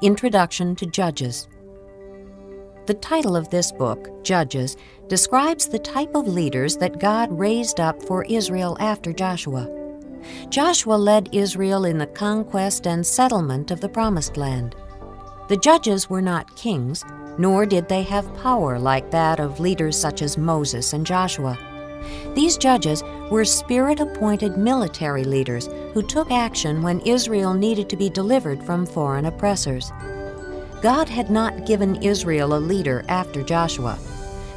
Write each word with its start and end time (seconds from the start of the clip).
Introduction 0.00 0.76
to 0.76 0.86
Judges. 0.86 1.48
The 2.86 2.94
title 2.94 3.34
of 3.34 3.50
this 3.50 3.72
book, 3.72 4.22
Judges, 4.22 4.76
describes 5.08 5.66
the 5.66 5.80
type 5.80 6.14
of 6.14 6.28
leaders 6.28 6.76
that 6.76 7.00
God 7.00 7.36
raised 7.36 7.80
up 7.80 8.00
for 8.04 8.24
Israel 8.26 8.76
after 8.78 9.12
Joshua. 9.12 9.68
Joshua 10.50 10.94
led 10.94 11.30
Israel 11.32 11.84
in 11.84 11.98
the 11.98 12.06
conquest 12.06 12.86
and 12.86 13.04
settlement 13.04 13.72
of 13.72 13.80
the 13.80 13.88
Promised 13.88 14.36
Land. 14.36 14.76
The 15.48 15.56
judges 15.56 16.08
were 16.08 16.22
not 16.22 16.54
kings, 16.54 17.04
nor 17.36 17.66
did 17.66 17.88
they 17.88 18.04
have 18.04 18.32
power 18.36 18.78
like 18.78 19.10
that 19.10 19.40
of 19.40 19.58
leaders 19.58 19.98
such 19.98 20.22
as 20.22 20.38
Moses 20.38 20.92
and 20.92 21.04
Joshua. 21.04 21.58
These 22.34 22.56
judges 22.56 23.02
were 23.30 23.44
spirit 23.44 24.00
appointed 24.00 24.56
military 24.56 25.24
leaders 25.24 25.68
who 25.94 26.02
took 26.02 26.30
action 26.30 26.82
when 26.82 27.00
Israel 27.00 27.54
needed 27.54 27.88
to 27.90 27.96
be 27.96 28.10
delivered 28.10 28.62
from 28.62 28.86
foreign 28.86 29.26
oppressors. 29.26 29.92
God 30.80 31.08
had 31.08 31.30
not 31.30 31.66
given 31.66 32.02
Israel 32.02 32.54
a 32.54 32.58
leader 32.58 33.04
after 33.08 33.42
Joshua. 33.42 33.98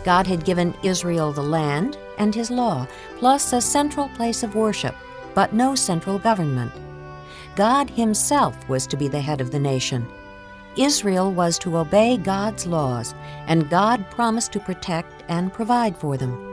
God 0.03 0.27
had 0.27 0.45
given 0.45 0.75
Israel 0.83 1.31
the 1.31 1.41
land 1.41 1.97
and 2.17 2.33
his 2.33 2.51
law, 2.51 2.87
plus 3.17 3.53
a 3.53 3.61
central 3.61 4.09
place 4.09 4.43
of 4.43 4.55
worship, 4.55 4.95
but 5.33 5.53
no 5.53 5.73
central 5.75 6.19
government. 6.19 6.71
God 7.55 7.89
himself 7.89 8.69
was 8.69 8.85
to 8.87 8.97
be 8.97 9.07
the 9.07 9.19
head 9.19 9.41
of 9.41 9.51
the 9.51 9.59
nation. 9.59 10.07
Israel 10.77 11.31
was 11.31 11.59
to 11.59 11.77
obey 11.77 12.17
God's 12.17 12.65
laws, 12.65 13.13
and 13.47 13.69
God 13.69 14.09
promised 14.11 14.51
to 14.53 14.59
protect 14.59 15.23
and 15.27 15.51
provide 15.51 15.97
for 15.97 16.17
them. 16.17 16.50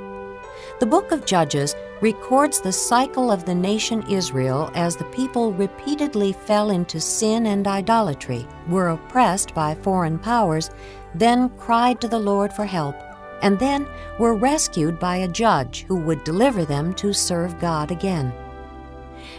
The 0.80 0.86
book 0.86 1.10
of 1.10 1.26
Judges 1.26 1.74
records 2.00 2.60
the 2.60 2.70
cycle 2.70 3.32
of 3.32 3.44
the 3.44 3.54
nation 3.54 4.04
Israel 4.08 4.70
as 4.76 4.94
the 4.94 5.06
people 5.06 5.52
repeatedly 5.52 6.32
fell 6.32 6.70
into 6.70 7.00
sin 7.00 7.46
and 7.46 7.66
idolatry, 7.66 8.46
were 8.68 8.90
oppressed 8.90 9.54
by 9.54 9.74
foreign 9.74 10.20
powers, 10.20 10.70
then 11.16 11.48
cried 11.58 12.00
to 12.00 12.06
the 12.06 12.20
Lord 12.20 12.52
for 12.52 12.64
help, 12.64 12.94
and 13.42 13.58
then 13.58 13.88
were 14.20 14.36
rescued 14.36 15.00
by 15.00 15.16
a 15.16 15.26
judge 15.26 15.84
who 15.88 15.96
would 15.96 16.22
deliver 16.22 16.64
them 16.64 16.94
to 16.94 17.12
serve 17.12 17.58
God 17.58 17.90
again. 17.90 18.32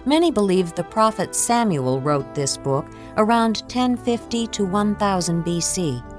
Many 0.06 0.32
believe 0.32 0.76
the 0.76 0.84
prophet 0.84 1.34
Samuel 1.34 2.02
wrote 2.02 2.36
this 2.36 2.58
book 2.58 2.86
around 3.16 3.60
1050 3.60 4.48
to 4.48 4.66
1000 4.66 5.46
BC. 5.46 6.19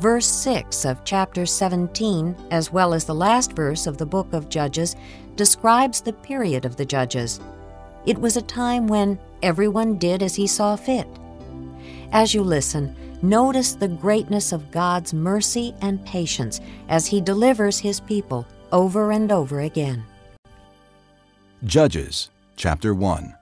Verse 0.00 0.26
6 0.26 0.84
of 0.84 1.02
chapter 1.04 1.44
17, 1.44 2.36
as 2.52 2.72
well 2.72 2.94
as 2.94 3.04
the 3.04 3.14
last 3.14 3.52
verse 3.52 3.88
of 3.88 3.98
the 3.98 4.06
book 4.06 4.32
of 4.32 4.48
Judges, 4.48 4.94
describes 5.34 6.00
the 6.00 6.12
period 6.12 6.64
of 6.64 6.76
the 6.76 6.84
judges. 6.84 7.40
It 8.06 8.16
was 8.16 8.36
a 8.36 8.42
time 8.42 8.86
when 8.86 9.18
everyone 9.42 9.98
did 9.98 10.22
as 10.22 10.36
he 10.36 10.46
saw 10.46 10.76
fit. 10.76 11.08
As 12.12 12.32
you 12.32 12.44
listen, 12.44 12.94
notice 13.22 13.72
the 13.72 13.88
greatness 13.88 14.52
of 14.52 14.70
God's 14.70 15.12
mercy 15.12 15.74
and 15.80 16.04
patience 16.06 16.60
as 16.88 17.08
he 17.08 17.20
delivers 17.20 17.80
his 17.80 17.98
people 17.98 18.46
over 18.70 19.10
and 19.10 19.32
over 19.32 19.60
again. 19.60 20.04
Judges 21.64 22.30
chapter 22.56 22.94
1 22.94 23.34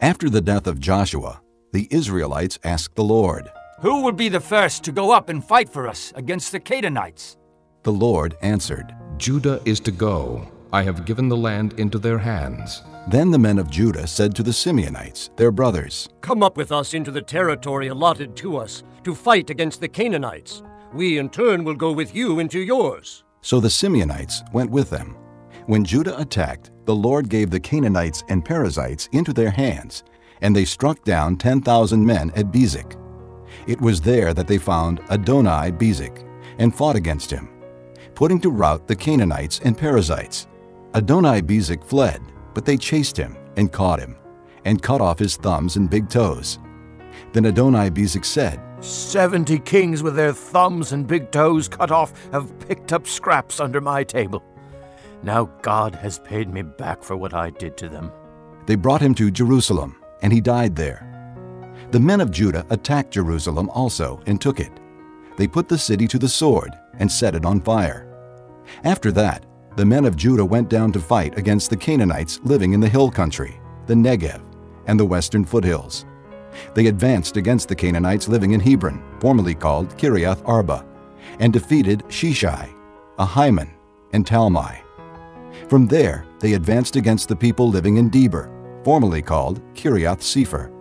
After 0.00 0.30
the 0.30 0.40
death 0.40 0.68
of 0.68 0.78
Joshua, 0.78 1.40
the 1.72 1.88
Israelites 1.90 2.60
asked 2.62 2.94
the 2.94 3.02
Lord, 3.02 3.50
who 3.82 4.02
would 4.02 4.16
be 4.16 4.28
the 4.28 4.40
first 4.40 4.84
to 4.84 4.92
go 4.92 5.10
up 5.10 5.28
and 5.28 5.44
fight 5.44 5.68
for 5.68 5.88
us 5.88 6.12
against 6.14 6.52
the 6.52 6.60
Canaanites? 6.60 7.36
The 7.82 7.92
Lord 7.92 8.36
answered, 8.40 8.94
Judah 9.18 9.60
is 9.64 9.80
to 9.80 9.90
go. 9.90 10.48
I 10.72 10.84
have 10.84 11.04
given 11.04 11.28
the 11.28 11.36
land 11.36 11.74
into 11.80 11.98
their 11.98 12.18
hands. 12.18 12.84
Then 13.08 13.32
the 13.32 13.40
men 13.40 13.58
of 13.58 13.68
Judah 13.68 14.06
said 14.06 14.36
to 14.36 14.44
the 14.44 14.52
Simeonites, 14.52 15.36
their 15.36 15.50
brothers, 15.50 16.08
Come 16.20 16.44
up 16.44 16.56
with 16.56 16.70
us 16.70 16.94
into 16.94 17.10
the 17.10 17.20
territory 17.20 17.88
allotted 17.88 18.36
to 18.36 18.56
us 18.56 18.84
to 19.02 19.16
fight 19.16 19.50
against 19.50 19.80
the 19.80 19.88
Canaanites. 19.88 20.62
We 20.94 21.18
in 21.18 21.28
turn 21.28 21.64
will 21.64 21.74
go 21.74 21.90
with 21.90 22.14
you 22.14 22.38
into 22.38 22.60
yours. 22.60 23.24
So 23.40 23.58
the 23.58 23.66
Simeonites 23.66 24.42
went 24.52 24.70
with 24.70 24.90
them. 24.90 25.16
When 25.66 25.84
Judah 25.84 26.20
attacked, 26.20 26.70
the 26.84 26.94
Lord 26.94 27.28
gave 27.28 27.50
the 27.50 27.58
Canaanites 27.58 28.22
and 28.28 28.44
Perizzites 28.44 29.08
into 29.10 29.32
their 29.32 29.50
hands, 29.50 30.04
and 30.40 30.54
they 30.54 30.64
struck 30.64 31.02
down 31.04 31.36
10,000 31.36 32.06
men 32.06 32.30
at 32.36 32.52
Bezek. 32.52 33.01
It 33.66 33.80
was 33.80 34.00
there 34.00 34.34
that 34.34 34.48
they 34.48 34.58
found 34.58 35.00
Adoni-Bezek 35.02 36.28
and 36.58 36.74
fought 36.74 36.96
against 36.96 37.30
him, 37.30 37.48
putting 38.14 38.40
to 38.40 38.50
rout 38.50 38.86
the 38.86 38.96
Canaanites 38.96 39.60
and 39.64 39.78
Perizzites. 39.78 40.46
Adoni-Bezek 40.92 41.84
fled, 41.84 42.20
but 42.54 42.64
they 42.64 42.76
chased 42.76 43.16
him 43.16 43.36
and 43.56 43.72
caught 43.72 44.00
him, 44.00 44.16
and 44.64 44.82
cut 44.82 45.00
off 45.00 45.18
his 45.18 45.36
thumbs 45.36 45.76
and 45.76 45.88
big 45.88 46.08
toes. 46.08 46.58
Then 47.32 47.44
Adoni-Bezek 47.44 48.24
said, 48.24 48.60
Seventy 48.80 49.60
kings 49.60 50.02
with 50.02 50.16
their 50.16 50.32
thumbs 50.32 50.92
and 50.92 51.06
big 51.06 51.30
toes 51.30 51.68
cut 51.68 51.92
off 51.92 52.12
have 52.32 52.58
picked 52.66 52.92
up 52.92 53.06
scraps 53.06 53.60
under 53.60 53.80
my 53.80 54.02
table. 54.02 54.42
Now 55.22 55.44
God 55.62 55.94
has 55.94 56.18
paid 56.18 56.52
me 56.52 56.62
back 56.62 57.04
for 57.04 57.16
what 57.16 57.32
I 57.32 57.50
did 57.50 57.76
to 57.76 57.88
them. 57.88 58.10
They 58.66 58.74
brought 58.74 59.00
him 59.00 59.14
to 59.14 59.30
Jerusalem, 59.30 60.02
and 60.20 60.32
he 60.32 60.40
died 60.40 60.74
there. 60.74 61.11
The 61.92 62.00
men 62.00 62.22
of 62.22 62.30
Judah 62.30 62.64
attacked 62.70 63.12
Jerusalem 63.12 63.68
also 63.68 64.22
and 64.24 64.40
took 64.40 64.60
it. 64.60 64.72
They 65.36 65.46
put 65.46 65.68
the 65.68 65.76
city 65.76 66.08
to 66.08 66.18
the 66.18 66.26
sword 66.26 66.70
and 66.98 67.12
set 67.12 67.34
it 67.34 67.44
on 67.44 67.60
fire. 67.60 68.08
After 68.82 69.12
that, 69.12 69.44
the 69.76 69.84
men 69.84 70.06
of 70.06 70.16
Judah 70.16 70.44
went 70.44 70.70
down 70.70 70.90
to 70.92 71.00
fight 71.00 71.36
against 71.36 71.68
the 71.68 71.76
Canaanites 71.76 72.40
living 72.44 72.72
in 72.72 72.80
the 72.80 72.88
hill 72.88 73.10
country, 73.10 73.60
the 73.84 73.92
Negev, 73.92 74.40
and 74.86 74.98
the 74.98 75.04
western 75.04 75.44
foothills. 75.44 76.06
They 76.72 76.86
advanced 76.86 77.36
against 77.36 77.68
the 77.68 77.76
Canaanites 77.76 78.26
living 78.26 78.52
in 78.52 78.60
Hebron, 78.60 79.02
formerly 79.20 79.54
called 79.54 79.94
Kiriath 79.98 80.40
Arba, 80.48 80.86
and 81.40 81.52
defeated 81.52 82.04
Sheshai, 82.08 82.72
Ahiman, 83.18 83.68
and 84.14 84.24
Talmai. 84.24 84.78
From 85.68 85.86
there, 85.86 86.24
they 86.40 86.54
advanced 86.54 86.96
against 86.96 87.28
the 87.28 87.36
people 87.36 87.68
living 87.68 87.98
in 87.98 88.10
Debir, 88.10 88.48
formerly 88.82 89.20
called 89.20 89.60
Kiriath 89.74 90.20
Sepher. 90.20 90.72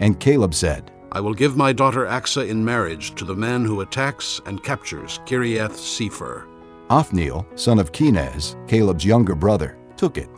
And 0.00 0.20
Caleb 0.20 0.54
said, 0.54 0.90
I 1.12 1.20
will 1.20 1.34
give 1.34 1.56
my 1.56 1.72
daughter 1.72 2.06
Achsah 2.06 2.48
in 2.48 2.64
marriage 2.64 3.14
to 3.16 3.24
the 3.24 3.34
man 3.34 3.64
who 3.64 3.82
attacks 3.82 4.40
and 4.46 4.62
captures 4.62 5.20
Kiriath 5.26 5.72
Sepher. 5.72 6.48
Othniel, 6.88 7.46
son 7.54 7.78
of 7.78 7.92
Kenaz, 7.92 8.56
Caleb's 8.66 9.04
younger 9.04 9.34
brother, 9.34 9.78
took 9.96 10.16
it. 10.16 10.30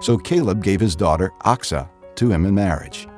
So 0.00 0.18
Caleb 0.18 0.62
gave 0.62 0.80
his 0.80 0.96
daughter 0.96 1.32
Achsah 1.44 1.88
to 2.16 2.30
him 2.30 2.46
in 2.46 2.54
marriage. 2.54 3.08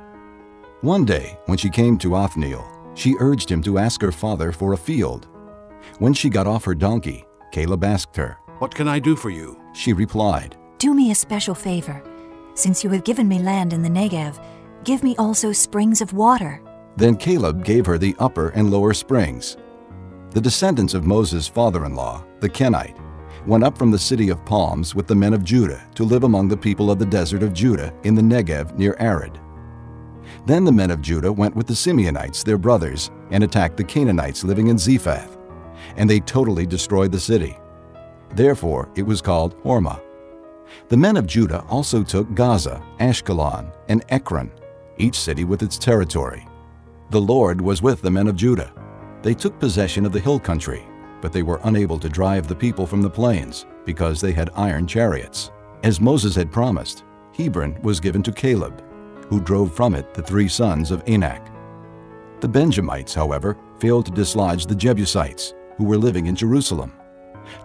One 0.81 1.05
day, 1.05 1.37
when 1.45 1.57
she 1.57 1.69
came 1.69 1.97
to 1.99 2.15
Othniel, 2.15 2.67
she 2.95 3.15
urged 3.19 3.49
him 3.49 3.61
to 3.63 3.77
ask 3.77 4.01
her 4.01 4.11
father 4.11 4.51
for 4.51 4.73
a 4.73 4.77
field. 4.77 5.27
When 5.99 6.13
she 6.13 6.29
got 6.29 6.47
off 6.47 6.65
her 6.65 6.75
donkey, 6.75 7.25
Caleb 7.51 7.83
asked 7.83 8.15
her, 8.15 8.37
What 8.59 8.73
can 8.73 8.87
I 8.87 8.99
do 8.99 9.15
for 9.15 9.29
you? 9.29 9.59
She 9.73 9.93
replied, 9.93 10.55
Do 10.77 10.93
me 10.93 11.11
a 11.11 11.15
special 11.15 11.55
favor. 11.55 12.03
Since 12.53 12.83
you 12.83 12.89
have 12.91 13.03
given 13.03 13.27
me 13.27 13.39
land 13.39 13.73
in 13.73 13.81
the 13.81 13.89
Negev, 13.89 14.43
Give 14.83 15.03
me 15.03 15.15
also 15.17 15.51
springs 15.51 16.01
of 16.01 16.13
water. 16.13 16.61
Then 16.97 17.15
Caleb 17.15 17.63
gave 17.63 17.85
her 17.85 17.97
the 17.97 18.15
upper 18.17 18.49
and 18.49 18.71
lower 18.71 18.93
springs. 18.93 19.57
The 20.31 20.41
descendants 20.41 20.93
of 20.93 21.05
Moses' 21.05 21.47
father 21.47 21.85
in 21.85 21.93
law, 21.93 22.23
the 22.39 22.49
Kenite, 22.49 22.97
went 23.45 23.63
up 23.63 23.77
from 23.77 23.91
the 23.91 23.99
city 23.99 24.29
of 24.29 24.43
palms 24.45 24.95
with 24.95 25.07
the 25.07 25.15
men 25.15 25.33
of 25.33 25.43
Judah 25.43 25.87
to 25.95 26.03
live 26.03 26.23
among 26.23 26.47
the 26.47 26.57
people 26.57 26.89
of 26.89 26.99
the 26.99 27.05
desert 27.05 27.43
of 27.43 27.53
Judah 27.53 27.93
in 28.03 28.15
the 28.15 28.21
Negev 28.21 28.77
near 28.77 28.95
Arad. 28.99 29.39
Then 30.45 30.63
the 30.63 30.71
men 30.71 30.89
of 30.89 31.01
Judah 31.01 31.31
went 31.31 31.55
with 31.55 31.67
the 31.67 31.73
Simeonites, 31.73 32.43
their 32.43 32.57
brothers, 32.57 33.11
and 33.29 33.43
attacked 33.43 33.77
the 33.77 33.83
Canaanites 33.83 34.43
living 34.43 34.67
in 34.67 34.77
Zephath, 34.77 35.37
and 35.95 36.09
they 36.09 36.19
totally 36.19 36.65
destroyed 36.65 37.11
the 37.11 37.19
city. 37.19 37.57
Therefore 38.35 38.89
it 38.95 39.03
was 39.03 39.21
called 39.21 39.61
Hormah. 39.63 40.01
The 40.87 40.97
men 40.97 41.17
of 41.17 41.27
Judah 41.27 41.63
also 41.69 42.03
took 42.03 42.33
Gaza, 42.33 42.81
Ashkelon, 42.99 43.75
and 43.89 44.03
Ekron, 44.09 44.51
each 45.01 45.19
city 45.19 45.43
with 45.43 45.63
its 45.63 45.77
territory. 45.77 46.47
The 47.09 47.21
Lord 47.21 47.59
was 47.59 47.81
with 47.81 48.01
the 48.01 48.11
men 48.11 48.27
of 48.27 48.35
Judah. 48.35 48.71
They 49.21 49.33
took 49.33 49.59
possession 49.59 50.05
of 50.05 50.11
the 50.11 50.19
hill 50.19 50.39
country, 50.39 50.87
but 51.21 51.33
they 51.33 51.43
were 51.43 51.59
unable 51.63 51.99
to 51.99 52.09
drive 52.09 52.47
the 52.47 52.55
people 52.55 52.87
from 52.87 53.01
the 53.01 53.09
plains 53.09 53.65
because 53.85 54.21
they 54.21 54.31
had 54.31 54.49
iron 54.55 54.87
chariots. 54.87 55.51
As 55.83 55.99
Moses 55.99 56.35
had 56.35 56.51
promised, 56.51 57.03
Hebron 57.35 57.81
was 57.81 57.99
given 57.99 58.23
to 58.23 58.31
Caleb, 58.31 58.83
who 59.27 59.41
drove 59.41 59.73
from 59.73 59.95
it 59.95 60.13
the 60.13 60.21
three 60.21 60.47
sons 60.47 60.91
of 60.91 61.03
Anak. 61.07 61.51
The 62.39 62.47
Benjamites, 62.47 63.13
however, 63.13 63.57
failed 63.79 64.05
to 64.05 64.11
dislodge 64.11 64.65
the 64.65 64.75
Jebusites, 64.75 65.53
who 65.77 65.85
were 65.85 65.97
living 65.97 66.27
in 66.27 66.35
Jerusalem. 66.35 66.93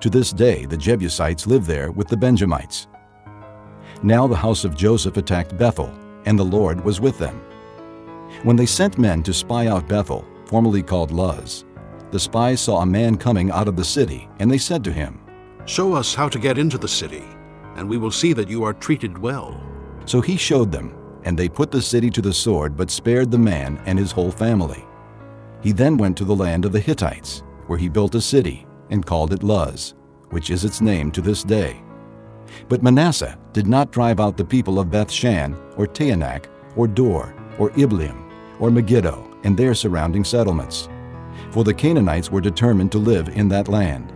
To 0.01 0.11
this 0.11 0.33
day, 0.33 0.65
the 0.65 0.77
Jebusites 0.77 1.47
live 1.47 1.67
there 1.67 1.91
with 1.91 2.09
the 2.09 2.17
Benjamites. 2.17 2.89
Now 4.03 4.27
the 4.27 4.37
house 4.37 4.65
of 4.65 4.77
Joseph 4.77 5.17
attacked 5.17 5.57
Bethel, 5.57 5.93
and 6.27 6.39
the 6.39 6.45
Lord 6.45 6.85
was 6.85 7.01
with 7.01 7.19
them. 7.19 7.41
When 8.43 8.57
they 8.57 8.67
sent 8.67 8.99
men 8.99 9.23
to 9.23 9.33
spy 9.33 9.69
out 9.69 9.89
Bethel, 9.89 10.27
formerly 10.45 10.83
called 10.83 11.11
Luz, 11.11 11.65
the 12.11 12.21
spies 12.21 12.61
saw 12.61 12.83
a 12.83 12.87
man 12.87 13.17
coming 13.17 13.51
out 13.51 13.69
of 13.69 13.77
the 13.77 13.85
city, 13.85 14.29
and 14.39 14.51
they 14.51 14.59
said 14.59 14.85
to 14.85 14.93
him, 14.93 15.21
Show 15.65 15.95
us 15.95 16.15
how 16.15 16.29
to 16.29 16.39
get 16.39 16.59
into 16.59 16.79
the 16.79 16.87
city, 16.87 17.25
and 17.75 17.89
we 17.89 17.97
will 17.97 18.11
see 18.11 18.33
that 18.33 18.49
you 18.49 18.63
are 18.63 18.73
treated 18.73 19.19
well. 19.19 19.61
So 20.05 20.21
he 20.21 20.37
showed 20.37 20.71
them, 20.71 20.95
and 21.25 21.37
they 21.37 21.49
put 21.49 21.73
the 21.73 21.83
city 21.83 22.11
to 22.11 22.23
the 22.23 22.33
sword, 22.33 22.77
but 22.77 22.91
spared 22.91 23.31
the 23.31 23.39
man 23.39 23.81
and 23.87 23.99
his 23.99 24.13
whole 24.13 24.31
family. 24.31 24.85
He 25.63 25.73
then 25.73 25.97
went 25.97 26.17
to 26.19 26.25
the 26.25 26.37
land 26.37 26.65
of 26.65 26.73
the 26.73 26.81
Hittites, 26.81 27.43
where 27.67 27.79
he 27.79 27.89
built 27.89 28.15
a 28.15 28.21
city 28.21 28.67
and 28.91 29.05
called 29.05 29.33
it 29.33 29.43
Luz, 29.43 29.95
which 30.31 30.51
is 30.51 30.65
its 30.65 30.81
name 30.81 31.11
to 31.11 31.21
this 31.21 31.43
day. 31.43 31.83
But 32.69 32.83
Manasseh 32.83 33.39
did 33.53 33.67
not 33.67 33.93
drive 33.93 34.19
out 34.19 34.37
the 34.37 34.45
people 34.45 34.79
of 34.79 34.89
Bethshan, 34.89 35.57
or 35.77 35.87
Taanach, 35.87 36.47
or 36.77 36.89
Dor, 36.89 37.35
or 37.59 37.71
Ibleam, 37.71 38.31
or 38.59 38.71
Megiddo, 38.71 39.39
and 39.45 39.57
their 39.57 39.75
surrounding 39.75 40.25
settlements. 40.25 40.89
For 41.51 41.65
the 41.65 41.75
Canaanites 41.75 42.31
were 42.31 42.41
determined 42.41 42.91
to 42.93 42.99
live 42.99 43.29
in 43.29 43.49
that 43.49 43.69
land. 43.69 44.13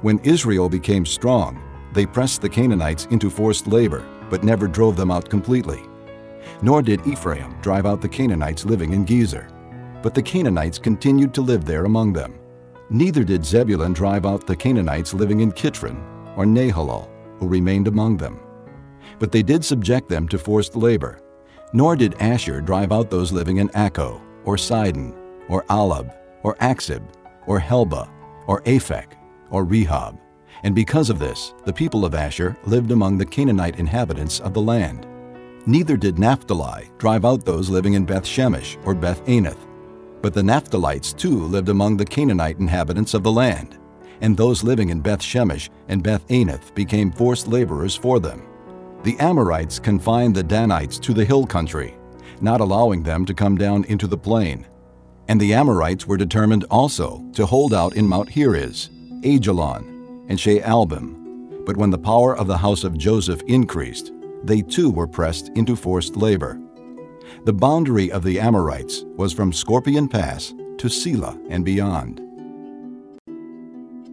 When 0.00 0.18
Israel 0.20 0.68
became 0.68 1.06
strong, 1.06 1.62
they 1.92 2.06
pressed 2.06 2.40
the 2.40 2.48
Canaanites 2.48 3.06
into 3.06 3.30
forced 3.30 3.66
labor, 3.66 4.04
but 4.30 4.42
never 4.42 4.66
drove 4.66 4.96
them 4.96 5.10
out 5.10 5.28
completely. 5.28 5.82
Nor 6.60 6.82
did 6.82 7.06
Ephraim 7.06 7.54
drive 7.60 7.86
out 7.86 8.00
the 8.00 8.08
Canaanites 8.08 8.64
living 8.64 8.92
in 8.92 9.06
Gezer, 9.06 9.48
but 10.02 10.14
the 10.14 10.22
Canaanites 10.22 10.78
continued 10.78 11.32
to 11.34 11.40
live 11.42 11.64
there 11.64 11.84
among 11.84 12.12
them. 12.12 12.38
Neither 12.90 13.22
did 13.22 13.44
Zebulun 13.44 13.92
drive 13.92 14.26
out 14.26 14.46
the 14.46 14.56
Canaanites 14.56 15.14
living 15.14 15.40
in 15.40 15.52
Kitron 15.52 16.02
or 16.36 16.44
Nahalol, 16.44 17.08
who 17.42 17.48
remained 17.48 17.88
among 17.88 18.16
them. 18.16 18.38
But 19.18 19.32
they 19.32 19.42
did 19.42 19.64
subject 19.64 20.08
them 20.08 20.28
to 20.28 20.38
forced 20.38 20.76
labor. 20.76 21.20
Nor 21.72 21.96
did 21.96 22.14
Asher 22.20 22.60
drive 22.60 22.92
out 22.92 23.10
those 23.10 23.32
living 23.32 23.56
in 23.56 23.68
Acco, 23.70 24.20
or 24.44 24.56
Sidon, 24.56 25.12
or 25.48 25.64
Ahlab, 25.64 26.14
or 26.44 26.54
Achzib, 26.56 27.02
or 27.48 27.58
Helba, 27.58 28.08
or 28.46 28.62
Aphek, 28.62 29.14
or 29.50 29.66
Rehob. 29.66 30.20
And 30.62 30.72
because 30.72 31.10
of 31.10 31.18
this, 31.18 31.52
the 31.64 31.72
people 31.72 32.04
of 32.04 32.14
Asher 32.14 32.56
lived 32.64 32.92
among 32.92 33.18
the 33.18 33.26
Canaanite 33.26 33.80
inhabitants 33.80 34.38
of 34.38 34.54
the 34.54 34.62
land. 34.62 35.08
Neither 35.66 35.96
did 35.96 36.20
Naphtali 36.20 36.92
drive 36.98 37.24
out 37.24 37.44
those 37.44 37.68
living 37.68 37.94
in 37.94 38.04
Beth 38.04 38.24
Shemesh 38.24 38.76
or 38.86 38.94
Beth 38.94 39.24
Anath, 39.26 39.66
but 40.20 40.32
the 40.32 40.42
Naphtalites 40.42 41.16
too 41.16 41.40
lived 41.40 41.70
among 41.70 41.96
the 41.96 42.04
Canaanite 42.04 42.60
inhabitants 42.60 43.14
of 43.14 43.24
the 43.24 43.32
land, 43.32 43.78
and 44.22 44.36
those 44.36 44.64
living 44.64 44.88
in 44.88 45.00
Beth 45.00 45.20
Shemesh 45.20 45.68
and 45.88 46.02
Beth 46.02 46.26
Anath 46.28 46.74
became 46.74 47.12
forced 47.12 47.48
laborers 47.48 47.94
for 47.94 48.18
them. 48.20 48.42
The 49.02 49.18
Amorites 49.18 49.78
confined 49.78 50.34
the 50.34 50.44
Danites 50.44 50.98
to 51.00 51.12
the 51.12 51.24
hill 51.24 51.44
country, 51.44 51.94
not 52.40 52.60
allowing 52.60 53.02
them 53.02 53.26
to 53.26 53.34
come 53.34 53.58
down 53.58 53.84
into 53.84 54.06
the 54.06 54.16
plain. 54.16 54.66
And 55.28 55.40
the 55.40 55.52
Amorites 55.54 56.06
were 56.06 56.16
determined 56.16 56.64
also 56.70 57.24
to 57.32 57.46
hold 57.46 57.74
out 57.74 57.96
in 57.96 58.06
Mount 58.06 58.28
Heres, 58.28 58.90
Ajalon, 59.24 60.24
and 60.28 60.38
Shaalbim. 60.38 61.64
But 61.66 61.76
when 61.76 61.90
the 61.90 61.98
power 61.98 62.36
of 62.36 62.46
the 62.46 62.56
house 62.58 62.84
of 62.84 62.96
Joseph 62.96 63.42
increased, 63.42 64.12
they 64.44 64.62
too 64.62 64.90
were 64.90 65.06
pressed 65.06 65.48
into 65.50 65.76
forced 65.76 66.16
labor. 66.16 66.60
The 67.44 67.52
boundary 67.52 68.10
of 68.10 68.22
the 68.22 68.38
Amorites 68.38 69.04
was 69.16 69.32
from 69.32 69.52
Scorpion 69.52 70.08
Pass 70.08 70.54
to 70.78 70.88
Selah 70.88 71.38
and 71.48 71.64
beyond. 71.64 72.20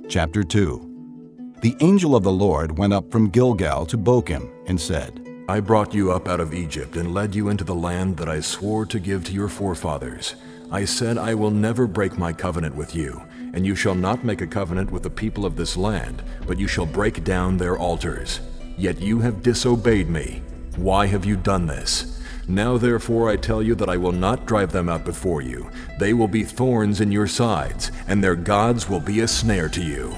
Chapter 0.09 0.43
2 0.43 1.45
The 1.61 1.75
angel 1.81 2.15
of 2.15 2.23
the 2.23 2.31
Lord 2.31 2.79
went 2.79 2.93
up 2.93 3.11
from 3.11 3.29
Gilgal 3.29 3.85
to 3.85 3.95
Bochim 3.95 4.49
and 4.65 4.81
said, 4.81 5.23
I 5.47 5.59
brought 5.59 5.93
you 5.93 6.11
up 6.11 6.27
out 6.27 6.39
of 6.39 6.51
Egypt 6.51 6.95
and 6.95 7.13
led 7.13 7.35
you 7.35 7.49
into 7.49 7.63
the 7.63 7.75
land 7.75 8.17
that 8.17 8.27
I 8.27 8.39
swore 8.39 8.87
to 8.87 8.99
give 8.99 9.23
to 9.25 9.33
your 9.33 9.47
forefathers. 9.47 10.33
I 10.71 10.85
said, 10.85 11.19
I 11.19 11.35
will 11.35 11.51
never 11.51 11.85
break 11.85 12.17
my 12.17 12.33
covenant 12.33 12.73
with 12.73 12.95
you, 12.95 13.21
and 13.53 13.67
you 13.67 13.75
shall 13.75 13.93
not 13.93 14.23
make 14.23 14.41
a 14.41 14.47
covenant 14.47 14.89
with 14.89 15.03
the 15.03 15.11
people 15.11 15.45
of 15.45 15.55
this 15.55 15.77
land, 15.77 16.23
but 16.47 16.57
you 16.57 16.67
shall 16.67 16.87
break 16.87 17.23
down 17.23 17.57
their 17.57 17.77
altars. 17.77 18.39
Yet 18.79 18.99
you 18.99 19.19
have 19.19 19.43
disobeyed 19.43 20.09
me. 20.09 20.41
Why 20.75 21.05
have 21.05 21.23
you 21.23 21.35
done 21.35 21.67
this? 21.67 22.18
Now 22.49 22.79
therefore 22.79 23.29
I 23.29 23.35
tell 23.35 23.61
you 23.61 23.75
that 23.75 23.89
I 23.89 23.97
will 23.97 24.11
not 24.11 24.47
drive 24.47 24.71
them 24.71 24.89
out 24.89 25.05
before 25.05 25.43
you. 25.43 25.69
They 25.99 26.15
will 26.15 26.27
be 26.27 26.43
thorns 26.43 26.99
in 26.99 27.11
your 27.11 27.27
sides, 27.27 27.91
and 28.07 28.23
their 28.23 28.35
gods 28.35 28.89
will 28.89 28.99
be 28.99 29.19
a 29.19 29.27
snare 29.27 29.69
to 29.69 29.83
you. 29.83 30.09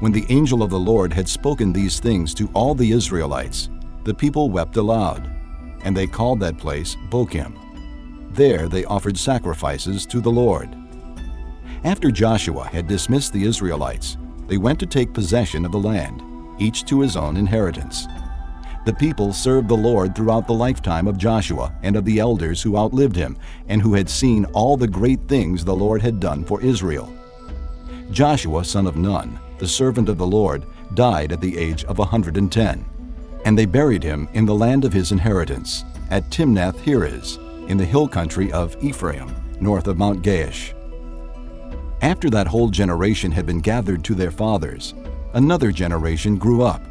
When 0.00 0.10
the 0.10 0.24
angel 0.30 0.62
of 0.62 0.70
the 0.70 0.78
Lord 0.78 1.12
had 1.12 1.28
spoken 1.28 1.70
these 1.70 2.00
things 2.00 2.32
to 2.34 2.48
all 2.54 2.74
the 2.74 2.92
Israelites, 2.92 3.68
the 4.04 4.14
people 4.14 4.48
wept 4.48 4.78
aloud, 4.78 5.30
and 5.84 5.94
they 5.94 6.06
called 6.06 6.40
that 6.40 6.56
place 6.56 6.96
Bochim. 7.10 7.54
There 8.30 8.66
they 8.66 8.86
offered 8.86 9.18
sacrifices 9.18 10.06
to 10.06 10.22
the 10.22 10.30
Lord. 10.30 10.74
After 11.84 12.10
Joshua 12.10 12.64
had 12.64 12.86
dismissed 12.86 13.34
the 13.34 13.44
Israelites, 13.44 14.16
they 14.46 14.56
went 14.56 14.80
to 14.80 14.86
take 14.86 15.12
possession 15.12 15.66
of 15.66 15.72
the 15.72 15.78
land, 15.78 16.22
each 16.58 16.86
to 16.86 17.02
his 17.02 17.14
own 17.14 17.36
inheritance. 17.36 18.06
The 18.88 18.94
people 18.94 19.34
served 19.34 19.68
the 19.68 19.76
Lord 19.76 20.14
throughout 20.14 20.46
the 20.46 20.54
lifetime 20.54 21.06
of 21.06 21.18
Joshua 21.18 21.74
and 21.82 21.94
of 21.94 22.06
the 22.06 22.18
elders 22.18 22.62
who 22.62 22.78
outlived 22.78 23.16
him 23.16 23.36
and 23.68 23.82
who 23.82 23.92
had 23.92 24.08
seen 24.08 24.46
all 24.54 24.78
the 24.78 24.88
great 24.88 25.20
things 25.28 25.62
the 25.62 25.76
Lord 25.76 26.00
had 26.00 26.18
done 26.18 26.42
for 26.42 26.62
Israel. 26.62 27.12
Joshua, 28.10 28.64
son 28.64 28.86
of 28.86 28.96
Nun, 28.96 29.38
the 29.58 29.68
servant 29.68 30.08
of 30.08 30.16
the 30.16 30.26
Lord, 30.26 30.64
died 30.94 31.32
at 31.32 31.42
the 31.42 31.58
age 31.58 31.84
of 31.84 31.98
a 31.98 32.08
110, 32.08 32.86
and 33.44 33.58
they 33.58 33.66
buried 33.66 34.02
him 34.02 34.26
in 34.32 34.46
the 34.46 34.54
land 34.54 34.86
of 34.86 34.94
his 34.94 35.12
inheritance, 35.12 35.84
at 36.08 36.30
Timnath 36.30 36.80
Heres, 36.80 37.36
in 37.68 37.76
the 37.76 37.84
hill 37.84 38.08
country 38.08 38.50
of 38.52 38.74
Ephraim, 38.82 39.34
north 39.60 39.86
of 39.86 39.98
Mount 39.98 40.22
Gaash. 40.22 40.72
After 42.00 42.30
that 42.30 42.46
whole 42.46 42.70
generation 42.70 43.32
had 43.32 43.44
been 43.44 43.60
gathered 43.60 44.02
to 44.04 44.14
their 44.14 44.30
fathers, 44.30 44.94
another 45.34 45.72
generation 45.72 46.38
grew 46.38 46.62
up 46.62 46.87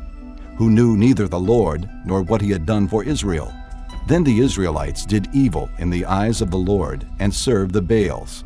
who 0.58 0.72
knew 0.72 0.98
neither 0.98 1.28
the 1.28 1.40
Lord 1.40 1.88
nor 2.04 2.24
what 2.24 2.42
he 2.42 2.50
had 2.50 2.66
done 2.66 2.88
for 2.88 3.04
Israel. 3.04 3.54
Then 4.08 4.24
the 4.24 4.40
Israelites 4.40 5.06
did 5.06 5.30
evil 5.34 5.70
in 5.78 5.90
the 5.90 6.06
eyes 6.06 6.42
of 6.42 6.50
the 6.50 6.58
Lord 6.58 7.08
and 7.20 7.34
served 7.34 7.74
the 7.74 7.82
Baals. 7.82 8.44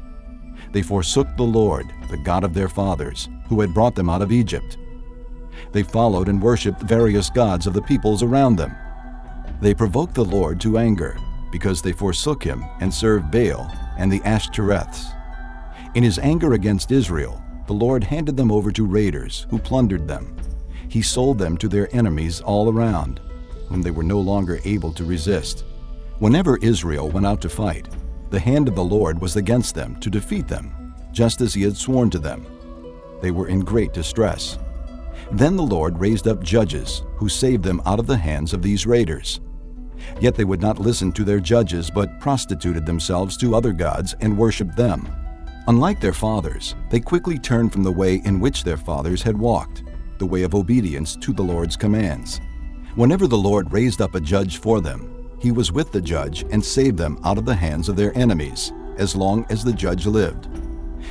They 0.74 0.82
forsook 0.82 1.28
the 1.38 1.44
Lord, 1.44 1.86
the 2.10 2.18
God 2.18 2.44
of 2.44 2.54
their 2.54 2.68
fathers, 2.68 3.30
who 3.48 3.62
had 3.62 3.74
brought 3.74 3.96
them 3.96 4.10
out 4.10 4.22
of 4.22 4.32
Egypt. 4.32 4.78
They 5.72 5.84
followed 5.84 6.28
and 6.28 6.42
worshipped 6.42 6.82
various 6.82 7.30
gods 7.30 7.66
of 7.66 7.74
the 7.74 7.82
peoples 7.82 8.24
around 8.24 8.58
them. 8.58 8.76
They 9.62 9.74
provoked 9.74 10.16
the 10.16 10.26
Lord 10.26 10.60
to 10.62 10.78
anger, 10.78 11.18
because 11.52 11.82
they 11.82 11.94
forsook 11.94 12.44
him 12.44 12.66
and 12.80 12.94
served 12.94 13.32
Baal 13.32 13.72
and 13.98 14.12
the 14.12 14.22
Ashtoreths. 14.22 15.14
In 15.96 16.04
his 16.04 16.20
anger 16.20 16.54
against 16.54 16.92
Israel, 16.92 17.42
the 17.68 17.74
Lord 17.74 18.04
handed 18.04 18.36
them 18.36 18.52
over 18.52 18.72
to 18.72 18.86
raiders, 18.86 19.46
who 19.50 19.60
plundered 19.60 20.08
them 20.08 20.36
he 20.92 21.02
sold 21.02 21.38
them 21.38 21.56
to 21.56 21.70
their 21.70 21.88
enemies 21.96 22.42
all 22.42 22.70
around, 22.70 23.22
whom 23.70 23.82
they 23.82 23.92
were 23.92 24.04
no 24.04 24.20
longer 24.20 24.60
able 24.66 24.92
to 24.92 25.06
resist. 25.06 25.64
Whenever 26.20 26.58
Israel 26.58 27.10
went 27.10 27.26
out 27.26 27.40
to 27.40 27.48
fight, 27.48 27.88
the 28.30 28.40
hand 28.40 28.68
of 28.68 28.76
the 28.76 28.84
Lord 28.84 29.22
was 29.22 29.38
against 29.38 29.74
them 29.74 29.98
to 30.02 30.10
defeat 30.10 30.50
them, 30.50 30.94
just 31.14 31.40
as 31.40 31.54
he 31.54 31.62
had 31.62 31.78
sworn 31.78 32.10
to 32.10 32.20
them. 32.20 32.46
They 33.22 33.32
were 33.32 33.48
in 33.48 33.62
great 33.62 33.94
distress. 33.94 34.60
Then 35.32 35.56
the 35.56 35.64
Lord 35.64 35.98
raised 35.98 36.28
up 36.28 36.44
judges 36.44 37.04
who 37.16 37.30
saved 37.30 37.64
them 37.64 37.82
out 37.86 38.00
of 38.00 38.08
the 38.08 38.18
hands 38.18 38.54
of 38.54 38.62
these 38.62 38.86
raiders. 38.86 39.40
Yet 40.20 40.36
they 40.36 40.44
would 40.44 40.62
not 40.62 40.78
listen 40.78 41.14
to 41.14 41.24
their 41.24 41.40
judges, 41.40 41.90
but 41.90 42.20
prostituted 42.20 42.86
themselves 42.86 43.38
to 43.38 43.56
other 43.56 43.72
gods 43.72 44.14
and 44.20 44.38
worshipped 44.38 44.76
them. 44.76 45.08
Unlike 45.70 46.02
their 46.02 46.12
fathers, 46.12 46.76
they 46.90 47.00
quickly 47.00 47.40
turned 47.40 47.72
from 47.72 47.84
the 47.84 47.92
way 47.94 48.16
in 48.26 48.42
which 48.42 48.66
their 48.66 48.76
fathers 48.76 49.22
had 49.22 49.38
walked 49.38 49.84
the 50.22 50.26
way 50.28 50.44
of 50.44 50.54
obedience 50.54 51.16
to 51.16 51.34
the 51.34 51.42
Lord's 51.42 51.76
commands. 51.76 52.40
Whenever 52.94 53.26
the 53.26 53.36
Lord 53.36 53.74
raised 53.74 54.02
up 54.02 54.14
a 54.14 54.22
judge 54.22 54.60
for 54.60 54.80
them, 54.80 55.32
he 55.40 55.52
was 55.52 55.72
with 55.72 55.92
the 55.92 56.00
judge 56.00 56.46
and 56.52 56.64
saved 56.64 56.96
them 56.96 57.20
out 57.24 57.40
of 57.40 57.46
the 57.46 57.56
hands 57.56 57.90
of 57.90 57.96
their 57.96 58.16
enemies, 58.16 58.72
as 58.98 59.16
long 59.16 59.48
as 59.50 59.64
the 59.64 59.74
judge 59.74 60.06
lived. 60.06 60.48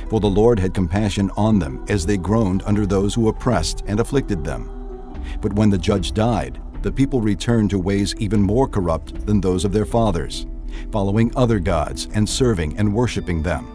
For 0.09 0.21
the 0.21 0.29
Lord 0.29 0.59
had 0.59 0.73
compassion 0.73 1.29
on 1.35 1.59
them 1.59 1.83
as 1.89 2.05
they 2.05 2.15
groaned 2.15 2.63
under 2.65 2.85
those 2.85 3.13
who 3.13 3.27
oppressed 3.27 3.83
and 3.85 3.99
afflicted 3.99 4.45
them. 4.45 5.11
But 5.41 5.51
when 5.51 5.69
the 5.69 5.77
judge 5.77 6.13
died, 6.13 6.61
the 6.81 6.91
people 6.93 7.19
returned 7.19 7.69
to 7.71 7.79
ways 7.79 8.15
even 8.17 8.41
more 8.41 8.65
corrupt 8.65 9.25
than 9.25 9.41
those 9.41 9.65
of 9.65 9.73
their 9.73 9.85
fathers, 9.85 10.47
following 10.89 11.33
other 11.35 11.59
gods 11.59 12.07
and 12.13 12.29
serving 12.29 12.77
and 12.77 12.93
worshiping 12.93 13.43
them. 13.43 13.67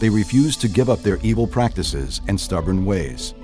They 0.00 0.08
refused 0.08 0.62
to 0.62 0.68
give 0.68 0.88
up 0.88 1.00
their 1.00 1.18
evil 1.22 1.46
practices 1.46 2.22
and 2.26 2.40
stubborn 2.40 2.86
ways. 2.86 3.34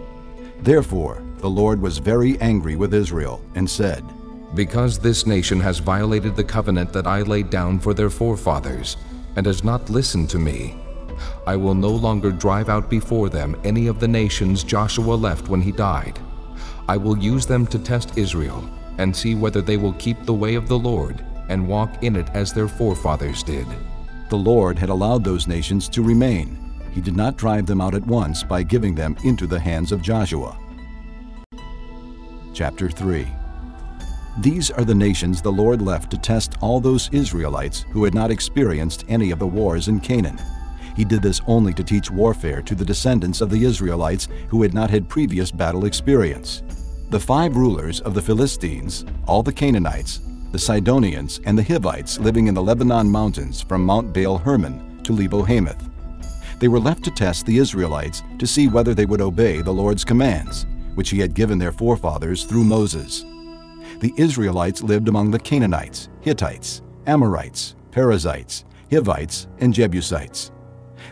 Therefore, 0.60 1.22
the 1.38 1.48
Lord 1.48 1.80
was 1.80 1.98
very 1.98 2.38
angry 2.40 2.76
with 2.76 2.92
Israel 2.92 3.40
and 3.54 3.68
said, 3.68 4.04
Because 4.54 4.98
this 4.98 5.26
nation 5.26 5.60
has 5.60 5.78
violated 5.78 6.34
the 6.34 6.44
covenant 6.44 6.92
that 6.92 7.06
I 7.06 7.22
laid 7.22 7.48
down 7.48 7.78
for 7.78 7.94
their 7.94 8.10
forefathers, 8.10 8.96
and 9.36 9.46
has 9.46 9.62
not 9.62 9.88
listened 9.88 10.28
to 10.30 10.38
me, 10.38 10.76
I 11.46 11.56
will 11.56 11.74
no 11.74 11.90
longer 11.90 12.30
drive 12.30 12.68
out 12.68 12.90
before 12.90 13.28
them 13.28 13.56
any 13.64 13.86
of 13.86 14.00
the 14.00 14.08
nations 14.08 14.64
Joshua 14.64 15.14
left 15.14 15.48
when 15.48 15.62
he 15.62 15.72
died. 15.72 16.18
I 16.88 16.96
will 16.96 17.18
use 17.18 17.46
them 17.46 17.66
to 17.68 17.78
test 17.78 18.18
Israel 18.18 18.68
and 18.98 19.14
see 19.14 19.34
whether 19.34 19.62
they 19.62 19.76
will 19.76 19.92
keep 19.94 20.24
the 20.24 20.34
way 20.34 20.54
of 20.54 20.68
the 20.68 20.78
Lord 20.78 21.24
and 21.48 21.68
walk 21.68 22.02
in 22.02 22.16
it 22.16 22.28
as 22.34 22.52
their 22.52 22.68
forefathers 22.68 23.42
did. 23.42 23.66
The 24.28 24.36
Lord 24.36 24.78
had 24.78 24.88
allowed 24.88 25.24
those 25.24 25.46
nations 25.46 25.88
to 25.90 26.02
remain 26.02 26.67
he 26.92 27.00
did 27.00 27.16
not 27.16 27.36
drive 27.36 27.66
them 27.66 27.80
out 27.80 27.94
at 27.94 28.06
once 28.06 28.42
by 28.42 28.62
giving 28.62 28.94
them 28.94 29.16
into 29.24 29.46
the 29.46 29.58
hands 29.58 29.92
of 29.92 30.02
Joshua. 30.02 30.58
Chapter 32.54 32.90
3 32.90 33.26
These 34.40 34.70
are 34.70 34.84
the 34.84 34.94
nations 34.94 35.40
the 35.40 35.52
Lord 35.52 35.80
left 35.80 36.10
to 36.10 36.18
test 36.18 36.56
all 36.60 36.80
those 36.80 37.08
Israelites 37.12 37.84
who 37.90 38.04
had 38.04 38.14
not 38.14 38.30
experienced 38.30 39.04
any 39.08 39.30
of 39.30 39.38
the 39.38 39.46
wars 39.46 39.88
in 39.88 40.00
Canaan. 40.00 40.38
He 40.96 41.04
did 41.04 41.22
this 41.22 41.40
only 41.46 41.72
to 41.74 41.84
teach 41.84 42.10
warfare 42.10 42.60
to 42.62 42.74
the 42.74 42.84
descendants 42.84 43.40
of 43.40 43.50
the 43.50 43.64
Israelites 43.64 44.26
who 44.48 44.62
had 44.62 44.74
not 44.74 44.90
had 44.90 45.08
previous 45.08 45.52
battle 45.52 45.84
experience. 45.84 46.64
The 47.10 47.20
five 47.20 47.56
rulers 47.56 48.00
of 48.00 48.14
the 48.14 48.22
Philistines, 48.22 49.04
all 49.26 49.44
the 49.44 49.52
Canaanites, 49.52 50.20
the 50.50 50.58
Sidonians, 50.58 51.40
and 51.44 51.56
the 51.56 51.62
Hivites 51.62 52.18
living 52.18 52.48
in 52.48 52.54
the 52.54 52.62
Lebanon 52.62 53.08
mountains 53.08 53.60
from 53.60 53.84
Mount 53.84 54.12
Baal 54.12 54.38
Hermon 54.38 55.00
to 55.04 55.12
Lebo 55.12 55.42
Hamath. 55.42 55.88
They 56.58 56.68
were 56.68 56.80
left 56.80 57.04
to 57.04 57.10
test 57.10 57.46
the 57.46 57.58
Israelites 57.58 58.22
to 58.38 58.46
see 58.46 58.68
whether 58.68 58.94
they 58.94 59.06
would 59.06 59.20
obey 59.20 59.60
the 59.60 59.72
Lord's 59.72 60.04
commands, 60.04 60.66
which 60.94 61.10
he 61.10 61.18
had 61.18 61.34
given 61.34 61.58
their 61.58 61.72
forefathers 61.72 62.44
through 62.44 62.64
Moses. 62.64 63.24
The 64.00 64.12
Israelites 64.16 64.82
lived 64.82 65.08
among 65.08 65.30
the 65.30 65.38
Canaanites, 65.38 66.08
Hittites, 66.20 66.82
Amorites, 67.06 67.74
Perizzites, 67.90 68.64
Hivites, 68.90 69.46
and 69.58 69.72
Jebusites. 69.72 70.50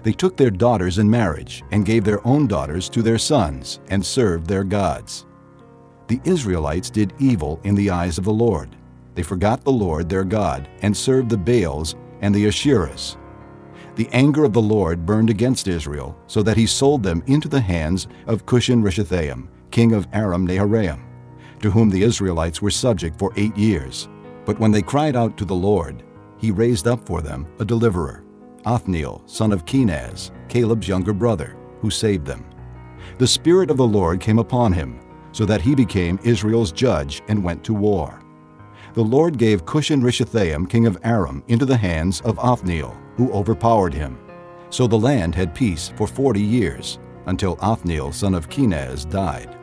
They 0.02 0.12
took 0.12 0.36
their 0.36 0.50
daughters 0.50 0.98
in 0.98 1.08
marriage 1.08 1.62
and 1.70 1.86
gave 1.86 2.04
their 2.04 2.26
own 2.26 2.46
daughters 2.46 2.88
to 2.90 3.02
their 3.02 3.18
sons 3.18 3.80
and 3.88 4.04
served 4.04 4.46
their 4.46 4.64
gods 4.64 5.26
the 6.08 6.20
Israelites 6.24 6.88
did 6.88 7.12
evil 7.18 7.60
in 7.64 7.74
the 7.74 7.90
eyes 7.90 8.18
of 8.18 8.24
the 8.24 8.32
Lord. 8.32 8.76
They 9.14 9.22
forgot 9.22 9.64
the 9.64 9.72
Lord 9.72 10.08
their 10.08 10.24
God 10.24 10.68
and 10.82 10.96
served 10.96 11.30
the 11.30 11.36
Baals 11.36 11.96
and 12.20 12.34
the 12.34 12.46
Asherahs. 12.46 13.16
The 13.96 14.08
anger 14.12 14.44
of 14.44 14.52
the 14.52 14.60
Lord 14.60 15.06
burned 15.06 15.30
against 15.30 15.68
Israel, 15.68 16.14
so 16.26 16.42
that 16.42 16.58
he 16.58 16.66
sold 16.66 17.02
them 17.02 17.22
into 17.26 17.48
the 17.48 17.60
hands 17.60 18.08
of 18.26 18.44
Cushan 18.44 18.82
Rishathaim, 18.82 19.48
king 19.70 19.94
of 19.94 20.06
Aram 20.12 20.46
Naharaim, 20.46 21.00
to 21.60 21.70
whom 21.70 21.88
the 21.88 22.02
Israelites 22.02 22.60
were 22.60 22.70
subject 22.70 23.18
for 23.18 23.32
eight 23.36 23.56
years. 23.56 24.10
But 24.44 24.60
when 24.60 24.70
they 24.70 24.82
cried 24.82 25.16
out 25.16 25.38
to 25.38 25.46
the 25.46 25.54
Lord, 25.54 26.02
he 26.36 26.50
raised 26.50 26.86
up 26.86 27.06
for 27.06 27.22
them 27.22 27.46
a 27.58 27.64
deliverer, 27.64 28.22
Othniel, 28.66 29.22
son 29.24 29.50
of 29.50 29.64
Kenaz, 29.64 30.30
Caleb's 30.50 30.86
younger 30.86 31.14
brother, 31.14 31.56
who 31.80 31.88
saved 31.88 32.26
them. 32.26 32.44
The 33.16 33.26
Spirit 33.26 33.70
of 33.70 33.78
the 33.78 33.86
Lord 33.86 34.20
came 34.20 34.38
upon 34.38 34.74
him, 34.74 35.00
so 35.32 35.46
that 35.46 35.62
he 35.62 35.74
became 35.74 36.20
Israel's 36.22 36.70
judge 36.70 37.22
and 37.28 37.42
went 37.42 37.64
to 37.64 37.72
war. 37.72 38.20
The 38.92 39.02
Lord 39.02 39.38
gave 39.38 39.64
Cushan 39.64 40.02
Rishathaim, 40.02 40.68
king 40.68 40.86
of 40.86 40.98
Aram, 41.02 41.42
into 41.48 41.64
the 41.64 41.76
hands 41.78 42.20
of 42.22 42.38
Othniel, 42.38 42.94
who 43.16 43.32
overpowered 43.32 43.94
him. 43.94 44.18
So 44.70 44.86
the 44.86 44.98
land 44.98 45.34
had 45.34 45.54
peace 45.54 45.92
for 45.96 46.06
forty 46.06 46.40
years, 46.40 46.98
until 47.26 47.58
Othniel, 47.60 48.12
son 48.12 48.34
of 48.34 48.48
Kenaz, 48.48 49.08
died. 49.08 49.56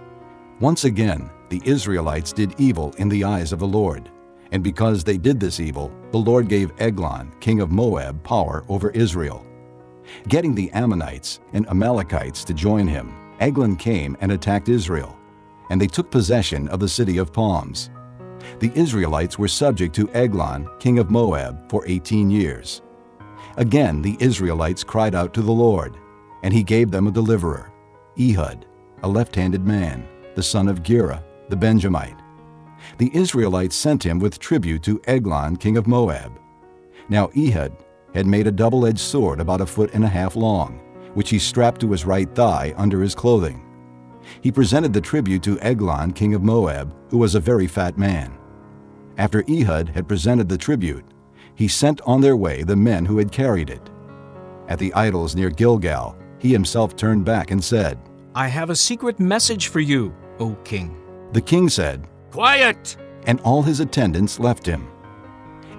Once 0.60 0.86
again, 0.86 1.30
the 1.50 1.62
Israelites 1.66 2.34
did 2.34 2.60
evil 2.60 2.94
in 2.98 3.10
the 3.10 3.24
eyes 3.24 3.52
of 3.54 3.60
the 3.60 3.68
Lord. 3.68 4.10
And 4.52 4.64
because 4.64 5.04
they 5.04 5.18
did 5.18 5.40
this 5.40 5.60
evil, 5.60 5.92
the 6.12 6.18
Lord 6.18 6.48
gave 6.48 6.72
Eglon, 6.80 7.32
king 7.40 7.60
of 7.60 7.72
Moab, 7.72 8.24
power 8.24 8.64
over 8.70 8.92
Israel. 8.92 9.46
Getting 10.28 10.54
the 10.54 10.72
Ammonites 10.72 11.40
and 11.54 11.68
Amalekites 11.70 12.44
to 12.46 12.54
join 12.54 12.88
him, 12.88 13.14
Eglon 13.40 13.76
came 13.76 14.16
and 14.22 14.32
attacked 14.32 14.70
Israel 14.70 15.18
and 15.70 15.82
they 15.82 15.88
took 15.88 16.12
possession 16.12 16.68
of 16.70 16.80
the 16.80 16.88
city 16.88 17.18
of 17.18 17.34
palms. 17.34 17.90
The 18.60 18.72
Israelites 18.76 19.40
were 19.40 19.48
subject 19.48 19.96
to 19.96 20.10
Eglon, 20.14 20.70
king 20.80 21.00
of 21.00 21.10
Moab, 21.10 21.68
for 21.70 21.84
18 21.88 22.30
years. 22.30 22.84
Again 23.58 24.02
the 24.02 24.18
Israelites 24.20 24.84
cried 24.84 25.16
out 25.16 25.34
to 25.34 25.42
the 25.42 25.52
Lord, 25.52 25.98
and 26.44 26.54
he 26.54 26.64
gave 26.64 26.92
them 26.92 27.08
a 27.08 27.12
deliverer, 27.12 27.72
Ehud, 28.20 28.66
a 29.04 29.08
left-handed 29.08 29.66
man, 29.66 30.08
the 30.36 30.44
son 30.44 30.68
of 30.68 30.84
Gera, 30.84 31.24
the 31.50 31.56
Benjamite. 31.56 32.20
The 32.98 33.12
Israelites 33.14 33.76
sent 33.76 34.06
him 34.06 34.20
with 34.20 34.40
tribute 34.40 34.84
to 34.84 35.02
Eglon, 35.06 35.56
king 35.58 35.78
of 35.78 35.88
Moab. 35.88 36.40
Now 37.10 37.30
Ehud 37.38 37.74
had 38.14 38.28
made 38.28 38.48
a 38.48 38.52
double-edged 38.52 39.00
sword 39.00 39.40
about 39.40 39.62
a 39.62 39.66
foot 39.66 39.92
and 39.94 40.04
a 40.04 40.10
half 40.10 40.36
long, 40.36 40.80
which 41.14 41.30
he 41.30 41.40
strapped 41.40 41.82
to 41.82 41.92
his 41.92 42.06
right 42.06 42.34
thigh 42.36 42.74
under 42.78 43.02
his 43.02 43.16
clothing 43.16 43.64
he 44.42 44.52
presented 44.52 44.94
the 44.94 45.02
tribute 45.02 45.44
to 45.44 45.60
Eglon, 45.60 46.12
king 46.12 46.34
of 46.34 46.44
Moab, 46.44 46.94
who 47.10 47.18
was 47.18 47.36
a 47.36 47.40
very 47.40 47.68
fat 47.68 47.98
man. 47.98 48.38
After 49.18 49.44
Ehud 49.50 49.90
had 49.90 50.08
presented 50.08 50.50
the 50.50 50.58
tribute, 50.58 51.06
he 51.56 51.68
sent 51.68 52.02
on 52.02 52.22
their 52.22 52.36
way 52.36 52.64
the 52.64 52.76
men 52.76 53.06
who 53.06 53.18
had 53.18 53.32
carried 53.32 53.70
it. 53.70 53.90
At 54.68 54.80
the 54.80 54.94
idols 54.94 55.36
near 55.36 55.50
Gilgal, 55.50 56.18
he 56.40 56.52
himself 56.52 56.96
turned 56.96 57.26
back 57.26 57.52
and 57.52 57.64
said, 57.64 58.00
I 58.36 58.48
have 58.48 58.70
a 58.70 58.76
secret 58.76 59.20
message 59.20 59.68
for 59.68 59.80
you, 59.80 60.14
O 60.40 60.56
king. 60.64 60.98
The 61.34 61.42
king 61.42 61.70
said, 61.70 62.08
Quiet! 62.32 62.98
And 63.26 63.40
all 63.42 63.62
his 63.62 63.80
attendants 63.80 64.40
left 64.40 64.66
him. 64.66 64.88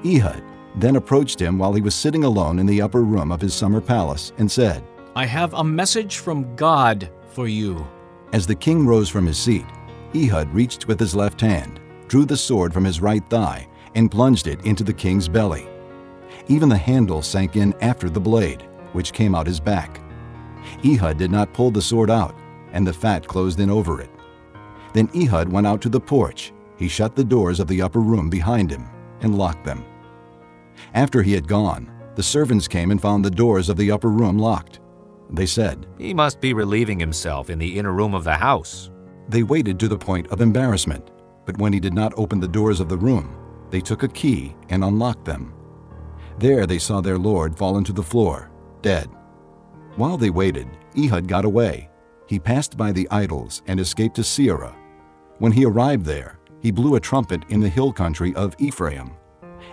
Ehud 0.05 0.43
then 0.77 0.97
approached 0.97 1.41
him 1.41 1.59
while 1.59 1.73
he 1.73 1.83
was 1.83 1.95
sitting 1.95 2.25
alone 2.25 2.59
in 2.59 2.67
the 2.67 2.83
upper 2.83 3.03
room 3.03 3.31
of 3.31 3.41
his 3.41 3.55
summer 3.55 3.81
palace 3.81 4.33
and 4.39 4.51
said, 4.51 4.83
I 5.17 5.27
have 5.27 5.55
a 5.55 5.63
message 5.63 6.19
from 6.19 6.57
God 6.57 7.11
for 7.31 7.47
you. 7.47 7.87
As 8.33 8.47
the 8.47 8.55
king 8.55 8.87
rose 8.87 9.09
from 9.09 9.27
his 9.27 9.39
seat, 9.39 9.67
Ehud 10.15 10.53
reached 10.53 10.89
with 10.89 10.99
his 10.99 11.15
left 11.15 11.41
hand, 11.41 11.81
drew 12.09 12.25
the 12.25 12.37
sword 12.37 12.75
from 12.75 12.85
his 12.85 13.01
right 13.01 13.25
thigh, 13.29 13.69
and 13.95 14.11
plunged 14.11 14.47
it 14.47 14.65
into 14.65 14.85
the 14.85 14.93
king's 14.93 15.29
belly. 15.29 15.67
Even 16.49 16.69
the 16.69 16.77
handle 16.77 17.23
sank 17.23 17.57
in 17.57 17.75
after 17.81 18.11
the 18.11 18.21
blade, 18.21 18.63
which 18.93 19.13
came 19.13 19.35
out 19.35 19.47
his 19.47 19.61
back. 19.61 20.01
Ehud 20.85 21.19
did 21.19 21.31
not 21.31 21.53
pull 21.53 21.71
the 21.71 21.83
sword 21.83 22.11
out, 22.11 22.35
and 22.73 22.87
the 22.87 22.93
fat 22.93 23.27
closed 23.27 23.61
in 23.61 23.71
over 23.71 24.01
it. 24.01 24.11
Then 24.93 25.11
Ehud 25.15 25.49
went 25.49 25.67
out 25.67 25.81
to 25.83 25.89
the 25.89 26.01
porch. 26.01 26.53
He 26.77 26.89
shut 26.89 27.15
the 27.15 27.25
doors 27.25 27.61
of 27.61 27.69
the 27.69 27.83
upper 27.83 28.01
room 28.01 28.29
behind 28.29 28.71
him 28.71 28.87
and 29.21 29.39
locked 29.39 29.65
them. 29.65 29.85
After 30.93 31.23
he 31.23 31.33
had 31.33 31.49
gone, 31.49 31.91
the 32.15 32.23
servants 32.23 32.69
came 32.69 32.91
and 32.91 33.01
found 33.01 33.25
the 33.25 33.31
doors 33.31 33.69
of 33.69 33.77
the 33.77 33.91
upper 33.91 34.09
room 34.09 34.39
locked. 34.39 34.81
They 35.31 35.47
said, 35.47 35.87
He 35.99 36.15
must 36.15 36.41
be 36.41 36.53
relieving 36.53 37.01
himself 37.01 37.51
in 37.51 37.59
the 37.59 37.79
inner 37.79 37.93
room 37.93 38.15
of 38.15 38.25
the 38.25 38.35
house. 38.35 38.91
They 39.29 39.43
waited 39.43 39.81
to 39.81 39.89
the 39.89 39.99
point 39.99 40.29
of 40.29 40.41
embarrassment, 40.41 41.11
but 41.47 41.59
when 41.59 41.73
he 41.73 41.81
did 41.81 41.95
not 41.95 42.13
open 42.17 42.41
the 42.41 42.49
doors 42.49 42.81
of 42.81 42.89
the 42.89 42.97
room, 42.97 43.35
they 43.75 43.81
took 43.81 44.05
a 44.05 44.09
key 44.09 44.55
and 44.69 44.85
unlocked 44.85 45.25
them. 45.25 45.53
There 46.39 46.65
they 46.65 46.79
saw 46.79 47.01
their 47.01 47.19
lord 47.19 47.59
fallen 47.59 47.83
to 47.83 47.93
the 47.93 48.05
floor, 48.05 48.49
dead. 48.83 49.11
While 49.97 50.17
they 50.17 50.31
waited, 50.31 50.69
Ehud 50.97 51.27
got 51.27 51.45
away. 51.45 51.91
He 52.29 52.39
passed 52.39 52.77
by 52.77 52.93
the 52.93 53.09
idols 53.11 53.63
and 53.67 53.81
escaped 53.81 54.15
to 54.15 54.23
Seirah. 54.23 54.77
When 55.39 55.51
he 55.51 55.65
arrived 55.65 56.07
there, 56.07 56.39
he 56.61 56.71
blew 56.71 56.95
a 56.95 57.01
trumpet 57.01 57.43
in 57.49 57.59
the 57.59 57.69
hill 57.69 57.93
country 57.93 58.33
of 58.37 58.55
Ephraim, 58.61 59.11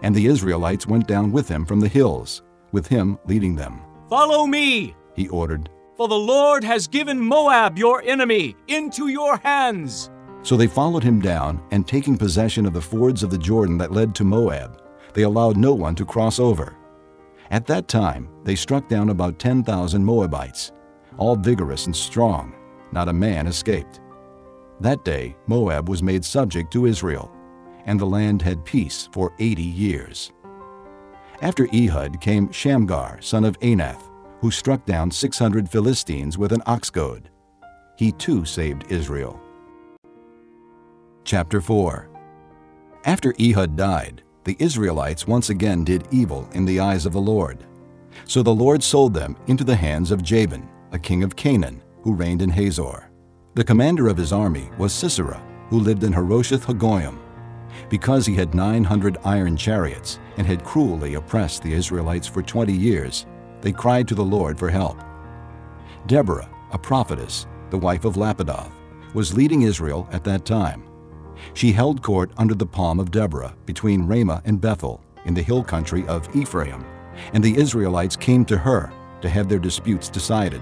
and 0.01 0.15
the 0.15 0.25
Israelites 0.25 0.87
went 0.87 1.07
down 1.07 1.31
with 1.31 1.47
him 1.47 1.63
from 1.63 1.79
the 1.79 1.87
hills, 1.87 2.41
with 2.71 2.87
him 2.87 3.19
leading 3.27 3.55
them. 3.55 3.81
Follow 4.09 4.47
me, 4.47 4.95
he 5.15 5.29
ordered. 5.29 5.69
For 5.95 6.07
the 6.07 6.15
Lord 6.17 6.63
has 6.63 6.87
given 6.87 7.19
Moab, 7.19 7.77
your 7.77 8.01
enemy, 8.01 8.55
into 8.67 9.09
your 9.09 9.37
hands. 9.37 10.10
So 10.43 10.57
they 10.57 10.67
followed 10.67 11.03
him 11.03 11.21
down, 11.21 11.61
and 11.71 11.87
taking 11.87 12.17
possession 12.17 12.65
of 12.65 12.73
the 12.73 12.81
fords 12.81 13.23
of 13.23 13.29
the 13.29 13.37
Jordan 13.37 13.77
that 13.77 13.91
led 13.91 14.15
to 14.15 14.23
Moab, 14.23 14.81
they 15.13 15.23
allowed 15.23 15.57
no 15.57 15.73
one 15.73 15.95
to 15.95 16.05
cross 16.05 16.39
over. 16.39 16.75
At 17.51 17.67
that 17.67 17.87
time, 17.87 18.29
they 18.43 18.55
struck 18.55 18.87
down 18.87 19.09
about 19.09 19.37
10,000 19.37 20.03
Moabites, 20.03 20.71
all 21.17 21.35
vigorous 21.35 21.85
and 21.85 21.95
strong. 21.95 22.55
Not 22.91 23.09
a 23.09 23.13
man 23.13 23.45
escaped. 23.47 24.01
That 24.79 25.05
day, 25.05 25.35
Moab 25.47 25.89
was 25.89 26.01
made 26.01 26.25
subject 26.25 26.71
to 26.73 26.85
Israel, 26.85 27.31
and 27.85 27.99
the 27.99 28.05
land 28.05 28.41
had 28.41 28.65
peace 28.65 29.09
for 29.11 29.33
80 29.37 29.61
years. 29.61 30.31
After 31.41 31.67
Ehud 31.73 32.21
came 32.21 32.51
Shamgar, 32.51 33.21
son 33.21 33.45
of 33.45 33.59
Anath, 33.59 34.09
who 34.39 34.49
struck 34.49 34.85
down 34.85 35.11
600 35.11 35.69
Philistines 35.69 36.37
with 36.37 36.51
an 36.51 36.63
ox 36.65 36.89
goad. 36.89 37.29
He 37.95 38.11
too 38.11 38.45
saved 38.45 38.91
Israel. 38.91 39.39
Chapter 41.23 41.61
4 41.61 42.09
After 43.05 43.33
Ehud 43.39 43.75
died, 43.75 44.23
the 44.43 44.57
Israelites 44.59 45.27
once 45.27 45.51
again 45.51 45.83
did 45.83 46.07
evil 46.09 46.49
in 46.53 46.65
the 46.65 46.79
eyes 46.79 47.05
of 47.05 47.13
the 47.13 47.21
Lord. 47.21 47.63
So 48.25 48.41
the 48.41 48.53
Lord 48.53 48.81
sold 48.81 49.13
them 49.13 49.37
into 49.45 49.63
the 49.63 49.75
hands 49.75 50.09
of 50.09 50.23
Jabin, 50.23 50.67
a 50.91 50.99
king 50.99 51.23
of 51.23 51.35
Canaan, 51.35 51.83
who 52.01 52.15
reigned 52.15 52.41
in 52.41 52.49
Hazor. 52.49 53.11
The 53.53 53.63
commander 53.63 54.07
of 54.07 54.17
his 54.17 54.33
army 54.33 54.71
was 54.79 54.93
Sisera, 54.93 55.41
who 55.69 55.79
lived 55.79 56.03
in 56.03 56.11
Harosheth 56.11 56.65
Hagoyim. 56.65 57.19
Because 57.87 58.25
he 58.25 58.35
had 58.35 58.55
900 58.55 59.19
iron 59.23 59.55
chariots 59.55 60.19
and 60.37 60.47
had 60.47 60.65
cruelly 60.65 61.13
oppressed 61.13 61.61
the 61.61 61.73
Israelites 61.73 62.27
for 62.27 62.41
20 62.41 62.73
years, 62.73 63.27
they 63.61 63.71
cried 63.71 64.07
to 64.07 64.15
the 64.15 64.25
Lord 64.25 64.57
for 64.57 64.69
help. 64.69 64.97
Deborah, 66.07 66.49
a 66.71 66.79
prophetess, 66.79 67.45
the 67.69 67.77
wife 67.77 68.05
of 68.05 68.15
Lapidoth, 68.15 68.71
was 69.13 69.35
leading 69.35 69.61
Israel 69.61 70.09
at 70.11 70.23
that 70.23 70.45
time. 70.45 70.90
She 71.53 71.71
held 71.71 72.01
court 72.01 72.31
under 72.37 72.55
the 72.55 72.65
palm 72.65 72.99
of 72.99 73.11
Deborah 73.11 73.55
between 73.65 74.07
Ramah 74.07 74.41
and 74.45 74.61
Bethel 74.61 75.03
in 75.25 75.33
the 75.33 75.41
hill 75.41 75.63
country 75.63 76.05
of 76.07 76.33
Ephraim, 76.35 76.85
and 77.33 77.43
the 77.43 77.55
Israelites 77.57 78.15
came 78.15 78.45
to 78.45 78.57
her 78.57 78.91
to 79.21 79.29
have 79.29 79.47
their 79.47 79.59
disputes 79.59 80.09
decided. 80.09 80.61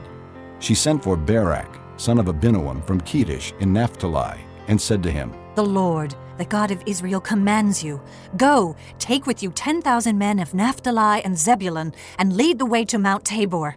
She 0.60 0.76
sent 0.76 1.04
for 1.04 1.16
Barak, 1.16 1.80
son 1.98 2.20
of 2.20 2.26
Abinoam 2.26 2.86
from 2.86 3.02
Kedesh 3.02 3.60
in 3.62 3.72
Naphtali, 3.74 4.40
and 4.68 4.80
said 4.80 5.02
to 5.04 5.12
him, 5.12 5.34
The 5.56 5.66
Lord, 5.66 6.16
the 6.38 6.46
God 6.46 6.72
of 6.72 6.84
Israel 6.86 7.20
commands 7.20 7.84
you 7.84 8.02
Go, 8.38 8.76
take 8.98 9.26
with 9.26 9.42
you 9.44 9.52
10,000 9.52 10.18
men 10.18 10.40
of 10.40 10.54
Naphtali 10.54 11.24
and 11.24 11.38
Zebulun, 11.38 11.94
and 12.18 12.36
lead 12.36 12.60
the 12.60 12.66
way 12.66 12.86
to 12.86 12.98
Mount 12.98 13.26
Tabor. 13.26 13.76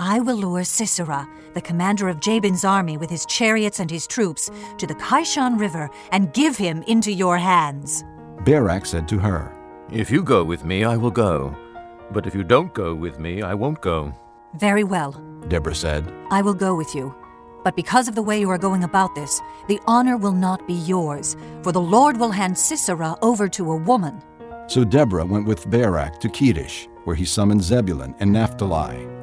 I 0.00 0.20
will 0.20 0.36
lure 0.36 0.62
Sisera, 0.62 1.28
the 1.54 1.60
commander 1.60 2.08
of 2.08 2.20
Jabin's 2.20 2.64
army 2.64 2.96
with 2.96 3.10
his 3.10 3.26
chariots 3.26 3.80
and 3.80 3.90
his 3.90 4.06
troops, 4.06 4.48
to 4.78 4.86
the 4.86 4.94
Kishon 4.94 5.58
River 5.58 5.90
and 6.12 6.32
give 6.32 6.56
him 6.56 6.84
into 6.84 7.12
your 7.12 7.36
hands. 7.36 8.04
Barak 8.44 8.86
said 8.86 9.08
to 9.08 9.18
her, 9.18 9.52
If 9.90 10.10
you 10.10 10.22
go 10.22 10.44
with 10.44 10.64
me, 10.64 10.84
I 10.84 10.96
will 10.96 11.10
go. 11.10 11.56
But 12.12 12.26
if 12.26 12.34
you 12.34 12.44
don't 12.44 12.72
go 12.74 12.94
with 12.94 13.18
me, 13.18 13.42
I 13.42 13.54
won't 13.54 13.80
go. 13.80 14.14
Very 14.54 14.84
well. 14.84 15.12
Deborah 15.48 15.74
said, 15.74 16.12
I 16.30 16.42
will 16.42 16.54
go 16.54 16.76
with 16.76 16.94
you. 16.94 17.12
But 17.64 17.74
because 17.74 18.06
of 18.06 18.14
the 18.14 18.22
way 18.22 18.38
you 18.38 18.50
are 18.50 18.58
going 18.58 18.84
about 18.84 19.16
this, 19.16 19.40
the 19.66 19.80
honor 19.86 20.16
will 20.16 20.32
not 20.32 20.66
be 20.68 20.74
yours, 20.74 21.36
for 21.62 21.72
the 21.72 21.80
Lord 21.80 22.16
will 22.16 22.30
hand 22.30 22.56
Sisera 22.56 23.16
over 23.20 23.48
to 23.48 23.72
a 23.72 23.76
woman. 23.76 24.22
So 24.68 24.84
Deborah 24.84 25.26
went 25.26 25.46
with 25.46 25.68
Barak 25.68 26.20
to 26.20 26.28
Kedesh, 26.28 26.86
where 27.04 27.16
he 27.16 27.24
summoned 27.24 27.62
Zebulun 27.62 28.14
and 28.20 28.32
Naphtali. 28.32 29.17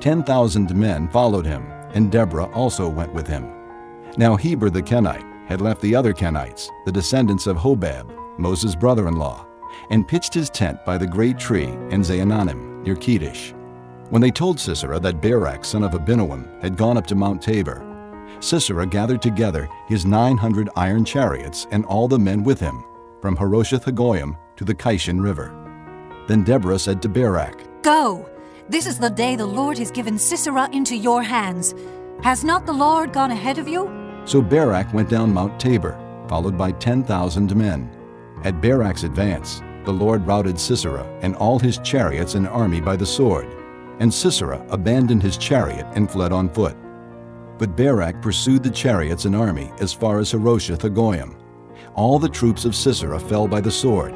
Ten 0.00 0.22
thousand 0.22 0.74
men 0.74 1.08
followed 1.08 1.46
him, 1.46 1.66
and 1.94 2.12
Deborah 2.12 2.50
also 2.52 2.88
went 2.88 3.12
with 3.14 3.26
him. 3.26 3.50
Now 4.16 4.36
Heber 4.36 4.70
the 4.70 4.82
Kenite 4.82 5.24
had 5.46 5.60
left 5.60 5.80
the 5.80 5.94
other 5.94 6.12
Kenites, 6.12 6.70
the 6.84 6.92
descendants 6.92 7.46
of 7.46 7.56
Hobab, 7.56 8.12
Moses' 8.38 8.74
brother-in-law, 8.74 9.46
and 9.90 10.06
pitched 10.06 10.34
his 10.34 10.50
tent 10.50 10.84
by 10.84 10.98
the 10.98 11.06
great 11.06 11.38
tree 11.38 11.68
in 11.90 12.02
Zaananim, 12.02 12.82
near 12.84 12.96
Kedesh. 12.96 13.52
When 14.10 14.22
they 14.22 14.30
told 14.30 14.60
Sisera 14.60 15.00
that 15.00 15.20
Barak 15.20 15.64
son 15.64 15.82
of 15.82 15.92
Abinoam 15.92 16.62
had 16.62 16.76
gone 16.76 16.96
up 16.96 17.06
to 17.08 17.14
Mount 17.14 17.42
Tabor, 17.42 17.82
Sisera 18.40 18.86
gathered 18.86 19.22
together 19.22 19.68
his 19.88 20.04
900 20.04 20.68
iron 20.76 21.04
chariots 21.04 21.66
and 21.70 21.84
all 21.86 22.06
the 22.06 22.18
men 22.18 22.44
with 22.44 22.60
him, 22.60 22.84
from 23.20 23.36
Harosheth 23.36 23.84
Hagoyim 23.84 24.36
to 24.56 24.64
the 24.64 24.74
Kishon 24.74 25.22
River. 25.22 25.54
Then 26.28 26.44
Deborah 26.44 26.78
said 26.78 27.00
to 27.02 27.08
Barak, 27.08 27.82
Go! 27.82 28.28
This 28.68 28.88
is 28.88 28.98
the 28.98 29.10
day 29.10 29.36
the 29.36 29.46
Lord 29.46 29.78
has 29.78 29.92
given 29.92 30.18
Sisera 30.18 30.68
into 30.72 30.96
your 30.96 31.22
hands. 31.22 31.72
Has 32.24 32.42
not 32.42 32.66
the 32.66 32.72
Lord 32.72 33.12
gone 33.12 33.30
ahead 33.30 33.58
of 33.58 33.68
you? 33.68 33.88
So 34.24 34.42
Barak 34.42 34.92
went 34.92 35.08
down 35.08 35.32
Mount 35.32 35.60
Tabor, 35.60 35.96
followed 36.28 36.58
by 36.58 36.72
10,000 36.72 37.54
men. 37.54 37.88
At 38.42 38.60
Barak's 38.60 39.04
advance, 39.04 39.62
the 39.84 39.92
Lord 39.92 40.26
routed 40.26 40.58
Sisera 40.58 41.04
and 41.22 41.36
all 41.36 41.60
his 41.60 41.78
chariots 41.78 42.34
and 42.34 42.48
army 42.48 42.80
by 42.80 42.96
the 42.96 43.06
sword, 43.06 43.46
and 44.00 44.12
Sisera 44.12 44.66
abandoned 44.68 45.22
his 45.22 45.36
chariot 45.36 45.86
and 45.94 46.10
fled 46.10 46.32
on 46.32 46.48
foot. 46.48 46.76
But 47.58 47.76
Barak 47.76 48.20
pursued 48.20 48.64
the 48.64 48.70
chariots 48.70 49.26
and 49.26 49.36
army 49.36 49.70
as 49.78 49.92
far 49.92 50.18
as 50.18 50.32
Harosheth 50.32 50.80
Hagoyim. 50.82 51.36
All 51.94 52.18
the 52.18 52.28
troops 52.28 52.64
of 52.64 52.74
Sisera 52.74 53.20
fell 53.20 53.46
by 53.46 53.60
the 53.60 53.70
sword. 53.70 54.12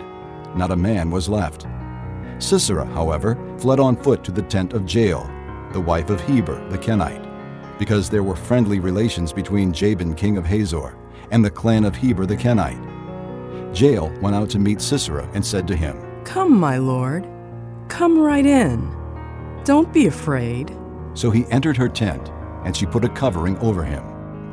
Not 0.57 0.73
a 0.73 0.77
man 0.77 1.13
was 1.13 1.29
left. 1.29 1.67
Sisera, 2.43 2.87
however, 2.87 3.37
fled 3.59 3.81
on 3.81 3.97
foot 3.97 4.25
to 4.25 4.33
the 4.33 4.43
tent 4.43 4.73
of 4.73 4.93
Jael, 4.93 5.31
the 5.73 5.81
wife 5.81 6.11
of 6.11 6.21
Heber 6.21 6.69
the 6.69 6.79
Kenite, 6.79 7.27
because 7.79 8.11
there 8.11 8.23
were 8.23 8.37
friendly 8.37 8.81
relations 8.81 9.33
between 9.33 9.73
Jabin 9.73 10.15
king 10.15 10.37
of 10.37 10.47
Hazor 10.47 10.97
and 11.31 11.45
the 11.45 11.51
clan 11.51 11.85
of 11.85 11.97
Heber 11.97 12.27
the 12.27 12.37
Kenite. 12.37 12.81
Jael 13.75 14.11
went 14.21 14.35
out 14.35 14.51
to 14.51 14.59
meet 14.59 14.81
Sisera 14.81 15.29
and 15.33 15.45
said 15.45 15.69
to 15.69 15.77
him, 15.77 15.97
Come, 16.25 16.59
my 16.59 16.79
lord, 16.79 17.27
come 17.89 18.19
right 18.19 18.45
in. 18.45 18.95
Don't 19.65 19.93
be 19.93 20.07
afraid. 20.07 20.77
So 21.15 21.31
he 21.31 21.47
entered 21.51 21.77
her 21.77 21.89
tent, 21.89 22.31
and 22.65 22.77
she 22.77 22.87
put 22.87 23.05
a 23.05 23.09
covering 23.09 23.57
over 23.59 23.85
him. 23.85 24.03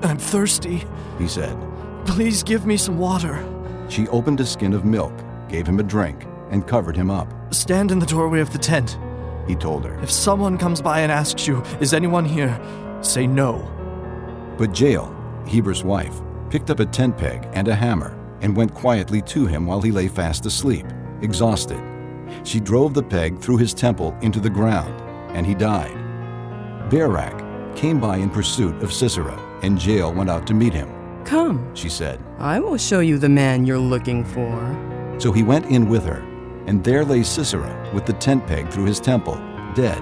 I'm 0.04 0.18
thirsty, 0.18 0.84
he 1.18 1.28
said. 1.28 1.58
Please 2.06 2.44
give 2.44 2.66
me 2.66 2.78
some 2.78 2.98
water. 3.00 3.44
She 3.90 4.08
opened 4.10 4.40
a 4.40 4.46
skin 4.46 4.74
of 4.74 4.86
milk, 4.86 5.14
gave 5.50 5.66
him 5.68 5.80
a 5.80 5.84
drink, 5.84 6.26
and 6.50 6.68
covered 6.68 6.96
him 6.96 7.10
up. 7.10 7.32
Stand 7.54 7.92
in 7.92 8.00
the 8.00 8.06
doorway 8.06 8.40
of 8.40 8.52
the 8.52 8.58
tent, 8.58 8.98
he 9.48 9.56
told 9.56 9.86
her. 9.86 10.00
If 10.02 10.12
someone 10.12 10.58
comes 10.58 10.82
by 10.82 11.02
and 11.02 11.12
asks 11.12 11.48
you, 11.48 11.62
Is 11.80 11.94
anyone 11.94 12.26
here? 12.26 12.60
say 13.02 13.28
no. 13.28 13.74
But 14.58 14.80
Jael, 14.80 15.14
Heber's 15.48 15.84
wife, 15.84 16.20
picked 16.50 16.70
up 16.70 16.80
a 16.80 16.86
tent 16.86 17.18
peg 17.18 17.48
and 17.54 17.68
a 17.68 17.76
hammer 17.76 18.18
and 18.42 18.56
went 18.56 18.74
quietly 18.74 19.22
to 19.22 19.46
him 19.46 19.66
while 19.66 19.82
he 19.82 19.92
lay 19.92 20.08
fast 20.08 20.46
asleep, 20.46 20.86
exhausted. 21.22 21.82
She 22.44 22.60
drove 22.60 22.94
the 22.94 23.04
peg 23.04 23.40
through 23.40 23.58
his 23.58 23.74
temple 23.74 24.16
into 24.22 24.40
the 24.40 24.50
ground, 24.50 25.00
and 25.36 25.46
he 25.46 25.54
died. 25.56 25.96
Barak 26.90 27.76
came 27.76 28.00
by 28.00 28.18
in 28.18 28.30
pursuit 28.30 28.82
of 28.84 28.94
Sisera, 28.94 29.38
and 29.62 29.84
Jael 29.84 30.14
went 30.14 30.30
out 30.30 30.48
to 30.48 30.54
meet 30.54 30.74
him. 30.74 30.90
Come, 31.26 31.74
she 31.76 31.90
said. 31.90 32.20
I 32.40 32.60
will 32.60 32.78
show 32.78 33.00
you 33.00 33.18
the 33.18 33.30
man 33.30 33.66
you're 33.66 33.78
looking 33.78 34.24
for. 34.24 35.16
So 35.20 35.32
he 35.32 35.44
went 35.44 35.66
in 35.68 35.90
with 35.90 36.06
her, 36.06 36.22
and 36.68 36.84
there 36.84 37.04
lay 37.04 37.24
Sisera 37.24 37.90
with 37.94 38.06
the 38.06 38.14
tent 38.14 38.46
peg 38.46 38.70
through 38.70 38.86
his 38.86 39.00
temple, 39.00 39.36
dead. 39.74 40.00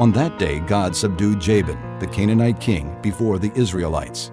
On 0.00 0.10
that 0.12 0.38
day 0.38 0.60
God 0.60 0.96
subdued 0.96 1.40
Jabin, 1.40 1.78
the 1.98 2.06
Canaanite 2.06 2.58
king, 2.58 2.96
before 3.02 3.38
the 3.38 3.52
Israelites. 3.54 4.32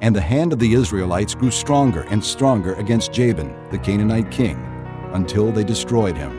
And 0.00 0.16
the 0.16 0.20
hand 0.20 0.52
of 0.52 0.58
the 0.58 0.72
Israelites 0.72 1.34
grew 1.34 1.50
stronger 1.50 2.02
and 2.10 2.24
stronger 2.24 2.74
against 2.74 3.12
Jabin, 3.12 3.54
the 3.70 3.78
Canaanite 3.78 4.30
king, 4.30 4.56
until 5.12 5.52
they 5.52 5.64
destroyed 5.64 6.16
him. 6.16 6.38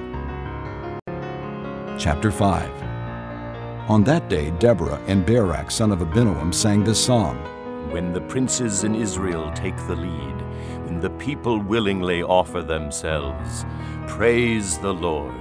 Chapter 2.00 2.32
5 2.32 3.90
On 3.90 4.04
that 4.04 4.28
day 4.30 4.50
Deborah 4.58 5.00
and 5.06 5.24
Barak 5.26 5.70
son 5.70 5.92
of 5.92 6.00
Abinoam 6.00 6.52
sang 6.52 6.84
this 6.84 7.04
song. 7.04 7.38
When 7.92 8.12
the 8.12 8.22
princes 8.22 8.84
in 8.84 8.96
Israel 8.96 9.52
take 9.54 9.78
the 9.86 9.96
lead, 9.96 10.43
the 11.02 11.10
people 11.12 11.60
willingly 11.60 12.24
offer 12.24 12.62
themselves, 12.62 13.66
praise 14.08 14.78
the 14.80 14.94
Lord. 14.94 15.34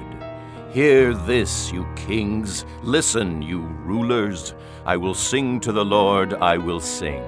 Hear 0.72 1.12
this, 1.14 1.70
you 1.70 1.86
kings. 1.96 2.64
Listen, 2.82 3.42
you 3.42 3.60
rulers. 3.84 4.54
I 4.86 4.96
will 4.96 5.14
sing 5.14 5.60
to 5.60 5.72
the 5.72 5.84
Lord, 5.84 6.34
I 6.34 6.56
will 6.56 6.80
sing. 6.80 7.22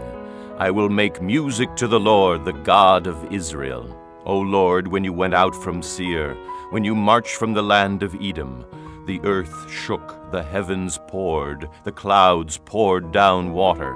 I 0.59 0.71
will 0.71 0.89
make 0.89 1.21
music 1.21 1.75
to 1.77 1.87
the 1.87 2.01
Lord, 2.01 2.45
the 2.45 2.53
God 2.53 3.07
of 3.07 3.33
Israel. 3.33 4.01
O 4.25 4.39
Lord, 4.39 4.89
when 4.89 5.05
you 5.05 5.13
went 5.13 5.35
out 5.35 5.55
from 5.55 5.83
Seir, 5.83 6.35
when 6.71 6.85
you 6.85 6.95
marched 6.95 7.37
from 7.37 7.53
the 7.53 7.63
land 7.63 8.03
of 8.03 8.17
Edom, 8.23 8.65
the 9.07 9.21
earth 9.25 9.71
shook, 9.71 10.31
the 10.31 10.43
heavens 10.43 10.99
poured, 11.09 11.69
the 11.85 11.93
clouds 11.93 12.59
poured 12.65 13.13
down 13.13 13.53
water. 13.53 13.95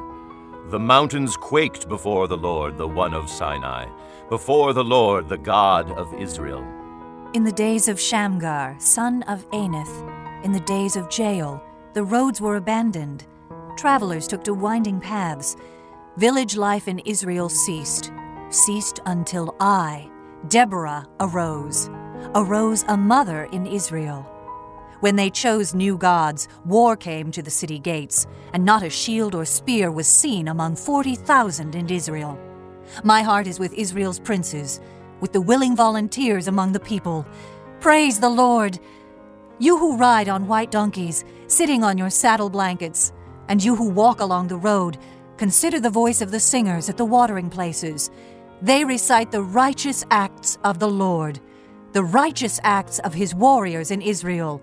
The 0.68 0.78
mountains 0.78 1.34
quaked 1.38 1.88
before 1.88 2.28
the 2.28 2.36
Lord, 2.36 2.76
the 2.76 2.86
one 2.86 3.14
of 3.14 3.30
Sinai, 3.30 3.86
before 4.28 4.72
the 4.72 4.84
Lord, 4.84 5.28
the 5.28 5.38
God 5.38 5.90
of 5.92 6.12
Israel. 6.14 6.62
In 7.32 7.44
the 7.44 7.52
days 7.52 7.88
of 7.88 8.00
Shamgar, 8.00 8.76
son 8.78 9.22
of 9.22 9.48
Anath, 9.50 10.44
in 10.44 10.52
the 10.52 10.60
days 10.60 10.96
of 10.96 11.08
Jael, 11.16 11.62
the 11.94 12.04
roads 12.04 12.40
were 12.40 12.56
abandoned. 12.56 13.26
Travelers 13.76 14.26
took 14.26 14.44
to 14.44 14.54
winding 14.54 15.00
paths. 15.00 15.56
Village 16.16 16.56
life 16.56 16.88
in 16.88 16.98
Israel 17.00 17.48
ceased, 17.48 18.12
ceased 18.50 19.00
until 19.06 19.54
I, 19.60 20.10
Deborah, 20.48 21.06
arose, 21.20 21.88
arose 22.34 22.84
a 22.88 22.96
mother 22.96 23.44
in 23.52 23.66
Israel. 23.66 24.22
When 25.00 25.16
they 25.16 25.30
chose 25.30 25.74
new 25.74 25.96
gods, 25.96 26.48
war 26.64 26.96
came 26.96 27.30
to 27.30 27.42
the 27.42 27.50
city 27.50 27.78
gates, 27.78 28.26
and 28.52 28.64
not 28.64 28.82
a 28.82 28.90
shield 28.90 29.34
or 29.34 29.44
spear 29.44 29.90
was 29.90 30.06
seen 30.08 30.48
among 30.48 30.76
40,000 30.76 31.74
in 31.74 31.88
Israel. 31.88 32.38
My 33.04 33.22
heart 33.22 33.46
is 33.46 33.58
with 33.58 33.72
Israel's 33.74 34.18
princes, 34.18 34.80
with 35.20 35.32
the 35.32 35.40
willing 35.40 35.76
volunteers 35.76 36.48
among 36.48 36.72
the 36.72 36.80
people. 36.80 37.26
Praise 37.80 38.20
the 38.20 38.28
Lord! 38.28 38.78
You 39.58 39.78
who 39.78 39.96
ride 39.96 40.28
on 40.28 40.46
white 40.46 40.70
donkeys, 40.70 41.24
sitting 41.48 41.82
on 41.82 41.98
your 41.98 42.10
saddle 42.10 42.50
blankets, 42.50 43.12
and 43.48 43.62
you 43.62 43.74
who 43.74 43.88
walk 43.88 44.20
along 44.20 44.48
the 44.48 44.56
road, 44.56 44.98
consider 45.36 45.80
the 45.80 45.90
voice 45.90 46.20
of 46.20 46.30
the 46.30 46.40
singers 46.40 46.88
at 46.88 46.96
the 46.96 47.04
watering 47.04 47.50
places. 47.50 48.10
They 48.62 48.84
recite 48.84 49.30
the 49.30 49.42
righteous 49.42 50.04
acts 50.10 50.58
of 50.64 50.78
the 50.78 50.88
Lord, 50.88 51.40
the 51.92 52.04
righteous 52.04 52.60
acts 52.62 52.98
of 53.00 53.14
his 53.14 53.34
warriors 53.34 53.90
in 53.90 54.02
Israel. 54.02 54.60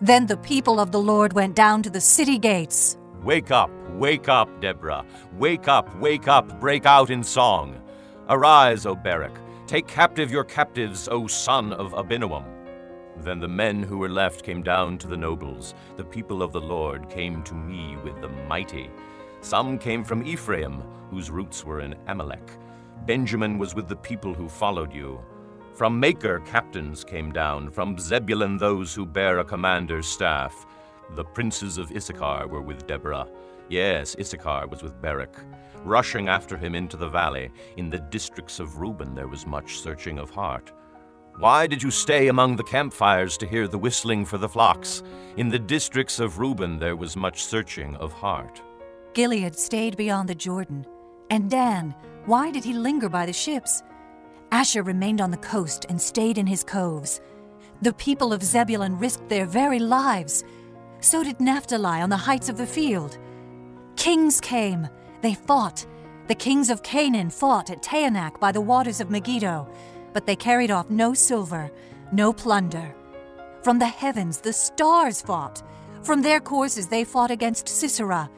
Then 0.00 0.26
the 0.26 0.36
people 0.36 0.80
of 0.80 0.92
the 0.92 1.00
Lord 1.00 1.32
went 1.32 1.54
down 1.54 1.82
to 1.82 1.90
the 1.90 2.00
city 2.00 2.38
gates. 2.38 2.96
Wake 3.22 3.52
up, 3.52 3.70
wake 3.90 4.28
up, 4.28 4.60
Deborah. 4.60 5.04
Wake 5.38 5.68
up, 5.68 5.96
wake 6.00 6.26
up, 6.26 6.58
break 6.58 6.86
out 6.86 7.08
in 7.08 7.22
song. 7.22 7.80
Arise, 8.28 8.84
O 8.84 8.96
Barak. 8.96 9.38
Take 9.68 9.86
captive 9.86 10.32
your 10.32 10.42
captives, 10.42 11.08
O 11.08 11.28
son 11.28 11.72
of 11.72 11.92
Abinoam. 11.92 12.44
Then 13.18 13.38
the 13.38 13.46
men 13.46 13.80
who 13.80 13.98
were 13.98 14.08
left 14.08 14.42
came 14.42 14.60
down 14.60 14.98
to 14.98 15.06
the 15.06 15.16
nobles. 15.16 15.74
The 15.96 16.04
people 16.04 16.42
of 16.42 16.50
the 16.50 16.60
Lord 16.60 17.08
came 17.08 17.44
to 17.44 17.54
me 17.54 17.96
with 18.02 18.20
the 18.20 18.28
mighty. 18.28 18.90
Some 19.40 19.78
came 19.78 20.02
from 20.02 20.26
Ephraim, 20.26 20.82
whose 21.08 21.30
roots 21.30 21.64
were 21.64 21.80
in 21.80 21.94
Amalek. 22.08 22.50
Benjamin 23.06 23.56
was 23.56 23.72
with 23.72 23.86
the 23.86 23.94
people 23.94 24.34
who 24.34 24.48
followed 24.48 24.92
you. 24.92 25.20
From 25.74 26.02
Makir 26.02 26.44
captains 26.44 27.04
came 27.04 27.30
down, 27.30 27.70
from 27.70 27.98
Zebulun 27.98 28.56
those 28.56 28.92
who 28.92 29.06
bear 29.06 29.38
a 29.38 29.44
commander's 29.44 30.06
staff. 30.06 30.66
The 31.14 31.24
princes 31.24 31.78
of 31.78 31.92
Issachar 31.92 32.48
were 32.48 32.62
with 32.62 32.86
Deborah. 32.86 33.28
Yes, 33.68 34.16
Issachar 34.18 34.66
was 34.66 34.82
with 34.82 35.00
Barak. 35.02 35.38
Rushing 35.84 36.28
after 36.28 36.56
him 36.56 36.74
into 36.74 36.96
the 36.96 37.08
valley, 37.08 37.50
in 37.76 37.90
the 37.90 37.98
districts 37.98 38.60
of 38.60 38.78
Reuben 38.78 39.14
there 39.14 39.28
was 39.28 39.46
much 39.46 39.78
searching 39.78 40.18
of 40.18 40.30
heart. 40.30 40.72
Why 41.38 41.66
did 41.66 41.82
you 41.82 41.90
stay 41.90 42.28
among 42.28 42.56
the 42.56 42.64
campfires 42.64 43.36
to 43.38 43.46
hear 43.46 43.66
the 43.66 43.78
whistling 43.78 44.24
for 44.24 44.38
the 44.38 44.48
flocks? 44.48 45.02
In 45.36 45.48
the 45.48 45.58
districts 45.58 46.20
of 46.20 46.38
Reuben 46.38 46.78
there 46.78 46.96
was 46.96 47.16
much 47.16 47.42
searching 47.42 47.96
of 47.96 48.12
heart. 48.12 48.62
Gilead 49.14 49.58
stayed 49.58 49.96
beyond 49.96 50.28
the 50.28 50.34
Jordan. 50.34 50.86
And 51.30 51.50
Dan, 51.50 51.94
why 52.26 52.50
did 52.50 52.64
he 52.64 52.74
linger 52.74 53.08
by 53.08 53.26
the 53.26 53.32
ships? 53.32 53.82
Asher 54.50 54.82
remained 54.82 55.20
on 55.20 55.30
the 55.30 55.36
coast 55.38 55.86
and 55.88 56.00
stayed 56.00 56.38
in 56.38 56.46
his 56.46 56.62
coves. 56.62 57.20
The 57.80 57.94
people 57.94 58.32
of 58.32 58.42
Zebulun 58.42 58.98
risked 58.98 59.28
their 59.28 59.46
very 59.46 59.78
lives. 59.78 60.44
So 61.02 61.24
did 61.24 61.40
Naphtali 61.40 62.00
on 62.00 62.10
the 62.10 62.16
heights 62.16 62.48
of 62.48 62.56
the 62.56 62.66
field. 62.66 63.18
Kings 63.96 64.40
came, 64.40 64.88
they 65.20 65.34
fought. 65.34 65.84
The 66.28 66.34
kings 66.36 66.70
of 66.70 66.84
Canaan 66.84 67.28
fought 67.28 67.70
at 67.70 67.82
Taanach 67.82 68.38
by 68.38 68.52
the 68.52 68.60
waters 68.60 69.00
of 69.00 69.10
Megiddo, 69.10 69.68
but 70.12 70.26
they 70.26 70.36
carried 70.36 70.70
off 70.70 70.88
no 70.90 71.12
silver, 71.12 71.72
no 72.12 72.32
plunder. 72.32 72.94
From 73.62 73.80
the 73.80 73.86
heavens 73.88 74.38
the 74.38 74.52
stars 74.52 75.20
fought. 75.20 75.60
From 76.04 76.22
their 76.22 76.38
courses 76.38 76.86
they 76.86 77.02
fought 77.02 77.32
against 77.32 77.68
Sisera. 77.68 78.30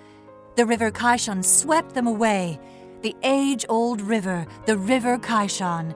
The 0.56 0.64
river 0.64 0.90
Kishon 0.90 1.44
swept 1.44 1.94
them 1.94 2.06
away. 2.06 2.58
The 3.02 3.14
age 3.22 3.66
old 3.68 4.00
river, 4.00 4.46
the 4.64 4.78
river 4.78 5.18
Kishon. 5.18 5.94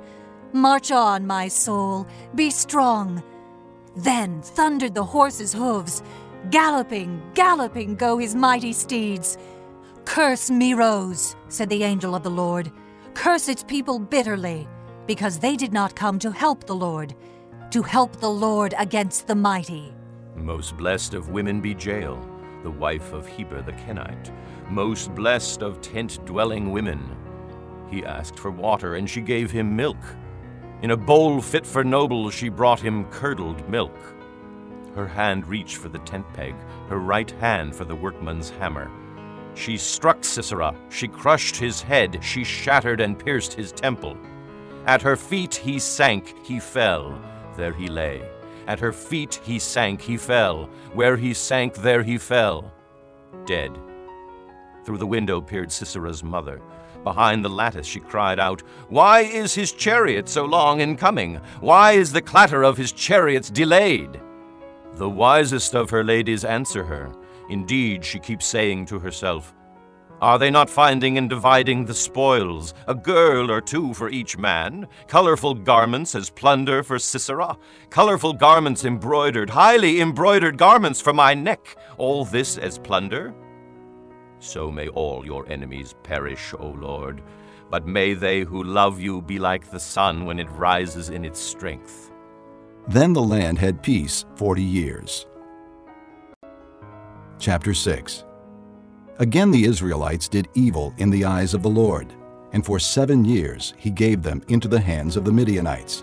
March 0.53 0.91
on, 0.93 1.27
my 1.27 1.49
soul, 1.49 2.07
be 2.35 2.51
strong. 2.51 3.23
Then 3.97 4.43
thundered 4.43 4.95
the 4.95 5.05
horses' 5.05 5.55
hooves. 5.55 6.03
Galloping, 6.51 7.21
galloping 7.35 7.95
go 7.95 8.17
his 8.17 8.35
mighty 8.35 8.73
steeds. 8.73 9.37
Curse 10.05 10.49
Meroz, 10.51 11.37
said 11.49 11.69
the 11.69 11.85
angel 11.85 12.15
of 12.15 12.23
the 12.23 12.31
Lord. 12.31 12.73
Curse 13.13 13.49
its 13.49 13.63
people 13.63 13.99
bitterly, 13.99 14.67
because 15.07 15.39
they 15.39 15.57
did 15.57 15.73
not 15.73 15.95
come 15.95 16.19
to 16.21 16.31
help 16.31 16.65
the 16.65 16.75
Lord, 16.75 17.15
to 17.71 17.83
help 17.83 18.17
the 18.17 18.31
Lord 18.31 18.73
against 18.79 19.27
the 19.27 19.35
mighty. 19.35 19.93
Most 20.37 20.77
blessed 20.79 21.13
of 21.13 21.29
women 21.29 21.61
be 21.61 21.75
Jael, 21.75 22.19
the 22.63 22.71
wife 22.71 23.13
of 23.13 23.27
Heber 23.27 23.61
the 23.61 23.73
Kenite. 23.73 24.33
Most 24.71 25.15
blessed 25.15 25.63
of 25.63 25.81
tent 25.83 26.25
dwelling 26.25 26.71
women. 26.71 27.15
He 27.91 28.05
asked 28.05 28.39
for 28.39 28.51
water, 28.51 28.95
and 28.95 29.11
she 29.11 29.21
gave 29.21 29.51
him 29.51 29.77
milk. 29.77 29.99
In 30.83 30.93
a 30.93 30.97
bowl 30.97 31.43
fit 31.43 31.67
for 31.67 31.85
nobles, 31.85 32.33
she 32.33 32.49
brought 32.49 32.81
him 32.81 33.05
curdled 33.07 33.69
milk. 33.69 33.95
Her 34.95 35.07
hand 35.07 35.47
reached 35.47 35.77
for 35.77 35.89
the 35.89 35.99
tent 36.01 36.27
peg, 36.35 36.55
her 36.89 36.99
right 36.99 37.31
hand 37.33 37.75
for 37.75 37.85
the 37.85 37.95
workman's 37.95 38.51
hammer. 38.51 38.91
She 39.55 39.77
struck 39.77 40.25
Sisera, 40.25 40.75
she 40.89 41.09
crushed 41.09 41.57
his 41.57 41.83
head, 41.83 42.21
she 42.23 42.45
shattered 42.45 43.01
and 43.01 43.19
pierced 43.19 43.55
his 43.55 43.73
temple. 43.73 44.17
At 44.87 45.03
her 45.03 45.17
feet 45.17 45.55
he 45.55 45.79
sank, 45.79 46.35
he 46.45 46.61
fell, 46.61 47.21
there 47.57 47.73
he 47.73 47.89
lay. 47.89 48.23
At 48.67 48.81
her 48.81 48.93
feet 48.93 49.41
he 49.43 49.59
sank, 49.59 50.01
he 50.01 50.17
fell, 50.17 50.71
where 50.93 51.17
he 51.17 51.35
sank, 51.35 51.75
there 51.75 52.03
he 52.03 52.19
fell, 52.19 52.73
dead. 53.47 53.77
Through 54.85 54.99
the 54.99 55.07
window 55.07 55.41
peered 55.41 55.73
Sisera's 55.73 56.23
mother. 56.23 56.61
Behind 57.05 57.45
the 57.45 57.49
lattice 57.49 57.87
she 57.87 58.01
cried 58.01 58.39
out, 58.39 58.63
Why 58.89 59.21
is 59.21 59.55
his 59.55 59.73
chariot 59.73 60.29
so 60.29 60.45
long 60.45 60.81
in 60.81 60.97
coming? 60.97 61.41
Why 61.61 61.93
is 61.93 62.13
the 62.13 62.23
clatter 62.23 62.63
of 62.63 62.77
his 62.77 62.93
chariots 62.93 63.51
delayed? 63.51 64.21
The 64.99 65.09
wisest 65.09 65.77
of 65.77 65.91
her 65.91 66.03
ladies 66.03 66.45
answer 66.45 66.83
her. 66.83 67.13
Indeed, 67.49 68.05
she 68.05 68.19
keeps 68.19 68.45
saying 68.45 68.87
to 68.87 68.99
herself, 68.99 69.55
Are 70.21 70.41
they 70.41 70.51
not 70.51 70.69
finding 70.69 71.19
and 71.19 71.31
dividing 71.31 71.85
the 71.85 71.95
spoils, 71.95 72.75
a 72.89 72.97
girl 72.97 73.49
or 73.49 73.61
two 73.61 73.95
for 73.95 74.09
each 74.09 74.37
man? 74.37 74.89
Colorful 75.07 75.55
garments 75.55 76.17
as 76.17 76.31
plunder 76.31 76.83
for 76.83 76.99
Sisera? 76.99 77.57
Colorful 77.91 78.33
garments 78.33 78.85
embroidered, 78.85 79.51
highly 79.51 80.01
embroidered 80.01 80.59
garments 80.59 81.01
for 81.01 81.13
my 81.13 81.33
neck, 81.33 81.77
all 81.97 82.25
this 82.25 82.59
as 82.59 82.77
plunder? 82.77 83.33
So 84.41 84.69
may 84.69 84.89
all 84.89 85.25
your 85.25 85.49
enemies 85.49 85.95
perish, 86.03 86.53
O 86.59 86.71
Lord, 86.71 87.23
but 87.71 87.87
may 87.87 88.15
they 88.15 88.41
who 88.41 88.65
love 88.65 88.99
you 88.99 89.23
be 89.23 89.39
like 89.39 89.71
the 89.71 89.79
sun 89.79 90.25
when 90.25 90.41
it 90.41 90.51
rises 90.51 91.09
in 91.09 91.25
its 91.25 91.39
strength. 91.39 92.08
Then 92.89 93.13
the 93.13 93.23
land 93.23 93.59
had 93.59 93.83
peace 93.83 94.25
forty 94.35 94.63
years. 94.63 95.27
Chapter 97.39 97.75
6 97.75 98.25
Again 99.19 99.51
the 99.51 99.65
Israelites 99.67 100.27
did 100.27 100.49
evil 100.55 100.95
in 100.97 101.11
the 101.11 101.27
eyes 101.27 101.53
of 101.53 101.63
the 101.63 101.69
Lord, 101.69 102.15
and 102.53 102.65
for 102.65 102.79
seven 102.79 103.27
years 103.27 103.75
he 103.77 103.91
gave 103.91 104.23
them 104.23 104.43
into 104.49 104.69
the 104.69 104.81
hands 104.81 105.17
of 105.17 105.27
the 105.27 105.33
Midianites. 105.33 106.03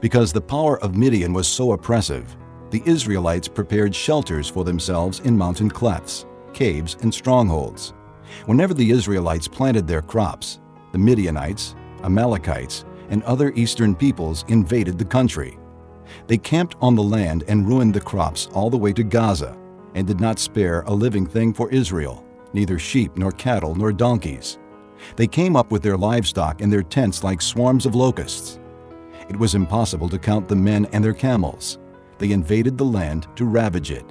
Because 0.00 0.32
the 0.32 0.40
power 0.40 0.78
of 0.80 0.94
Midian 0.96 1.32
was 1.32 1.48
so 1.48 1.72
oppressive, 1.72 2.36
the 2.70 2.84
Israelites 2.86 3.48
prepared 3.48 3.92
shelters 3.92 4.48
for 4.48 4.62
themselves 4.62 5.18
in 5.20 5.36
mountain 5.36 5.68
clefts, 5.68 6.24
caves, 6.54 6.96
and 7.00 7.12
strongholds. 7.12 7.94
Whenever 8.46 8.74
the 8.74 8.92
Israelites 8.92 9.48
planted 9.48 9.88
their 9.88 10.02
crops, 10.02 10.60
the 10.92 10.98
Midianites, 10.98 11.74
Amalekites, 12.04 12.84
and 13.10 13.24
other 13.24 13.52
eastern 13.56 13.92
peoples 13.96 14.44
invaded 14.46 14.98
the 14.98 15.04
country. 15.04 15.58
They 16.26 16.38
camped 16.38 16.76
on 16.80 16.94
the 16.94 17.02
land 17.02 17.44
and 17.48 17.66
ruined 17.66 17.94
the 17.94 18.00
crops 18.00 18.48
all 18.52 18.70
the 18.70 18.78
way 18.78 18.92
to 18.92 19.02
Gaza, 19.02 19.56
and 19.94 20.06
did 20.06 20.20
not 20.20 20.38
spare 20.38 20.82
a 20.82 20.92
living 20.92 21.26
thing 21.26 21.52
for 21.52 21.70
Israel, 21.70 22.24
neither 22.52 22.78
sheep 22.78 23.16
nor 23.16 23.32
cattle 23.32 23.74
nor 23.74 23.92
donkeys. 23.92 24.58
They 25.16 25.26
came 25.26 25.56
up 25.56 25.70
with 25.70 25.82
their 25.82 25.96
livestock 25.96 26.60
and 26.60 26.72
their 26.72 26.82
tents 26.82 27.24
like 27.24 27.42
swarms 27.42 27.86
of 27.86 27.94
locusts. 27.94 28.58
It 29.28 29.36
was 29.36 29.54
impossible 29.54 30.08
to 30.08 30.18
count 30.18 30.48
the 30.48 30.56
men 30.56 30.86
and 30.92 31.04
their 31.04 31.12
camels. 31.12 31.78
They 32.18 32.32
invaded 32.32 32.78
the 32.78 32.84
land 32.84 33.26
to 33.36 33.44
ravage 33.44 33.90
it. 33.90 34.04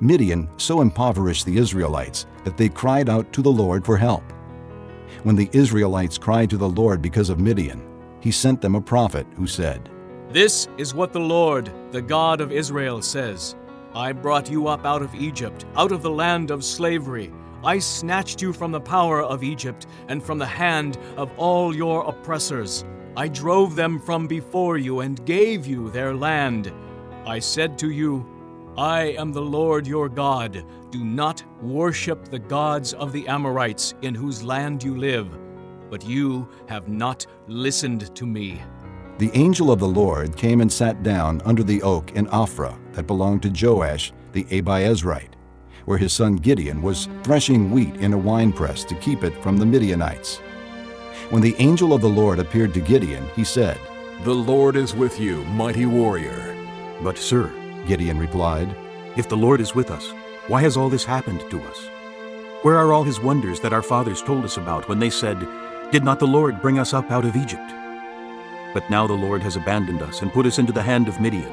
Midian 0.00 0.48
so 0.56 0.80
impoverished 0.80 1.46
the 1.46 1.56
Israelites 1.56 2.26
that 2.44 2.56
they 2.56 2.68
cried 2.68 3.08
out 3.08 3.32
to 3.32 3.42
the 3.42 3.52
Lord 3.52 3.84
for 3.84 3.96
help. 3.96 4.24
When 5.22 5.36
the 5.36 5.50
Israelites 5.52 6.18
cried 6.18 6.50
to 6.50 6.56
the 6.56 6.68
Lord 6.68 7.00
because 7.00 7.30
of 7.30 7.38
Midian, 7.38 7.82
he 8.20 8.30
sent 8.30 8.60
them 8.60 8.74
a 8.74 8.80
prophet 8.80 9.26
who 9.36 9.46
said, 9.46 9.88
This 10.32 10.66
is 10.78 10.94
what 10.94 11.12
the 11.12 11.20
Lord, 11.20 11.70
the 11.90 12.00
God 12.00 12.40
of 12.40 12.52
Israel, 12.52 13.02
says 13.02 13.54
I 13.94 14.12
brought 14.12 14.50
you 14.50 14.66
up 14.66 14.86
out 14.86 15.02
of 15.02 15.14
Egypt, 15.14 15.66
out 15.76 15.92
of 15.92 16.00
the 16.00 16.10
land 16.10 16.50
of 16.50 16.64
slavery. 16.64 17.30
I 17.62 17.78
snatched 17.78 18.40
you 18.40 18.54
from 18.54 18.72
the 18.72 18.80
power 18.80 19.22
of 19.22 19.44
Egypt 19.44 19.86
and 20.08 20.22
from 20.22 20.38
the 20.38 20.46
hand 20.46 20.96
of 21.18 21.30
all 21.38 21.76
your 21.76 22.06
oppressors. 22.06 22.82
I 23.14 23.28
drove 23.28 23.76
them 23.76 23.98
from 23.98 24.26
before 24.26 24.78
you 24.78 25.00
and 25.00 25.22
gave 25.26 25.66
you 25.66 25.90
their 25.90 26.14
land. 26.14 26.72
I 27.26 27.38
said 27.38 27.76
to 27.80 27.90
you, 27.90 28.26
I 28.78 29.14
am 29.18 29.32
the 29.32 29.42
Lord 29.42 29.86
your 29.86 30.08
God. 30.08 30.64
Do 30.90 31.04
not 31.04 31.44
worship 31.60 32.24
the 32.24 32.38
gods 32.38 32.94
of 32.94 33.12
the 33.12 33.28
Amorites 33.28 33.92
in 34.00 34.14
whose 34.14 34.42
land 34.42 34.82
you 34.82 34.96
live. 34.96 35.28
But 35.90 36.06
you 36.06 36.48
have 36.68 36.88
not 36.88 37.26
listened 37.48 38.16
to 38.16 38.24
me. 38.24 38.62
The 39.18 39.30
angel 39.34 39.70
of 39.70 39.78
the 39.78 39.86
Lord 39.86 40.36
came 40.36 40.60
and 40.60 40.72
sat 40.72 41.02
down 41.02 41.42
under 41.44 41.62
the 41.62 41.82
oak 41.82 42.12
in 42.12 42.26
Ophrah 42.28 42.76
that 42.92 43.06
belonged 43.06 43.42
to 43.42 43.50
Joash 43.50 44.12
the 44.32 44.44
Abiezrite, 44.44 45.34
where 45.84 45.98
his 45.98 46.12
son 46.12 46.36
Gideon 46.36 46.80
was 46.80 47.08
threshing 47.22 47.70
wheat 47.70 47.96
in 47.96 48.14
a 48.14 48.18
winepress 48.18 48.84
to 48.84 48.94
keep 48.96 49.22
it 49.22 49.40
from 49.42 49.58
the 49.58 49.66
Midianites. 49.66 50.38
When 51.30 51.42
the 51.42 51.54
angel 51.58 51.92
of 51.92 52.00
the 52.00 52.08
Lord 52.08 52.38
appeared 52.38 52.74
to 52.74 52.80
Gideon, 52.80 53.26
he 53.36 53.44
said, 53.44 53.78
The 54.24 54.34
Lord 54.34 54.76
is 54.76 54.94
with 54.94 55.20
you, 55.20 55.44
mighty 55.44 55.86
warrior. 55.86 56.56
But, 57.02 57.18
sir, 57.18 57.52
Gideon 57.86 58.18
replied, 58.18 58.74
If 59.16 59.28
the 59.28 59.36
Lord 59.36 59.60
is 59.60 59.74
with 59.74 59.90
us, 59.90 60.12
why 60.48 60.62
has 60.62 60.76
all 60.76 60.88
this 60.88 61.04
happened 61.04 61.44
to 61.50 61.62
us? 61.62 61.88
Where 62.62 62.76
are 62.76 62.92
all 62.92 63.04
his 63.04 63.20
wonders 63.20 63.60
that 63.60 63.72
our 63.72 63.82
fathers 63.82 64.22
told 64.22 64.44
us 64.44 64.56
about 64.56 64.88
when 64.88 64.98
they 64.98 65.10
said, 65.10 65.38
Did 65.90 66.02
not 66.02 66.18
the 66.18 66.26
Lord 66.26 66.62
bring 66.62 66.78
us 66.78 66.94
up 66.94 67.10
out 67.10 67.24
of 67.24 67.36
Egypt? 67.36 67.81
But 68.74 68.88
now 68.88 69.06
the 69.06 69.12
Lord 69.12 69.42
has 69.42 69.56
abandoned 69.56 70.02
us 70.02 70.22
and 70.22 70.32
put 70.32 70.46
us 70.46 70.58
into 70.58 70.72
the 70.72 70.82
hand 70.82 71.08
of 71.08 71.20
Midian. 71.20 71.52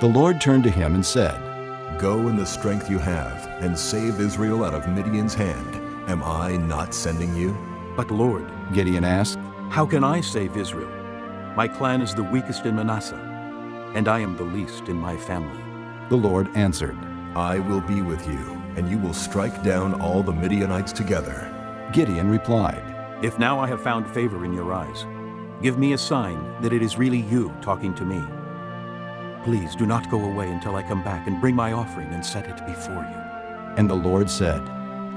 The 0.00 0.08
Lord 0.08 0.40
turned 0.40 0.64
to 0.64 0.70
him 0.70 0.94
and 0.94 1.04
said, 1.04 1.40
Go 1.98 2.28
in 2.28 2.36
the 2.36 2.44
strength 2.44 2.90
you 2.90 2.98
have, 2.98 3.46
and 3.62 3.78
save 3.78 4.20
Israel 4.20 4.64
out 4.64 4.74
of 4.74 4.88
Midian's 4.88 5.34
hand. 5.34 5.76
Am 6.08 6.22
I 6.22 6.56
not 6.56 6.92
sending 6.92 7.34
you? 7.34 7.56
But 7.96 8.10
Lord, 8.10 8.50
Gideon 8.72 9.04
asked, 9.04 9.38
How 9.70 9.86
can 9.86 10.04
I 10.04 10.20
save 10.20 10.56
Israel? 10.56 10.90
My 11.56 11.66
clan 11.66 12.02
is 12.02 12.14
the 12.14 12.22
weakest 12.22 12.66
in 12.66 12.76
Manasseh, 12.76 13.16
and 13.94 14.08
I 14.08 14.18
am 14.18 14.36
the 14.36 14.44
least 14.44 14.88
in 14.88 14.96
my 14.96 15.16
family. 15.16 15.62
The 16.10 16.16
Lord 16.16 16.54
answered, 16.54 16.98
I 17.34 17.58
will 17.60 17.80
be 17.80 18.02
with 18.02 18.26
you, 18.28 18.62
and 18.76 18.90
you 18.90 18.98
will 18.98 19.14
strike 19.14 19.62
down 19.62 20.00
all 20.00 20.22
the 20.22 20.32
Midianites 20.32 20.92
together. 20.92 21.50
Gideon 21.92 22.28
replied, 22.28 22.82
If 23.22 23.38
now 23.38 23.58
I 23.58 23.66
have 23.68 23.82
found 23.82 24.06
favor 24.06 24.44
in 24.44 24.52
your 24.52 24.72
eyes, 24.74 25.06
give 25.62 25.78
me 25.78 25.92
a 25.92 25.98
sign 25.98 26.60
that 26.60 26.72
it 26.72 26.82
is 26.82 26.98
really 26.98 27.20
you 27.20 27.54
talking 27.60 27.94
to 27.94 28.04
me. 28.04 28.22
Please 29.44 29.76
do 29.76 29.86
not 29.86 30.10
go 30.10 30.24
away 30.24 30.48
until 30.50 30.76
I 30.76 30.82
come 30.82 31.02
back 31.02 31.26
and 31.26 31.40
bring 31.40 31.54
my 31.54 31.72
offering 31.72 32.12
and 32.12 32.24
set 32.24 32.48
it 32.48 32.66
before 32.66 33.02
you. 33.02 33.20
And 33.76 33.88
the 33.88 33.94
Lord 33.94 34.28
said, 34.28 34.60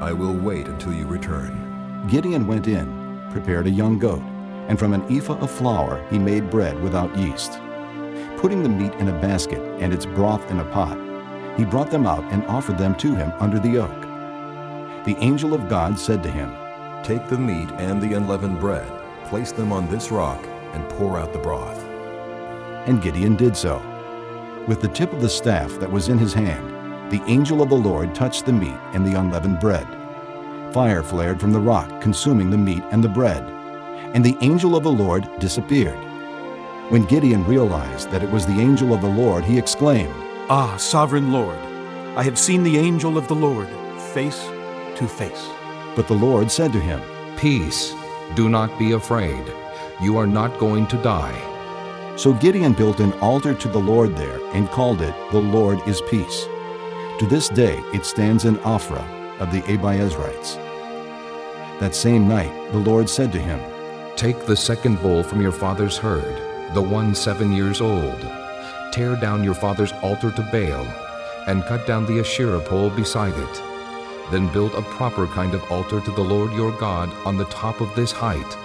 I 0.02 0.14
will 0.14 0.34
wait 0.34 0.68
until 0.68 0.94
you 0.94 1.08
return. 1.08 2.08
Gideon 2.08 2.48
went 2.48 2.68
in, 2.68 3.28
prepared 3.32 3.68
a 3.68 3.72
young 3.72 4.00
goat, 4.00 4.22
and 4.68 4.78
from 4.78 4.94
an 4.94 5.04
ephah 5.12 5.40
of 5.40 5.52
flour 5.52 6.06
he 6.10 6.20
made 6.20 6.50
bread 6.50 6.80
without 6.82 7.16
yeast. 7.18 7.60
Putting 8.38 8.64
the 8.64 8.70
meat 8.70 8.94
in 8.96 9.10
a 9.10 9.20
basket 9.20 9.60
and 9.82 9.94
its 9.94 10.06
broth 10.06 10.50
in 10.52 10.60
a 10.60 10.66
pot, 10.66 10.98
he 11.58 11.66
brought 11.66 11.92
them 11.92 12.06
out 12.06 12.24
and 12.32 12.46
offered 12.46 12.78
them 12.78 12.96
to 12.96 13.16
him 13.16 13.34
under 13.40 13.60
the 13.60 13.78
oak. 13.80 14.02
The 15.06 15.18
angel 15.20 15.54
of 15.54 15.68
God 15.68 16.00
said 16.00 16.24
to 16.24 16.32
him, 16.32 16.56
Take 17.04 17.28
the 17.28 17.38
meat 17.38 17.70
and 17.74 18.02
the 18.02 18.14
unleavened 18.14 18.60
bread, 18.60 18.88
place 19.30 19.52
them 19.52 19.72
on 19.72 19.88
this 19.88 20.12
rock, 20.12 20.44
and 20.74 20.90
pour 20.90 21.18
out 21.18 21.32
the 21.34 21.40
broth. 21.40 21.84
And 22.88 23.02
Gideon 23.02 23.36
did 23.36 23.56
so. 23.56 23.82
With 24.68 24.82
the 24.82 24.88
tip 24.88 25.14
of 25.14 25.22
the 25.22 25.30
staff 25.30 25.80
that 25.80 25.92
was 25.92 26.10
in 26.10 26.18
his 26.18 26.34
hand, 26.34 27.12
the 27.12 27.24
angel 27.26 27.62
of 27.62 27.70
the 27.70 27.76
Lord 27.76 28.14
touched 28.14 28.46
the 28.46 28.54
meat 28.54 28.78
and 28.94 29.06
the 29.06 29.20
unleavened 29.20 29.60
bread. 29.60 29.88
Fire 30.74 31.04
flared 31.04 31.40
from 31.40 31.52
the 31.52 31.60
rock, 31.60 32.02
consuming 32.02 32.50
the 32.50 32.58
meat 32.58 32.84
and 32.92 33.04
the 33.04 33.10
bread, 33.10 33.44
and 34.14 34.24
the 34.24 34.38
angel 34.42 34.76
of 34.76 34.84
the 34.84 34.92
Lord 34.92 35.28
disappeared. 35.40 35.98
When 36.90 37.06
Gideon 37.06 37.46
realized 37.46 38.10
that 38.12 38.24
it 38.24 38.32
was 38.32 38.46
the 38.46 38.60
angel 38.60 38.94
of 38.94 39.02
the 39.02 39.08
Lord, 39.08 39.44
he 39.44 39.58
exclaimed, 39.58 40.14
Ah, 40.50 40.76
sovereign 40.78 41.32
Lord, 41.32 41.58
I 42.16 42.24
have 42.24 42.40
seen 42.40 42.64
the 42.64 42.78
angel 42.78 43.18
of 43.18 43.28
the 43.28 43.36
Lord 43.36 43.68
face 44.14 44.44
to 44.96 45.08
face. 45.08 45.48
But 45.96 46.08
the 46.08 46.16
Lord 46.16 46.52
said 46.52 46.74
to 46.74 46.80
him, 46.80 47.02
Peace, 47.38 47.94
do 48.36 48.50
not 48.50 48.78
be 48.78 48.92
afraid. 48.92 49.44
You 50.02 50.18
are 50.18 50.28
not 50.28 50.60
going 50.60 50.88
to 50.88 51.02
die. 51.02 51.46
So 52.16 52.34
Gideon 52.34 52.74
built 52.74 53.00
an 53.00 53.14
altar 53.20 53.54
to 53.54 53.68
the 53.68 53.80
Lord 53.80 54.16
there 54.16 54.40
and 54.54 54.70
called 54.70 55.02
it, 55.02 55.16
The 55.32 55.40
Lord 55.40 55.80
is 55.88 56.02
Peace. 56.10 56.46
To 57.20 57.26
this 57.28 57.50
day 57.50 57.78
it 57.94 58.06
stands 58.06 58.46
in 58.46 58.58
Ophrah 58.58 59.08
of 59.40 59.52
the 59.52 59.62
Abiezrites. 59.62 60.56
That 61.80 61.96
same 61.96 62.28
night 62.28 62.72
the 62.72 62.80
Lord 62.80 63.10
said 63.10 63.32
to 63.32 63.40
him, 63.40 63.60
Take 64.16 64.46
the 64.46 64.56
second 64.58 65.02
bull 65.02 65.24
from 65.24 65.42
your 65.42 65.54
father's 65.54 65.98
herd, 65.98 66.74
the 66.74 66.82
one 66.82 67.16
seven 67.16 67.54
years 67.54 67.80
old. 67.80 68.20
Tear 68.92 69.16
down 69.16 69.44
your 69.44 69.54
father's 69.54 69.94
altar 70.02 70.32
to 70.32 70.42
Baal, 70.52 70.86
and 71.48 71.64
cut 71.64 71.88
down 71.88 72.06
the 72.06 72.20
Asherah 72.20 72.60
pole 72.60 72.90
beside 72.90 73.34
it. 73.34 73.69
Then 74.32 74.52
build 74.54 74.74
a 74.76 74.82
proper 74.82 75.28
kind 75.28 75.54
of 75.54 75.72
altar 75.72 76.00
to 76.02 76.12
the 76.12 76.22
Lord 76.22 76.54
your 76.54 76.72
God 76.74 77.10
on 77.26 77.38
the 77.38 77.46
top 77.46 77.82
of 77.82 77.94
this 77.96 78.12
height, 78.12 78.58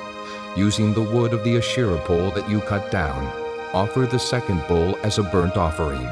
using 0.57 0.93
the 0.93 1.03
wood 1.03 1.33
of 1.33 1.43
the 1.43 1.57
Asherah 1.57 1.99
pole 2.01 2.31
that 2.33 2.49
you 2.49 2.61
cut 2.61 2.91
down. 2.91 3.27
Offer 3.73 4.07
the 4.07 4.19
second 4.19 4.63
bull 4.69 4.97
as 5.03 5.19
a 5.19 5.23
burnt 5.23 5.57
offering. 5.57 6.07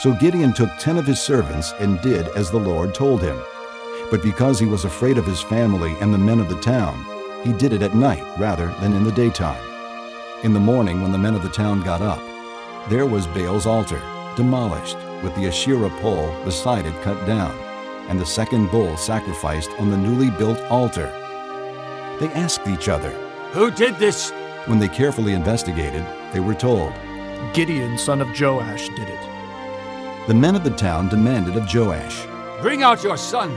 So 0.00 0.12
Gideon 0.14 0.52
took 0.52 0.70
ten 0.78 0.96
of 0.96 1.06
his 1.06 1.20
servants 1.20 1.72
and 1.78 2.00
did 2.00 2.28
as 2.28 2.50
the 2.50 2.58
Lord 2.58 2.94
told 2.94 3.22
him. 3.22 3.38
But 4.10 4.22
because 4.22 4.58
he 4.58 4.66
was 4.66 4.84
afraid 4.84 5.18
of 5.18 5.26
his 5.26 5.40
family 5.40 5.96
and 6.00 6.12
the 6.12 6.18
men 6.18 6.40
of 6.40 6.48
the 6.48 6.60
town, 6.60 7.04
he 7.44 7.52
did 7.52 7.72
it 7.72 7.82
at 7.82 7.94
night 7.94 8.24
rather 8.38 8.68
than 8.80 8.92
in 8.92 9.04
the 9.04 9.12
daytime. 9.12 9.62
In 10.44 10.52
the 10.52 10.60
morning, 10.60 11.00
when 11.00 11.12
the 11.12 11.18
men 11.18 11.34
of 11.34 11.42
the 11.42 11.48
town 11.48 11.82
got 11.82 12.00
up, 12.00 12.20
there 12.88 13.06
was 13.06 13.26
Baal's 13.28 13.66
altar, 13.66 14.02
demolished, 14.36 14.96
with 15.22 15.34
the 15.36 15.46
Asherah 15.46 15.90
pole 16.00 16.34
beside 16.44 16.86
it 16.86 17.02
cut 17.02 17.26
down, 17.26 17.56
and 18.08 18.20
the 18.20 18.26
second 18.26 18.70
bull 18.70 18.96
sacrificed 18.96 19.70
on 19.78 19.90
the 19.90 19.96
newly 19.96 20.30
built 20.30 20.60
altar. 20.70 21.06
They 22.20 22.28
asked 22.34 22.66
each 22.68 22.88
other, 22.88 23.10
Who 23.52 23.70
did 23.70 23.96
this? 23.96 24.30
When 24.66 24.78
they 24.78 24.88
carefully 24.88 25.32
investigated, 25.32 26.06
they 26.32 26.40
were 26.40 26.54
told, 26.54 26.92
Gideon, 27.52 27.98
son 27.98 28.20
of 28.20 28.28
Joash, 28.38 28.88
did 28.90 29.08
it. 29.08 30.26
The 30.26 30.34
men 30.34 30.54
of 30.54 30.64
the 30.64 30.70
town 30.70 31.08
demanded 31.08 31.56
of 31.56 31.72
Joash, 31.72 32.26
Bring 32.62 32.82
out 32.82 33.02
your 33.02 33.16
son. 33.16 33.54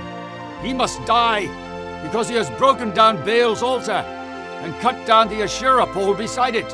He 0.62 0.74
must 0.74 1.06
die, 1.06 1.46
because 2.04 2.28
he 2.28 2.36
has 2.36 2.50
broken 2.52 2.92
down 2.92 3.24
Baal's 3.26 3.62
altar 3.62 4.04
and 4.64 4.78
cut 4.82 5.06
down 5.06 5.30
the 5.30 5.44
Asherah 5.44 5.88
pole 5.88 6.14
beside 6.14 6.56
it. 6.56 6.70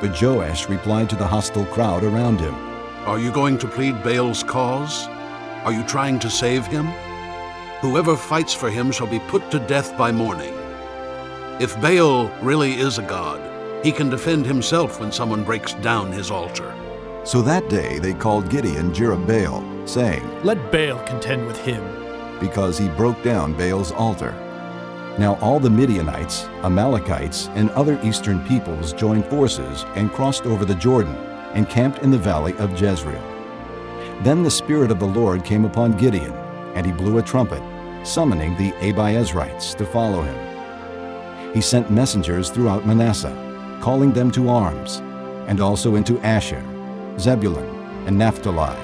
But 0.00 0.20
Joash 0.20 0.68
replied 0.68 1.10
to 1.10 1.16
the 1.16 1.26
hostile 1.26 1.66
crowd 1.66 2.04
around 2.04 2.40
him, 2.40 2.54
Are 3.04 3.18
you 3.18 3.32
going 3.32 3.58
to 3.58 3.68
plead 3.68 4.02
Baal's 4.02 4.42
cause? 4.42 5.06
Are 5.64 5.72
you 5.72 5.82
trying 5.84 6.18
to 6.20 6.30
save 6.30 6.66
him? 6.66 6.86
Whoever 7.86 8.16
fights 8.16 8.52
for 8.52 8.68
him 8.68 8.90
shall 8.90 9.06
be 9.06 9.20
put 9.20 9.48
to 9.52 9.60
death 9.60 9.96
by 9.96 10.10
morning. 10.10 10.52
If 11.60 11.80
Baal 11.80 12.28
really 12.42 12.74
is 12.74 12.98
a 12.98 13.02
god, 13.02 13.40
he 13.84 13.92
can 13.92 14.10
defend 14.10 14.44
himself 14.44 14.98
when 14.98 15.12
someone 15.12 15.44
breaks 15.44 15.74
down 15.74 16.10
his 16.10 16.28
altar. 16.28 16.74
So 17.22 17.42
that 17.42 17.70
day 17.70 18.00
they 18.00 18.12
called 18.12 18.50
Gideon 18.50 18.92
Jerubbaal, 18.92 19.88
saying, 19.88 20.28
Let 20.42 20.72
Baal 20.72 20.98
contend 21.04 21.46
with 21.46 21.58
him. 21.58 21.80
Because 22.40 22.76
he 22.76 22.88
broke 22.88 23.22
down 23.22 23.54
Baal's 23.54 23.92
altar. 23.92 24.32
Now 25.16 25.36
all 25.36 25.60
the 25.60 25.70
Midianites, 25.70 26.46
Amalekites, 26.64 27.46
and 27.54 27.70
other 27.70 28.00
eastern 28.02 28.44
peoples 28.48 28.92
joined 28.94 29.26
forces 29.26 29.84
and 29.94 30.12
crossed 30.12 30.44
over 30.44 30.64
the 30.64 30.74
Jordan 30.74 31.14
and 31.54 31.68
camped 31.68 32.00
in 32.00 32.10
the 32.10 32.18
valley 32.18 32.54
of 32.58 32.78
Jezreel. 32.78 33.22
Then 34.24 34.42
the 34.42 34.50
Spirit 34.50 34.90
of 34.90 34.98
the 34.98 35.06
Lord 35.06 35.44
came 35.44 35.64
upon 35.64 35.96
Gideon, 35.96 36.32
and 36.74 36.84
he 36.84 36.90
blew 36.92 37.18
a 37.18 37.22
trumpet, 37.22 37.62
summoning 38.06 38.56
the 38.56 38.72
Abiezrites 38.72 39.74
to 39.76 39.84
follow 39.84 40.22
him. 40.22 41.52
He 41.52 41.60
sent 41.60 41.90
messengers 41.90 42.50
throughout 42.50 42.86
Manasseh, 42.86 43.78
calling 43.82 44.12
them 44.12 44.30
to 44.32 44.48
arms, 44.48 44.98
and 45.48 45.60
also 45.60 45.94
into 45.96 46.20
Asher, 46.20 46.62
Zebulun, 47.18 47.68
and 48.06 48.16
Naphtali, 48.16 48.76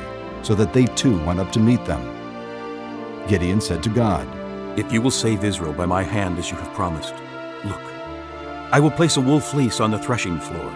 so 0.42 0.54
that 0.54 0.72
they 0.72 0.86
too 0.86 1.22
went 1.24 1.40
up 1.40 1.52
to 1.52 1.60
meet 1.60 1.84
them. 1.84 2.02
Gideon 3.28 3.60
said 3.60 3.82
to 3.84 3.88
God, 3.88 4.26
If 4.78 4.92
you 4.92 5.00
will 5.00 5.10
save 5.10 5.44
Israel 5.44 5.72
by 5.72 5.86
my 5.86 6.02
hand 6.02 6.38
as 6.38 6.50
you 6.50 6.56
have 6.56 6.74
promised, 6.74 7.14
look, 7.64 7.80
I 8.72 8.80
will 8.80 8.90
place 8.90 9.16
a 9.16 9.20
wool 9.20 9.40
fleece 9.40 9.80
on 9.80 9.90
the 9.90 9.98
threshing 9.98 10.40
floor. 10.40 10.72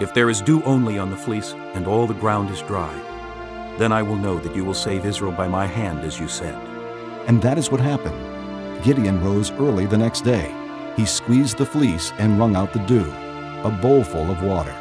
If 0.00 0.14
there 0.14 0.30
is 0.30 0.40
dew 0.40 0.62
only 0.64 0.98
on 0.98 1.10
the 1.10 1.16
fleece 1.16 1.52
and 1.74 1.86
all 1.86 2.06
the 2.06 2.14
ground 2.14 2.50
is 2.50 2.62
dry, 2.62 2.94
then 3.78 3.92
I 3.92 4.02
will 4.02 4.16
know 4.16 4.38
that 4.38 4.56
you 4.56 4.64
will 4.64 4.74
save 4.74 5.04
Israel 5.04 5.32
by 5.32 5.46
my 5.46 5.66
hand 5.66 6.00
as 6.00 6.18
you 6.18 6.28
said. 6.28 6.69
And 7.30 7.40
that 7.42 7.58
is 7.58 7.70
what 7.70 7.80
happened. 7.80 8.82
Gideon 8.82 9.22
rose 9.22 9.52
early 9.52 9.86
the 9.86 9.96
next 9.96 10.22
day. 10.22 10.52
He 10.96 11.06
squeezed 11.06 11.58
the 11.58 11.64
fleece 11.64 12.12
and 12.18 12.36
wrung 12.36 12.56
out 12.56 12.72
the 12.72 12.84
dew, 12.86 13.08
a 13.62 13.78
bowlful 13.80 14.28
of 14.32 14.42
water. 14.42 14.74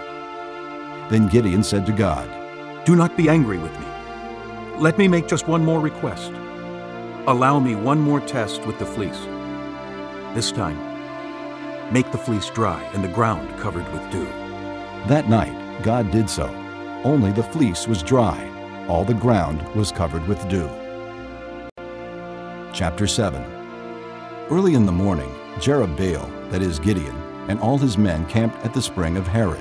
Then 1.12 1.28
Gideon 1.28 1.62
said 1.62 1.86
to 1.86 1.92
God, 1.92 2.28
Do 2.88 2.96
not 2.96 3.16
be 3.16 3.30
angry 3.30 3.60
with 3.60 3.72
me. 3.80 3.86
Let 4.80 4.98
me 4.98 5.08
make 5.08 5.28
just 5.28 5.48
one 5.48 5.64
more 5.64 5.80
request. 5.80 6.32
Allow 7.28 7.60
me 7.60 7.76
one 7.76 8.00
more 8.00 8.20
test 8.20 8.66
with 8.66 8.80
the 8.80 8.86
fleece. 8.88 9.26
This 10.34 10.52
time, 10.52 10.80
make 11.94 12.12
the 12.12 12.18
fleece 12.18 12.50
dry 12.50 12.82
and 12.96 13.04
the 13.04 13.14
ground 13.14 13.48
covered 13.60 13.88
with 13.94 14.12
dew. 14.12 14.26
That 15.06 15.30
night, 15.30 15.84
God 15.84 16.10
did 16.10 16.28
so. 16.28 16.48
Only 17.04 17.32
the 17.32 17.44
fleece 17.44 17.88
was 17.88 18.02
dry, 18.02 18.44
all 18.88 19.06
the 19.06 19.14
ground 19.14 19.62
was 19.76 19.92
covered 19.92 20.28
with 20.28 20.50
dew. 20.50 20.79
Chapter 22.72 23.08
7 23.08 23.44
Early 24.52 24.76
in 24.76 24.86
the 24.86 24.92
morning, 24.92 25.30
Jerubbaal, 25.56 26.52
that 26.52 26.62
is 26.62 26.78
Gideon, 26.78 27.16
and 27.48 27.60
all 27.60 27.80
his 27.80 27.98
men 27.98 28.26
camped 28.28 28.64
at 28.64 28.76
the 28.76 28.82
spring 28.82 29.18
of 29.18 29.28
Harod. 29.28 29.60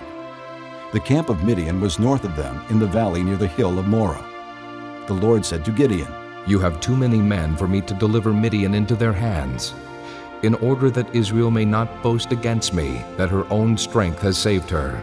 The 0.93 1.01
camp 1.01 1.31
of 1.31 1.43
Midian 1.43 1.81
was 1.81 1.99
north 1.99 2.25
of 2.25 2.37
them 2.37 2.63
in 2.69 2.79
the 2.79 2.87
valley 2.87 3.23
near 3.23 3.37
the 3.37 3.47
hill 3.47 3.79
of 3.79 3.87
Moreh. 3.87 4.23
The 5.07 5.15
Lord 5.15 5.45
said 5.45 5.65
to 5.65 5.73
Gideon, 5.73 6.13
You 6.47 6.59
have 6.59 6.81
too 6.81 6.97
many 6.97 7.19
men 7.19 7.57
for 7.57 7.67
me 7.67 7.81
to 7.81 7.95
deliver 7.95 8.33
Midian 8.33 8.75
into 8.75 8.95
their 8.95 9.15
hands. 9.15 9.75
In 10.43 10.55
order 10.57 10.91
that 10.91 11.15
Israel 11.15 11.51
may 11.51 11.65
not 11.65 12.03
boast 12.03 12.31
against 12.31 12.75
me 12.75 13.03
that 13.17 13.31
her 13.31 13.51
own 13.51 13.79
strength 13.79 14.21
has 14.21 14.37
saved 14.37 14.69
her. 14.69 15.03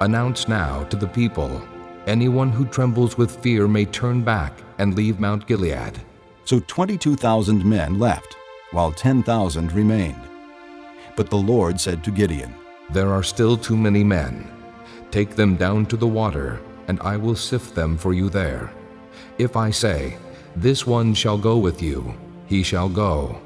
Announce 0.00 0.48
now 0.48 0.82
to 0.84 0.96
the 0.96 1.08
people 1.08 1.62
anyone 2.06 2.50
who 2.50 2.66
trembles 2.66 3.16
with 3.16 3.40
fear 3.40 3.68
may 3.68 3.84
turn 3.84 4.22
back 4.22 4.52
and 4.78 4.96
leave 4.96 5.20
Mount 5.20 5.46
Gilead. 5.46 6.00
So 6.50 6.58
22,000 6.58 7.64
men 7.64 8.00
left, 8.00 8.36
while 8.72 8.90
10,000 8.90 9.70
remained. 9.70 10.20
But 11.14 11.30
the 11.30 11.36
Lord 11.36 11.80
said 11.80 12.02
to 12.02 12.10
Gideon, 12.10 12.52
There 12.92 13.12
are 13.12 13.22
still 13.22 13.56
too 13.56 13.76
many 13.76 14.02
men. 14.02 14.50
Take 15.12 15.36
them 15.36 15.54
down 15.54 15.86
to 15.86 15.96
the 15.96 16.08
water, 16.08 16.60
and 16.88 16.98
I 17.02 17.16
will 17.16 17.36
sift 17.36 17.76
them 17.76 17.96
for 17.96 18.12
you 18.12 18.28
there. 18.28 18.72
If 19.38 19.56
I 19.56 19.70
say, 19.70 20.16
This 20.56 20.84
one 20.84 21.14
shall 21.14 21.38
go 21.38 21.56
with 21.56 21.80
you, 21.80 22.16
he 22.48 22.64
shall 22.64 22.88
go. 22.88 23.40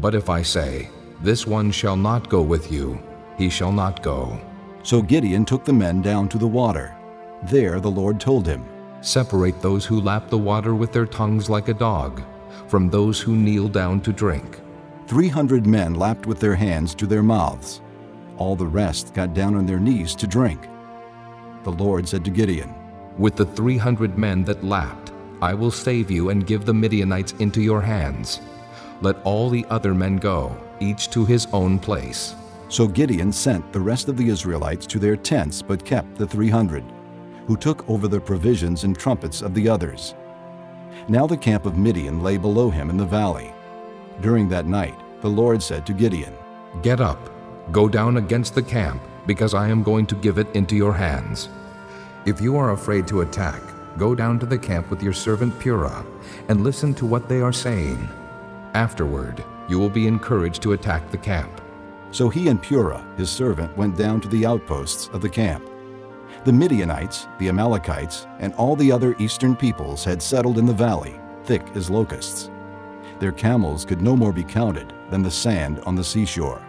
But 0.00 0.16
if 0.16 0.28
I 0.28 0.42
say, 0.42 0.90
This 1.22 1.46
one 1.46 1.70
shall 1.70 1.94
not 1.94 2.28
go 2.28 2.42
with 2.42 2.72
you, 2.72 3.00
he 3.38 3.48
shall 3.48 3.70
not 3.70 4.02
go. 4.02 4.40
So 4.82 5.00
Gideon 5.02 5.44
took 5.44 5.64
the 5.64 5.72
men 5.72 6.02
down 6.02 6.28
to 6.30 6.36
the 6.36 6.48
water. 6.48 6.96
There 7.44 7.78
the 7.78 7.92
Lord 7.92 8.18
told 8.18 8.44
him, 8.44 8.64
Separate 9.02 9.62
those 9.62 9.86
who 9.86 10.00
lap 10.00 10.28
the 10.28 10.44
water 10.50 10.74
with 10.74 10.90
their 10.90 11.06
tongues 11.06 11.48
like 11.48 11.68
a 11.68 11.74
dog, 11.74 12.20
from 12.68 12.88
those 12.88 13.20
who 13.20 13.36
kneel 13.36 13.68
down 13.68 14.00
to 14.02 14.12
drink. 14.12 14.60
Three 15.06 15.28
hundred 15.28 15.66
men 15.66 15.94
lapped 15.94 16.26
with 16.26 16.40
their 16.40 16.54
hands 16.54 16.94
to 16.94 17.06
their 17.06 17.22
mouths. 17.22 17.80
All 18.36 18.56
the 18.56 18.66
rest 18.66 19.12
got 19.12 19.34
down 19.34 19.56
on 19.56 19.66
their 19.66 19.80
knees 19.80 20.14
to 20.16 20.26
drink. 20.26 20.68
The 21.64 21.72
Lord 21.72 22.08
said 22.08 22.24
to 22.24 22.30
Gideon, 22.30 22.74
With 23.18 23.36
the 23.36 23.44
three 23.44 23.76
hundred 23.76 24.16
men 24.16 24.44
that 24.44 24.64
lapped, 24.64 25.12
I 25.42 25.54
will 25.54 25.70
save 25.70 26.10
you 26.10 26.30
and 26.30 26.46
give 26.46 26.64
the 26.64 26.74
Midianites 26.74 27.32
into 27.38 27.60
your 27.60 27.80
hands. 27.80 28.40
Let 29.00 29.20
all 29.24 29.50
the 29.50 29.66
other 29.70 29.94
men 29.94 30.16
go, 30.16 30.56
each 30.80 31.10
to 31.10 31.24
his 31.24 31.46
own 31.52 31.78
place. 31.78 32.34
So 32.68 32.86
Gideon 32.86 33.32
sent 33.32 33.72
the 33.72 33.80
rest 33.80 34.08
of 34.08 34.16
the 34.16 34.28
Israelites 34.28 34.86
to 34.86 34.98
their 34.98 35.16
tents, 35.16 35.60
but 35.60 35.84
kept 35.84 36.16
the 36.16 36.26
300, 36.26 36.84
who 37.46 37.56
took 37.56 37.88
over 37.90 38.06
the 38.06 38.20
provisions 38.20 38.84
and 38.84 38.96
trumpets 38.96 39.42
of 39.42 39.54
the 39.54 39.68
others. 39.68 40.14
Now 41.08 41.26
the 41.26 41.36
camp 41.36 41.66
of 41.66 41.76
Midian 41.76 42.22
lay 42.22 42.36
below 42.36 42.70
him 42.70 42.90
in 42.90 42.96
the 42.96 43.06
valley. 43.06 43.52
During 44.20 44.48
that 44.48 44.66
night, 44.66 44.98
the 45.20 45.28
Lord 45.28 45.62
said 45.62 45.86
to 45.86 45.92
Gideon, 45.92 46.34
Get 46.82 47.00
up, 47.00 47.30
go 47.72 47.88
down 47.88 48.16
against 48.16 48.54
the 48.54 48.62
camp, 48.62 49.02
because 49.26 49.54
I 49.54 49.68
am 49.68 49.82
going 49.82 50.06
to 50.06 50.14
give 50.14 50.38
it 50.38 50.54
into 50.54 50.76
your 50.76 50.92
hands. 50.92 51.48
If 52.26 52.40
you 52.40 52.56
are 52.56 52.72
afraid 52.72 53.06
to 53.08 53.22
attack, 53.22 53.60
go 53.96 54.14
down 54.14 54.38
to 54.40 54.46
the 54.46 54.58
camp 54.58 54.90
with 54.90 55.02
your 55.02 55.12
servant 55.12 55.58
Purah, 55.58 56.04
and 56.48 56.64
listen 56.64 56.94
to 56.94 57.06
what 57.06 57.28
they 57.28 57.40
are 57.40 57.52
saying. 57.52 58.08
Afterward, 58.74 59.44
you 59.68 59.78
will 59.78 59.88
be 59.88 60.06
encouraged 60.06 60.62
to 60.62 60.72
attack 60.72 61.10
the 61.10 61.18
camp. 61.18 61.60
So 62.12 62.28
he 62.28 62.48
and 62.48 62.62
Purah, 62.62 63.04
his 63.16 63.30
servant, 63.30 63.76
went 63.76 63.96
down 63.96 64.20
to 64.22 64.28
the 64.28 64.44
outposts 64.46 65.08
of 65.12 65.20
the 65.22 65.28
camp. 65.28 65.69
The 66.42 66.52
Midianites, 66.54 67.28
the 67.38 67.50
Amalekites, 67.50 68.26
and 68.38 68.54
all 68.54 68.74
the 68.74 68.90
other 68.90 69.14
eastern 69.18 69.54
peoples 69.54 70.04
had 70.04 70.22
settled 70.22 70.56
in 70.56 70.64
the 70.64 70.72
valley, 70.72 71.20
thick 71.44 71.62
as 71.74 71.90
locusts. 71.90 72.50
Their 73.18 73.32
camels 73.32 73.84
could 73.84 74.00
no 74.00 74.16
more 74.16 74.32
be 74.32 74.42
counted 74.42 74.94
than 75.10 75.22
the 75.22 75.30
sand 75.30 75.80
on 75.80 75.94
the 75.94 76.02
seashore. 76.02 76.64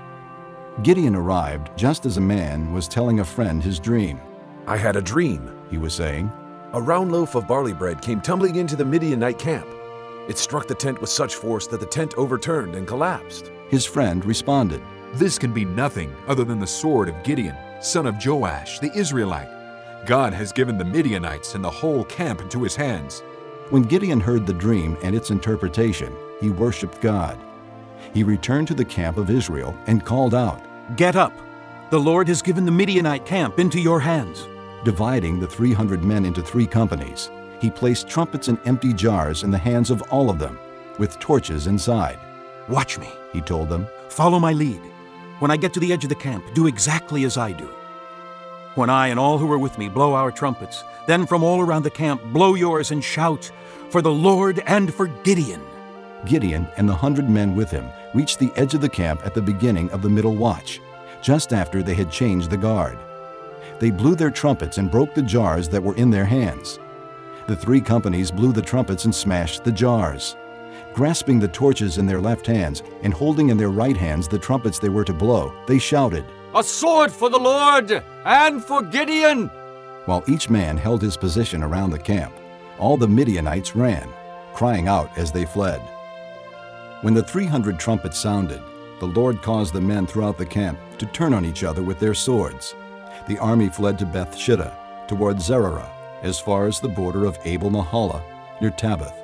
Gideon 0.83 1.15
arrived 1.15 1.69
just 1.77 2.05
as 2.05 2.17
a 2.17 2.21
man 2.21 2.73
was 2.73 2.89
telling 2.89 3.21
a 3.21 3.25
friend 3.25 3.63
his 3.63 3.79
dream. 3.79 4.19
I 4.67 4.75
had 4.75 4.97
a 4.97 5.01
dream, 5.01 5.57
he 5.69 5.77
was 5.77 5.93
saying. 5.93 6.29
A 6.73 6.81
round 6.81 7.13
loaf 7.13 7.35
of 7.35 7.47
barley 7.47 7.73
bread 7.73 8.01
came 8.01 8.19
tumbling 8.19 8.57
into 8.57 8.75
the 8.75 8.83
Midianite 8.83 9.39
camp. 9.39 9.67
It 10.27 10.37
struck 10.37 10.67
the 10.67 10.75
tent 10.75 10.99
with 10.99 11.09
such 11.09 11.35
force 11.35 11.65
that 11.67 11.79
the 11.79 11.85
tent 11.85 12.13
overturned 12.17 12.75
and 12.75 12.85
collapsed. 12.85 13.51
His 13.69 13.85
friend 13.85 14.25
responded, 14.25 14.81
This 15.13 15.39
can 15.39 15.53
be 15.53 15.63
nothing 15.63 16.13
other 16.27 16.43
than 16.43 16.59
the 16.59 16.67
sword 16.67 17.07
of 17.07 17.23
Gideon, 17.23 17.55
son 17.79 18.05
of 18.05 18.17
Joash, 18.25 18.79
the 18.79 18.91
Israelite. 18.93 19.60
God 20.05 20.33
has 20.33 20.51
given 20.51 20.77
the 20.77 20.85
Midianites 20.85 21.53
and 21.53 21.63
the 21.63 21.69
whole 21.69 22.03
camp 22.05 22.41
into 22.41 22.63
his 22.63 22.75
hands. 22.75 23.21
When 23.69 23.83
Gideon 23.83 24.19
heard 24.19 24.47
the 24.47 24.53
dream 24.53 24.97
and 25.03 25.15
its 25.15 25.29
interpretation, 25.29 26.15
he 26.39 26.49
worshipped 26.49 27.01
God. 27.01 27.37
He 28.13 28.23
returned 28.23 28.67
to 28.69 28.73
the 28.73 28.83
camp 28.83 29.17
of 29.17 29.29
Israel 29.29 29.75
and 29.85 30.03
called 30.03 30.33
out, 30.33 30.61
Get 30.97 31.15
up! 31.15 31.33
The 31.91 31.99
Lord 31.99 32.27
has 32.29 32.41
given 32.41 32.65
the 32.65 32.71
Midianite 32.71 33.25
camp 33.25 33.59
into 33.59 33.79
your 33.79 33.99
hands. 33.99 34.47
Dividing 34.83 35.39
the 35.39 35.47
300 35.47 36.03
men 36.03 36.25
into 36.25 36.41
three 36.41 36.65
companies, 36.65 37.29
he 37.59 37.69
placed 37.69 38.07
trumpets 38.09 38.47
and 38.47 38.57
empty 38.65 38.93
jars 38.93 39.43
in 39.43 39.51
the 39.51 39.57
hands 39.57 39.91
of 39.91 40.01
all 40.11 40.31
of 40.31 40.39
them, 40.39 40.57
with 40.97 41.19
torches 41.19 41.67
inside. 41.67 42.17
Watch 42.67 42.97
me, 42.97 43.09
he 43.33 43.41
told 43.41 43.69
them. 43.69 43.87
Follow 44.09 44.39
my 44.39 44.53
lead. 44.53 44.81
When 45.37 45.51
I 45.51 45.57
get 45.57 45.73
to 45.73 45.79
the 45.79 45.93
edge 45.93 46.03
of 46.03 46.09
the 46.09 46.15
camp, 46.15 46.43
do 46.55 46.65
exactly 46.65 47.23
as 47.23 47.37
I 47.37 47.51
do. 47.51 47.69
When 48.75 48.89
I 48.89 49.07
and 49.07 49.19
all 49.19 49.37
who 49.37 49.51
are 49.51 49.59
with 49.59 49.77
me 49.77 49.89
blow 49.89 50.13
our 50.13 50.31
trumpets, 50.31 50.85
then 51.05 51.25
from 51.25 51.43
all 51.43 51.59
around 51.59 51.83
the 51.83 51.89
camp 51.89 52.23
blow 52.31 52.55
yours 52.55 52.91
and 52.91 53.03
shout, 53.03 53.51
For 53.89 54.01
the 54.01 54.13
Lord 54.13 54.59
and 54.65 54.93
for 54.93 55.07
Gideon. 55.07 55.61
Gideon 56.25 56.67
and 56.77 56.87
the 56.87 56.95
hundred 56.95 57.29
men 57.29 57.53
with 57.53 57.69
him 57.69 57.89
reached 58.13 58.39
the 58.39 58.51
edge 58.55 58.73
of 58.73 58.79
the 58.79 58.87
camp 58.87 59.25
at 59.25 59.33
the 59.33 59.41
beginning 59.41 59.89
of 59.91 60.01
the 60.01 60.09
middle 60.09 60.37
watch, 60.37 60.79
just 61.21 61.51
after 61.51 61.83
they 61.83 61.95
had 61.95 62.09
changed 62.09 62.49
the 62.49 62.55
guard. 62.55 62.97
They 63.79 63.91
blew 63.91 64.15
their 64.15 64.31
trumpets 64.31 64.77
and 64.77 64.89
broke 64.89 65.13
the 65.13 65.21
jars 65.21 65.67
that 65.69 65.83
were 65.83 65.95
in 65.95 66.09
their 66.09 66.25
hands. 66.25 66.79
The 67.47 67.55
three 67.57 67.81
companies 67.81 68.31
blew 68.31 68.53
the 68.53 68.61
trumpets 68.61 69.03
and 69.03 69.13
smashed 69.13 69.65
the 69.65 69.71
jars. 69.73 70.37
Grasping 70.93 71.39
the 71.39 71.47
torches 71.49 71.97
in 71.97 72.05
their 72.05 72.21
left 72.21 72.47
hands 72.47 72.83
and 73.03 73.13
holding 73.13 73.49
in 73.49 73.57
their 73.57 73.69
right 73.69 73.97
hands 73.97 74.29
the 74.29 74.39
trumpets 74.39 74.79
they 74.79 74.89
were 74.89 75.03
to 75.03 75.13
blow, 75.13 75.53
they 75.67 75.79
shouted, 75.79 76.23
A 76.53 76.61
sword 76.61 77.13
for 77.13 77.29
the 77.29 77.39
Lord 77.39 78.03
and 78.25 78.61
for 78.61 78.81
Gideon! 78.81 79.47
While 80.05 80.21
each 80.27 80.49
man 80.49 80.75
held 80.75 81.01
his 81.01 81.15
position 81.15 81.63
around 81.63 81.91
the 81.91 81.99
camp, 81.99 82.33
all 82.77 82.97
the 82.97 83.07
Midianites 83.07 83.73
ran, 83.73 84.09
crying 84.53 84.89
out 84.89 85.17
as 85.17 85.31
they 85.31 85.45
fled. 85.45 85.79
When 87.03 87.13
the 87.13 87.23
300 87.23 87.79
trumpets 87.79 88.19
sounded, 88.19 88.61
the 88.99 89.07
Lord 89.07 89.41
caused 89.41 89.73
the 89.73 89.79
men 89.79 90.05
throughout 90.05 90.37
the 90.37 90.45
camp 90.45 90.77
to 90.97 91.05
turn 91.05 91.33
on 91.33 91.45
each 91.45 91.63
other 91.63 91.83
with 91.83 91.99
their 91.99 92.13
swords. 92.13 92.75
The 93.29 93.39
army 93.39 93.69
fled 93.69 93.97
to 93.99 94.05
Beth 94.05 94.35
Shittah, 94.35 94.75
toward 95.07 95.37
Zererah, 95.37 95.89
as 96.21 96.37
far 96.37 96.67
as 96.67 96.81
the 96.81 96.89
border 96.89 97.25
of 97.25 97.39
Abel 97.45 97.71
Meholah, 97.71 98.21
near 98.59 98.71
Tabbath. 98.71 99.15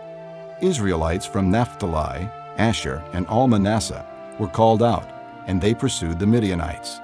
Israelites 0.61 1.25
from 1.25 1.51
Naphtali, 1.51 2.29
Asher, 2.57 3.03
and 3.11 3.27
all 3.27 3.49
Manasseh 3.49 4.05
were 4.39 4.47
called 4.47 4.81
out, 4.81 5.09
and 5.47 5.59
they 5.59 5.73
pursued 5.73 6.19
the 6.19 6.25
Midianites. 6.25 7.01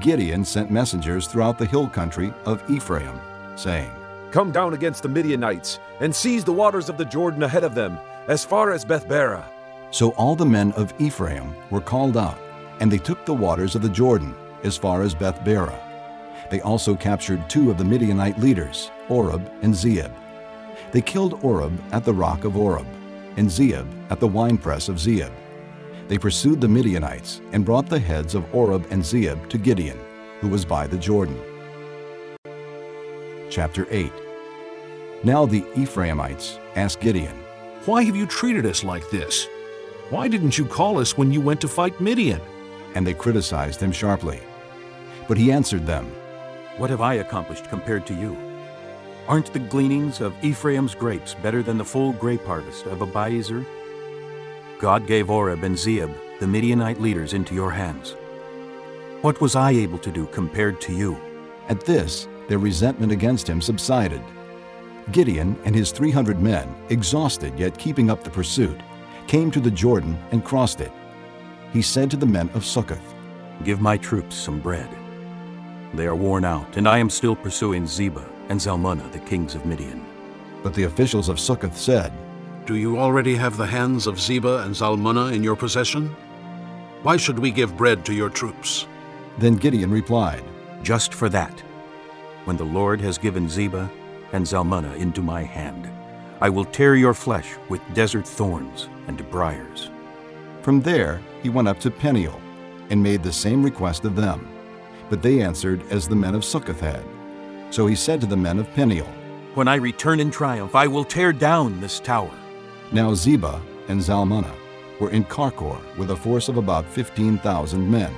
Gideon 0.00 0.44
sent 0.44 0.70
messengers 0.70 1.26
throughout 1.26 1.58
the 1.58 1.66
hill 1.66 1.88
country 1.88 2.32
of 2.44 2.62
Ephraim, 2.70 3.20
saying, 3.56 3.90
Come 4.30 4.52
down 4.52 4.74
against 4.74 5.02
the 5.02 5.08
Midianites, 5.08 5.78
and 6.00 6.14
seize 6.14 6.44
the 6.44 6.52
waters 6.52 6.88
of 6.88 6.98
the 6.98 7.04
Jordan 7.04 7.42
ahead 7.42 7.64
of 7.64 7.74
them, 7.74 7.98
as 8.28 8.44
far 8.44 8.72
as 8.72 8.84
Beth 8.84 9.08
Barah. 9.08 9.46
So 9.90 10.10
all 10.10 10.36
the 10.36 10.46
men 10.46 10.72
of 10.72 10.92
Ephraim 10.98 11.54
were 11.70 11.80
called 11.80 12.16
out, 12.16 12.38
and 12.80 12.92
they 12.92 12.98
took 12.98 13.24
the 13.24 13.34
waters 13.34 13.74
of 13.74 13.82
the 13.82 13.88
Jordan 13.88 14.34
as 14.62 14.76
far 14.76 15.02
as 15.02 15.14
Beth 15.14 15.40
Barah. 15.44 15.80
They 16.50 16.60
also 16.60 16.94
captured 16.94 17.48
two 17.48 17.70
of 17.70 17.78
the 17.78 17.84
Midianite 17.84 18.38
leaders, 18.38 18.90
Oreb 19.08 19.50
and 19.62 19.74
Zeeb. 19.74 20.12
They 20.92 21.00
killed 21.00 21.42
Oreb 21.42 21.78
at 21.92 22.04
the 22.04 22.14
rock 22.14 22.44
of 22.44 22.56
Oreb, 22.56 22.86
and 23.36 23.48
Zeeb 23.48 23.86
at 24.10 24.20
the 24.20 24.28
winepress 24.28 24.88
of 24.88 24.96
Zeeb. 24.96 25.30
They 26.08 26.16
pursued 26.16 26.60
the 26.60 26.68
Midianites 26.68 27.42
and 27.52 27.66
brought 27.66 27.90
the 27.90 27.98
heads 27.98 28.34
of 28.34 28.54
Oreb 28.54 28.86
and 28.90 29.02
Zeeb 29.02 29.46
to 29.50 29.58
Gideon, 29.58 29.98
who 30.40 30.48
was 30.48 30.64
by 30.64 30.86
the 30.86 30.96
Jordan. 30.96 31.38
Chapter 33.50 33.86
8 33.90 34.10
Now 35.22 35.44
the 35.44 35.66
Ephraimites 35.76 36.58
asked 36.76 37.00
Gideon, 37.00 37.36
Why 37.84 38.04
have 38.04 38.16
you 38.16 38.26
treated 38.26 38.64
us 38.64 38.82
like 38.82 39.08
this? 39.10 39.46
Why 40.08 40.28
didn't 40.28 40.56
you 40.56 40.64
call 40.64 40.98
us 40.98 41.18
when 41.18 41.30
you 41.30 41.42
went 41.42 41.60
to 41.60 41.68
fight 41.68 42.00
Midian? 42.00 42.40
And 42.94 43.06
they 43.06 43.12
criticized 43.12 43.80
him 43.80 43.92
sharply. 43.92 44.40
But 45.28 45.36
he 45.36 45.52
answered 45.52 45.86
them, 45.86 46.06
What 46.78 46.88
have 46.88 47.02
I 47.02 47.14
accomplished 47.14 47.68
compared 47.68 48.06
to 48.06 48.14
you? 48.14 48.34
Aren't 49.26 49.52
the 49.52 49.58
gleanings 49.58 50.22
of 50.22 50.32
Ephraim's 50.42 50.94
grapes 50.94 51.34
better 51.34 51.62
than 51.62 51.76
the 51.76 51.84
full 51.84 52.14
grape 52.14 52.46
harvest 52.46 52.86
of 52.86 53.00
Abiezer? 53.00 53.66
God 54.78 55.08
gave 55.08 55.28
Oreb 55.28 55.64
and 55.64 55.74
Zeeb, 55.74 56.14
the 56.38 56.46
Midianite 56.46 57.00
leaders, 57.00 57.32
into 57.32 57.52
your 57.52 57.70
hands. 57.70 58.14
What 59.22 59.40
was 59.40 59.56
I 59.56 59.72
able 59.72 59.98
to 59.98 60.12
do 60.12 60.26
compared 60.26 60.80
to 60.82 60.92
you? 60.92 61.18
At 61.68 61.84
this, 61.84 62.28
their 62.48 62.58
resentment 62.60 63.10
against 63.10 63.48
him 63.48 63.60
subsided. 63.60 64.22
Gideon 65.10 65.58
and 65.64 65.74
his 65.74 65.90
300 65.90 66.40
men, 66.40 66.72
exhausted 66.90 67.58
yet 67.58 67.76
keeping 67.76 68.08
up 68.08 68.22
the 68.22 68.30
pursuit, 68.30 68.80
came 69.26 69.50
to 69.50 69.60
the 69.60 69.70
Jordan 69.70 70.16
and 70.30 70.44
crossed 70.44 70.80
it. 70.80 70.92
He 71.72 71.82
said 71.82 72.08
to 72.12 72.16
the 72.16 72.24
men 72.24 72.48
of 72.54 72.64
Succoth, 72.64 73.14
Give 73.64 73.80
my 73.80 73.96
troops 73.96 74.36
some 74.36 74.60
bread. 74.60 74.88
They 75.92 76.06
are 76.06 76.14
worn 76.14 76.44
out, 76.44 76.76
and 76.76 76.88
I 76.88 76.98
am 76.98 77.10
still 77.10 77.34
pursuing 77.34 77.82
Zebah 77.84 78.28
and 78.48 78.60
Zalmunna, 78.60 79.10
the 79.10 79.18
kings 79.18 79.56
of 79.56 79.66
Midian. 79.66 80.06
But 80.62 80.74
the 80.74 80.84
officials 80.84 81.28
of 81.28 81.40
Succoth 81.40 81.76
said, 81.76 82.12
Do 82.68 82.76
you 82.76 82.98
already 82.98 83.34
have 83.34 83.56
the 83.56 83.64
hands 83.64 84.06
of 84.06 84.16
Zebah 84.16 84.66
and 84.66 84.74
Zalmunna 84.74 85.32
in 85.32 85.42
your 85.42 85.56
possession? 85.56 86.14
Why 87.02 87.16
should 87.16 87.38
we 87.38 87.50
give 87.50 87.78
bread 87.78 88.04
to 88.04 88.12
your 88.12 88.28
troops? 88.28 88.86
Then 89.38 89.56
Gideon 89.56 89.90
replied, 89.90 90.44
Just 90.82 91.14
for 91.14 91.30
that. 91.30 91.58
When 92.44 92.58
the 92.58 92.66
Lord 92.66 93.00
has 93.00 93.16
given 93.16 93.48
Zebah 93.48 93.88
and 94.34 94.44
Zalmunna 94.44 94.94
into 94.96 95.22
my 95.22 95.44
hand, 95.44 95.88
I 96.42 96.50
will 96.50 96.66
tear 96.66 96.94
your 96.94 97.14
flesh 97.14 97.54
with 97.70 97.80
desert 97.94 98.28
thorns 98.28 98.90
and 99.06 99.30
briars. 99.30 99.88
From 100.60 100.82
there 100.82 101.22
he 101.42 101.48
went 101.48 101.68
up 101.68 101.80
to 101.80 101.90
Peniel 101.90 102.38
and 102.90 103.02
made 103.02 103.22
the 103.22 103.32
same 103.32 103.62
request 103.62 104.04
of 104.04 104.14
them. 104.14 104.46
But 105.08 105.22
they 105.22 105.40
answered 105.40 105.82
as 105.90 106.06
the 106.06 106.16
men 106.16 106.34
of 106.34 106.44
Succoth 106.44 106.80
had. 106.80 107.02
So 107.70 107.86
he 107.86 107.94
said 107.94 108.20
to 108.20 108.26
the 108.26 108.36
men 108.36 108.58
of 108.58 108.70
Peniel, 108.74 109.08
When 109.54 109.68
I 109.68 109.76
return 109.76 110.20
in 110.20 110.30
triumph, 110.30 110.74
I 110.74 110.86
will 110.86 111.04
tear 111.04 111.32
down 111.32 111.80
this 111.80 111.98
tower. 111.98 112.30
Now 112.90 113.12
Zebah 113.12 113.60
and 113.88 114.00
Zalmunna 114.00 114.54
were 114.98 115.10
in 115.10 115.24
Karkor 115.24 115.78
with 115.98 116.10
a 116.10 116.16
force 116.16 116.48
of 116.48 116.56
about 116.56 116.86
15,000 116.86 117.90
men, 117.90 118.12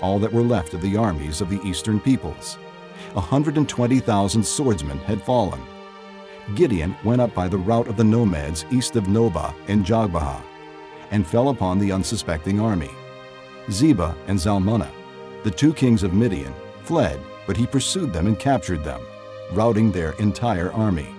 all 0.00 0.18
that 0.18 0.32
were 0.32 0.42
left 0.42 0.72
of 0.72 0.80
the 0.80 0.96
armies 0.96 1.42
of 1.42 1.50
the 1.50 1.60
eastern 1.62 2.00
peoples. 2.00 2.56
A 3.10 3.20
120,000 3.20 4.46
swordsmen 4.46 4.98
had 5.00 5.22
fallen. 5.22 5.60
Gideon 6.54 6.96
went 7.04 7.20
up 7.20 7.34
by 7.34 7.46
the 7.46 7.58
route 7.58 7.88
of 7.88 7.98
the 7.98 8.04
nomads 8.04 8.64
east 8.70 8.96
of 8.96 9.04
Nobah 9.04 9.54
and 9.68 9.84
Jogbehah, 9.84 10.42
and 11.10 11.26
fell 11.26 11.50
upon 11.50 11.78
the 11.78 11.92
unsuspecting 11.92 12.58
army. 12.58 12.90
Zebah 13.68 14.14
and 14.28 14.38
Zalmunna, 14.38 14.90
the 15.44 15.50
two 15.50 15.74
kings 15.74 16.02
of 16.02 16.14
Midian, 16.14 16.54
fled, 16.84 17.20
but 17.46 17.56
he 17.56 17.66
pursued 17.66 18.14
them 18.14 18.26
and 18.28 18.38
captured 18.38 18.82
them, 18.82 19.02
routing 19.52 19.92
their 19.92 20.12
entire 20.12 20.72
army. 20.72 21.15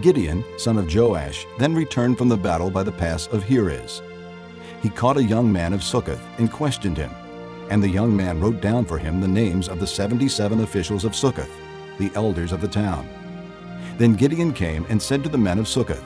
Gideon, 0.00 0.44
son 0.58 0.76
of 0.76 0.94
Joash, 0.94 1.46
then 1.58 1.74
returned 1.74 2.18
from 2.18 2.28
the 2.28 2.36
battle 2.36 2.70
by 2.70 2.82
the 2.82 2.92
pass 2.92 3.26
of 3.28 3.42
Heres. 3.42 4.02
he 4.82 4.90
caught 4.90 5.16
a 5.16 5.24
young 5.24 5.50
man 5.50 5.72
of 5.72 5.82
Succoth 5.82 6.22
and 6.38 6.52
questioned 6.52 6.96
him. 6.96 7.10
And 7.70 7.82
the 7.82 7.88
young 7.88 8.14
man 8.14 8.38
wrote 8.38 8.60
down 8.60 8.84
for 8.84 8.98
him 8.98 9.20
the 9.20 9.26
names 9.26 9.68
of 9.68 9.80
the 9.80 9.86
77 9.86 10.60
officials 10.60 11.04
of 11.04 11.16
Succoth, 11.16 11.50
the 11.98 12.10
elders 12.14 12.52
of 12.52 12.60
the 12.60 12.68
town. 12.68 13.08
Then 13.96 14.14
Gideon 14.14 14.52
came 14.52 14.84
and 14.88 15.00
said 15.00 15.22
to 15.24 15.28
the 15.28 15.38
men 15.38 15.58
of 15.58 15.66
Succoth, 15.66 16.04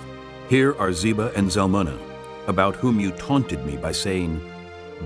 Here 0.48 0.74
are 0.78 0.90
Zebah 0.92 1.34
and 1.36 1.48
Zalmunna, 1.48 1.98
about 2.46 2.76
whom 2.76 3.00
you 3.00 3.10
taunted 3.12 3.66
me 3.66 3.76
by 3.76 3.92
saying, 3.92 4.40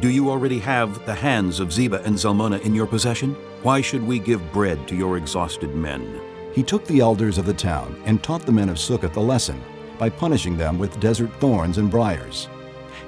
Do 0.01 0.09
you 0.09 0.31
already 0.31 0.59
have 0.61 1.05
the 1.07 1.15
hands 1.15 1.59
of 1.59 1.73
Zebah 1.73 2.05
and 2.05 2.17
Zalmunna 2.17 2.61
in 2.61 2.75
your 2.75 2.87
possession? 2.87 3.35
Why 3.63 3.81
should 3.81 4.07
we 4.07 4.19
give 4.19 4.53
bread 4.53 4.87
to 4.89 4.95
your 4.95 5.17
exhausted 5.17 5.75
men? 5.75 6.21
He 6.55 6.63
took 6.63 6.87
the 6.87 7.01
elders 7.01 7.37
of 7.37 7.47
the 7.47 7.55
town 7.55 8.01
and 8.05 8.23
taught 8.23 8.47
the 8.47 8.53
men 8.53 8.69
of 8.69 8.79
Succoth 8.79 9.17
a 9.17 9.21
lesson 9.21 9.61
by 9.99 10.09
punishing 10.09 10.57
them 10.57 10.79
with 10.79 11.01
desert 11.01 11.33
thorns 11.41 11.79
and 11.79 11.91
briars. 11.91 12.49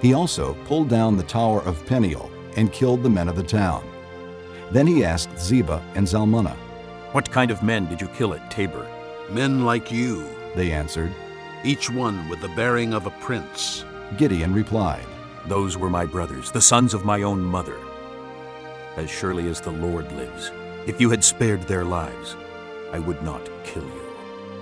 He 0.03 0.15
also 0.15 0.55
pulled 0.65 0.89
down 0.89 1.17
the 1.17 1.23
tower 1.23 1.63
of 1.63 1.85
Peniel 1.87 2.31
and 2.57 2.73
killed 2.73 3.05
the 3.05 3.11
men 3.11 3.29
of 3.29 3.37
the 3.37 3.45
town. 3.45 3.89
Then 4.73 4.87
he 4.87 5.05
asked 5.05 5.39
Zebah 5.39 5.81
and 5.95 6.07
Zalmunna, 6.07 6.57
What 7.13 7.31
kind 7.31 7.53
of 7.53 7.63
men 7.63 7.87
did 7.87 8.01
you 8.01 8.09
kill 8.09 8.35
at 8.35 8.51
Tabor? 8.51 8.87
Men 9.31 9.65
like 9.65 9.93
you, 9.93 10.29
they 10.57 10.73
answered, 10.73 11.13
each 11.65 11.89
one 11.89 12.29
with 12.29 12.41
the 12.41 12.49
bearing 12.49 12.95
of 12.95 13.07
a 13.07 13.11
prince. 13.11 13.85
Gideon 14.17 14.55
replied, 14.55 15.07
Those 15.47 15.77
were 15.77 15.91
my 15.91 16.05
brothers, 16.05 16.51
the 16.51 16.61
sons 16.61 16.95
of 16.95 17.05
my 17.05 17.23
own 17.23 17.41
mother. 17.41 17.79
As 18.97 19.09
surely 19.09 19.49
as 19.49 19.61
the 19.61 19.71
Lord 19.71 20.11
lives, 20.13 20.51
if 20.87 21.01
you 21.01 21.11
had 21.11 21.23
spared 21.23 21.63
their 21.63 21.85
lives, 21.85 22.37
I 22.97 22.99
would 22.99 23.23
not 23.23 23.47
kill 23.63 23.85
you. 23.85 24.07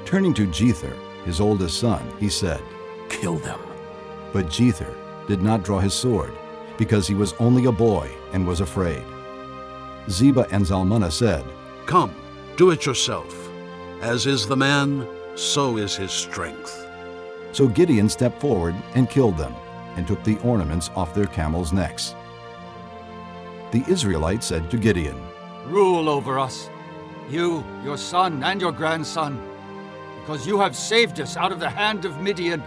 Turning 0.05 0.35
to 0.35 0.49
Jether, 0.49 0.97
his 1.25 1.41
oldest 1.41 1.79
son, 1.79 2.03
he 2.19 2.29
said, 2.29 2.61
Kill 3.09 3.37
them. 3.37 3.61
But 4.33 4.47
Jether 4.47 4.93
did 5.29 5.41
not 5.41 5.63
draw 5.63 5.79
his 5.79 5.95
sword, 5.95 6.33
because 6.77 7.07
he 7.07 7.15
was 7.15 7.35
only 7.35 7.67
a 7.67 7.73
boy 7.73 8.11
and 8.33 8.45
was 8.45 8.61
afraid. 8.61 9.05
Zebah 10.09 10.49
and 10.51 10.65
Zalmunna 10.67 11.13
said, 11.13 11.45
Come, 11.87 12.13
do 12.57 12.73
it 12.73 12.85
yourself. 12.85 13.49
As 14.01 14.27
is 14.27 14.49
the 14.49 14.57
man, 14.57 15.07
so 15.37 15.77
is 15.77 15.95
his 15.95 16.11
strength. 16.11 16.85
So 17.53 17.69
Gideon 17.69 18.09
stepped 18.09 18.41
forward 18.41 18.75
and 18.97 19.09
killed 19.09 19.39
them, 19.39 19.55
and 19.95 20.09
took 20.09 20.25
the 20.25 20.39
ornaments 20.41 20.91
off 20.97 21.15
their 21.15 21.27
camels' 21.27 21.73
necks. 21.73 22.17
The 23.71 23.85
Israelites 23.87 24.47
said 24.47 24.73
to 24.73 24.77
Gideon, 24.77 25.23
Rule 25.67 26.09
over 26.09 26.37
us, 26.37 26.69
you, 27.31 27.65
your 27.85 27.97
son, 27.97 28.43
and 28.43 28.61
your 28.61 28.73
grandson, 28.73 29.41
because 30.21 30.47
you 30.47 30.59
have 30.61 30.77
saved 30.77 31.21
us 31.21 31.37
out 31.37 31.53
of 31.53 31.61
the 31.61 31.69
hand 31.69 32.05
of 32.05 32.21
Midian. 32.21 32.63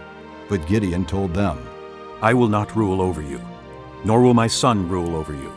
But 0.48 0.66
Gideon 0.66 1.04
told 1.04 1.34
them, 1.34 1.58
I 2.22 2.34
will 2.34 2.48
not 2.48 2.76
rule 2.76 3.00
over 3.00 3.22
you, 3.22 3.40
nor 4.04 4.22
will 4.22 4.34
my 4.34 4.46
son 4.46 4.88
rule 4.88 5.14
over 5.14 5.32
you. 5.32 5.52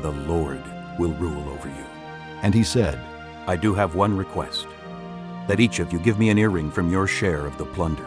The 0.00 0.12
Lord 0.12 0.62
will 0.98 1.12
rule 1.14 1.48
over 1.50 1.68
you. 1.68 1.84
And 2.42 2.54
he 2.54 2.64
said, 2.64 3.00
I 3.46 3.56
do 3.56 3.74
have 3.74 3.94
one 3.94 4.16
request 4.16 4.66
that 5.46 5.60
each 5.60 5.78
of 5.78 5.92
you 5.92 5.98
give 5.98 6.18
me 6.18 6.28
an 6.28 6.38
earring 6.38 6.70
from 6.70 6.90
your 6.90 7.06
share 7.06 7.46
of 7.46 7.56
the 7.56 7.64
plunder. 7.64 8.06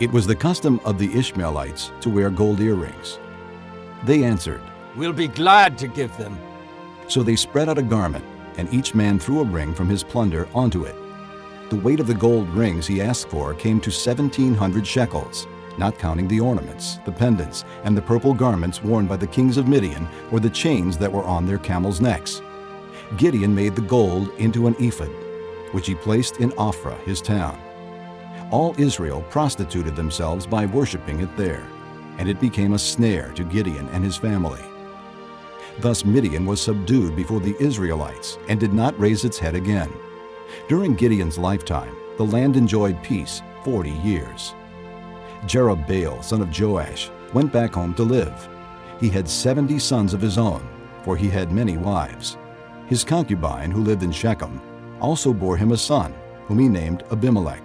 It 0.00 0.12
was 0.12 0.26
the 0.26 0.36
custom 0.36 0.80
of 0.84 0.98
the 0.98 1.12
Ishmaelites 1.18 1.90
to 2.02 2.10
wear 2.10 2.28
gold 2.30 2.60
earrings. 2.60 3.18
They 4.04 4.22
answered, 4.22 4.60
We'll 4.94 5.12
be 5.12 5.28
glad 5.28 5.78
to 5.78 5.88
give 5.88 6.14
them. 6.18 6.38
So 7.08 7.22
they 7.22 7.36
spread 7.36 7.68
out 7.68 7.78
a 7.78 7.82
garment, 7.82 8.24
and 8.56 8.72
each 8.72 8.94
man 8.94 9.18
threw 9.18 9.40
a 9.40 9.44
ring 9.44 9.74
from 9.74 9.88
his 9.88 10.02
plunder 10.02 10.48
onto 10.54 10.84
it. 10.84 10.96
The 11.70 11.76
weight 11.76 12.00
of 12.00 12.06
the 12.06 12.14
gold 12.14 12.48
rings 12.50 12.86
he 12.86 13.00
asked 13.00 13.28
for 13.28 13.54
came 13.54 13.80
to 13.80 13.90
1,700 13.90 14.86
shekels, 14.86 15.46
not 15.78 15.98
counting 15.98 16.28
the 16.28 16.40
ornaments, 16.40 16.98
the 17.04 17.12
pendants, 17.12 17.64
and 17.84 17.96
the 17.96 18.02
purple 18.02 18.34
garments 18.34 18.82
worn 18.82 19.06
by 19.06 19.16
the 19.16 19.26
kings 19.26 19.56
of 19.56 19.66
Midian 19.66 20.06
or 20.30 20.40
the 20.40 20.50
chains 20.50 20.96
that 20.98 21.12
were 21.12 21.24
on 21.24 21.46
their 21.46 21.58
camels' 21.58 22.00
necks. 22.00 22.42
Gideon 23.16 23.54
made 23.54 23.74
the 23.74 23.82
gold 23.82 24.30
into 24.38 24.66
an 24.66 24.76
ephod, 24.78 25.10
which 25.72 25.86
he 25.86 25.94
placed 25.94 26.36
in 26.36 26.50
Ophrah, 26.52 26.98
his 27.04 27.20
town. 27.20 27.58
All 28.50 28.74
Israel 28.78 29.24
prostituted 29.30 29.96
themselves 29.96 30.46
by 30.46 30.66
worshiping 30.66 31.20
it 31.20 31.36
there, 31.36 31.66
and 32.18 32.28
it 32.28 32.40
became 32.40 32.74
a 32.74 32.78
snare 32.78 33.32
to 33.32 33.44
Gideon 33.44 33.88
and 33.88 34.04
his 34.04 34.16
family. 34.16 34.62
Thus 35.80 36.04
Midian 36.04 36.46
was 36.46 36.60
subdued 36.60 37.16
before 37.16 37.40
the 37.40 37.56
Israelites 37.60 38.38
and 38.48 38.60
did 38.60 38.72
not 38.72 38.98
raise 38.98 39.24
its 39.24 39.38
head 39.38 39.54
again. 39.54 39.92
During 40.68 40.94
Gideon's 40.94 41.38
lifetime, 41.38 41.94
the 42.16 42.24
land 42.24 42.56
enjoyed 42.56 43.02
peace 43.02 43.42
40 43.64 43.90
years. 43.90 44.54
Jerubbaal, 45.46 46.22
son 46.22 46.40
of 46.40 46.58
Joash, 46.58 47.10
went 47.32 47.52
back 47.52 47.74
home 47.74 47.92
to 47.94 48.02
live. 48.04 48.48
He 49.00 49.08
had 49.08 49.28
70 49.28 49.78
sons 49.78 50.14
of 50.14 50.20
his 50.20 50.38
own, 50.38 50.66
for 51.02 51.16
he 51.16 51.28
had 51.28 51.50
many 51.50 51.76
wives. 51.76 52.38
His 52.86 53.02
concubine, 53.02 53.70
who 53.70 53.82
lived 53.82 54.04
in 54.04 54.12
Shechem, 54.12 54.60
also 55.00 55.32
bore 55.32 55.56
him 55.56 55.72
a 55.72 55.76
son, 55.76 56.14
whom 56.46 56.60
he 56.60 56.68
named 56.68 57.02
Abimelech. 57.10 57.62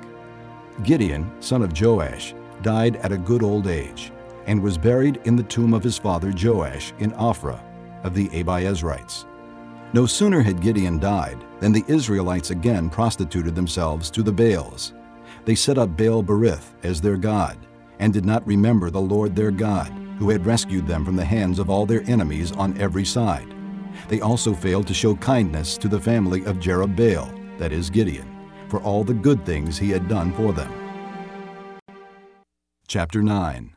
Gideon, 0.83 1.31
son 1.41 1.61
of 1.61 1.79
Joash, 1.79 2.33
died 2.63 2.95
at 2.97 3.11
a 3.11 3.17
good 3.17 3.43
old 3.43 3.67
age, 3.67 4.11
and 4.47 4.61
was 4.61 4.77
buried 4.77 5.21
in 5.25 5.35
the 5.35 5.43
tomb 5.43 5.73
of 5.73 5.83
his 5.83 5.97
father 5.97 6.33
Joash 6.35 6.91
in 6.99 7.11
Ophrah 7.11 7.61
of 8.03 8.13
the 8.13 8.29
Abiezrites. 8.29 9.25
No 9.91 10.05
sooner 10.05 10.41
had 10.41 10.61
Gideon 10.61 10.99
died 10.99 11.43
than 11.59 11.71
the 11.71 11.83
Israelites 11.87 12.51
again 12.51 12.89
prostituted 12.89 13.55
themselves 13.55 14.11
to 14.11 14.21
the 14.21 14.31
Baals. 14.31 14.93
They 15.45 15.55
set 15.55 15.77
up 15.77 15.97
Baal 15.97 16.23
Berith 16.23 16.75
as 16.83 17.01
their 17.01 17.17
god, 17.17 17.57
and 17.99 18.13
did 18.13 18.25
not 18.25 18.45
remember 18.45 18.89
the 18.89 19.01
Lord 19.01 19.35
their 19.35 19.51
God, 19.51 19.91
who 20.17 20.29
had 20.29 20.45
rescued 20.45 20.85
them 20.85 21.03
from 21.03 21.15
the 21.15 21.25
hands 21.25 21.59
of 21.59 21.69
all 21.69 21.85
their 21.85 22.03
enemies 22.09 22.51
on 22.51 22.79
every 22.79 23.05
side. 23.05 23.53
They 24.07 24.21
also 24.21 24.53
failed 24.53 24.87
to 24.87 24.93
show 24.93 25.15
kindness 25.15 25.77
to 25.77 25.87
the 25.87 25.99
family 25.99 26.45
of 26.45 26.57
Jerubbaal, 26.57 27.57
that 27.57 27.71
is 27.71 27.89
Gideon, 27.89 28.29
for 28.67 28.81
all 28.81 29.03
the 29.03 29.13
good 29.13 29.45
things 29.45 29.77
he 29.77 29.89
had 29.89 30.07
done 30.07 30.33
for 30.33 30.53
them. 30.53 30.71
Chapter 32.87 33.21
9 33.21 33.71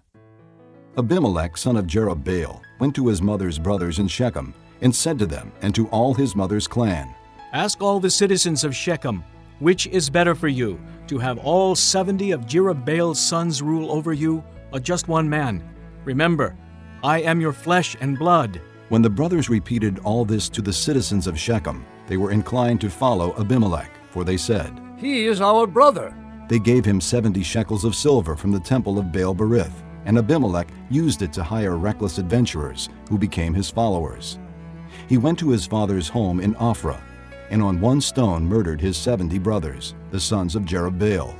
Abimelech, 0.99 1.57
son 1.57 1.77
of 1.77 1.87
Jerubbaal, 1.87 2.61
went 2.83 2.97
to 2.97 3.07
his 3.07 3.22
mother's 3.22 3.61
brothers 3.61 4.01
in 4.01 4.09
Shechem, 4.09 4.53
and 4.80 4.93
said 4.93 5.16
to 5.20 5.24
them 5.24 5.53
and 5.62 5.72
to 5.72 5.87
all 5.91 6.14
his 6.14 6.35
mother's 6.35 6.66
clan, 6.66 7.14
Ask 7.53 7.80
all 7.80 8.01
the 8.01 8.11
citizens 8.11 8.64
of 8.64 8.74
Shechem, 8.74 9.22
which 9.61 9.87
is 9.87 10.11
better 10.11 10.35
for 10.35 10.49
you, 10.49 10.80
to 11.07 11.16
have 11.18 11.39
all 11.39 11.76
seventy 11.76 12.33
of 12.33 12.41
Jerubbaal's 12.41 13.20
sons 13.20 13.62
rule 13.62 13.93
over 13.93 14.12
you, 14.12 14.43
or 14.72 14.80
just 14.80 15.07
one 15.07 15.28
man? 15.28 15.62
Remember, 16.05 16.57
I 17.05 17.20
am 17.20 17.41
your 17.41 17.53
flesh 17.53 17.97
and 18.01 18.18
blood. 18.18 18.61
When 18.89 19.01
the 19.01 19.09
brothers 19.09 19.49
repeated 19.49 20.01
all 20.01 20.24
this 20.24 20.49
to 20.49 20.61
the 20.61 20.72
citizens 20.72 21.28
of 21.28 21.39
Shechem, 21.39 21.87
they 22.09 22.16
were 22.16 22.33
inclined 22.33 22.80
to 22.80 22.91
follow 22.91 23.33
Abimelech, 23.39 23.93
for 24.11 24.24
they 24.24 24.37
said, 24.37 24.76
He 24.97 25.26
is 25.26 25.41
our 25.41 25.68
brother. 25.68 26.12
They 26.49 26.59
gave 26.59 26.85
him 26.85 27.01
seventy 27.01 27.45
shekels 27.45 27.85
of 27.85 27.95
silver 27.95 28.35
from 28.35 28.51
the 28.51 28.59
temple 28.59 28.99
of 28.99 29.12
Baal 29.12 29.37
Berith, 29.37 29.85
and 30.05 30.18
Abimelech 30.18 30.68
used 30.90 31.22
it 31.22 31.32
to 31.34 31.42
hire 31.42 31.76
reckless 31.76 32.18
adventurers 32.18 32.88
who 33.09 33.18
became 33.18 33.55
his 33.55 33.70
followers. 33.70 34.38
He 35.09 35.18
went 35.18 35.38
to 35.38 35.50
his 35.50 35.66
father's 35.66 36.09
home 36.09 36.40
in 36.40 36.55
Ophrah, 36.55 37.00
and 37.50 37.62
on 37.62 37.80
one 37.80 38.00
stone 38.00 38.44
murdered 38.44 38.80
his 38.80 38.96
seventy 38.96 39.38
brothers, 39.38 39.94
the 40.11 40.20
sons 40.20 40.57
of 40.57 40.64
Jerubbaal. 40.64 41.34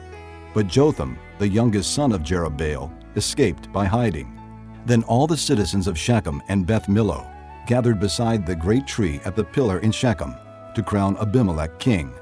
But 0.55 0.69
Jotham, 0.69 1.19
the 1.39 1.49
youngest 1.49 1.95
son 1.95 2.13
of 2.13 2.23
Jerubbaal, 2.23 2.91
escaped 3.17 3.73
by 3.73 3.85
hiding. 3.87 4.39
Then 4.85 5.03
all 5.05 5.27
the 5.27 5.37
citizens 5.37 5.87
of 5.87 5.99
Shechem 5.99 6.43
and 6.49 6.67
Beth 6.67 6.87
Millo 6.87 7.27
gathered 7.67 8.01
beside 8.01 8.45
the 8.45 8.57
great 8.57 8.87
tree 8.87 9.21
at 9.25 9.37
the 9.37 9.45
pillar 9.45 9.79
in 9.79 9.93
Shechem 9.93 10.35
to 10.75 10.83
crown 10.83 11.17
Abimelech 11.19 11.79
king. 11.79 12.13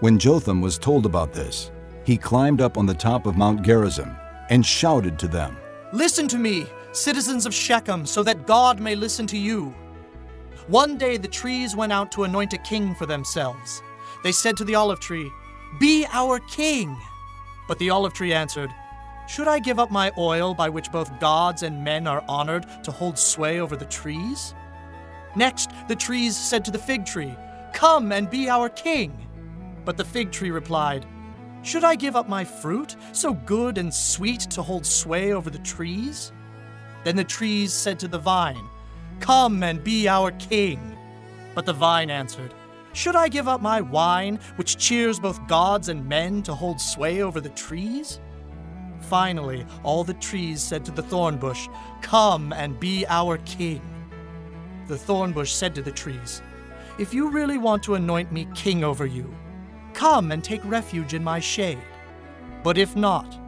When 0.00 0.18
Jotham 0.18 0.60
was 0.60 0.78
told 0.78 1.06
about 1.06 1.32
this, 1.32 1.70
he 2.04 2.16
climbed 2.16 2.60
up 2.60 2.78
on 2.78 2.86
the 2.86 2.94
top 2.94 3.26
of 3.26 3.36
Mount 3.36 3.62
Gerizim 3.62 4.16
and 4.50 4.64
shouted 4.64 5.18
to 5.18 5.28
them, 5.28 5.56
Listen 5.92 6.28
to 6.28 6.38
me, 6.38 6.66
citizens 6.92 7.46
of 7.46 7.54
Shechem, 7.54 8.06
so 8.06 8.22
that 8.22 8.46
God 8.46 8.78
may 8.78 8.94
listen 8.94 9.26
to 9.28 9.36
you. 9.36 9.74
One 10.68 10.96
day 10.96 11.16
the 11.16 11.26
trees 11.26 11.74
went 11.74 11.92
out 11.92 12.12
to 12.12 12.22
anoint 12.22 12.52
a 12.52 12.58
king 12.58 12.94
for 12.94 13.06
themselves. 13.06 13.82
They 14.22 14.30
said 14.30 14.56
to 14.58 14.64
the 14.64 14.76
olive 14.76 15.00
tree, 15.00 15.28
Be 15.80 16.06
our 16.12 16.38
king. 16.38 16.96
But 17.66 17.80
the 17.80 17.90
olive 17.90 18.12
tree 18.12 18.32
answered, 18.32 18.70
Should 19.28 19.48
I 19.48 19.58
give 19.58 19.80
up 19.80 19.90
my 19.90 20.12
oil 20.16 20.54
by 20.54 20.68
which 20.68 20.92
both 20.92 21.18
gods 21.18 21.64
and 21.64 21.82
men 21.82 22.06
are 22.06 22.24
honored 22.28 22.66
to 22.84 22.92
hold 22.92 23.18
sway 23.18 23.58
over 23.58 23.74
the 23.74 23.86
trees? 23.86 24.54
Next, 25.34 25.70
the 25.88 25.96
trees 25.96 26.36
said 26.36 26.64
to 26.66 26.70
the 26.70 26.78
fig 26.78 27.04
tree, 27.04 27.34
Come 27.72 28.12
and 28.12 28.30
be 28.30 28.48
our 28.48 28.68
king. 28.68 29.26
But 29.84 29.96
the 29.96 30.04
fig 30.04 30.30
tree 30.30 30.52
replied, 30.52 31.04
Should 31.62 31.84
I 31.84 31.94
give 31.94 32.16
up 32.16 32.28
my 32.28 32.44
fruit, 32.44 32.96
so 33.12 33.34
good 33.34 33.78
and 33.78 33.92
sweet, 33.92 34.40
to 34.50 34.62
hold 34.62 34.86
sway 34.86 35.32
over 35.32 35.50
the 35.50 35.58
trees? 35.58 36.32
Then 37.04 37.16
the 37.16 37.24
trees 37.24 37.72
said 37.72 37.98
to 38.00 38.08
the 38.08 38.18
vine, 38.18 38.68
Come 39.20 39.62
and 39.62 39.84
be 39.84 40.08
our 40.08 40.32
king. 40.32 40.96
But 41.54 41.66
the 41.66 41.72
vine 41.72 42.10
answered, 42.10 42.54
Should 42.92 43.16
I 43.16 43.28
give 43.28 43.48
up 43.48 43.60
my 43.60 43.80
wine, 43.80 44.38
which 44.56 44.78
cheers 44.78 45.20
both 45.20 45.46
gods 45.48 45.88
and 45.88 46.08
men, 46.08 46.42
to 46.44 46.54
hold 46.54 46.80
sway 46.80 47.22
over 47.22 47.40
the 47.40 47.50
trees? 47.50 48.20
finally, 49.10 49.66
all 49.82 50.04
the 50.04 50.14
trees 50.14 50.62
said 50.62 50.84
to 50.84 50.92
the 50.92 51.02
thorn 51.02 51.36
bush, 51.36 51.68
Come 52.00 52.52
and 52.52 52.78
be 52.78 53.04
our 53.08 53.38
king. 53.38 53.82
The 54.86 54.96
thorn 54.96 55.32
bush 55.32 55.52
said 55.52 55.74
to 55.74 55.82
the 55.82 55.90
trees, 55.90 56.40
If 56.96 57.12
you 57.12 57.28
really 57.28 57.58
want 57.58 57.82
to 57.84 57.96
anoint 57.96 58.30
me 58.30 58.46
king 58.54 58.84
over 58.84 59.06
you, 59.06 59.34
come 59.94 60.32
and 60.32 60.42
take 60.42 60.64
refuge 60.64 61.14
in 61.14 61.22
my 61.24 61.40
shade. 61.40 61.82
But 62.62 62.78
if 62.78 62.96
not, 62.96 63.38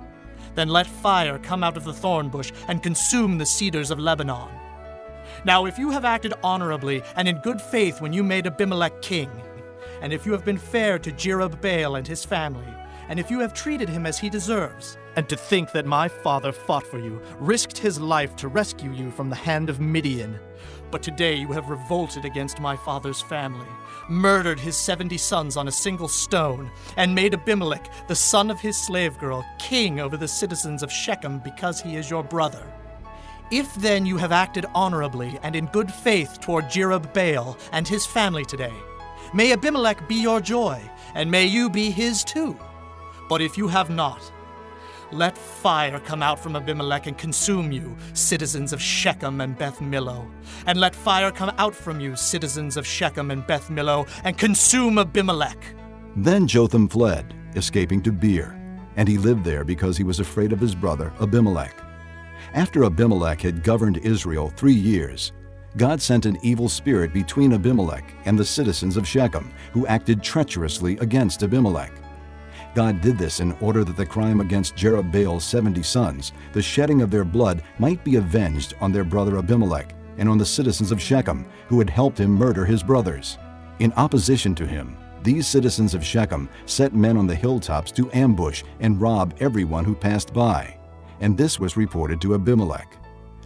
then 0.55 0.69
let 0.69 0.87
fire 0.87 1.39
come 1.39 1.65
out 1.65 1.77
of 1.77 1.85
the 1.85 1.93
thorn 1.93 2.29
bush 2.29 2.53
and 2.69 2.83
consume 2.83 3.39
the 3.39 3.47
cedars 3.47 3.91
of 3.91 3.99
Lebanon. 3.99 4.49
Now, 5.45 5.65
if 5.67 5.79
you 5.79 5.91
have 5.91 6.05
acted 6.05 6.35
honorably 6.43 7.03
and 7.17 7.27
in 7.27 7.39
good 7.39 7.61
faith 7.61 8.01
when 8.01 8.13
you 8.13 8.23
made 8.23 8.47
Abimelech 8.47 9.03
king, 9.03 9.31
and 10.01 10.13
if 10.13 10.27
you 10.27 10.33
have 10.33 10.45
been 10.45 10.59
fair 10.59 10.99
to 10.99 11.13
Jerubbaal 11.13 11.97
and 11.97 12.07
his 12.07 12.25
family, 12.25 12.67
and 13.09 13.19
if 13.19 13.31
you 13.31 13.41
have 13.41 13.55
treated 13.55 13.89
him 13.89 14.07
as 14.07 14.19
he 14.19 14.31
deserves, 14.31 14.97
and 15.17 15.29
to 15.29 15.37
think 15.37 15.73
that 15.73 15.87
my 15.87 16.09
father 16.09 16.53
fought 16.53 16.87
for 16.87 16.99
you, 16.99 17.21
risked 17.39 17.77
his 17.77 18.01
life 18.01 18.35
to 18.37 18.49
rescue 18.49 18.93
you 18.93 19.11
from 19.11 19.29
the 19.29 19.37
hand 19.37 19.69
of 19.69 19.81
Midian. 19.81 20.39
But 20.91 21.03
today 21.03 21.35
you 21.35 21.49
have 21.53 21.71
revolted 21.71 22.25
against 22.25 22.61
my 22.61 22.77
father's 22.77 23.21
family, 23.21 23.67
murdered 24.13 24.61
his 24.61 24.77
seventy 24.77 25.17
sons 25.19 25.57
on 25.57 25.69
a 25.69 25.73
single 25.73 26.09
stone, 26.09 26.71
and 26.97 27.15
made 27.15 27.35
Abimelech, 27.35 27.91
the 28.09 28.15
son 28.15 28.51
of 28.51 28.61
his 28.61 28.77
slave 28.77 29.19
girl, 29.19 29.45
king 29.59 29.99
over 29.99 30.17
the 30.17 30.29
citizens 30.29 30.83
of 30.83 30.93
Shechem 30.93 31.39
because 31.39 31.81
he 31.81 31.97
is 31.97 32.11
your 32.11 32.23
brother. 32.23 32.71
If 33.51 33.75
then 33.75 34.07
you 34.07 34.17
have 34.19 34.33
acted 34.33 34.67
honorably 34.75 35.39
and 35.43 35.57
in 35.57 35.67
good 35.67 35.93
faith 35.93 36.41
toward 36.41 36.67
Jerubbaal 36.67 37.59
and 37.73 37.89
his 37.89 38.07
family 38.07 38.45
today, 38.45 38.73
may 39.35 39.53
Abimelech 39.53 40.09
be 40.09 40.17
your 40.17 40.41
joy, 40.41 40.81
and 41.15 41.31
may 41.31 41.47
you 41.47 41.69
be 41.69 41.91
his 41.91 42.23
too. 42.25 42.57
But 43.29 43.41
if 43.41 43.57
you 43.57 43.69
have 43.69 43.91
not, 43.91 44.21
let 45.13 45.37
fire 45.37 46.01
come 46.01 46.23
out 46.23 46.39
from 46.39 46.57
Abimelech 46.57 47.07
and 47.07 47.17
consume 47.19 47.73
you, 47.73 47.97
citizens 48.15 48.73
of 48.73 48.81
Shechem 48.81 49.41
and 49.41 49.57
Beth 49.57 49.79
Millo. 49.81 50.31
And 50.67 50.81
let 50.81 50.95
fire 50.95 51.31
come 51.31 51.55
out 51.59 51.75
from 51.75 52.01
you, 52.01 52.17
citizens 52.17 52.77
of 52.77 52.87
Shechem 52.87 53.31
and 53.31 53.47
Beth 53.47 53.69
Millo, 53.69 54.09
and 54.25 54.39
consume 54.39 54.99
Abimelech. 54.99 55.59
Then 56.17 56.47
Jotham 56.47 56.89
fled, 56.89 57.35
escaping 57.55 58.03
to 58.03 58.13
Beer, 58.13 58.59
and 58.97 59.09
he 59.09 59.19
lived 59.19 59.45
there 59.45 59.65
because 59.65 59.97
he 59.97 60.05
was 60.05 60.21
afraid 60.21 60.53
of 60.53 60.61
his 60.61 60.75
brother 60.75 61.13
Abimelech. 61.21 61.75
After 62.55 62.85
Abimelech 62.85 63.41
had 63.41 63.63
governed 63.63 63.99
Israel 63.99 64.53
three 64.57 64.75
years, 64.75 65.33
God 65.79 66.03
sent 66.03 66.27
an 66.27 66.39
evil 66.43 66.69
spirit 66.69 67.15
between 67.15 67.55
Abimelech 67.55 68.05
and 68.27 68.39
the 68.39 68.45
citizens 68.45 68.99
of 68.99 69.09
Shechem, 69.09 69.53
who 69.73 69.87
acted 69.87 70.23
treacherously 70.23 70.99
against 70.99 71.43
Abimelech. 71.43 71.93
God 72.75 73.01
did 73.01 73.19
this 73.19 73.41
in 73.41 73.53
order 73.61 73.85
that 73.85 73.97
the 73.97 74.07
crime 74.07 74.41
against 74.41 74.77
Jerubbaal's 74.77 75.45
70 75.45 75.83
sons, 75.83 76.33
the 76.53 76.63
shedding 76.63 77.03
of 77.03 77.11
their 77.11 77.25
blood, 77.25 77.63
might 77.79 78.03
be 78.05 78.17
avenged 78.17 78.75
on 78.81 78.93
their 78.93 79.05
brother 79.05 79.39
Abimelech 79.39 79.95
and 80.19 80.29
on 80.29 80.39
the 80.39 80.47
citizens 80.47 80.91
of 80.91 81.01
Shechem, 81.01 81.47
who 81.69 81.79
had 81.79 81.91
helped 81.91 82.19
him 82.19 82.31
murder 82.31 82.65
his 82.65 82.83
brothers. 82.83 83.39
In 83.79 83.93
opposition 83.95 84.55
to 84.57 84.67
him, 84.67 84.97
these 85.23 85.47
citizens 85.47 85.95
of 85.95 86.05
Shechem 86.05 86.49
set 86.67 86.95
men 86.95 87.17
on 87.17 87.27
the 87.27 87.35
hilltops 87.35 87.93
to 87.93 88.11
ambush 88.13 88.63
and 88.81 89.01
rob 89.01 89.35
everyone 89.41 89.85
who 89.85 89.95
passed 89.95 90.33
by 90.33 90.79
and 91.23 91.39
this 91.39 91.59
was 91.59 91.77
reported 91.77 92.21
to 92.21 92.35
Abimelech. 92.35 92.99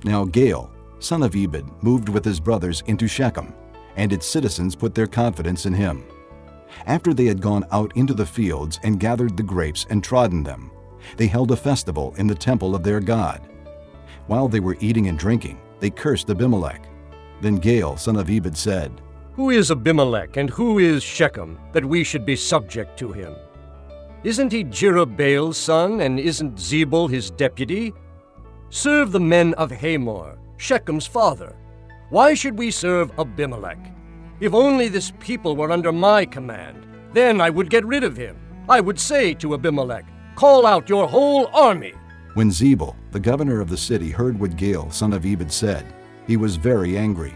Now 0.03 0.25
Gaal, 0.25 0.71
son 0.99 1.23
of 1.23 1.37
Ebed, 1.37 1.67
moved 1.83 2.09
with 2.09 2.25
his 2.25 2.41
brothers 2.41 2.83
into 2.87 3.07
Shechem, 3.07 3.55
and 3.97 4.13
its 4.13 4.27
citizens 4.27 4.75
put 4.75 4.95
their 4.95 5.07
confidence 5.07 5.67
in 5.67 5.75
him. 5.75 6.05
After 6.87 7.15
they 7.15 7.27
had 7.27 7.41
gone 7.41 7.65
out 7.73 7.97
into 7.97 8.15
the 8.15 8.27
fields 8.27 8.79
and 8.83 9.01
gathered 9.01 9.37
the 9.37 9.43
grapes 9.43 9.87
and 9.91 10.03
trodden 10.03 10.43
them, 10.43 10.71
they 11.17 11.27
held 11.27 11.51
a 11.51 11.57
festival 11.57 12.15
in 12.19 12.27
the 12.27 12.35
temple 12.35 12.75
of 12.75 12.83
their 12.83 13.01
God. 13.01 13.41
While 14.27 14.49
they 14.49 14.61
were 14.61 14.77
eating 14.81 15.09
and 15.09 15.19
drinking, 15.19 15.59
they 15.81 15.91
cursed 15.91 16.31
Abimelech. 16.31 16.89
Then 17.41 17.61
Gaal, 17.61 17.99
son 17.99 18.17
of 18.17 18.31
Ebed, 18.31 18.57
said, 18.57 19.01
Who 19.35 19.51
is 19.51 19.71
Abimelech 19.71 20.37
and 20.37 20.51
who 20.51 20.79
is 20.79 21.03
Shechem, 21.03 21.59
that 21.73 21.85
we 21.85 22.03
should 22.03 22.27
be 22.27 22.37
subject 22.37 22.99
to 22.99 23.13
him? 23.13 23.35
Isn't 24.25 24.51
he 24.51 24.65
Jerubbaal's 24.65 25.57
son, 25.57 26.01
and 26.01 26.19
isn't 26.19 26.57
Zebul 26.57 27.09
his 27.09 27.31
deputy? 27.31 27.93
Serve 28.71 29.13
the 29.13 29.21
men 29.21 29.55
of 29.55 29.71
Hamor, 29.71 30.39
Shechem's 30.57 31.07
father. 31.07 31.55
Why 32.11 32.35
should 32.35 32.59
we 32.59 32.71
serve 32.71 33.13
Abimelech? 33.19 33.96
If 34.39 34.53
only 34.53 34.89
this 34.89 35.13
people 35.19 35.57
were 35.57 35.73
under 35.73 35.93
my 35.93 36.27
command, 36.27 36.87
then 37.13 37.41
I 37.41 37.51
would 37.51 37.71
get 37.71 37.85
rid 37.85 38.05
of 38.05 38.17
him. 38.17 38.37
I 38.69 38.81
would 38.81 39.01
say 39.01 39.33
to 39.35 39.55
Abimelech, 39.55 40.05
Call 40.35 40.67
out 40.67 40.89
your 40.89 41.09
whole 41.09 41.47
army. 41.55 41.95
When 42.35 42.51
Zebul, 42.51 42.95
the 43.13 43.21
governor 43.21 43.63
of 43.63 43.71
the 43.71 43.77
city, 43.77 44.11
heard 44.11 44.39
what 44.39 44.57
Gaal, 44.57 44.93
son 44.93 45.15
of 45.15 45.25
Ebed, 45.25 45.51
said, 45.51 45.95
he 46.27 46.37
was 46.37 46.57
very 46.57 46.99
angry. 46.99 47.35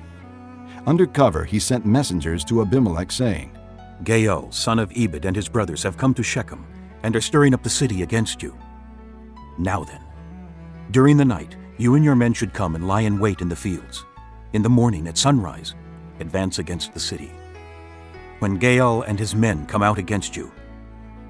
Under 0.86 1.06
cover, 1.06 1.44
he 1.44 1.58
sent 1.58 1.86
messengers 1.86 2.44
to 2.44 2.60
Abimelech, 2.60 3.10
saying, 3.10 3.56
Gaal, 4.02 4.52
son 4.52 4.78
of 4.78 4.92
Ebed, 4.94 5.24
and 5.24 5.34
his 5.34 5.48
brothers 5.48 5.82
have 5.82 5.96
come 5.96 6.12
to 6.14 6.22
Shechem 6.22 6.66
and 7.02 7.16
are 7.16 7.20
stirring 7.20 7.54
up 7.54 7.62
the 7.62 7.70
city 7.70 8.02
against 8.02 8.42
you. 8.42 8.58
Now 9.58 9.84
then, 9.84 10.02
during 10.90 11.16
the 11.16 11.24
night, 11.24 11.56
you 11.78 11.94
and 11.94 12.04
your 12.04 12.16
men 12.16 12.34
should 12.34 12.52
come 12.52 12.74
and 12.74 12.86
lie 12.86 13.02
in 13.02 13.18
wait 13.18 13.40
in 13.40 13.48
the 13.48 13.56
fields. 13.56 14.04
In 14.52 14.62
the 14.62 14.68
morning, 14.68 15.06
at 15.08 15.16
sunrise, 15.16 15.74
advance 16.20 16.58
against 16.58 16.94
the 16.94 17.00
city. 17.00 17.32
When 18.40 18.58
Gaal 18.58 19.04
and 19.06 19.18
his 19.18 19.34
men 19.34 19.66
come 19.66 19.82
out 19.82 19.98
against 19.98 20.36
you, 20.36 20.50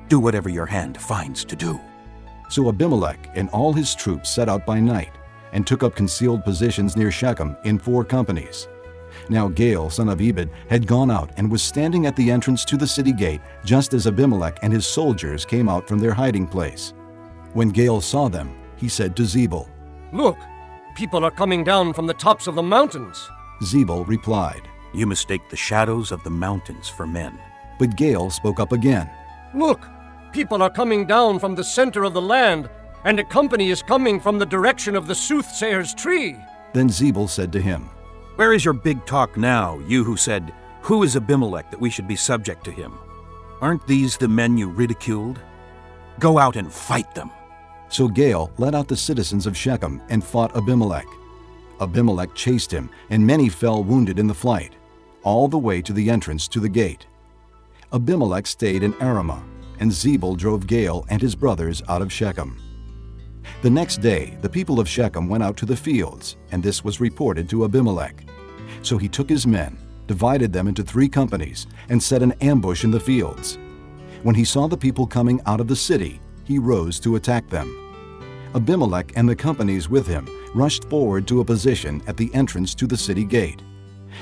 do 0.09 0.21
whatever 0.21 0.49
your 0.49 0.67
hand 0.67 1.01
finds 1.01 1.45
to 1.45 1.57
do. 1.57 1.81
So 2.49 2.69
Abimelech 2.69 3.31
and 3.35 3.49
all 3.51 3.73
his 3.73 3.95
troops 3.95 4.31
set 4.31 4.49
out 4.49 4.67
by 4.67 4.81
night 4.81 5.13
and 5.53 5.67
took 5.67 5.83
up 5.83 5.95
concealed 5.95 6.45
positions 6.45 6.97
near 6.97 7.11
Shechem 7.11 7.57
in 7.65 7.79
four 7.79 8.05
companies. 8.05 8.69
Now 9.29 9.49
Gaal, 9.49 9.91
son 9.91 10.09
of 10.09 10.21
Ebed, 10.21 10.51
had 10.69 10.87
gone 10.87 11.11
out 11.11 11.31
and 11.37 11.51
was 11.51 11.63
standing 11.63 12.07
at 12.07 12.17
the 12.17 12.31
entrance 12.31 12.65
to 12.67 12.77
the 12.77 12.87
city 12.87 13.13
gate 13.13 13.41
just 13.65 13.95
as 13.95 14.07
Abimelech 14.07 14.59
and 14.63 14.73
his 14.73 14.87
soldiers 14.87 15.45
came 15.45 15.69
out 15.69 15.87
from 15.89 15.99
their 15.99 16.15
hiding 16.15 16.47
place. 16.47 16.93
When 17.53 17.73
Gaal 17.73 18.03
saw 18.03 18.29
them, 18.29 18.57
he 18.77 18.89
said 18.89 19.17
to 19.17 19.23
Zebul, 19.23 19.69
Look, 20.13 20.39
people 20.97 21.25
are 21.25 21.31
coming 21.31 21.65
down 21.65 21.93
from 21.93 22.07
the 22.07 22.15
tops 22.15 22.47
of 22.47 22.55
the 22.55 22.63
mountains. 22.63 23.29
Zebul 23.63 24.07
replied, 24.07 24.63
You 24.93 25.07
mistake 25.07 25.49
the 25.49 25.57
shadows 25.57 26.13
of 26.13 26.23
the 26.25 26.31
mountains 26.31 26.89
for 26.89 27.07
men. 27.07 27.39
But 27.79 27.97
Gaal 27.97 28.31
spoke 28.31 28.61
up 28.61 28.73
again, 28.73 29.11
Look, 29.55 29.89
people 30.33 30.63
are 30.63 30.71
coming 30.71 31.07
down 31.07 31.39
from 31.39 31.55
the 31.55 31.65
center 31.65 32.05
of 32.05 32.15
the 32.15 32.23
land, 32.23 32.69
and 33.05 33.19
a 33.19 33.25
company 33.25 33.71
is 33.71 33.83
coming 33.83 34.21
from 34.21 34.39
the 34.39 34.47
direction 34.47 34.95
of 34.95 35.07
the 35.07 35.15
soothsayer's 35.15 35.95
tree. 35.95 36.37
Then 36.73 36.89
Zebul 36.89 37.29
said 37.29 37.53
to 37.53 37.61
him, 37.61 37.89
where 38.41 38.55
is 38.55 38.65
your 38.65 38.73
big 38.73 39.05
talk 39.05 39.37
now, 39.37 39.79
you 39.81 40.03
who 40.03 40.17
said, 40.17 40.55
Who 40.81 41.03
is 41.03 41.15
Abimelech 41.15 41.71
that 41.71 41.79
we 41.79 41.91
should 41.91 42.09
be 42.09 42.17
subject 42.17 42.65
to 42.65 42.71
him? 42.71 42.95
Aren't 43.61 43.87
these 43.87 44.17
the 44.17 44.29
men 44.29 44.57
you 44.57 44.71
ridiculed? 44.71 45.39
Go 46.19 46.39
out 46.39 46.57
and 46.57 46.73
fight 46.73 47.15
them. 47.15 47.31
So 47.91 48.09
Gaal 48.09 48.51
led 48.59 48.75
out 48.75 48.89
the 48.89 48.97
citizens 48.97 49.47
of 49.47 49.55
Shechem 49.55 50.01
and 50.09 50.25
fought 50.25 50.57
Abimelech. 50.57 51.07
Abimelech 51.83 52.35
chased 52.35 52.73
him, 52.73 52.89
and 53.11 53.27
many 53.27 53.51
fell 53.51 53.85
wounded 53.85 54.19
in 54.19 54.27
the 54.27 54.33
flight, 54.33 54.75
all 55.23 55.49
the 55.49 55.59
way 55.59 55.83
to 55.83 55.93
the 55.93 56.11
entrance 56.11 56.49
to 56.49 56.61
the 56.61 56.69
gate. 56.69 57.07
Abimelech 57.93 58.47
stayed 58.47 58.83
in 58.83 58.93
Arumah, 58.95 59.43
and 59.81 59.91
Zebul 59.91 60.37
drove 60.37 60.67
Gaal 60.67 61.05
and 61.09 61.21
his 61.21 61.35
brothers 61.35 61.83
out 61.89 62.03
of 62.03 62.13
Shechem. 62.13 62.57
The 63.63 63.71
next 63.71 63.99
day, 63.99 64.39
the 64.43 64.49
people 64.49 64.79
of 64.79 64.89
Shechem 64.89 65.29
went 65.29 65.43
out 65.43 65.57
to 65.59 65.67
the 65.67 65.77
fields, 65.77 66.37
and 66.53 66.63
this 66.63 66.85
was 66.85 67.01
reported 67.01 67.49
to 67.51 67.65
Abimelech. 67.65 68.25
So 68.83 68.97
he 68.97 69.09
took 69.09 69.29
his 69.29 69.47
men, 69.47 69.79
divided 70.07 70.53
them 70.53 70.69
into 70.69 70.83
three 70.83 71.09
companies, 71.09 71.67
and 71.89 72.03
set 72.03 72.23
an 72.23 72.33
ambush 72.41 72.85
in 72.85 72.91
the 72.91 73.01
fields. 73.01 73.59
When 74.23 74.35
he 74.35 74.45
saw 74.45 74.69
the 74.69 74.77
people 74.77 75.07
coming 75.07 75.41
out 75.47 75.61
of 75.61 75.69
the 75.69 75.77
city, 75.77 76.21
he 76.45 76.59
rose 76.59 77.01
to 77.01 77.17
attack 77.17 77.49
them. 77.49 77.77
Abimelech 78.55 79.13
and 79.17 79.29
the 79.29 79.37
companies 79.37 79.89
with 79.89 80.07
him 80.07 80.29
rushed 80.55 80.85
forward 80.85 81.27
to 81.29 81.41
a 81.41 81.45
position 81.45 82.03
at 82.07 82.17
the 82.17 82.33
entrance 82.35 82.75
to 82.75 82.87
the 82.87 82.97
city 82.97 83.25
gate. 83.25 83.63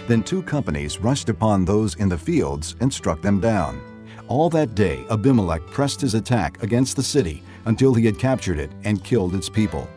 Then 0.07 0.23
two 0.23 0.43
companies 0.43 0.99
rushed 0.99 1.29
upon 1.29 1.65
those 1.65 1.97
in 1.97 2.09
the 2.09 2.17
fields 2.17 2.77
and 2.81 2.93
struck 2.93 3.21
them 3.21 3.41
down. 3.41 3.81
All 4.29 4.51
that 4.51 4.75
day 4.75 5.05
Abimelech 5.11 5.67
pressed 5.67 6.01
his 6.01 6.15
attack 6.15 6.63
against 6.63 6.97
the 6.97 7.03
city 7.03 7.43
until 7.65 7.95
he 7.95 8.07
had 8.07 8.19
captured 8.19 8.59
it 8.59 8.71
and 8.85 9.03
killed 9.03 9.35
its 9.35 9.49
people. 9.49 9.89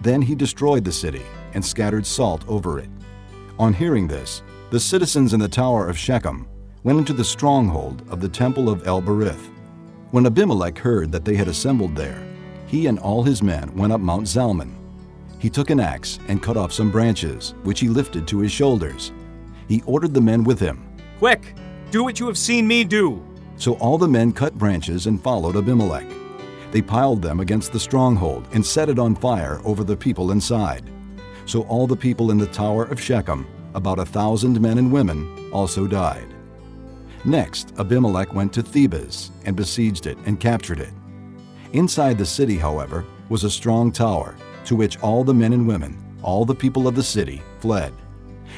Then 0.00 0.22
he 0.22 0.34
destroyed 0.34 0.84
the 0.84 0.92
city 0.92 1.22
and 1.54 1.64
scattered 1.64 2.06
salt 2.06 2.44
over 2.48 2.78
it. 2.78 2.88
On 3.58 3.74
hearing 3.74 4.08
this, 4.08 4.42
the 4.70 4.80
citizens 4.80 5.34
in 5.34 5.40
the 5.40 5.48
tower 5.48 5.88
of 5.88 5.98
Shechem 5.98 6.46
went 6.84 6.98
into 6.98 7.12
the 7.12 7.24
stronghold 7.24 8.02
of 8.08 8.20
the 8.20 8.28
temple 8.28 8.70
of 8.70 8.86
El 8.86 9.02
Berith. 9.02 9.50
When 10.12 10.26
Abimelech 10.26 10.78
heard 10.78 11.12
that 11.12 11.24
they 11.24 11.34
had 11.34 11.48
assembled 11.48 11.94
there, 11.94 12.26
he 12.66 12.86
and 12.86 12.98
all 12.98 13.22
his 13.22 13.42
men 13.42 13.74
went 13.74 13.92
up 13.92 14.00
Mount 14.00 14.26
Zalmon. 14.26 14.79
He 15.40 15.50
took 15.50 15.70
an 15.70 15.80
axe 15.80 16.18
and 16.28 16.42
cut 16.42 16.58
off 16.58 16.70
some 16.70 16.90
branches, 16.90 17.54
which 17.62 17.80
he 17.80 17.88
lifted 17.88 18.28
to 18.28 18.40
his 18.40 18.52
shoulders. 18.52 19.10
He 19.68 19.82
ordered 19.86 20.12
the 20.12 20.20
men 20.20 20.44
with 20.44 20.60
him, 20.60 20.86
Quick, 21.18 21.54
do 21.90 22.04
what 22.04 22.20
you 22.20 22.26
have 22.26 22.38
seen 22.38 22.68
me 22.68 22.84
do. 22.84 23.26
So 23.56 23.74
all 23.74 23.98
the 23.98 24.08
men 24.08 24.32
cut 24.32 24.56
branches 24.56 25.06
and 25.06 25.22
followed 25.22 25.56
Abimelech. 25.56 26.06
They 26.72 26.82
piled 26.82 27.22
them 27.22 27.40
against 27.40 27.72
the 27.72 27.80
stronghold 27.80 28.48
and 28.52 28.64
set 28.64 28.88
it 28.88 28.98
on 28.98 29.14
fire 29.14 29.60
over 29.64 29.82
the 29.82 29.96
people 29.96 30.30
inside. 30.30 30.90
So 31.46 31.62
all 31.62 31.86
the 31.86 31.96
people 31.96 32.30
in 32.30 32.38
the 32.38 32.46
tower 32.46 32.84
of 32.84 33.00
Shechem, 33.00 33.46
about 33.74 33.98
a 33.98 34.04
thousand 34.04 34.60
men 34.60 34.78
and 34.78 34.92
women, 34.92 35.50
also 35.52 35.86
died. 35.86 36.34
Next, 37.24 37.72
Abimelech 37.78 38.34
went 38.34 38.52
to 38.54 38.62
Thebez 38.62 39.30
and 39.44 39.56
besieged 39.56 40.06
it 40.06 40.18
and 40.26 40.38
captured 40.38 40.80
it. 40.80 40.92
Inside 41.72 42.18
the 42.18 42.26
city, 42.26 42.56
however, 42.56 43.04
was 43.28 43.44
a 43.44 43.50
strong 43.50 43.92
tower, 43.92 44.36
to 44.64 44.76
which 44.76 44.98
all 45.00 45.24
the 45.24 45.34
men 45.34 45.52
and 45.52 45.66
women, 45.66 45.96
all 46.22 46.44
the 46.44 46.54
people 46.54 46.86
of 46.86 46.94
the 46.94 47.02
city, 47.02 47.42
fled. 47.60 47.92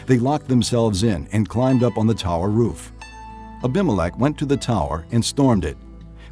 They 0.07 0.19
locked 0.19 0.49
themselves 0.49 1.03
in 1.03 1.29
and 1.33 1.49
climbed 1.49 1.83
up 1.83 1.97
on 1.97 2.07
the 2.07 2.15
tower 2.15 2.49
roof. 2.49 2.93
Abimelech 3.65 4.19
went 4.19 4.39
to 4.39 4.47
the 4.47 4.57
tower 4.57 5.07
and 5.13 5.25
stormed 5.25 5.65
it. 5.65 5.77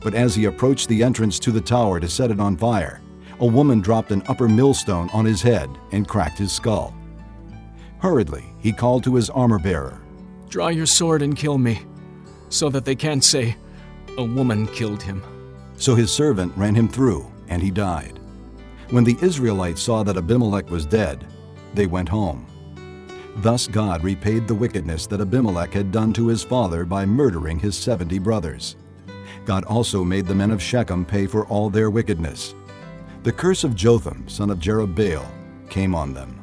But 0.01 0.15
as 0.15 0.35
he 0.35 0.47
approached 0.47 0.89
the 0.89 1.03
entrance 1.03 1.39
to 1.41 1.53
the 1.53 1.61
tower 1.61 2.01
to 2.01 2.09
set 2.09 2.31
it 2.31 2.41
on 2.41 2.57
fire, 2.57 3.01
a 3.39 3.47
woman 3.47 3.81
dropped 3.81 4.11
an 4.11 4.23
upper 4.29 4.49
millstone 4.49 5.09
on 5.11 5.25
his 5.25 5.43
head 5.43 5.71
and 5.93 6.09
cracked 6.09 6.39
his 6.39 6.53
skull. 6.53 6.95
Hurriedly, 7.99 8.45
he 8.61 8.73
called 8.73 9.05
to 9.05 9.15
his 9.15 9.31
armor 9.31 9.59
bearer 9.59 10.01
Draw 10.49 10.69
your 10.69 10.87
sword 10.87 11.23
and 11.23 11.37
kill 11.37 11.59
me, 11.59 11.81
so 12.49 12.69
that 12.71 12.85
they 12.85 12.95
can't 12.95 13.23
say, 13.23 13.57
A 14.19 14.25
woman 14.25 14.67
killed 14.69 15.03
him. 15.03 15.23
So 15.77 15.95
his 15.95 16.13
servant 16.13 16.53
ran 16.57 16.75
him 16.75 16.89
through, 16.89 17.31
and 17.49 17.63
he 17.63 17.71
died. 17.71 18.20
When 18.91 19.05
the 19.05 19.17
Israelites 19.23 19.81
saw 19.81 20.03
that 20.03 20.17
Abimelech 20.17 20.69
was 20.69 20.85
dead, 20.85 21.25
they 21.75 21.87
went 21.87 22.09
home. 22.09 22.47
Thus 23.37 23.69
God 23.69 24.03
repaid 24.03 24.49
the 24.49 24.55
wickedness 24.55 25.07
that 25.07 25.21
Abimelech 25.21 25.73
had 25.73 25.93
done 25.93 26.13
to 26.15 26.27
his 26.27 26.43
father 26.43 26.85
by 26.85 27.07
murdering 27.07 27.61
his 27.61 27.77
seventy 27.77 28.19
brothers. 28.19 28.75
God 29.45 29.65
also 29.65 30.03
made 30.03 30.27
the 30.27 30.35
men 30.35 30.51
of 30.51 30.61
Shechem 30.61 31.05
pay 31.05 31.29
for 31.29 31.47
all 31.47 31.71
their 31.71 31.89
wickedness. 31.89 32.57
The 33.23 33.33
curse 33.33 33.63
of 33.63 33.77
Jotham, 33.77 34.29
son 34.29 34.51
of 34.51 34.59
Jerubbaal, 34.59 35.25
came 35.69 35.95
on 35.95 36.13
them. 36.13 36.41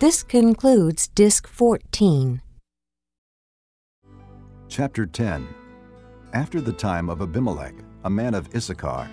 This 0.00 0.24
concludes 0.24 1.06
Disc 1.08 1.46
14. 1.46 2.42
Chapter 4.68 5.06
10 5.06 5.46
After 6.32 6.60
the 6.60 6.72
time 6.72 7.08
of 7.08 7.22
Abimelech, 7.22 7.74
a 8.04 8.10
man 8.10 8.34
of 8.34 8.52
Issachar, 8.54 9.08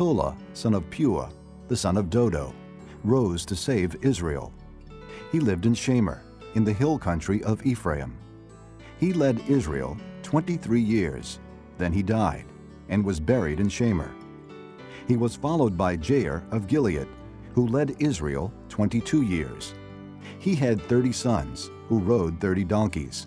Tola, 0.00 0.34
son 0.54 0.72
of 0.72 0.88
Puah, 0.88 1.28
the 1.68 1.76
son 1.76 1.98
of 1.98 2.08
Dodo, 2.08 2.54
rose 3.04 3.44
to 3.44 3.54
save 3.54 4.02
Israel. 4.02 4.50
He 5.30 5.40
lived 5.40 5.66
in 5.66 5.74
Shamir, 5.74 6.20
in 6.54 6.64
the 6.64 6.72
hill 6.72 6.98
country 6.98 7.44
of 7.44 7.66
Ephraim. 7.66 8.16
He 8.98 9.12
led 9.12 9.42
Israel 9.46 9.98
23 10.22 10.80
years. 10.80 11.38
Then 11.76 11.92
he 11.92 12.02
died 12.02 12.46
and 12.88 13.04
was 13.04 13.20
buried 13.20 13.60
in 13.60 13.68
Shamir. 13.68 14.10
He 15.06 15.18
was 15.18 15.36
followed 15.36 15.76
by 15.76 15.98
Jair 15.98 16.50
of 16.50 16.66
Gilead, 16.66 17.06
who 17.52 17.66
led 17.66 17.94
Israel 17.98 18.50
22 18.70 19.20
years. 19.20 19.74
He 20.38 20.54
had 20.54 20.80
30 20.80 21.12
sons, 21.12 21.70
who 21.88 21.98
rode 21.98 22.40
30 22.40 22.64
donkeys. 22.64 23.26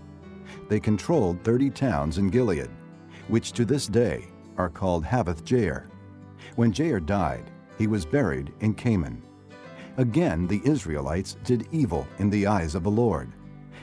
They 0.69 0.79
controlled 0.79 1.43
30 1.43 1.69
towns 1.69 2.17
in 2.17 2.31
Gilead, 2.31 2.71
which 3.27 3.51
to 3.51 3.63
this 3.63 3.85
day 3.85 4.25
are 4.57 4.69
called 4.69 5.05
Havoth 5.05 5.43
Jair. 5.43 5.85
When 6.55 6.71
Jair 6.71 7.05
died, 7.05 7.49
he 7.77 7.87
was 7.87 8.05
buried 8.05 8.53
in 8.59 8.75
Kamon. 8.75 9.21
Again, 9.97 10.47
the 10.47 10.61
Israelites 10.65 11.37
did 11.43 11.67
evil 11.71 12.07
in 12.19 12.29
the 12.29 12.47
eyes 12.47 12.75
of 12.75 12.83
the 12.83 12.91
Lord. 12.91 13.31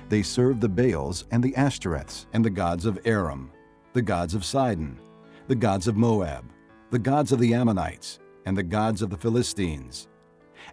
They 0.09 0.23
served 0.23 0.61
the 0.61 0.69
Baals 0.69 1.25
and 1.31 1.43
the 1.43 1.53
Ashtoreths 1.53 2.27
and 2.33 2.45
the 2.45 2.51
gods 2.51 2.85
of 2.85 2.99
Aram, 3.05 3.51
the 3.93 4.03
gods 4.03 4.35
of 4.35 4.45
Sidon, 4.45 4.99
the 5.47 5.55
gods 5.55 5.87
of 5.87 5.97
Moab, 5.97 6.45
the 6.91 6.99
gods 6.99 7.31
of 7.33 7.39
the 7.39 7.55
Ammonites, 7.55 8.19
and 8.45 8.57
the 8.57 8.63
gods 8.63 9.03
of 9.03 9.11
the 9.11 9.17
Philistines. 9.17 10.09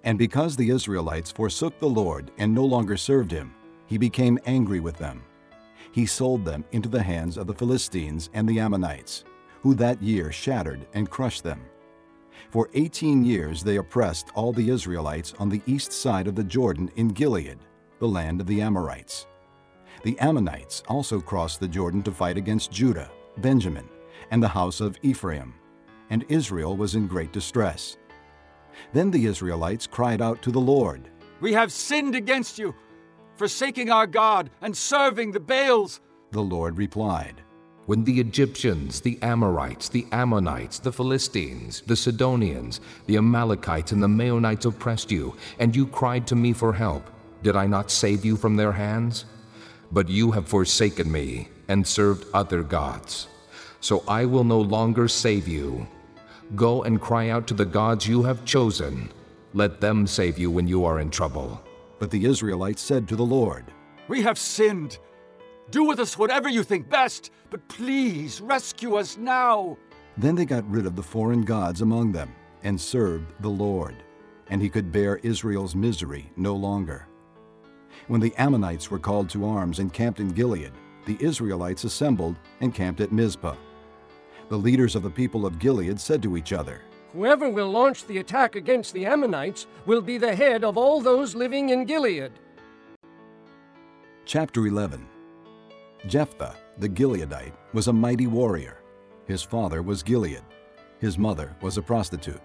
And 0.03 0.17
because 0.17 0.55
the 0.55 0.69
Israelites 0.69 1.31
forsook 1.31 1.79
the 1.79 1.87
Lord 1.87 2.31
and 2.37 2.53
no 2.53 2.65
longer 2.65 2.97
served 2.97 3.31
him, 3.31 3.53
he 3.85 3.97
became 3.97 4.39
angry 4.45 4.79
with 4.79 4.97
them. 4.97 5.23
He 5.91 6.05
sold 6.05 6.45
them 6.45 6.65
into 6.71 6.89
the 6.89 7.01
hands 7.01 7.37
of 7.37 7.47
the 7.47 7.53
Philistines 7.53 8.29
and 8.33 8.47
the 8.47 8.59
Ammonites, 8.59 9.23
who 9.61 9.73
that 9.75 10.01
year 10.01 10.31
shattered 10.31 10.87
and 10.93 11.09
crushed 11.09 11.43
them. 11.43 11.61
For 12.57 12.71
18 12.73 13.23
years 13.23 13.61
they 13.61 13.75
oppressed 13.75 14.31
all 14.33 14.51
the 14.51 14.71
Israelites 14.71 15.35
on 15.37 15.47
the 15.47 15.61
east 15.67 15.91
side 15.91 16.27
of 16.27 16.33
the 16.33 16.43
Jordan 16.43 16.89
in 16.95 17.09
Gilead, 17.09 17.59
the 17.99 18.07
land 18.07 18.41
of 18.41 18.47
the 18.47 18.61
Amorites. 18.61 19.27
The 20.01 20.17
Ammonites 20.17 20.81
also 20.87 21.21
crossed 21.21 21.59
the 21.59 21.67
Jordan 21.67 22.01
to 22.01 22.11
fight 22.11 22.35
against 22.35 22.71
Judah, 22.71 23.11
Benjamin, 23.37 23.87
and 24.31 24.41
the 24.41 24.47
house 24.47 24.81
of 24.81 24.97
Ephraim, 25.03 25.53
and 26.09 26.25
Israel 26.29 26.75
was 26.75 26.95
in 26.95 27.05
great 27.05 27.31
distress. 27.31 27.97
Then 28.91 29.11
the 29.11 29.27
Israelites 29.27 29.85
cried 29.85 30.19
out 30.19 30.41
to 30.41 30.49
the 30.49 30.59
Lord, 30.59 31.11
We 31.41 31.53
have 31.53 31.71
sinned 31.71 32.15
against 32.15 32.57
you, 32.57 32.73
forsaking 33.35 33.91
our 33.91 34.07
God 34.07 34.49
and 34.63 34.75
serving 34.75 35.31
the 35.31 35.39
Baals. 35.39 36.01
The 36.31 36.41
Lord 36.41 36.75
replied, 36.79 37.43
When 37.87 38.03
the 38.03 38.19
Egyptians, 38.19 38.99
the 38.99 39.17
Amorites, 39.21 39.87
the 39.87 40.05
Ammonites, 40.11 40.77
the 40.77 40.91
Philistines, 40.91 41.83
the 41.87 41.95
Sidonians, 41.95 42.81
the 43.05 43.15
Amalekites, 43.15 43.93
and 43.93 44.03
the 44.03 44.09
Maonites 44.09 44.65
oppressed 44.65 45.09
you, 45.09 45.37
and 45.57 45.73
you 45.73 45.87
cried 45.87 46.27
to 46.27 46.35
me 46.35 46.51
for 46.51 46.73
help, 46.73 47.09
did 47.43 47.55
I 47.55 47.65
not 47.65 47.89
save 47.89 48.25
you 48.25 48.35
from 48.35 48.57
their 48.57 48.73
hands? 48.73 49.23
But 49.89 50.09
you 50.09 50.31
have 50.31 50.49
forsaken 50.49 51.09
me 51.09 51.47
and 51.69 51.87
served 51.87 52.25
other 52.33 52.61
gods. 52.61 53.29
So 53.79 54.03
I 54.05 54.25
will 54.25 54.43
no 54.43 54.59
longer 54.59 55.07
save 55.07 55.47
you. 55.47 55.87
Go 56.57 56.83
and 56.83 56.99
cry 56.99 57.29
out 57.29 57.47
to 57.47 57.53
the 57.53 57.63
gods 57.63 58.05
you 58.05 58.21
have 58.23 58.43
chosen. 58.43 59.09
Let 59.53 59.79
them 59.79 60.07
save 60.07 60.37
you 60.37 60.51
when 60.51 60.67
you 60.67 60.83
are 60.83 60.99
in 60.99 61.09
trouble. 61.09 61.61
But 61.99 62.11
the 62.11 62.25
Israelites 62.25 62.81
said 62.81 63.07
to 63.07 63.15
the 63.15 63.23
Lord, 63.23 63.63
We 64.09 64.23
have 64.23 64.37
sinned. 64.37 64.97
Do 65.69 65.83
with 65.83 65.99
us 65.99 66.17
whatever 66.17 66.47
you 66.47 66.63
think 66.63 66.89
best, 66.89 67.31
but 67.49 67.67
please 67.67 68.39
rescue 68.39 68.95
us 68.95 69.17
now. 69.17 69.77
Then 70.15 70.35
they 70.35 70.45
got 70.45 70.69
rid 70.69 70.85
of 70.85 70.95
the 70.95 71.03
foreign 71.03 71.43
gods 71.43 71.81
among 71.81 72.13
them 72.13 72.33
and 72.63 72.79
served 72.79 73.33
the 73.41 73.49
Lord, 73.49 73.95
and 74.49 74.61
he 74.61 74.69
could 74.69 74.91
bear 74.91 75.17
Israel's 75.17 75.75
misery 75.75 76.31
no 76.37 76.55
longer. 76.55 77.07
When 78.07 78.21
the 78.21 78.33
Ammonites 78.37 78.89
were 78.89 78.99
called 78.99 79.29
to 79.31 79.45
arms 79.45 79.79
and 79.79 79.91
camped 79.91 80.21
in 80.21 80.29
Gilead, 80.29 80.71
the 81.05 81.17
Israelites 81.19 81.83
assembled 81.83 82.37
and 82.61 82.73
camped 82.73 83.01
at 83.01 83.11
Mizpah. 83.11 83.55
The 84.47 84.57
leaders 84.57 84.95
of 84.95 85.03
the 85.03 85.09
people 85.09 85.45
of 85.45 85.59
Gilead 85.59 85.99
said 85.99 86.23
to 86.23 86.37
each 86.37 86.53
other, 86.53 86.81
Whoever 87.11 87.49
will 87.49 87.69
launch 87.69 88.05
the 88.05 88.19
attack 88.19 88.55
against 88.55 88.93
the 88.93 89.05
Ammonites 89.05 89.67
will 89.85 90.01
be 90.01 90.17
the 90.17 90.35
head 90.35 90.63
of 90.63 90.77
all 90.77 91.01
those 91.01 91.35
living 91.35 91.69
in 91.69 91.83
Gilead. 91.83 92.31
Chapter 94.25 94.67
11 94.67 95.07
Jephthah, 96.05 96.55
the 96.77 96.89
Gileadite, 96.89 97.53
was 97.73 97.87
a 97.87 97.93
mighty 97.93 98.27
warrior. 98.27 98.81
His 99.25 99.41
father 99.41 99.81
was 99.81 100.03
Gilead. 100.03 100.43
His 100.99 101.17
mother 101.17 101.55
was 101.61 101.77
a 101.77 101.81
prostitute. 101.81 102.41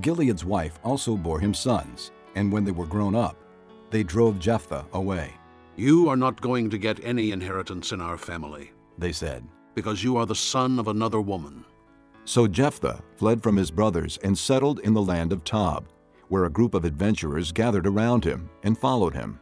Gilead's 0.00 0.44
wife 0.44 0.78
also 0.84 1.16
bore 1.16 1.40
him 1.40 1.52
sons, 1.52 2.12
and 2.36 2.52
when 2.52 2.64
they 2.64 2.70
were 2.70 2.86
grown 2.86 3.14
up, 3.14 3.36
they 3.90 4.02
drove 4.02 4.38
Jephthah 4.38 4.86
away. 4.92 5.34
You 5.76 6.08
are 6.08 6.16
not 6.16 6.40
going 6.40 6.70
to 6.70 6.78
get 6.78 7.04
any 7.04 7.32
inheritance 7.32 7.92
in 7.92 8.00
our 8.00 8.16
family, 8.16 8.72
they 8.98 9.12
said, 9.12 9.44
because 9.74 10.04
you 10.04 10.16
are 10.16 10.26
the 10.26 10.34
son 10.34 10.78
of 10.78 10.88
another 10.88 11.20
woman. 11.20 11.64
So 12.24 12.46
Jephthah 12.46 13.02
fled 13.16 13.42
from 13.42 13.56
his 13.56 13.70
brothers 13.70 14.18
and 14.22 14.36
settled 14.38 14.78
in 14.80 14.94
the 14.94 15.02
land 15.02 15.32
of 15.32 15.42
Tob, 15.42 15.88
where 16.28 16.44
a 16.44 16.50
group 16.50 16.74
of 16.74 16.84
adventurers 16.84 17.50
gathered 17.50 17.86
around 17.86 18.24
him 18.24 18.48
and 18.62 18.78
followed 18.78 19.14
him. 19.14 19.40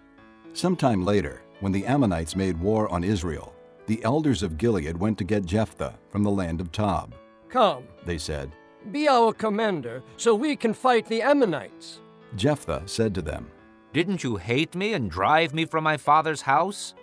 Sometime 0.55 1.05
later, 1.05 1.43
when 1.61 1.73
the 1.73 1.87
Ammonites 1.87 2.37
made 2.37 2.59
war 2.59 2.89
on 2.91 3.05
Israel, 3.05 3.55
the 3.87 4.03
elders 4.05 4.43
of 4.43 4.59
Gilead 4.59 4.97
went 4.97 5.19
to 5.19 5.25
get 5.25 5.47
Jephthah 5.47 5.99
from 6.11 6.23
the 6.23 6.31
land 6.31 6.61
of 6.61 6.73
Tob. 6.73 7.15
Come, 7.49 7.85
they 8.05 8.19
said, 8.19 8.53
be 8.93 9.09
our 9.09 9.33
commander 9.35 10.03
so 10.17 10.35
we 10.35 10.57
can 10.57 10.73
fight 10.73 11.07
the 11.07 11.21
Ammonites. 11.21 12.01
Jephthah 12.37 12.83
said 12.87 13.15
to 13.15 13.23
them, 13.23 13.51
Didn't 13.93 14.25
you 14.25 14.37
hate 14.37 14.75
me 14.75 14.95
and 14.95 15.11
drive 15.11 15.53
me 15.53 15.67
from 15.67 15.85
my 15.85 15.97
father's 15.97 16.43
house? 16.43 16.95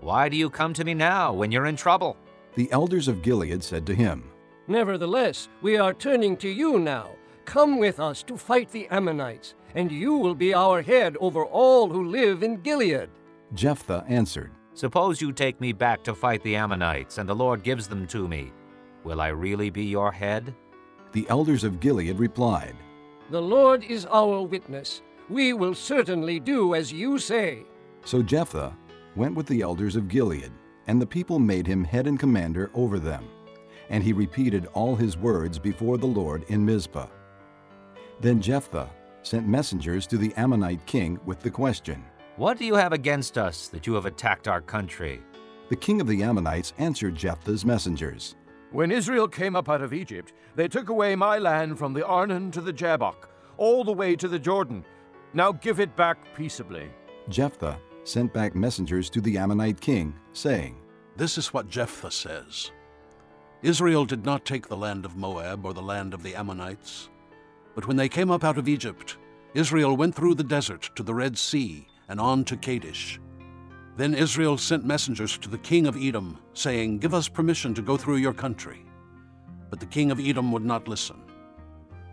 Why 0.00 0.28
do 0.28 0.36
you 0.36 0.48
come 0.48 0.72
to 0.74 0.84
me 0.84 0.94
now 0.94 1.32
when 1.32 1.50
you're 1.52 1.66
in 1.66 1.76
trouble? 1.76 2.16
The 2.54 2.70
elders 2.72 3.08
of 3.08 3.22
Gilead 3.22 3.62
said 3.62 3.86
to 3.86 3.94
him, 3.94 4.30
Nevertheless, 4.66 5.48
we 5.62 5.76
are 5.76 5.92
turning 5.92 6.36
to 6.38 6.48
you 6.48 6.78
now. 6.78 7.10
Come 7.44 7.78
with 7.78 8.00
us 8.00 8.22
to 8.24 8.36
fight 8.36 8.70
the 8.70 8.88
Ammonites, 8.88 9.54
and 9.74 9.92
you 9.92 10.14
will 10.14 10.34
be 10.34 10.54
our 10.54 10.82
head 10.82 11.16
over 11.20 11.44
all 11.44 11.88
who 11.88 12.08
live 12.08 12.42
in 12.42 12.60
Gilead. 12.62 13.08
Jephthah 13.54 14.04
answered, 14.08 14.52
Suppose 14.74 15.20
you 15.20 15.32
take 15.32 15.60
me 15.60 15.72
back 15.72 16.02
to 16.04 16.14
fight 16.14 16.42
the 16.42 16.56
Ammonites, 16.56 17.18
and 17.18 17.28
the 17.28 17.34
Lord 17.34 17.62
gives 17.62 17.88
them 17.88 18.06
to 18.08 18.28
me. 18.28 18.52
Will 19.04 19.20
I 19.20 19.28
really 19.28 19.70
be 19.70 19.84
your 19.84 20.12
head? 20.12 20.54
The 21.12 21.26
elders 21.28 21.64
of 21.64 21.80
Gilead 21.80 22.18
replied, 22.18 22.76
The 23.30 23.40
Lord 23.40 23.84
is 23.84 24.06
our 24.06 24.42
witness. 24.42 25.02
We 25.28 25.52
will 25.52 25.74
certainly 25.74 26.38
do 26.40 26.74
as 26.74 26.92
you 26.92 27.18
say. 27.18 27.64
So 28.04 28.22
Jephthah 28.22 28.76
went 29.16 29.34
with 29.34 29.46
the 29.46 29.62
elders 29.62 29.96
of 29.96 30.08
Gilead, 30.08 30.52
and 30.86 31.00
the 31.00 31.06
people 31.06 31.38
made 31.38 31.66
him 31.66 31.84
head 31.84 32.06
and 32.06 32.18
commander 32.18 32.70
over 32.74 32.98
them. 32.98 33.24
and 33.88 34.02
he 34.02 34.12
repeated 34.12 34.66
all 34.74 34.96
his 34.96 35.16
words 35.16 35.60
before 35.60 35.96
the 35.96 36.06
Lord 36.06 36.42
in 36.48 36.64
Mizpah. 36.66 37.06
Then 38.20 38.40
Jephthah 38.40 38.90
sent 39.22 39.46
messengers 39.46 40.08
to 40.08 40.18
the 40.18 40.34
Ammonite 40.34 40.84
king 40.86 41.20
with 41.24 41.38
the 41.40 41.50
question 41.50 42.04
What 42.36 42.58
do 42.58 42.66
you 42.66 42.74
have 42.74 42.92
against 42.92 43.38
us 43.38 43.68
that 43.68 43.86
you 43.86 43.94
have 43.94 44.04
attacked 44.04 44.46
our 44.46 44.60
country? 44.60 45.22
The 45.70 45.76
king 45.76 46.02
of 46.02 46.06
the 46.06 46.22
Ammonites 46.22 46.74
answered 46.76 47.14
Jephthah's 47.14 47.64
messengers 47.64 48.36
When 48.72 48.90
Israel 48.90 49.26
came 49.26 49.56
up 49.56 49.70
out 49.70 49.80
of 49.80 49.94
Egypt, 49.94 50.34
they 50.54 50.68
took 50.68 50.90
away 50.90 51.16
my 51.16 51.38
land 51.38 51.78
from 51.78 51.94
the 51.94 52.06
Arnon 52.06 52.50
to 52.50 52.60
the 52.60 52.74
Jabbok, 52.74 53.30
all 53.56 53.84
the 53.84 53.92
way 53.92 54.16
to 54.16 54.28
the 54.28 54.38
Jordan. 54.38 54.84
Now 55.32 55.50
give 55.50 55.80
it 55.80 55.96
back 55.96 56.18
peaceably. 56.36 56.90
Jephthah 57.30 57.78
sent 58.04 58.34
back 58.34 58.54
messengers 58.54 59.08
to 59.10 59.22
the 59.22 59.38
Ammonite 59.38 59.80
king, 59.80 60.14
saying, 60.34 60.76
This 61.16 61.38
is 61.38 61.54
what 61.54 61.70
Jephthah 61.70 62.10
says 62.10 62.70
Israel 63.62 64.04
did 64.04 64.26
not 64.26 64.44
take 64.44 64.68
the 64.68 64.76
land 64.76 65.06
of 65.06 65.16
Moab 65.16 65.64
or 65.64 65.72
the 65.72 65.80
land 65.80 66.12
of 66.12 66.22
the 66.22 66.34
Ammonites. 66.34 67.08
But 67.74 67.86
when 67.86 67.96
they 67.96 68.10
came 68.10 68.30
up 68.30 68.44
out 68.44 68.58
of 68.58 68.68
Egypt, 68.68 69.16
Israel 69.54 69.96
went 69.96 70.14
through 70.14 70.34
the 70.34 70.44
desert 70.44 70.90
to 70.96 71.02
the 71.02 71.14
Red 71.14 71.38
Sea 71.38 71.88
and 72.08 72.20
on 72.20 72.44
to 72.44 72.56
Kadesh. 72.56 73.20
Then 73.96 74.14
Israel 74.14 74.58
sent 74.58 74.84
messengers 74.84 75.38
to 75.38 75.48
the 75.48 75.58
king 75.58 75.86
of 75.86 75.96
Edom, 75.96 76.38
saying, 76.52 76.98
Give 76.98 77.14
us 77.14 77.28
permission 77.28 77.72
to 77.74 77.82
go 77.82 77.96
through 77.96 78.16
your 78.16 78.34
country. 78.34 78.84
But 79.70 79.80
the 79.80 79.86
king 79.86 80.10
of 80.10 80.20
Edom 80.20 80.52
would 80.52 80.64
not 80.64 80.86
listen. 80.86 81.22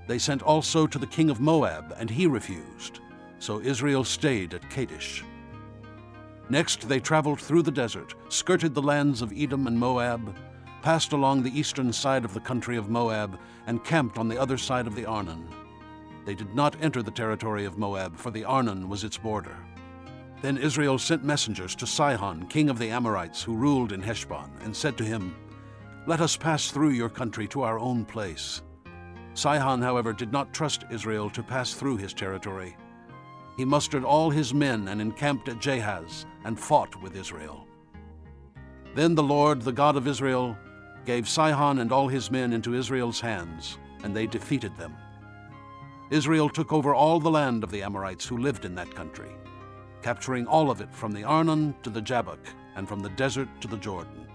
They 0.07 0.17
sent 0.17 0.41
also 0.41 0.87
to 0.87 0.97
the 0.97 1.07
king 1.07 1.29
of 1.29 1.39
Moab, 1.39 1.93
and 1.97 2.09
he 2.09 2.27
refused. 2.27 2.99
So 3.39 3.59
Israel 3.61 4.03
stayed 4.03 4.53
at 4.53 4.69
Kadesh. 4.69 5.23
Next 6.49 6.87
they 6.87 6.99
traveled 6.99 7.39
through 7.39 7.63
the 7.63 7.71
desert, 7.71 8.15
skirted 8.29 8.73
the 8.73 8.81
lands 8.81 9.21
of 9.21 9.33
Edom 9.35 9.67
and 9.67 9.77
Moab, 9.77 10.35
passed 10.81 11.13
along 11.13 11.41
the 11.43 11.57
eastern 11.57 11.91
side 11.93 12.25
of 12.25 12.33
the 12.33 12.39
country 12.39 12.77
of 12.77 12.89
Moab, 12.89 13.39
and 13.67 13.83
camped 13.83 14.17
on 14.17 14.27
the 14.27 14.39
other 14.39 14.57
side 14.57 14.87
of 14.87 14.95
the 14.95 15.05
Arnon. 15.05 15.47
They 16.25 16.35
did 16.35 16.53
not 16.53 16.81
enter 16.81 17.01
the 17.01 17.11
territory 17.11 17.65
of 17.65 17.77
Moab, 17.77 18.17
for 18.17 18.31
the 18.31 18.45
Arnon 18.45 18.89
was 18.89 19.03
its 19.03 19.17
border. 19.17 19.55
Then 20.43 20.57
Israel 20.57 20.97
sent 20.97 21.23
messengers 21.23 21.73
to 21.75 21.87
Sihon, 21.87 22.47
king 22.47 22.69
of 22.69 22.77
the 22.77 22.89
Amorites, 22.89 23.41
who 23.41 23.55
ruled 23.55 23.93
in 23.93 24.01
Heshbon, 24.01 24.51
and 24.59 24.75
said 24.75 24.97
to 24.97 25.05
him, 25.05 25.33
Let 26.05 26.19
us 26.19 26.35
pass 26.35 26.69
through 26.69 26.89
your 26.89 27.07
country 27.07 27.47
to 27.47 27.61
our 27.61 27.79
own 27.79 28.03
place. 28.03 28.61
Sihon, 29.35 29.81
however, 29.81 30.11
did 30.11 30.33
not 30.33 30.53
trust 30.53 30.83
Israel 30.91 31.29
to 31.29 31.41
pass 31.41 31.73
through 31.73 31.95
his 31.95 32.13
territory. 32.13 32.75
He 33.55 33.63
mustered 33.63 34.03
all 34.03 34.29
his 34.29 34.53
men 34.53 34.89
and 34.89 34.99
encamped 34.99 35.47
at 35.47 35.61
Jahaz, 35.61 36.25
and 36.43 36.59
fought 36.59 37.01
with 37.01 37.15
Israel. 37.15 37.65
Then 38.95 39.15
the 39.15 39.23
Lord, 39.23 39.61
the 39.61 39.71
God 39.71 39.95
of 39.95 40.09
Israel, 40.09 40.57
gave 41.05 41.29
Sihon 41.29 41.79
and 41.79 41.93
all 41.93 42.09
his 42.09 42.29
men 42.29 42.51
into 42.51 42.75
Israel's 42.75 43.21
hands, 43.21 43.77
and 44.03 44.13
they 44.13 44.27
defeated 44.27 44.75
them. 44.75 44.93
Israel 46.11 46.49
took 46.49 46.73
over 46.73 46.93
all 46.93 47.21
the 47.21 47.31
land 47.31 47.63
of 47.63 47.71
the 47.71 47.81
Amorites 47.81 48.25
who 48.25 48.37
lived 48.37 48.65
in 48.65 48.75
that 48.75 48.93
country, 48.93 49.31
capturing 50.03 50.45
all 50.45 50.69
of 50.69 50.81
it 50.81 50.93
from 50.93 51.11
the 51.11 51.23
Arnon 51.23 51.73
to 51.81 51.89
the 51.89 52.01
Jabbok, 52.01 52.39
and 52.75 52.87
from 52.87 52.99
the 52.99 53.09
desert 53.09 53.47
to 53.61 53.67
the 53.67 53.77
Jordan. 53.77 54.27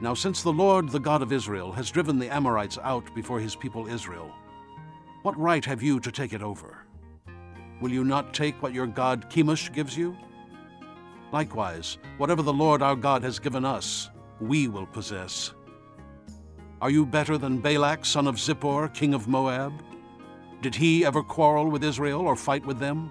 Now, 0.00 0.14
since 0.14 0.42
the 0.42 0.52
Lord, 0.52 0.88
the 0.88 1.00
God 1.00 1.22
of 1.22 1.32
Israel, 1.32 1.72
has 1.72 1.90
driven 1.90 2.18
the 2.18 2.28
Amorites 2.28 2.78
out 2.82 3.14
before 3.14 3.40
his 3.40 3.56
people 3.56 3.86
Israel, 3.86 4.30
what 5.22 5.38
right 5.38 5.64
have 5.64 5.82
you 5.82 6.00
to 6.00 6.12
take 6.12 6.32
it 6.32 6.42
over? 6.42 6.84
Will 7.80 7.90
you 7.90 8.04
not 8.04 8.34
take 8.34 8.62
what 8.62 8.74
your 8.74 8.86
god 8.86 9.30
Chemosh 9.30 9.72
gives 9.72 9.96
you? 9.96 10.16
Likewise, 11.32 11.98
whatever 12.18 12.42
the 12.42 12.52
Lord 12.52 12.82
our 12.82 12.96
God 12.96 13.22
has 13.22 13.38
given 13.38 13.64
us, 13.64 14.10
we 14.40 14.68
will 14.68 14.86
possess. 14.86 15.54
Are 16.82 16.90
you 16.90 17.06
better 17.06 17.38
than 17.38 17.60
Balak, 17.60 18.04
son 18.04 18.26
of 18.26 18.36
Zippor, 18.36 18.92
king 18.92 19.14
of 19.14 19.26
Moab? 19.26 19.72
Did 20.60 20.74
he 20.74 21.04
ever 21.04 21.22
quarrel 21.22 21.70
with 21.70 21.82
Israel 21.82 22.20
or 22.20 22.36
fight 22.36 22.66
with 22.66 22.78
them? 22.78 23.10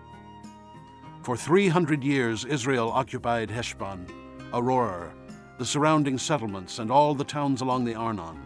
For 1.24 1.38
three 1.38 1.70
hundred 1.70 2.04
years 2.04 2.44
Israel 2.44 2.92
occupied 2.92 3.50
Heshbon, 3.50 4.06
Aroer, 4.52 5.14
the 5.58 5.66
surrounding 5.66 6.18
settlements, 6.18 6.80
and 6.80 6.92
all 6.92 7.16
the 7.16 7.24
towns 7.24 7.62
along 7.62 7.86
the 7.86 7.96
Arnon. 7.96 8.44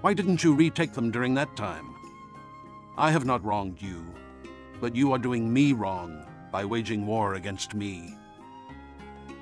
Why 0.00 0.14
didn't 0.14 0.44
you 0.44 0.54
retake 0.54 0.92
them 0.92 1.10
during 1.10 1.34
that 1.34 1.56
time? 1.56 1.96
I 2.96 3.10
have 3.10 3.24
not 3.24 3.44
wronged 3.44 3.82
you, 3.82 4.06
but 4.80 4.94
you 4.94 5.10
are 5.10 5.18
doing 5.18 5.52
me 5.52 5.72
wrong 5.72 6.24
by 6.52 6.64
waging 6.64 7.08
war 7.08 7.34
against 7.34 7.74
me. 7.74 8.14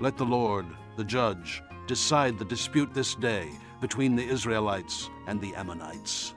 Let 0.01 0.17
the 0.17 0.25
Lord, 0.25 0.65
the 0.97 1.05
judge, 1.05 1.63
decide 1.87 2.39
the 2.39 2.47
dispute 2.47 2.95
this 2.95 3.15
day 3.15 3.51
between 3.83 4.17
the 4.17 4.27
Israelites 4.27 5.11
and 5.27 5.39
the 5.39 5.55
Ammonites. 5.55 6.35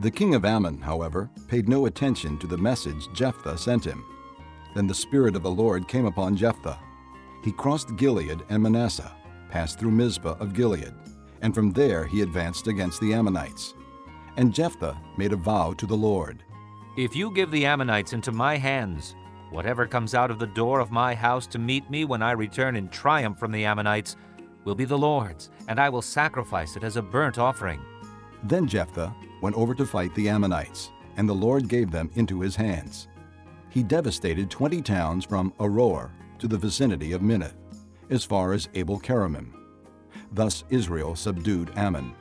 The 0.00 0.10
king 0.10 0.34
of 0.34 0.44
Ammon, 0.44 0.82
however, 0.82 1.30
paid 1.48 1.70
no 1.70 1.86
attention 1.86 2.36
to 2.38 2.46
the 2.46 2.58
message 2.58 3.08
Jephthah 3.14 3.56
sent 3.56 3.84
him. 3.84 4.04
Then 4.78 4.86
the 4.86 4.94
Spirit 4.94 5.34
of 5.34 5.42
the 5.42 5.50
Lord 5.50 5.88
came 5.88 6.06
upon 6.06 6.36
Jephthah. 6.36 6.78
He 7.42 7.50
crossed 7.50 7.96
Gilead 7.96 8.44
and 8.48 8.62
Manasseh, 8.62 9.12
passed 9.50 9.76
through 9.76 9.90
Mizpah 9.90 10.36
of 10.38 10.54
Gilead, 10.54 10.94
and 11.42 11.52
from 11.52 11.72
there 11.72 12.06
he 12.06 12.22
advanced 12.22 12.68
against 12.68 13.00
the 13.00 13.12
Ammonites. 13.12 13.74
And 14.36 14.54
Jephthah 14.54 14.96
made 15.16 15.32
a 15.32 15.36
vow 15.36 15.72
to 15.72 15.84
the 15.84 15.96
Lord 15.96 16.44
If 16.96 17.16
you 17.16 17.32
give 17.32 17.50
the 17.50 17.66
Ammonites 17.66 18.12
into 18.12 18.30
my 18.30 18.56
hands, 18.56 19.16
whatever 19.50 19.84
comes 19.84 20.14
out 20.14 20.30
of 20.30 20.38
the 20.38 20.46
door 20.46 20.78
of 20.78 20.92
my 20.92 21.12
house 21.12 21.48
to 21.48 21.58
meet 21.58 21.90
me 21.90 22.04
when 22.04 22.22
I 22.22 22.30
return 22.30 22.76
in 22.76 22.88
triumph 22.88 23.36
from 23.36 23.50
the 23.50 23.64
Ammonites 23.64 24.14
will 24.64 24.76
be 24.76 24.84
the 24.84 24.96
Lord's, 24.96 25.50
and 25.66 25.80
I 25.80 25.88
will 25.88 26.02
sacrifice 26.02 26.76
it 26.76 26.84
as 26.84 26.96
a 26.96 27.02
burnt 27.02 27.36
offering. 27.36 27.80
Then 28.44 28.68
Jephthah 28.68 29.12
went 29.42 29.56
over 29.56 29.74
to 29.74 29.84
fight 29.84 30.14
the 30.14 30.28
Ammonites, 30.28 30.92
and 31.16 31.28
the 31.28 31.34
Lord 31.34 31.66
gave 31.66 31.90
them 31.90 32.12
into 32.14 32.42
his 32.42 32.54
hands. 32.54 33.08
He 33.78 33.84
devastated 33.84 34.50
twenty 34.50 34.82
towns 34.82 35.24
from 35.24 35.52
Aroer 35.60 36.10
to 36.40 36.48
the 36.48 36.58
vicinity 36.58 37.12
of 37.12 37.22
Minnith, 37.22 37.54
as 38.10 38.24
far 38.24 38.52
as 38.52 38.68
Abel 38.74 38.98
Keramim. 38.98 39.52
Thus 40.32 40.64
Israel 40.68 41.14
subdued 41.14 41.70
Ammon. 41.76 42.12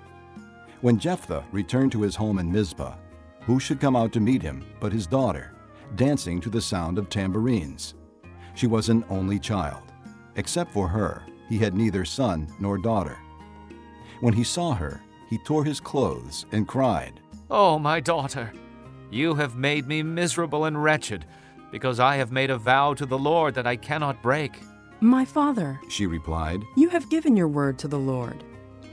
When 0.82 1.00
Jephthah 1.00 1.44
returned 1.52 1.92
to 1.94 2.04
his 2.04 2.16
home 2.16 2.38
in 2.38 2.52
Mizpah, 2.52 2.96
who 3.42 3.60
should 3.60 3.80
come 3.80 3.96
out 3.96 4.14
to 4.14 4.20
meet 4.20 4.44
him 4.44 4.68
but 4.80 4.94
his 4.94 5.08
daughter, 5.08 5.56
dancing 5.96 6.40
to 6.42 6.52
the 6.52 6.62
sound 6.62 7.00
of 7.00 7.10
tambourines? 7.10 7.96
She 8.54 8.68
was 8.68 8.90
an 8.90 9.04
only 9.10 9.40
child. 9.40 9.92
Except 10.36 10.72
for 10.72 10.88
her, 10.88 11.24
he 11.50 11.58
had 11.58 11.74
neither 11.74 12.06
son 12.06 12.48
nor 12.60 12.78
daughter. 12.78 13.18
When 14.20 14.36
he 14.36 14.44
saw 14.44 14.76
her, 14.76 15.02
he 15.28 15.40
tore 15.40 15.66
his 15.66 15.80
clothes 15.80 16.46
and 16.52 16.68
cried, 16.68 17.20
Oh, 17.50 17.80
my 17.80 18.00
daughter, 18.00 18.54
you 19.10 19.34
have 19.34 19.56
made 19.56 19.88
me 19.88 20.04
miserable 20.04 20.66
and 20.66 20.84
wretched, 20.84 21.26
because 21.72 22.00
I 22.00 22.16
have 22.16 22.32
made 22.32 22.50
a 22.50 22.58
vow 22.58 22.94
to 22.94 23.06
the 23.06 23.18
Lord 23.18 23.54
that 23.56 23.68
I 23.68 23.76
cannot 23.76 24.22
break. 24.22 24.60
My 25.00 25.26
father, 25.26 25.80
she 25.90 26.08
replied, 26.08 26.64
you 26.76 26.90
have 26.90 27.10
given 27.10 27.38
your 27.38 27.48
word 27.48 27.78
to 27.80 27.88
the 27.88 28.00
Lord. 28.00 28.44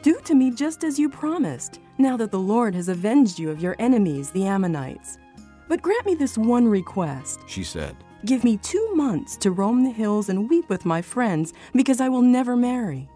Do 0.02 0.20
to 0.24 0.34
me 0.34 0.50
just 0.50 0.84
as 0.84 0.98
you 0.98 1.08
promised, 1.08 1.80
now 1.96 2.16
that 2.16 2.30
the 2.30 2.38
Lord 2.38 2.74
has 2.74 2.88
avenged 2.88 3.38
you 3.38 3.50
of 3.50 3.62
your 3.62 3.76
enemies, 3.78 4.30
the 4.30 4.44
Ammonites. 4.46 5.18
But 5.68 5.80
grant 5.80 6.04
me 6.04 6.14
this 6.14 6.36
one 6.36 6.68
request, 6.68 7.40
she 7.46 7.64
said. 7.64 7.96
Give 8.26 8.44
me 8.44 8.58
two 8.58 8.94
months 8.94 9.36
to 9.38 9.50
roam 9.50 9.82
the 9.82 9.90
hills 9.90 10.28
and 10.28 10.48
weep 10.50 10.68
with 10.68 10.84
my 10.84 11.00
friends, 11.00 11.54
because 11.72 12.00
I 12.00 12.08
will 12.08 12.22
never 12.22 12.56
marry. 12.56 13.08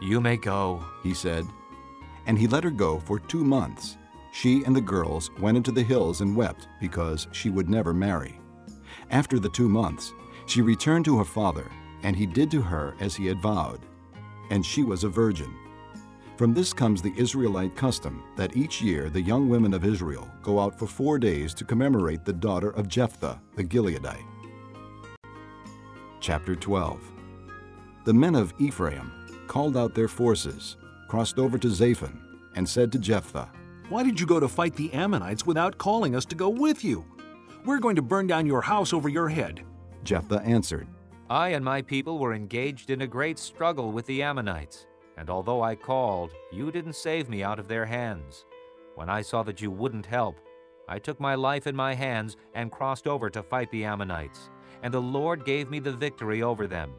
You 0.00 0.20
may 0.20 0.36
go, 0.36 0.84
he 1.02 1.14
said. 1.14 1.44
And 2.26 2.38
he 2.38 2.46
let 2.46 2.64
her 2.64 2.70
go 2.70 3.00
for 3.00 3.18
two 3.18 3.42
months. 3.42 3.96
She 4.32 4.62
and 4.64 4.76
the 4.76 4.80
girls 4.80 5.30
went 5.40 5.56
into 5.56 5.72
the 5.72 5.82
hills 5.82 6.20
and 6.20 6.36
wept 6.36 6.68
because 6.80 7.26
she 7.32 7.50
would 7.50 7.68
never 7.68 7.92
marry. 7.92 8.37
After 9.10 9.38
the 9.38 9.48
two 9.48 9.68
months, 9.68 10.12
she 10.46 10.60
returned 10.60 11.04
to 11.06 11.18
her 11.18 11.24
father, 11.24 11.70
and 12.02 12.14
he 12.14 12.26
did 12.26 12.50
to 12.50 12.60
her 12.60 12.94
as 13.00 13.16
he 13.16 13.26
had 13.26 13.40
vowed. 13.40 13.80
And 14.50 14.64
she 14.64 14.82
was 14.82 15.04
a 15.04 15.08
virgin. 15.08 15.54
From 16.36 16.54
this 16.54 16.72
comes 16.72 17.02
the 17.02 17.14
Israelite 17.16 17.74
custom 17.74 18.22
that 18.36 18.56
each 18.56 18.80
year 18.80 19.10
the 19.10 19.20
young 19.20 19.48
women 19.48 19.74
of 19.74 19.84
Israel 19.84 20.30
go 20.42 20.60
out 20.60 20.78
for 20.78 20.86
four 20.86 21.18
days 21.18 21.52
to 21.54 21.64
commemorate 21.64 22.24
the 22.24 22.32
daughter 22.32 22.70
of 22.70 22.88
Jephthah 22.88 23.40
the 23.56 23.64
Gileadite. 23.64 24.24
Chapter 26.20 26.54
12 26.54 27.00
The 28.04 28.14
men 28.14 28.34
of 28.34 28.54
Ephraim 28.58 29.12
called 29.48 29.76
out 29.76 29.94
their 29.94 30.08
forces, 30.08 30.76
crossed 31.08 31.38
over 31.38 31.58
to 31.58 31.68
Zaphon, 31.68 32.18
and 32.54 32.68
said 32.68 32.92
to 32.92 32.98
Jephthah, 32.98 33.50
Why 33.88 34.02
did 34.02 34.20
you 34.20 34.26
go 34.26 34.38
to 34.38 34.48
fight 34.48 34.76
the 34.76 34.92
Ammonites 34.92 35.46
without 35.46 35.78
calling 35.78 36.14
us 36.14 36.26
to 36.26 36.36
go 36.36 36.48
with 36.48 36.84
you? 36.84 37.04
We're 37.68 37.80
going 37.80 37.96
to 37.96 38.02
burn 38.02 38.26
down 38.26 38.46
your 38.46 38.62
house 38.62 38.94
over 38.94 39.10
your 39.10 39.28
head. 39.28 39.62
Jephthah 40.02 40.40
answered, 40.40 40.88
I 41.28 41.50
and 41.50 41.62
my 41.62 41.82
people 41.82 42.18
were 42.18 42.32
engaged 42.32 42.88
in 42.88 43.02
a 43.02 43.06
great 43.06 43.38
struggle 43.38 43.92
with 43.92 44.06
the 44.06 44.22
Ammonites, 44.22 44.86
and 45.18 45.28
although 45.28 45.60
I 45.60 45.74
called, 45.74 46.32
you 46.50 46.72
didn't 46.72 46.94
save 46.94 47.28
me 47.28 47.42
out 47.42 47.58
of 47.58 47.68
their 47.68 47.84
hands. 47.84 48.46
When 48.94 49.10
I 49.10 49.20
saw 49.20 49.42
that 49.42 49.60
you 49.60 49.70
wouldn't 49.70 50.06
help, 50.06 50.40
I 50.88 50.98
took 50.98 51.20
my 51.20 51.34
life 51.34 51.66
in 51.66 51.76
my 51.76 51.92
hands 51.92 52.38
and 52.54 52.72
crossed 52.72 53.06
over 53.06 53.28
to 53.28 53.42
fight 53.42 53.70
the 53.70 53.84
Ammonites, 53.84 54.48
and 54.82 54.94
the 54.94 55.02
Lord 55.02 55.44
gave 55.44 55.68
me 55.68 55.78
the 55.78 55.92
victory 55.92 56.42
over 56.42 56.66
them. 56.66 56.90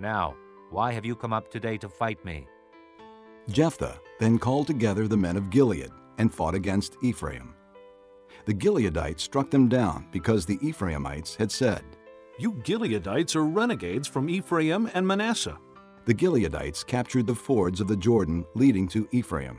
Now, 0.00 0.34
why 0.70 0.90
have 0.90 1.04
you 1.04 1.14
come 1.14 1.32
up 1.32 1.48
today 1.48 1.78
to 1.78 1.88
fight 1.88 2.24
me? 2.24 2.48
Jephthah 3.50 4.00
then 4.18 4.40
called 4.40 4.66
together 4.66 5.06
the 5.06 5.16
men 5.16 5.36
of 5.36 5.48
Gilead 5.48 5.92
and 6.18 6.34
fought 6.34 6.56
against 6.56 6.96
Ephraim. 7.02 7.54
The 8.48 8.54
Gileadites 8.54 9.20
struck 9.20 9.50
them 9.50 9.68
down 9.68 10.06
because 10.10 10.46
the 10.46 10.58
Ephraimites 10.66 11.34
had 11.34 11.52
said, 11.52 11.84
You 12.38 12.52
Gileadites 12.52 13.36
are 13.36 13.44
renegades 13.44 14.08
from 14.08 14.30
Ephraim 14.30 14.90
and 14.94 15.06
Manasseh. 15.06 15.58
The 16.06 16.14
Gileadites 16.14 16.82
captured 16.82 17.26
the 17.26 17.34
fords 17.34 17.78
of 17.78 17.88
the 17.88 17.96
Jordan 17.96 18.46
leading 18.54 18.88
to 18.88 19.06
Ephraim, 19.10 19.58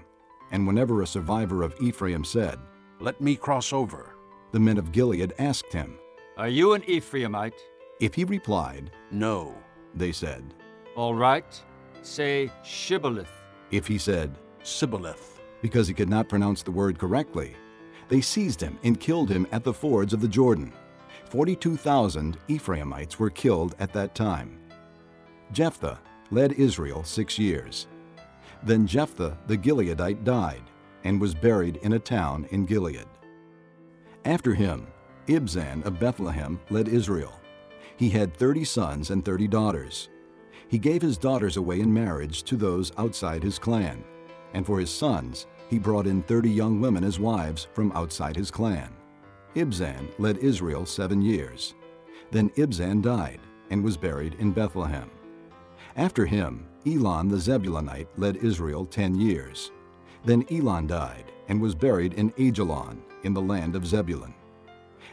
and 0.49 0.65
whenever 0.65 1.03
a 1.03 1.07
survivor 1.07 1.61
of 1.61 1.75
Ephraim 1.79 2.23
said, 2.23 2.57
Let 2.99 3.21
me 3.21 3.35
cross 3.35 3.73
over, 3.73 4.15
the 4.53 4.59
men 4.59 4.79
of 4.79 4.91
Gilead 4.91 5.35
asked 5.37 5.71
him, 5.71 5.99
Are 6.35 6.49
you 6.49 6.73
an 6.73 6.81
Ephraimite? 6.81 7.61
If 7.99 8.15
he 8.15 8.23
replied, 8.23 8.89
No, 9.11 9.53
they 9.93 10.11
said, 10.11 10.55
All 10.95 11.13
right, 11.13 11.63
say 12.01 12.51
Shibboleth. 12.63 13.29
If 13.69 13.85
he 13.85 13.99
said, 13.99 14.39
Sibboleth, 14.63 15.39
because 15.61 15.87
he 15.87 15.93
could 15.93 16.09
not 16.09 16.27
pronounce 16.27 16.63
the 16.63 16.71
word 16.71 16.97
correctly, 16.97 17.55
they 18.09 18.21
seized 18.21 18.59
him 18.59 18.77
and 18.83 18.99
killed 18.99 19.29
him 19.29 19.47
at 19.51 19.63
the 19.63 19.73
fords 19.73 20.13
of 20.13 20.19
the 20.19 20.27
Jordan. 20.27 20.73
42,000 21.29 22.37
Ephraimites 22.47 23.19
were 23.19 23.29
killed 23.29 23.75
at 23.79 23.93
that 23.93 24.15
time. 24.15 24.59
Jephthah 25.51 25.99
led 26.31 26.53
Israel 26.53 27.03
six 27.03 27.39
years. 27.39 27.87
Then 28.63 28.85
Jephthah 28.85 29.37
the 29.47 29.57
Gileadite 29.57 30.23
died 30.23 30.63
and 31.03 31.21
was 31.21 31.33
buried 31.33 31.77
in 31.77 31.93
a 31.93 31.99
town 31.99 32.47
in 32.51 32.65
Gilead. 32.65 33.07
After 34.25 34.53
him, 34.53 34.87
Ibzan 35.27 35.85
of 35.85 35.99
Bethlehem 35.99 36.59
led 36.69 36.87
Israel. 36.87 37.39
He 37.95 38.09
had 38.09 38.35
thirty 38.35 38.65
sons 38.65 39.11
and 39.11 39.23
thirty 39.23 39.47
daughters. 39.47 40.09
He 40.67 40.77
gave 40.77 41.01
his 41.01 41.17
daughters 41.17 41.57
away 41.57 41.79
in 41.79 41.93
marriage 41.93 42.43
to 42.43 42.57
those 42.57 42.91
outside 42.97 43.43
his 43.43 43.59
clan, 43.59 44.03
and 44.53 44.65
for 44.65 44.79
his 44.79 44.89
sons 44.89 45.47
he 45.69 45.79
brought 45.79 46.07
in 46.07 46.23
thirty 46.23 46.49
young 46.49 46.81
women 46.81 47.03
as 47.03 47.19
wives 47.19 47.67
from 47.73 47.91
outside 47.93 48.35
his 48.35 48.51
clan. 48.51 48.91
Ibzan 49.55 50.07
led 50.17 50.37
Israel 50.39 50.85
seven 50.85 51.21
years. 51.21 51.75
Then 52.31 52.49
Ibzan 52.51 53.01
died 53.01 53.39
and 53.69 53.83
was 53.83 53.97
buried 53.97 54.35
in 54.39 54.51
Bethlehem. 54.51 55.09
After 55.95 56.25
him, 56.25 56.67
Elon 56.87 57.27
the 57.27 57.37
Zebulonite 57.37 58.07
led 58.17 58.37
Israel 58.37 58.85
ten 58.85 59.15
years. 59.15 59.71
Then 60.25 60.45
Elon 60.51 60.87
died 60.87 61.31
and 61.47 61.61
was 61.61 61.75
buried 61.75 62.13
in 62.13 62.31
Aijalon 62.31 62.99
in 63.23 63.33
the 63.33 63.41
land 63.41 63.75
of 63.75 63.85
Zebulun. 63.85 64.33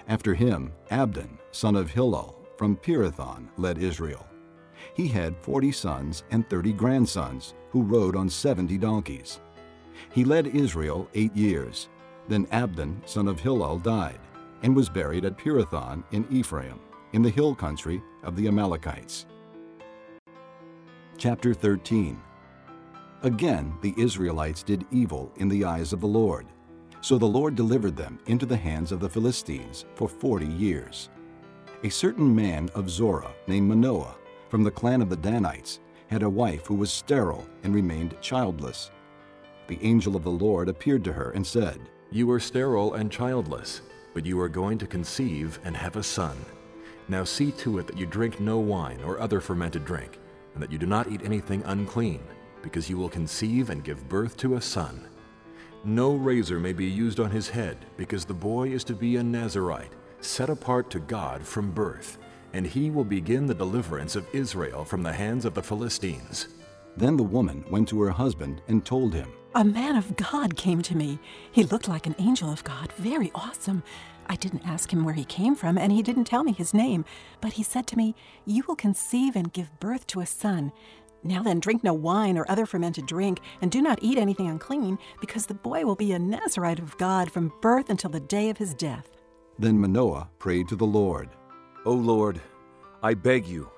After 0.08 0.34
him, 0.34 0.72
Abdon, 0.90 1.38
son 1.50 1.76
of 1.76 1.90
Hillel, 1.90 2.34
from 2.56 2.76
Pirathon, 2.76 3.48
led 3.56 3.78
Israel. 3.78 4.26
He 4.94 5.08
had 5.08 5.36
forty 5.36 5.72
sons 5.72 6.22
and 6.30 6.48
thirty 6.48 6.72
grandsons, 6.72 7.54
who 7.70 7.82
rode 7.82 8.16
on 8.16 8.28
seventy 8.28 8.78
donkeys. 8.78 9.40
He 10.12 10.24
led 10.24 10.46
Israel 10.48 11.08
eight 11.14 11.34
years. 11.36 11.88
Then 12.28 12.46
Abdon, 12.50 13.02
son 13.06 13.28
of 13.28 13.40
Hillel, 13.40 13.78
died, 13.78 14.18
and 14.62 14.74
was 14.74 14.88
buried 14.88 15.24
at 15.24 15.38
Pirathon 15.38 16.02
in 16.12 16.26
Ephraim, 16.30 16.80
in 17.12 17.22
the 17.22 17.30
hill 17.30 17.54
country 17.54 18.02
of 18.22 18.36
the 18.36 18.48
Amalekites. 18.48 19.26
Chapter 21.18 21.54
13 21.54 22.20
Again 23.22 23.74
the 23.80 23.94
Israelites 23.96 24.62
did 24.62 24.84
evil 24.90 25.32
in 25.36 25.48
the 25.48 25.64
eyes 25.64 25.92
of 25.92 26.00
the 26.00 26.06
Lord. 26.06 26.46
So 27.00 27.18
the 27.18 27.26
Lord 27.26 27.54
delivered 27.54 27.96
them 27.96 28.18
into 28.26 28.46
the 28.46 28.56
hands 28.56 28.92
of 28.92 29.00
the 29.00 29.08
Philistines 29.08 29.84
for 29.94 30.08
forty 30.08 30.46
years. 30.46 31.08
A 31.84 31.88
certain 31.88 32.34
man 32.34 32.68
of 32.74 32.90
Zorah 32.90 33.32
named 33.46 33.68
Manoah, 33.68 34.16
from 34.48 34.64
the 34.64 34.70
clan 34.70 35.00
of 35.00 35.08
the 35.08 35.16
Danites, 35.16 35.80
had 36.08 36.22
a 36.22 36.30
wife 36.30 36.66
who 36.66 36.74
was 36.74 36.92
sterile 36.92 37.46
and 37.62 37.74
remained 37.74 38.20
childless. 38.20 38.90
The 39.68 39.78
angel 39.82 40.14
of 40.14 40.22
the 40.22 40.30
Lord 40.30 40.68
appeared 40.68 41.02
to 41.04 41.12
her 41.12 41.30
and 41.30 41.46
said, 41.46 41.80
You 42.10 42.30
are 42.30 42.40
sterile 42.40 42.94
and 42.94 43.10
childless, 43.10 43.82
but 44.14 44.24
you 44.24 44.40
are 44.40 44.48
going 44.48 44.78
to 44.78 44.86
conceive 44.86 45.58
and 45.64 45.76
have 45.76 45.96
a 45.96 46.02
son. 46.02 46.36
Now 47.08 47.24
see 47.24 47.50
to 47.52 47.78
it 47.78 47.86
that 47.86 47.98
you 47.98 48.06
drink 48.06 48.40
no 48.40 48.58
wine 48.58 49.00
or 49.04 49.20
other 49.20 49.40
fermented 49.40 49.84
drink, 49.84 50.18
and 50.54 50.62
that 50.62 50.72
you 50.72 50.78
do 50.78 50.86
not 50.86 51.10
eat 51.10 51.22
anything 51.24 51.62
unclean, 51.64 52.20
because 52.62 52.88
you 52.88 52.96
will 52.96 53.08
conceive 53.08 53.70
and 53.70 53.84
give 53.84 54.08
birth 54.08 54.36
to 54.38 54.54
a 54.54 54.60
son. 54.60 55.08
No 55.84 56.14
razor 56.14 56.58
may 56.58 56.72
be 56.72 56.86
used 56.86 57.20
on 57.20 57.30
his 57.30 57.48
head, 57.48 57.76
because 57.96 58.24
the 58.24 58.34
boy 58.34 58.70
is 58.70 58.82
to 58.84 58.94
be 58.94 59.16
a 59.16 59.22
Nazarite, 59.22 59.92
set 60.20 60.50
apart 60.50 60.90
to 60.90 61.00
God 61.00 61.46
from 61.46 61.70
birth, 61.70 62.18
and 62.52 62.66
he 62.66 62.90
will 62.90 63.04
begin 63.04 63.46
the 63.46 63.54
deliverance 63.54 64.16
of 64.16 64.26
Israel 64.32 64.84
from 64.84 65.02
the 65.02 65.12
hands 65.12 65.44
of 65.44 65.54
the 65.54 65.62
Philistines. 65.62 66.48
Then 66.96 67.16
the 67.16 67.22
woman 67.22 67.64
went 67.70 67.88
to 67.90 68.00
her 68.00 68.10
husband 68.10 68.62
and 68.68 68.84
told 68.84 69.12
him, 69.12 69.30
A 69.56 69.64
man 69.64 69.96
of 69.96 70.14
God 70.16 70.54
came 70.54 70.82
to 70.82 70.94
me. 70.94 71.18
He 71.50 71.64
looked 71.64 71.88
like 71.88 72.06
an 72.06 72.14
angel 72.18 72.52
of 72.52 72.62
God, 72.62 72.92
very 72.98 73.30
awesome. 73.34 73.82
I 74.26 74.36
didn't 74.36 74.66
ask 74.66 74.92
him 74.92 75.02
where 75.02 75.14
he 75.14 75.24
came 75.24 75.54
from, 75.54 75.78
and 75.78 75.90
he 75.90 76.02
didn't 76.02 76.26
tell 76.26 76.44
me 76.44 76.52
his 76.52 76.74
name, 76.74 77.06
but 77.40 77.54
he 77.54 77.62
said 77.62 77.86
to 77.86 77.96
me, 77.96 78.14
You 78.44 78.64
will 78.68 78.76
conceive 78.76 79.34
and 79.34 79.50
give 79.50 79.80
birth 79.80 80.06
to 80.08 80.20
a 80.20 80.26
son. 80.26 80.72
Now 81.22 81.42
then, 81.42 81.58
drink 81.58 81.82
no 81.82 81.94
wine 81.94 82.36
or 82.36 82.44
other 82.50 82.66
fermented 82.66 83.06
drink, 83.06 83.40
and 83.62 83.70
do 83.70 83.80
not 83.80 83.98
eat 84.02 84.18
anything 84.18 84.46
unclean, 84.46 84.98
because 85.22 85.46
the 85.46 85.54
boy 85.54 85.86
will 85.86 85.96
be 85.96 86.12
a 86.12 86.18
Nazarite 86.18 86.78
of 86.78 86.98
God 86.98 87.32
from 87.32 87.50
birth 87.62 87.88
until 87.88 88.10
the 88.10 88.20
day 88.20 88.50
of 88.50 88.58
his 88.58 88.74
death. 88.74 89.08
Then 89.58 89.80
Manoah 89.80 90.28
prayed 90.38 90.68
to 90.68 90.76
the 90.76 90.84
Lord, 90.84 91.30
O 91.86 91.94
Lord, 91.94 92.42
I 93.02 93.14
beg 93.14 93.46
you, 93.46 93.70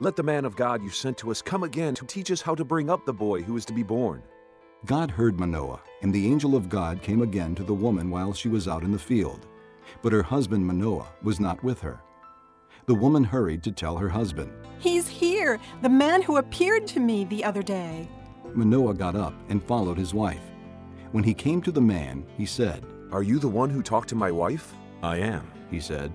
let 0.00 0.16
the 0.16 0.22
man 0.22 0.46
of 0.46 0.56
God 0.56 0.82
you 0.82 0.88
sent 0.88 1.18
to 1.18 1.30
us 1.30 1.42
come 1.42 1.62
again 1.62 1.94
to 1.96 2.06
teach 2.06 2.30
us 2.30 2.40
how 2.40 2.54
to 2.54 2.64
bring 2.64 2.88
up 2.88 3.04
the 3.04 3.12
boy 3.12 3.42
who 3.42 3.58
is 3.58 3.66
to 3.66 3.74
be 3.74 3.82
born. 3.82 4.22
God 4.86 5.10
heard 5.10 5.38
Manoah, 5.38 5.82
and 6.00 6.12
the 6.12 6.26
angel 6.26 6.56
of 6.56 6.70
God 6.70 7.02
came 7.02 7.20
again 7.20 7.54
to 7.54 7.62
the 7.62 7.74
woman 7.74 8.08
while 8.08 8.32
she 8.32 8.48
was 8.48 8.66
out 8.66 8.82
in 8.82 8.92
the 8.92 8.98
field. 8.98 9.46
But 10.00 10.12
her 10.12 10.22
husband 10.22 10.66
Manoah 10.66 11.08
was 11.22 11.38
not 11.38 11.62
with 11.62 11.82
her. 11.82 12.00
The 12.86 12.94
woman 12.94 13.22
hurried 13.22 13.62
to 13.64 13.72
tell 13.72 13.98
her 13.98 14.08
husband. 14.08 14.50
He's 14.78 15.06
here, 15.06 15.60
the 15.82 15.88
man 15.90 16.22
who 16.22 16.38
appeared 16.38 16.86
to 16.88 17.00
me 17.00 17.24
the 17.24 17.44
other 17.44 17.62
day. 17.62 18.08
Manoah 18.54 18.94
got 18.94 19.14
up 19.14 19.34
and 19.50 19.62
followed 19.62 19.98
his 19.98 20.14
wife. 20.14 20.40
When 21.12 21.24
he 21.24 21.34
came 21.34 21.60
to 21.62 21.72
the 21.72 21.80
man, 21.82 22.26
he 22.38 22.46
said, 22.46 22.86
Are 23.12 23.22
you 23.22 23.38
the 23.38 23.48
one 23.48 23.68
who 23.68 23.82
talked 23.82 24.08
to 24.08 24.14
my 24.14 24.30
wife? 24.30 24.72
I 25.02 25.18
am, 25.18 25.46
he 25.70 25.78
said. 25.78 26.10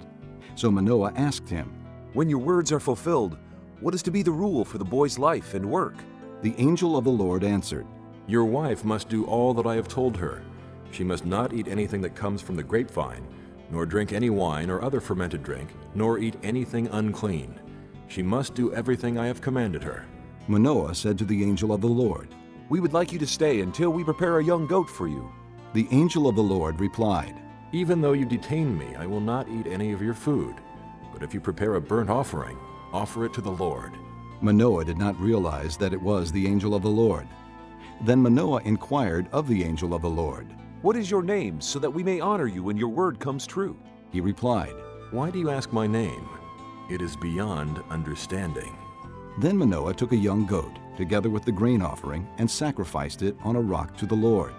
So 0.56 0.72
Manoah 0.72 1.14
asked 1.16 1.48
him, 1.48 1.72
When 2.14 2.30
your 2.30 2.40
words 2.40 2.72
are 2.72 2.80
fulfilled, 2.80 3.38
what 3.80 3.94
is 3.94 4.02
to 4.04 4.12
be 4.12 4.24
the 4.24 4.32
rule 4.32 4.66
for 4.66 4.80
the 4.80 4.86
boy's 4.86 5.20
life 5.20 5.54
and 5.54 5.70
work? 5.70 5.96
The 6.42 6.56
angel 6.58 6.98
of 6.98 7.04
the 7.04 7.12
Lord 7.12 7.44
answered, 7.44 7.86
Your 8.28 8.46
wife 8.46 8.84
must 8.84 9.10
do 9.10 9.26
all 9.26 9.54
that 9.54 9.68
I 9.68 9.76
have 9.76 9.88
told 9.88 10.18
her. 10.18 10.42
She 10.92 11.04
must 11.04 11.26
not 11.26 11.54
eat 11.54 11.68
anything 11.68 12.02
that 12.02 12.16
comes 12.16 12.42
from 12.42 12.56
the 12.56 12.64
grapevine, 12.64 13.28
nor 13.70 13.86
drink 13.86 14.14
any 14.14 14.30
wine 14.30 14.70
or 14.70 14.82
other 14.82 15.00
fermented 15.00 15.44
drink, 15.44 15.70
nor 15.94 16.18
eat 16.18 16.36
anything 16.42 16.88
unclean. 16.88 17.60
She 18.08 18.24
must 18.24 18.56
do 18.56 18.74
everything 18.74 19.18
I 19.18 19.28
have 19.28 19.42
commanded 19.42 19.84
her. 19.84 20.06
Manoah 20.48 20.96
said 20.96 21.18
to 21.20 21.26
the 21.26 21.44
angel 21.44 21.72
of 21.72 21.82
the 21.82 21.88
Lord, 21.88 22.34
We 22.70 22.80
would 22.80 22.94
like 22.94 23.12
you 23.12 23.20
to 23.20 23.28
stay 23.28 23.62
until 23.62 23.92
we 23.92 24.04
prepare 24.04 24.40
a 24.40 24.44
young 24.44 24.68
goat 24.68 24.90
for 24.90 25.08
you. 25.08 25.32
The 25.74 25.88
angel 25.92 26.28
of 26.28 26.36
the 26.36 26.42
Lord 26.42 26.80
replied, 26.80 27.36
Even 27.74 28.02
though 28.02 28.14
you 28.14 28.26
detain 28.26 28.78
me, 28.78 28.96
I 28.96 29.06
will 29.06 29.20
not 29.20 29.50
eat 29.50 29.68
any 29.68 29.92
of 29.92 30.02
your 30.02 30.14
food. 30.14 30.56
But 31.14 31.24
if 31.24 31.34
you 31.34 31.40
prepare 31.40 31.76
a 31.76 31.82
burnt 31.82 32.10
offering, 32.10 32.58
offer 32.92 33.26
it 33.26 33.34
to 33.34 33.42
the 33.42 33.52
Lord. 33.52 33.94
Manoah 34.42 34.86
did 34.86 34.98
not 34.98 35.20
realize 35.20 35.78
that 35.78 35.94
it 35.94 36.02
was 36.02 36.32
the 36.32 36.48
angel 36.48 36.76
of 36.76 36.82
the 36.82 36.90
Lord. 36.90 37.28
Then 38.02 38.22
Manoah 38.22 38.62
inquired 38.64 39.28
of 39.32 39.48
the 39.48 39.64
angel 39.64 39.94
of 39.94 40.02
the 40.02 40.10
Lord, 40.10 40.54
What 40.82 40.96
is 40.96 41.10
your 41.10 41.24
name, 41.24 41.62
so 41.62 41.80
that 41.80 41.90
we 41.90 42.04
may 42.04 42.20
honor 42.20 42.48
you 42.48 42.64
when 42.64 42.78
your 42.78 42.90
word 42.90 43.20
comes 43.20 43.48
true? 43.48 43.78
He 44.12 44.22
replied, 44.22 44.74
Why 45.12 45.32
do 45.32 45.40
you 45.40 45.50
ask 45.50 45.72
my 45.72 45.88
name? 45.88 46.28
It 46.90 47.02
is 47.02 47.16
beyond 47.16 47.82
understanding. 47.90 48.78
Then 49.40 49.58
Manoah 49.58 49.94
took 49.94 50.12
a 50.12 50.18
young 50.18 50.46
goat, 50.46 50.72
together 50.98 51.30
with 51.30 51.46
the 51.46 51.52
grain 51.52 51.82
offering, 51.82 52.28
and 52.38 52.50
sacrificed 52.50 53.22
it 53.22 53.36
on 53.44 53.56
a 53.56 53.62
rock 53.62 53.98
to 53.98 54.06
the 54.06 54.16
Lord. 54.16 54.54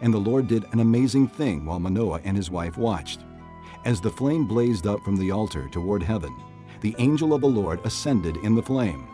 And 0.00 0.12
the 0.12 0.18
Lord 0.18 0.46
did 0.46 0.64
an 0.72 0.80
amazing 0.80 1.28
thing 1.28 1.64
while 1.64 1.80
Manoah 1.80 2.20
and 2.24 2.36
his 2.36 2.50
wife 2.50 2.76
watched. 2.76 3.20
As 3.84 4.00
the 4.00 4.10
flame 4.10 4.46
blazed 4.46 4.86
up 4.86 5.02
from 5.02 5.16
the 5.16 5.30
altar 5.30 5.68
toward 5.68 6.02
heaven, 6.02 6.34
the 6.80 6.94
angel 6.98 7.34
of 7.34 7.40
the 7.40 7.46
Lord 7.48 7.80
ascended 7.84 8.36
in 8.38 8.54
the 8.54 8.62
flame. 8.62 9.08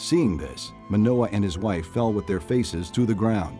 Seeing 0.00 0.38
this, 0.38 0.72
Manoah 0.88 1.28
and 1.30 1.44
his 1.44 1.58
wife 1.58 1.86
fell 1.88 2.10
with 2.10 2.26
their 2.26 2.40
faces 2.40 2.90
to 2.92 3.04
the 3.04 3.14
ground. 3.14 3.58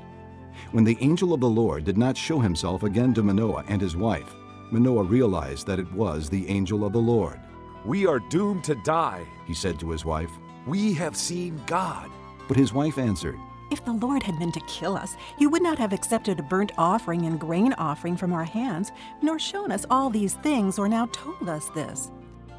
When 0.73 0.85
the 0.85 0.97
angel 1.03 1.35
of 1.35 1.41
the 1.41 1.49
Lord 1.51 1.85
did 1.85 1.99
not 1.99 2.17
show 2.17 2.39
himself 2.39 2.83
again 2.83 3.13
to 3.13 3.23
Manoah 3.23 3.63
and 3.69 3.79
his 3.79 3.95
wife, 3.95 4.35
Manoah 4.71 5.03
realized 5.03 5.67
that 5.67 5.79
it 5.79 5.93
was 5.93 6.31
the 6.31 6.49
angel 6.49 6.87
of 6.87 6.95
the 6.95 6.99
Lord. 6.99 7.39
We 7.85 8.07
are 8.07 8.21
doomed 8.31 8.65
to 8.65 8.75
die, 8.77 9.27
he 9.47 9.53
said 9.53 9.79
to 9.81 9.91
his 9.91 10.07
wife. 10.07 10.31
We 10.67 10.95
have 10.95 11.15
seen 11.15 11.61
God. 11.67 12.11
But 12.49 12.57
his 12.57 12.73
wife 12.73 12.97
answered, 12.97 13.39
If 13.71 13.85
the 13.85 13.93
Lord 13.93 14.23
had 14.23 14.39
meant 14.39 14.55
to 14.55 14.61
kill 14.61 14.97
us, 14.97 15.17
he 15.37 15.47
would 15.47 15.63
not 15.63 15.79
have 15.79 15.93
accepted 15.93 16.41
a 16.41 16.45
burnt 16.45 16.73
offering 16.79 17.27
and 17.27 17.39
grain 17.39 17.75
offering 17.75 18.17
from 18.17 18.33
our 18.33 18.45
hands, 18.45 18.93
nor 19.21 19.39
shown 19.39 19.71
us 19.71 19.85
all 19.91 20.09
these 20.09 20.37
things, 20.37 20.79
or 20.79 20.89
now 20.89 21.05
told 21.13 21.51
us 21.51 21.69
this. 21.75 22.11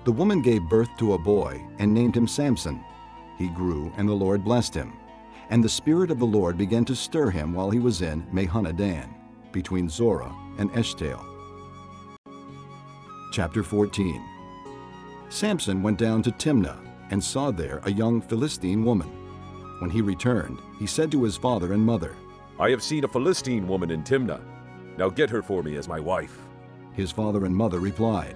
The 0.04 0.12
woman 0.12 0.44
gave 0.44 0.70
birth 0.70 0.90
to 1.00 1.14
a 1.14 1.18
boy 1.18 1.66
and 1.80 1.92
named 1.92 2.16
him 2.16 2.28
Samson. 2.28 2.84
He 3.42 3.50
grew, 3.50 3.92
and 3.98 4.08
the 4.08 4.14
Lord 4.14 4.44
blessed 4.44 4.76
him. 4.76 4.94
And 5.50 5.64
the 5.64 5.70
Spirit 5.70 6.12
of 6.12 6.20
the 6.20 6.26
Lord 6.26 6.60
began 6.60 6.86
to 6.86 6.96
stir 6.96 7.32
him 7.32 7.56
while 7.56 7.72
he 7.72 7.80
was 7.80 8.04
in 8.04 8.22
Mahaneh-dan, 8.32 9.16
between 9.52 9.90
Zorah 9.90 10.32
and 10.60 10.72
Eshtaol. 10.74 11.26
Chapter 13.34 13.64
14 13.64 14.24
Samson 15.30 15.82
went 15.82 15.98
down 15.98 16.22
to 16.22 16.32
Timnah 16.32 16.78
and 17.10 17.24
saw 17.24 17.50
there 17.50 17.82
a 17.84 17.92
young 17.92 18.22
Philistine 18.22 18.86
woman. 18.86 19.10
When 19.80 19.90
he 19.90 20.02
returned, 20.02 20.60
he 20.78 20.86
said 20.86 21.12
to 21.12 21.24
his 21.24 21.36
father 21.36 21.74
and 21.74 21.84
mother, 21.84 22.16
I 22.60 22.70
have 22.70 22.84
seen 22.84 23.06
a 23.06 23.08
Philistine 23.08 23.68
woman 23.68 23.90
in 23.90 24.04
Timnah. 24.04 24.44
Now 25.00 25.10
get 25.10 25.32
her 25.32 25.42
for 25.42 25.64
me 25.64 25.78
as 25.78 25.88
my 25.88 26.00
wife. 26.00 26.38
His 26.94 27.12
father 27.12 27.46
and 27.46 27.56
mother 27.56 27.80
replied, 27.80 28.36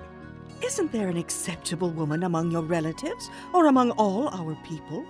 Isn't 0.64 0.92
there 0.92 1.10
an 1.10 1.18
acceptable 1.18 1.92
woman 1.92 2.24
among 2.24 2.50
your 2.50 2.62
relatives 2.62 3.30
or 3.54 3.68
among 3.68 3.92
all 3.92 4.30
our 4.30 4.56
people? 4.64 5.06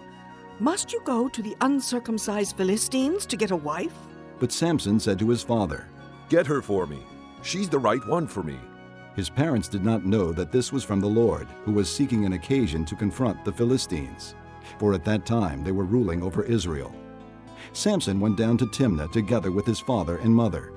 Must 0.59 0.91
you 0.91 1.01
go 1.03 1.27
to 1.29 1.41
the 1.41 1.55
uncircumcised 1.61 2.57
Philistines 2.57 3.25
to 3.27 3.37
get 3.37 3.51
a 3.51 3.55
wife? 3.55 3.93
But 4.39 4.51
Samson 4.51 4.99
said 4.99 5.19
to 5.19 5.29
his 5.29 5.43
father, 5.43 5.87
Get 6.29 6.47
her 6.47 6.61
for 6.61 6.87
me. 6.87 6.99
She's 7.43 7.69
the 7.69 7.79
right 7.79 8.05
one 8.07 8.27
for 8.27 8.41
me. 8.41 8.57
His 9.15 9.29
parents 9.29 9.67
did 9.67 9.85
not 9.85 10.05
know 10.05 10.31
that 10.33 10.51
this 10.51 10.73
was 10.73 10.83
from 10.83 10.99
the 10.99 11.07
Lord, 11.07 11.47
who 11.63 11.71
was 11.71 11.93
seeking 11.93 12.25
an 12.25 12.33
occasion 12.33 12.83
to 12.85 12.95
confront 12.95 13.45
the 13.45 13.53
Philistines, 13.53 14.35
for 14.79 14.93
at 14.93 15.05
that 15.05 15.25
time 15.25 15.63
they 15.63 15.71
were 15.71 15.85
ruling 15.85 16.23
over 16.23 16.43
Israel. 16.43 16.93
Samson 17.71 18.19
went 18.19 18.35
down 18.35 18.57
to 18.57 18.65
Timnah 18.65 19.11
together 19.11 19.51
with 19.51 19.65
his 19.65 19.79
father 19.79 20.17
and 20.17 20.33
mother. 20.33 20.73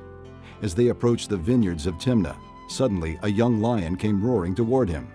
As 0.62 0.74
they 0.74 0.88
approached 0.88 1.30
the 1.30 1.36
vineyards 1.36 1.86
of 1.86 1.94
Timnah, 1.94 2.36
suddenly 2.68 3.18
a 3.22 3.30
young 3.30 3.60
lion 3.60 3.96
came 3.96 4.24
roaring 4.24 4.54
toward 4.54 4.88
him. 4.88 5.08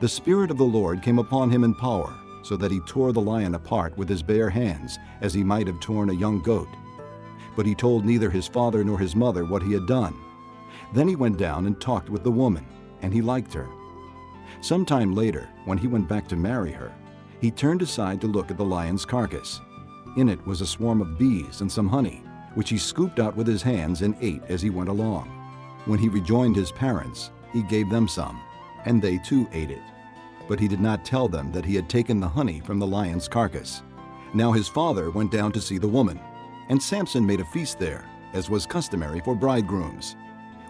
The 0.00 0.08
Spirit 0.08 0.50
of 0.50 0.58
the 0.58 0.64
Lord 0.64 1.02
came 1.02 1.18
upon 1.18 1.50
him 1.50 1.64
in 1.64 1.74
power, 1.74 2.14
so 2.42 2.56
that 2.56 2.70
he 2.70 2.80
tore 2.80 3.12
the 3.12 3.20
lion 3.20 3.54
apart 3.54 3.96
with 3.96 4.08
his 4.08 4.22
bare 4.22 4.50
hands, 4.50 4.98
as 5.20 5.34
he 5.34 5.42
might 5.42 5.66
have 5.66 5.80
torn 5.80 6.10
a 6.10 6.14
young 6.14 6.40
goat. 6.40 6.68
But 7.56 7.66
he 7.66 7.74
told 7.74 8.04
neither 8.04 8.30
his 8.30 8.46
father 8.46 8.84
nor 8.84 8.98
his 8.98 9.16
mother 9.16 9.44
what 9.44 9.62
he 9.62 9.72
had 9.72 9.86
done. 9.86 10.14
Then 10.94 11.08
he 11.08 11.16
went 11.16 11.38
down 11.38 11.66
and 11.66 11.80
talked 11.80 12.10
with 12.10 12.22
the 12.22 12.30
woman, 12.30 12.66
and 13.02 13.12
he 13.12 13.20
liked 13.20 13.52
her. 13.54 13.68
Some 14.60 14.84
time 14.84 15.14
later, 15.14 15.48
when 15.64 15.78
he 15.78 15.88
went 15.88 16.08
back 16.08 16.28
to 16.28 16.36
marry 16.36 16.72
her, 16.72 16.92
he 17.40 17.50
turned 17.50 17.82
aside 17.82 18.20
to 18.20 18.26
look 18.26 18.50
at 18.50 18.56
the 18.56 18.64
lion's 18.64 19.04
carcass. 19.04 19.60
In 20.16 20.28
it 20.28 20.44
was 20.46 20.60
a 20.60 20.66
swarm 20.66 21.00
of 21.00 21.18
bees 21.18 21.60
and 21.60 21.70
some 21.70 21.88
honey, 21.88 22.22
which 22.54 22.70
he 22.70 22.78
scooped 22.78 23.18
out 23.18 23.36
with 23.36 23.46
his 23.46 23.62
hands 23.62 24.02
and 24.02 24.16
ate 24.20 24.42
as 24.48 24.62
he 24.62 24.70
went 24.70 24.88
along. 24.88 25.30
When 25.86 25.98
he 25.98 26.08
rejoined 26.08 26.56
his 26.56 26.70
parents, 26.70 27.30
he 27.52 27.62
gave 27.62 27.88
them 27.88 28.06
some, 28.06 28.40
and 28.84 29.00
they 29.00 29.18
too 29.18 29.48
ate 29.52 29.70
it. 29.70 29.82
But 30.48 30.60
he 30.60 30.68
did 30.68 30.80
not 30.80 31.04
tell 31.04 31.28
them 31.28 31.50
that 31.52 31.64
he 31.64 31.74
had 31.74 31.88
taken 31.88 32.20
the 32.20 32.28
honey 32.28 32.60
from 32.60 32.78
the 32.78 32.86
lion's 32.86 33.28
carcass. 33.28 33.82
Now 34.34 34.52
his 34.52 34.68
father 34.68 35.10
went 35.10 35.32
down 35.32 35.52
to 35.52 35.60
see 35.60 35.78
the 35.78 35.88
woman, 35.88 36.20
and 36.68 36.82
Samson 36.82 37.24
made 37.24 37.40
a 37.40 37.44
feast 37.46 37.78
there, 37.78 38.04
as 38.32 38.50
was 38.50 38.66
customary 38.66 39.20
for 39.20 39.34
bridegrooms. 39.34 40.16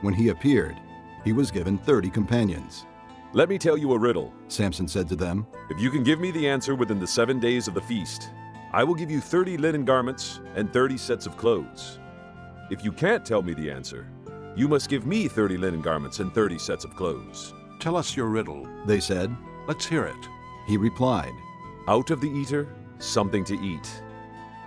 When 0.02 0.14
he 0.14 0.28
appeared, 0.28 0.76
he 1.24 1.32
was 1.32 1.50
given 1.50 1.78
thirty 1.78 2.10
companions. 2.10 2.86
Let 3.32 3.48
me 3.48 3.58
tell 3.58 3.76
you 3.76 3.92
a 3.92 3.98
riddle, 3.98 4.32
Samson 4.48 4.86
said 4.86 5.08
to 5.08 5.16
them. 5.16 5.46
If 5.70 5.80
you 5.80 5.90
can 5.90 6.02
give 6.02 6.20
me 6.20 6.30
the 6.30 6.48
answer 6.48 6.74
within 6.74 7.00
the 7.00 7.06
seven 7.06 7.40
days 7.40 7.66
of 7.68 7.74
the 7.74 7.80
feast, 7.80 8.30
I 8.72 8.84
will 8.84 8.94
give 8.94 9.10
you 9.10 9.20
thirty 9.20 9.56
linen 9.56 9.84
garments 9.84 10.40
and 10.54 10.72
thirty 10.72 10.96
sets 10.96 11.26
of 11.26 11.36
clothes. 11.36 11.98
If 12.70 12.84
you 12.84 12.92
can't 12.92 13.24
tell 13.24 13.42
me 13.42 13.54
the 13.54 13.70
answer, 13.70 14.06
you 14.56 14.68
must 14.68 14.88
give 14.88 15.06
me 15.06 15.28
thirty 15.28 15.58
linen 15.58 15.82
garments 15.82 16.20
and 16.20 16.32
thirty 16.32 16.58
sets 16.58 16.84
of 16.84 16.96
clothes. 16.96 17.52
Tell 17.78 17.94
us 17.94 18.16
your 18.16 18.26
riddle, 18.26 18.66
they 18.86 19.00
said. 19.00 19.36
Let's 19.68 19.84
hear 19.84 20.04
it. 20.04 20.28
He 20.66 20.76
replied, 20.76 21.34
Out 21.88 22.10
of 22.10 22.20
the 22.20 22.30
eater, 22.30 22.66
something 22.98 23.44
to 23.44 23.54
eat. 23.54 24.02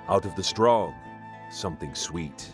Out 0.08 0.26
of 0.26 0.36
the 0.36 0.44
strong, 0.44 0.94
something 1.52 1.96
sweet. 1.96 2.52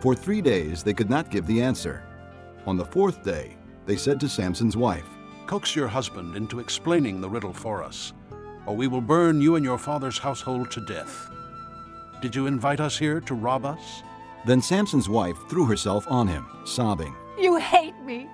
For 0.00 0.14
three 0.14 0.40
days 0.40 0.84
they 0.84 0.94
could 0.94 1.10
not 1.10 1.30
give 1.30 1.46
the 1.46 1.60
answer. 1.60 2.04
On 2.66 2.76
the 2.76 2.84
fourth 2.84 3.24
day, 3.24 3.56
they 3.86 3.96
said 3.96 4.20
to 4.20 4.28
Samson's 4.28 4.76
wife, 4.76 5.08
Coax 5.46 5.74
your 5.74 5.88
husband 5.88 6.36
into 6.36 6.60
explaining 6.60 7.20
the 7.20 7.28
riddle 7.28 7.52
for 7.52 7.82
us, 7.82 8.12
or 8.66 8.76
we 8.76 8.86
will 8.86 9.00
burn 9.00 9.40
you 9.40 9.56
and 9.56 9.64
your 9.64 9.78
father's 9.78 10.18
household 10.18 10.70
to 10.70 10.80
death. 10.86 11.30
Did 12.20 12.36
you 12.36 12.46
invite 12.46 12.80
us 12.80 12.98
here 12.98 13.20
to 13.22 13.34
rob 13.34 13.64
us? 13.64 14.02
Then 14.48 14.62
Samson's 14.62 15.10
wife 15.10 15.36
threw 15.50 15.66
herself 15.66 16.06
on 16.08 16.26
him, 16.26 16.46
sobbing, 16.64 17.14
You 17.38 17.56
hate 17.56 18.00
me. 18.00 18.30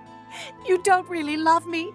You 0.65 0.81
don't 0.85 1.09
really 1.09 1.37
love 1.37 1.67
me. 1.67 1.93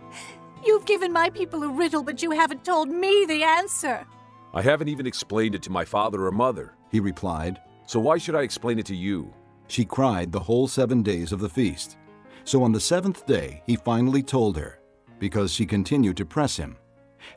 You've 0.66 0.86
given 0.86 1.14
my 1.14 1.30
people 1.30 1.64
a 1.64 1.70
riddle, 1.70 2.04
but 2.04 2.22
you 2.22 2.32
haven't 2.32 2.66
told 2.66 2.90
me 2.90 3.26
the 3.26 3.44
answer. 3.44 4.06
I 4.54 4.62
haven't 4.62 4.90
even 4.90 5.08
explained 5.08 5.56
it 5.56 5.62
to 5.64 5.72
my 5.72 5.86
father 5.86 6.26
or 6.26 6.34
mother, 6.34 6.74
he 6.92 7.00
replied. 7.00 7.62
So 7.88 8.02
why 8.02 8.18
should 8.18 8.36
I 8.36 8.42
explain 8.42 8.78
it 8.78 8.86
to 8.88 8.96
you? 8.96 9.34
She 9.70 9.86
cried 9.86 10.34
the 10.34 10.40
whole 10.42 10.68
seven 10.68 11.02
days 11.02 11.32
of 11.32 11.40
the 11.40 11.48
feast. 11.48 11.96
So 12.44 12.62
on 12.62 12.74
the 12.74 12.82
seventh 12.82 13.26
day, 13.26 13.64
he 13.68 13.78
finally 13.78 14.22
told 14.22 14.58
her, 14.58 14.82
because 15.20 15.54
she 15.54 15.66
continued 15.66 16.18
to 16.18 16.26
press 16.26 16.58
him. 16.58 16.76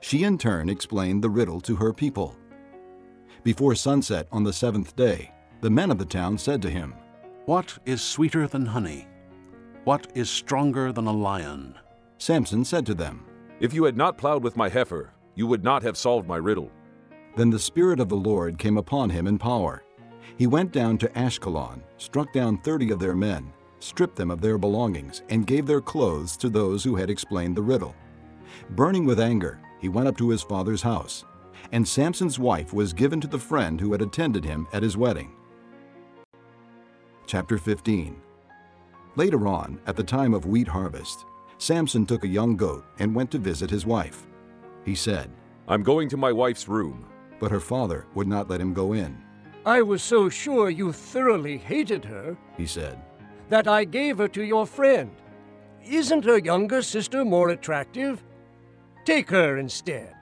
She 0.00 0.24
in 0.24 0.36
turn 0.36 0.68
explained 0.68 1.22
the 1.22 1.30
riddle 1.30 1.60
to 1.60 1.76
her 1.76 1.92
people. 1.92 2.36
Before 3.44 3.76
sunset 3.76 4.26
on 4.32 4.42
the 4.42 4.52
seventh 4.52 4.96
day, 4.96 5.30
the 5.62 5.70
men 5.70 5.92
of 5.92 5.98
the 5.98 6.04
town 6.04 6.36
said 6.36 6.60
to 6.60 6.68
him, 6.68 6.92
What 7.46 7.78
is 7.86 8.02
sweeter 8.02 8.48
than 8.48 8.66
honey? 8.66 9.06
What 9.84 10.08
is 10.16 10.28
stronger 10.28 10.92
than 10.92 11.06
a 11.06 11.12
lion? 11.12 11.76
Samson 12.18 12.64
said 12.64 12.84
to 12.86 12.94
them, 12.94 13.24
If 13.60 13.72
you 13.72 13.84
had 13.84 13.96
not 13.96 14.18
plowed 14.18 14.42
with 14.42 14.56
my 14.56 14.68
heifer, 14.68 15.12
you 15.36 15.46
would 15.46 15.62
not 15.62 15.84
have 15.84 15.96
solved 15.96 16.26
my 16.26 16.36
riddle. 16.36 16.70
Then 17.36 17.48
the 17.48 17.60
Spirit 17.60 18.00
of 18.00 18.08
the 18.08 18.16
Lord 18.16 18.58
came 18.58 18.76
upon 18.76 19.08
him 19.10 19.28
in 19.28 19.38
power. 19.38 19.84
He 20.36 20.48
went 20.48 20.72
down 20.72 20.98
to 20.98 21.08
Ashkelon, 21.10 21.82
struck 21.96 22.32
down 22.32 22.58
thirty 22.58 22.90
of 22.90 22.98
their 22.98 23.14
men, 23.14 23.52
stripped 23.78 24.16
them 24.16 24.32
of 24.32 24.40
their 24.40 24.58
belongings, 24.58 25.22
and 25.28 25.46
gave 25.46 25.66
their 25.66 25.80
clothes 25.80 26.36
to 26.38 26.48
those 26.48 26.82
who 26.82 26.96
had 26.96 27.08
explained 27.08 27.56
the 27.56 27.62
riddle. 27.62 27.94
Burning 28.70 29.06
with 29.06 29.20
anger, 29.20 29.60
he 29.80 29.88
went 29.88 30.08
up 30.08 30.16
to 30.18 30.28
his 30.28 30.42
father's 30.42 30.82
house, 30.82 31.24
and 31.70 31.86
Samson's 31.86 32.40
wife 32.40 32.72
was 32.72 32.92
given 32.92 33.20
to 33.20 33.28
the 33.28 33.38
friend 33.38 33.80
who 33.80 33.92
had 33.92 34.02
attended 34.02 34.44
him 34.44 34.66
at 34.72 34.82
his 34.82 34.96
wedding. 34.96 35.36
Chapter 37.26 37.58
15 37.58 38.20
Later 39.16 39.46
on, 39.46 39.78
at 39.86 39.96
the 39.96 40.04
time 40.04 40.34
of 40.34 40.46
wheat 40.46 40.68
harvest, 40.68 41.24
Samson 41.58 42.06
took 42.06 42.24
a 42.24 42.28
young 42.28 42.56
goat 42.56 42.84
and 42.98 43.14
went 43.14 43.30
to 43.30 43.38
visit 43.38 43.70
his 43.70 43.86
wife. 43.86 44.26
He 44.84 44.94
said, 44.94 45.30
I'm 45.68 45.82
going 45.82 46.08
to 46.08 46.16
my 46.16 46.32
wife's 46.32 46.68
room. 46.68 47.06
But 47.38 47.50
her 47.50 47.60
father 47.60 48.06
would 48.14 48.28
not 48.28 48.48
let 48.48 48.60
him 48.60 48.72
go 48.72 48.92
in. 48.92 49.20
I 49.66 49.82
was 49.82 50.02
so 50.02 50.28
sure 50.28 50.70
you 50.70 50.92
thoroughly 50.92 51.56
hated 51.56 52.04
her, 52.04 52.36
he 52.56 52.66
said, 52.66 53.00
that 53.48 53.68
I 53.68 53.84
gave 53.84 54.18
her 54.18 54.28
to 54.28 54.42
your 54.42 54.66
friend. 54.66 55.10
Isn't 55.84 56.24
her 56.24 56.38
younger 56.38 56.82
sister 56.82 57.24
more 57.24 57.50
attractive? 57.50 58.22
Take 59.04 59.30
her 59.30 59.58
instead. 59.58 60.14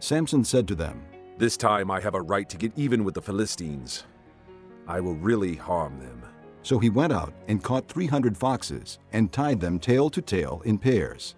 Samson 0.00 0.44
said 0.44 0.68
to 0.68 0.74
them, 0.74 1.02
This 1.38 1.56
time 1.56 1.90
I 1.90 2.00
have 2.00 2.14
a 2.14 2.20
right 2.20 2.48
to 2.50 2.58
get 2.58 2.72
even 2.76 3.04
with 3.04 3.14
the 3.14 3.22
Philistines. 3.22 4.04
I 4.86 5.00
will 5.00 5.16
really 5.16 5.54
harm 5.56 5.98
them. 5.98 6.15
So 6.66 6.80
he 6.80 6.90
went 6.90 7.12
out 7.12 7.32
and 7.46 7.62
caught 7.62 7.86
300 7.86 8.36
foxes 8.36 8.98
and 9.12 9.30
tied 9.30 9.60
them 9.60 9.78
tail 9.78 10.10
to 10.10 10.20
tail 10.20 10.62
in 10.64 10.78
pairs. 10.78 11.36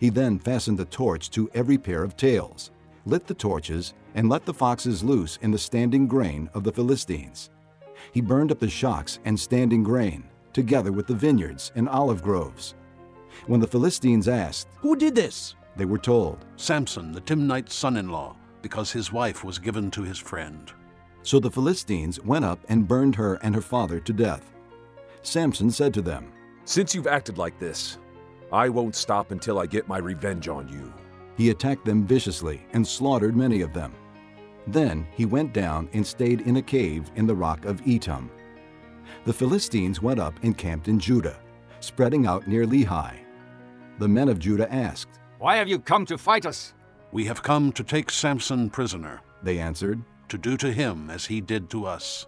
He 0.00 0.08
then 0.10 0.36
fastened 0.36 0.80
a 0.80 0.84
torch 0.84 1.30
to 1.30 1.48
every 1.54 1.78
pair 1.78 2.02
of 2.02 2.16
tails, 2.16 2.72
lit 3.06 3.24
the 3.24 3.34
torches, 3.34 3.94
and 4.16 4.28
let 4.28 4.44
the 4.44 4.52
foxes 4.52 5.04
loose 5.04 5.38
in 5.42 5.52
the 5.52 5.58
standing 5.58 6.08
grain 6.08 6.50
of 6.54 6.64
the 6.64 6.72
Philistines. 6.72 7.50
He 8.10 8.20
burned 8.20 8.50
up 8.50 8.58
the 8.58 8.68
shocks 8.68 9.20
and 9.24 9.38
standing 9.38 9.84
grain, 9.84 10.24
together 10.52 10.90
with 10.90 11.06
the 11.06 11.14
vineyards 11.14 11.70
and 11.76 11.88
olive 11.88 12.20
groves. 12.20 12.74
When 13.46 13.60
the 13.60 13.68
Philistines 13.68 14.26
asked, 14.26 14.66
Who 14.78 14.96
did 14.96 15.14
this? 15.14 15.54
they 15.76 15.84
were 15.84 15.98
told, 15.98 16.44
Samson, 16.56 17.12
the 17.12 17.20
Timnite's 17.20 17.74
son 17.74 17.96
in 17.96 18.08
law, 18.08 18.34
because 18.60 18.90
his 18.90 19.12
wife 19.12 19.44
was 19.44 19.60
given 19.60 19.88
to 19.92 20.02
his 20.02 20.18
friend. 20.18 20.72
So 21.22 21.38
the 21.38 21.52
Philistines 21.52 22.18
went 22.24 22.44
up 22.44 22.58
and 22.68 22.88
burned 22.88 23.14
her 23.14 23.34
and 23.34 23.54
her 23.54 23.62
father 23.62 24.00
to 24.00 24.12
death. 24.12 24.50
Samson 25.26 25.70
said 25.70 25.92
to 25.94 26.02
them, 26.02 26.32
Since 26.64 26.94
you've 26.94 27.06
acted 27.06 27.38
like 27.38 27.58
this, 27.58 27.98
I 28.52 28.68
won't 28.68 28.94
stop 28.94 29.30
until 29.30 29.58
I 29.58 29.66
get 29.66 29.88
my 29.88 29.98
revenge 29.98 30.48
on 30.48 30.68
you. 30.68 30.92
He 31.36 31.50
attacked 31.50 31.84
them 31.84 32.06
viciously 32.06 32.64
and 32.72 32.86
slaughtered 32.86 33.36
many 33.36 33.62
of 33.62 33.72
them. 33.72 33.92
Then 34.66 35.06
he 35.16 35.24
went 35.24 35.52
down 35.52 35.88
and 35.92 36.06
stayed 36.06 36.42
in 36.42 36.56
a 36.56 36.62
cave 36.62 37.10
in 37.16 37.26
the 37.26 37.34
rock 37.34 37.64
of 37.64 37.80
Etam. 37.82 38.28
The 39.24 39.32
Philistines 39.32 40.00
went 40.00 40.20
up 40.20 40.34
and 40.42 40.56
camped 40.56 40.88
in 40.88 40.98
Judah, 40.98 41.38
spreading 41.80 42.26
out 42.26 42.46
near 42.46 42.64
Lehi. 42.64 43.14
The 43.98 44.08
men 44.08 44.28
of 44.28 44.38
Judah 44.38 44.72
asked, 44.72 45.20
Why 45.38 45.56
have 45.56 45.68
you 45.68 45.78
come 45.78 46.06
to 46.06 46.18
fight 46.18 46.46
us? 46.46 46.74
We 47.12 47.24
have 47.26 47.42
come 47.42 47.72
to 47.72 47.84
take 47.84 48.10
Samson 48.10 48.70
prisoner, 48.70 49.20
they 49.42 49.58
answered, 49.58 50.02
to 50.28 50.38
do 50.38 50.56
to 50.56 50.72
him 50.72 51.10
as 51.10 51.26
he 51.26 51.40
did 51.40 51.70
to 51.70 51.86
us. 51.86 52.26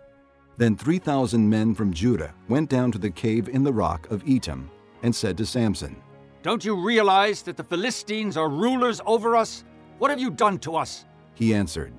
Then 0.59 0.75
3,000 0.75 1.49
men 1.49 1.75
from 1.75 1.93
Judah 1.93 2.33
went 2.49 2.71
down 2.71 2.91
to 2.93 2.99
the 2.99 3.11
cave 3.11 3.49
in 3.49 3.63
the 3.63 3.73
rock 3.73 4.11
of 4.11 4.25
Etam 4.25 4.69
and 5.03 5.15
said 5.15 5.37
to 5.37 5.45
Samson, 5.45 5.97
Don't 6.43 6.65
you 6.65 6.75
realize 6.75 7.43
that 7.43 7.59
the 7.59 7.65
Philistines 7.65 8.39
are 8.39 8.49
rulers 8.49 9.03
over 9.05 9.37
us? 9.37 9.65
What 9.99 10.11
have 10.11 10.21
you 10.21 10.31
done 10.31 10.59
to 10.61 10.77
us? 10.77 11.05
He 11.35 11.53
answered, 11.53 11.93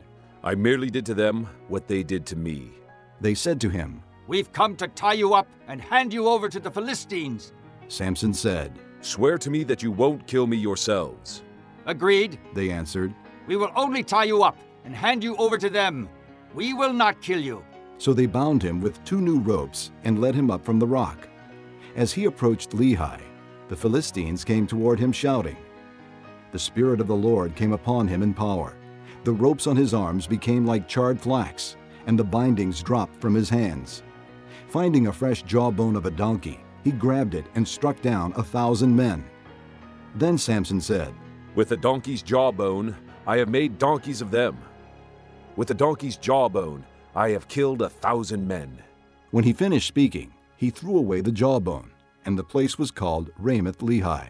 I 0.43 0.55
merely 0.55 0.89
did 0.89 1.05
to 1.08 1.14
them 1.14 1.47
what 1.68 1.88
they 1.88 2.01
did 2.01 2.26
to 2.28 2.36
me. 2.36 2.72
They 3.22 3.36
said 3.36 3.62
to 3.62 3.70
him, 3.70 4.01
We've 4.28 4.51
come 4.51 4.76
to 4.78 4.88
tie 4.88 5.14
you 5.14 5.36
up 5.36 5.47
and 5.68 5.80
hand 5.80 6.12
you 6.12 6.28
over 6.28 6.49
to 6.49 6.60
the 6.60 6.72
Philistines. 6.72 7.53
Samson 7.88 8.34
said, 8.34 8.78
Swear 9.01 9.38
to 9.38 9.51
me 9.51 9.64
that 9.66 9.84
you 9.84 9.91
won't 9.91 10.26
kill 10.26 10.47
me 10.47 10.58
yourselves. 10.58 11.43
Agreed. 11.86 12.39
They 12.53 12.72
answered, 12.72 13.14
We 13.45 13.55
will 13.55 13.72
only 13.76 14.03
tie 14.03 14.26
you 14.26 14.41
up 14.43 14.58
and 14.84 14.95
hand 14.95 15.24
you 15.24 15.36
over 15.38 15.58
to 15.58 15.70
them. 15.70 16.10
We 16.53 16.74
will 16.74 16.93
not 16.93 17.22
kill 17.22 17.39
you. 17.39 17.64
So 17.98 18.14
they 18.14 18.26
bound 18.26 18.62
him 18.62 18.80
with 18.80 19.04
two 19.04 19.22
new 19.22 19.39
ropes 19.39 19.91
and 20.04 20.22
led 20.22 20.36
him 20.36 20.52
up 20.52 20.64
from 20.64 20.80
the 20.80 20.88
rock. 20.88 21.28
As 21.95 22.14
he 22.14 22.26
approached 22.26 22.72
Lehi, 22.72 23.20
the 23.70 23.76
Philistines 23.76 24.43
came 24.43 24.68
toward 24.68 25.00
him 25.00 25.12
shouting. 25.12 25.58
The 26.52 26.60
Spirit 26.60 27.02
of 27.02 27.08
the 27.08 27.16
Lord 27.16 27.56
came 27.56 27.74
upon 27.74 28.08
him 28.08 28.24
in 28.24 28.34
power. 28.34 28.76
The 29.24 29.34
ropes 29.34 29.68
on 29.68 29.76
his 29.76 29.93
arms 29.93 30.28
became 30.28 30.66
like 30.66 30.88
charred 30.88 31.20
flax, 31.20 31.76
and 32.06 32.18
the 32.18 32.24
bindings 32.24 32.82
dropped 32.82 33.20
from 33.20 33.34
his 33.34 33.50
hands. 33.50 34.04
Finding 34.70 35.08
a 35.08 35.14
fresh 35.14 35.43
jawbone 35.43 35.95
of 35.95 36.06
a 36.06 36.12
donkey, 36.12 36.60
he 36.84 36.91
grabbed 36.91 37.36
it 37.36 37.45
and 37.56 37.68
struck 37.68 38.02
down 38.02 38.32
a 38.38 38.43
thousand 38.43 38.95
men. 38.95 39.26
Then 40.16 40.38
Samson 40.38 40.80
said, 40.80 41.14
With 41.56 41.70
the 41.70 41.78
donkey's 41.78 42.22
jawbone, 42.22 42.95
I 43.26 43.38
have 43.38 43.50
made 43.50 43.78
donkeys 43.78 44.22
of 44.22 44.32
them. 44.32 44.58
With 45.58 45.68
the 45.68 45.74
donkey's 45.74 46.16
jawbone, 46.16 46.86
I 47.18 47.32
have 47.32 47.47
killed 47.47 47.82
a 47.82 47.89
thousand 47.89 48.47
men. 48.47 48.78
When 49.32 49.43
he 49.43 49.51
finished 49.51 49.88
speaking, 49.88 50.32
he 50.55 50.70
threw 50.70 50.99
away 50.99 51.22
the 51.22 51.32
jawbone, 51.32 51.89
and 52.26 52.38
the 52.38 52.43
place 52.43 52.78
was 52.78 52.91
called 52.91 53.32
Ramath 53.41 53.78
Lehi. 53.78 54.28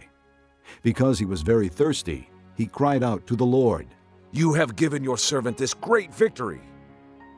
Because 0.83 1.19
he 1.19 1.25
was 1.25 1.41
very 1.41 1.67
thirsty, 1.67 2.29
he 2.55 2.65
cried 2.65 3.03
out 3.03 3.27
to 3.27 3.35
the 3.35 3.45
Lord, 3.45 3.88
You 4.31 4.53
have 4.53 4.77
given 4.77 5.03
your 5.03 5.17
servant 5.17 5.57
this 5.57 5.73
great 5.73 6.13
victory. 6.13 6.61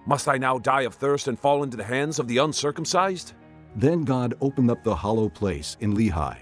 Must 0.05 0.27
I 0.27 0.37
now 0.37 0.59
die 0.59 0.83
of 0.83 0.93
thirst 0.93 1.27
and 1.27 1.39
fall 1.39 1.63
into 1.63 1.77
the 1.77 1.83
hands 1.83 2.19
of 2.19 2.27
the 2.27 2.37
uncircumcised? 2.37 3.33
Then 3.75 4.03
God 4.03 4.35
opened 4.41 4.69
up 4.69 4.83
the 4.83 4.95
hollow 4.95 5.29
place 5.29 5.77
in 5.79 5.95
Lehi, 5.95 6.37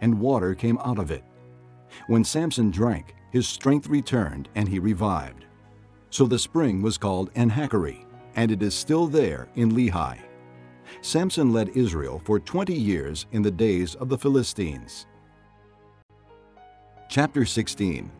and 0.00 0.18
water 0.18 0.56
came 0.56 0.78
out 0.78 0.98
of 0.98 1.12
it. 1.12 1.22
When 2.08 2.24
Samson 2.24 2.72
drank, 2.72 3.14
his 3.30 3.46
strength 3.46 3.86
returned 3.86 4.48
and 4.56 4.68
he 4.68 4.80
revived. 4.80 5.44
So 6.10 6.26
the 6.26 6.40
spring 6.40 6.82
was 6.82 6.98
called 6.98 7.30
En 7.36 7.50
Hakkore, 7.50 8.07
and 8.36 8.50
it 8.50 8.62
is 8.62 8.74
still 8.74 9.06
there 9.06 9.48
in 9.56 9.72
Lehi. 9.72 10.18
Samson 11.02 11.52
led 11.52 11.70
Israel 11.70 12.20
for 12.24 12.40
20 12.40 12.74
years 12.74 13.26
in 13.32 13.42
the 13.42 13.50
days 13.50 13.94
of 13.96 14.08
the 14.08 14.18
Philistines. 14.18 15.06
Chapter 17.08 17.44
16 17.44 18.10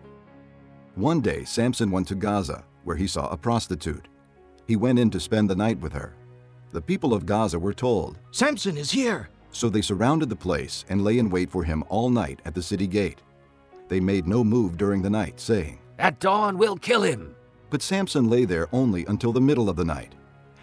One 0.95 1.21
day 1.21 1.45
Samson 1.45 1.91
went 1.91 2.09
to 2.09 2.15
Gaza, 2.15 2.65
where 2.85 2.97
he 2.97 3.07
saw 3.07 3.29
a 3.29 3.37
prostitute. 3.37 4.09
He 4.67 4.77
went 4.77 4.99
in 4.99 5.11
to 5.11 5.21
spend 5.21 5.49
the 5.49 5.57
night 5.57 5.79
with 5.81 5.93
her. 5.93 6.15
The 6.73 6.83
people 6.83 7.15
of 7.15 7.27
Gaza 7.27 7.59
were 7.59 7.73
told, 7.73 8.19
Samson 8.31 8.77
is 8.77 8.91
here! 8.91 9.31
So 9.51 9.69
they 9.69 9.81
surrounded 9.81 10.29
the 10.29 10.37
place 10.37 10.85
and 10.89 11.03
lay 11.03 11.19
in 11.19 11.31
wait 11.31 11.51
for 11.51 11.65
him 11.65 11.83
all 11.89 12.11
night 12.11 12.41
at 12.45 12.55
the 12.55 12.63
city 12.63 12.87
gate. 12.87 13.23
They 13.89 14.01
made 14.01 14.27
no 14.27 14.45
move 14.45 14.77
during 14.77 15.01
the 15.01 15.11
night, 15.11 15.41
saying, 15.41 15.79
At 15.99 16.21
dawn 16.21 16.59
we'll 16.59 16.77
kill 16.77 17.03
him. 17.03 17.35
But 17.71 17.83
Samson 17.83 18.31
lay 18.31 18.45
there 18.45 18.69
only 18.73 19.05
until 19.07 19.33
the 19.33 19.41
middle 19.41 19.69
of 19.69 19.77
the 19.77 19.85
night. 19.85 20.15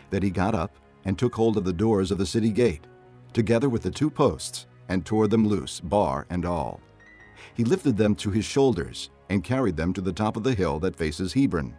Then 0.10 0.22
he 0.22 0.30
got 0.30 0.56
up 0.56 0.76
and 1.06 1.18
took 1.18 1.36
hold 1.36 1.58
of 1.58 1.64
the 1.64 1.74
doors 1.74 2.12
of 2.12 2.18
the 2.18 2.26
city 2.26 2.50
gate, 2.50 2.86
together 3.34 3.70
with 3.70 3.84
the 3.84 3.92
two 3.92 4.10
posts, 4.10 4.66
and 4.90 5.06
tore 5.06 5.28
them 5.28 5.48
loose, 5.48 5.80
bar 5.80 6.26
and 6.30 6.46
all. 6.46 6.80
He 7.54 7.64
lifted 7.64 7.98
them 7.98 8.16
to 8.16 8.32
his 8.32 8.46
shoulders 8.46 9.10
and 9.30 9.44
carried 9.44 9.78
them 9.78 9.94
to 9.94 10.02
the 10.02 10.14
top 10.14 10.38
of 10.38 10.44
the 10.44 10.54
hill 10.54 10.80
that 10.80 10.96
faces 10.96 11.34
Hebron. 11.34 11.76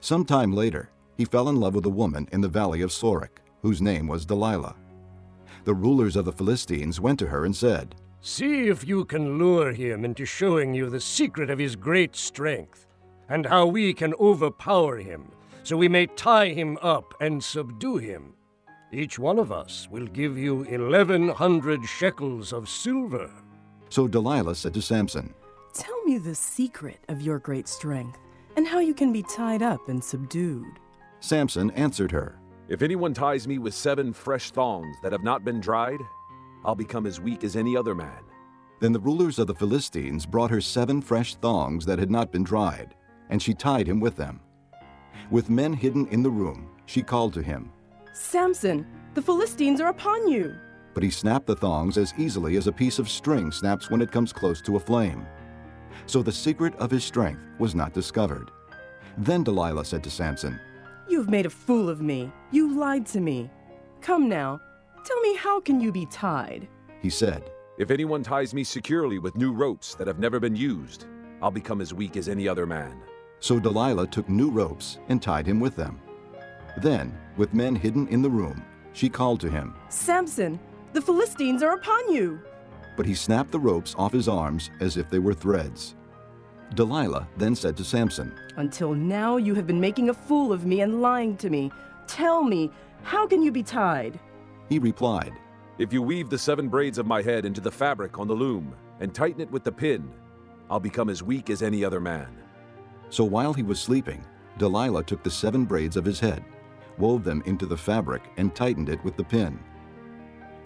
Some 0.00 0.24
time 0.24 0.52
later, 0.52 0.90
he 1.16 1.24
fell 1.24 1.48
in 1.48 1.56
love 1.56 1.74
with 1.74 1.86
a 1.86 1.90
woman 1.90 2.28
in 2.32 2.40
the 2.40 2.48
valley 2.48 2.82
of 2.82 2.90
Sorek, 2.90 3.38
whose 3.60 3.82
name 3.82 4.06
was 4.06 4.24
Delilah. 4.24 4.76
The 5.64 5.74
rulers 5.74 6.16
of 6.16 6.24
the 6.24 6.32
Philistines 6.32 7.00
went 7.00 7.18
to 7.20 7.28
her 7.28 7.44
and 7.44 7.54
said, 7.54 7.94
See 8.20 8.68
if 8.68 8.86
you 8.86 9.04
can 9.04 9.38
lure 9.38 9.72
him 9.72 10.04
into 10.04 10.24
showing 10.24 10.74
you 10.74 10.88
the 10.88 11.00
secret 11.00 11.50
of 11.50 11.58
his 11.58 11.76
great 11.76 12.16
strength, 12.16 12.86
and 13.32 13.46
how 13.46 13.64
we 13.64 13.94
can 13.94 14.12
overpower 14.20 14.98
him, 14.98 15.26
so 15.62 15.74
we 15.74 15.88
may 15.88 16.06
tie 16.06 16.48
him 16.48 16.76
up 16.82 17.14
and 17.18 17.42
subdue 17.42 17.96
him. 17.96 18.34
Each 18.92 19.18
one 19.18 19.38
of 19.38 19.50
us 19.50 19.88
will 19.90 20.06
give 20.06 20.36
you 20.36 20.64
eleven 20.64 21.30
hundred 21.30 21.82
shekels 21.86 22.52
of 22.52 22.68
silver. 22.68 23.30
So 23.88 24.06
Delilah 24.06 24.54
said 24.54 24.74
to 24.74 24.82
Samson, 24.82 25.32
Tell 25.72 26.02
me 26.04 26.18
the 26.18 26.34
secret 26.34 26.98
of 27.08 27.22
your 27.22 27.38
great 27.38 27.68
strength, 27.68 28.18
and 28.56 28.68
how 28.68 28.80
you 28.80 28.92
can 28.92 29.14
be 29.14 29.22
tied 29.22 29.62
up 29.62 29.88
and 29.88 30.04
subdued. 30.04 30.78
Samson 31.20 31.70
answered 31.70 32.12
her, 32.12 32.38
If 32.68 32.82
anyone 32.82 33.14
ties 33.14 33.48
me 33.48 33.56
with 33.56 33.72
seven 33.72 34.12
fresh 34.12 34.50
thongs 34.50 34.98
that 35.02 35.12
have 35.12 35.24
not 35.24 35.42
been 35.42 35.58
dried, 35.58 36.00
I'll 36.66 36.74
become 36.74 37.06
as 37.06 37.18
weak 37.18 37.44
as 37.44 37.56
any 37.56 37.78
other 37.78 37.94
man. 37.94 38.24
Then 38.80 38.92
the 38.92 39.00
rulers 39.00 39.38
of 39.38 39.46
the 39.46 39.54
Philistines 39.54 40.26
brought 40.26 40.50
her 40.50 40.60
seven 40.60 41.00
fresh 41.00 41.34
thongs 41.36 41.86
that 41.86 41.98
had 41.98 42.10
not 42.10 42.30
been 42.30 42.44
dried, 42.44 42.94
and 43.32 43.42
she 43.42 43.54
tied 43.54 43.88
him 43.88 43.98
with 43.98 44.14
them. 44.14 44.38
With 45.30 45.48
men 45.48 45.72
hidden 45.72 46.06
in 46.08 46.22
the 46.22 46.30
room, 46.30 46.68
she 46.84 47.02
called 47.02 47.32
to 47.32 47.42
him. 47.42 47.72
Samson, 48.12 48.86
the 49.14 49.22
Philistines 49.22 49.80
are 49.80 49.88
upon 49.88 50.28
you. 50.28 50.54
But 50.92 51.02
he 51.02 51.08
snapped 51.08 51.46
the 51.46 51.56
thongs 51.56 51.96
as 51.96 52.12
easily 52.18 52.58
as 52.58 52.66
a 52.66 52.72
piece 52.72 52.98
of 52.98 53.08
string 53.08 53.50
snaps 53.50 53.90
when 53.90 54.02
it 54.02 54.12
comes 54.12 54.34
close 54.34 54.60
to 54.60 54.76
a 54.76 54.80
flame. 54.80 55.26
So 56.04 56.22
the 56.22 56.30
secret 56.30 56.74
of 56.76 56.90
his 56.90 57.04
strength 57.04 57.40
was 57.58 57.74
not 57.74 57.94
discovered. 57.94 58.50
Then 59.16 59.42
Delilah 59.42 59.86
said 59.86 60.04
to 60.04 60.10
Samson, 60.10 60.60
You've 61.08 61.30
made 61.30 61.46
a 61.46 61.50
fool 61.50 61.88
of 61.88 62.02
me. 62.02 62.30
You 62.50 62.78
lied 62.78 63.06
to 63.06 63.20
me. 63.20 63.50
Come 64.02 64.28
now, 64.28 64.60
tell 65.06 65.20
me 65.20 65.36
how 65.36 65.58
can 65.58 65.80
you 65.80 65.90
be 65.90 66.04
tied? 66.04 66.68
He 67.00 67.08
said, 67.08 67.50
If 67.78 67.90
anyone 67.90 68.22
ties 68.22 68.52
me 68.52 68.62
securely 68.62 69.18
with 69.18 69.38
new 69.38 69.54
ropes 69.54 69.94
that 69.94 70.06
have 70.06 70.18
never 70.18 70.38
been 70.38 70.54
used, 70.54 71.06
I'll 71.40 71.50
become 71.50 71.80
as 71.80 71.94
weak 71.94 72.18
as 72.18 72.28
any 72.28 72.46
other 72.46 72.66
man. 72.66 73.00
So 73.42 73.58
Delilah 73.58 74.06
took 74.06 74.28
new 74.28 74.50
ropes 74.50 74.98
and 75.08 75.20
tied 75.20 75.48
him 75.48 75.58
with 75.58 75.74
them. 75.74 76.00
Then, 76.76 77.18
with 77.36 77.52
men 77.52 77.74
hidden 77.74 78.06
in 78.06 78.22
the 78.22 78.30
room, 78.30 78.62
she 78.92 79.08
called 79.08 79.40
to 79.40 79.50
him. 79.50 79.74
Samson, 79.88 80.60
the 80.92 81.02
Philistines 81.02 81.60
are 81.60 81.74
upon 81.74 82.12
you. 82.12 82.40
But 82.96 83.04
he 83.04 83.16
snapped 83.16 83.50
the 83.50 83.58
ropes 83.58 83.96
off 83.98 84.12
his 84.12 84.28
arms 84.28 84.70
as 84.78 84.96
if 84.96 85.10
they 85.10 85.18
were 85.18 85.34
threads. 85.34 85.96
Delilah 86.74 87.26
then 87.36 87.56
said 87.56 87.76
to 87.78 87.84
Samson, 87.84 88.32
Until 88.58 88.94
now 88.94 89.38
you 89.38 89.56
have 89.56 89.66
been 89.66 89.80
making 89.80 90.08
a 90.08 90.14
fool 90.14 90.52
of 90.52 90.64
me 90.64 90.82
and 90.82 91.02
lying 91.02 91.36
to 91.38 91.50
me. 91.50 91.72
Tell 92.06 92.44
me, 92.44 92.70
how 93.02 93.26
can 93.26 93.42
you 93.42 93.50
be 93.50 93.64
tied? 93.64 94.20
He 94.68 94.78
replied, 94.78 95.32
If 95.78 95.92
you 95.92 96.00
weave 96.00 96.30
the 96.30 96.38
seven 96.38 96.68
braids 96.68 96.96
of 96.96 97.06
my 97.06 97.22
head 97.22 97.44
into 97.44 97.60
the 97.60 97.72
fabric 97.72 98.20
on 98.20 98.28
the 98.28 98.34
loom 98.34 98.76
and 99.00 99.12
tighten 99.12 99.40
it 99.40 99.50
with 99.50 99.64
the 99.64 99.72
pin, 99.72 100.12
I'll 100.70 100.78
become 100.78 101.10
as 101.10 101.24
weak 101.24 101.50
as 101.50 101.60
any 101.60 101.84
other 101.84 102.00
man. 102.00 102.41
So 103.12 103.24
while 103.24 103.52
he 103.52 103.62
was 103.62 103.78
sleeping, 103.78 104.24
Delilah 104.56 105.04
took 105.04 105.22
the 105.22 105.30
seven 105.30 105.66
braids 105.66 105.98
of 105.98 106.04
his 106.06 106.18
head, 106.18 106.42
wove 106.96 107.24
them 107.24 107.42
into 107.44 107.66
the 107.66 107.76
fabric, 107.76 108.22
and 108.38 108.54
tightened 108.54 108.88
it 108.88 109.04
with 109.04 109.18
the 109.18 109.24
pin. 109.24 109.58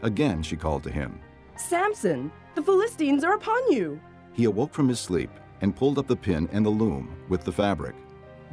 Again 0.03 0.45
she 0.45 0.55
called 0.55 0.85
to 0.85 0.91
him. 0.93 1.19
Samson, 1.57 2.31
the 2.55 2.63
Philistines 2.63 3.25
are 3.25 3.35
upon 3.35 3.73
you. 3.73 4.01
He 4.33 4.45
awoke 4.45 4.73
from 4.73 4.89
his 4.89 5.01
sleep 5.01 5.31
and 5.61 5.75
pulled 5.75 5.99
up 5.99 6.07
the 6.07 6.15
pin 6.15 6.49
and 6.53 6.65
the 6.65 6.71
loom 6.71 7.17
with 7.29 7.43
the 7.43 7.51
fabric. 7.51 7.97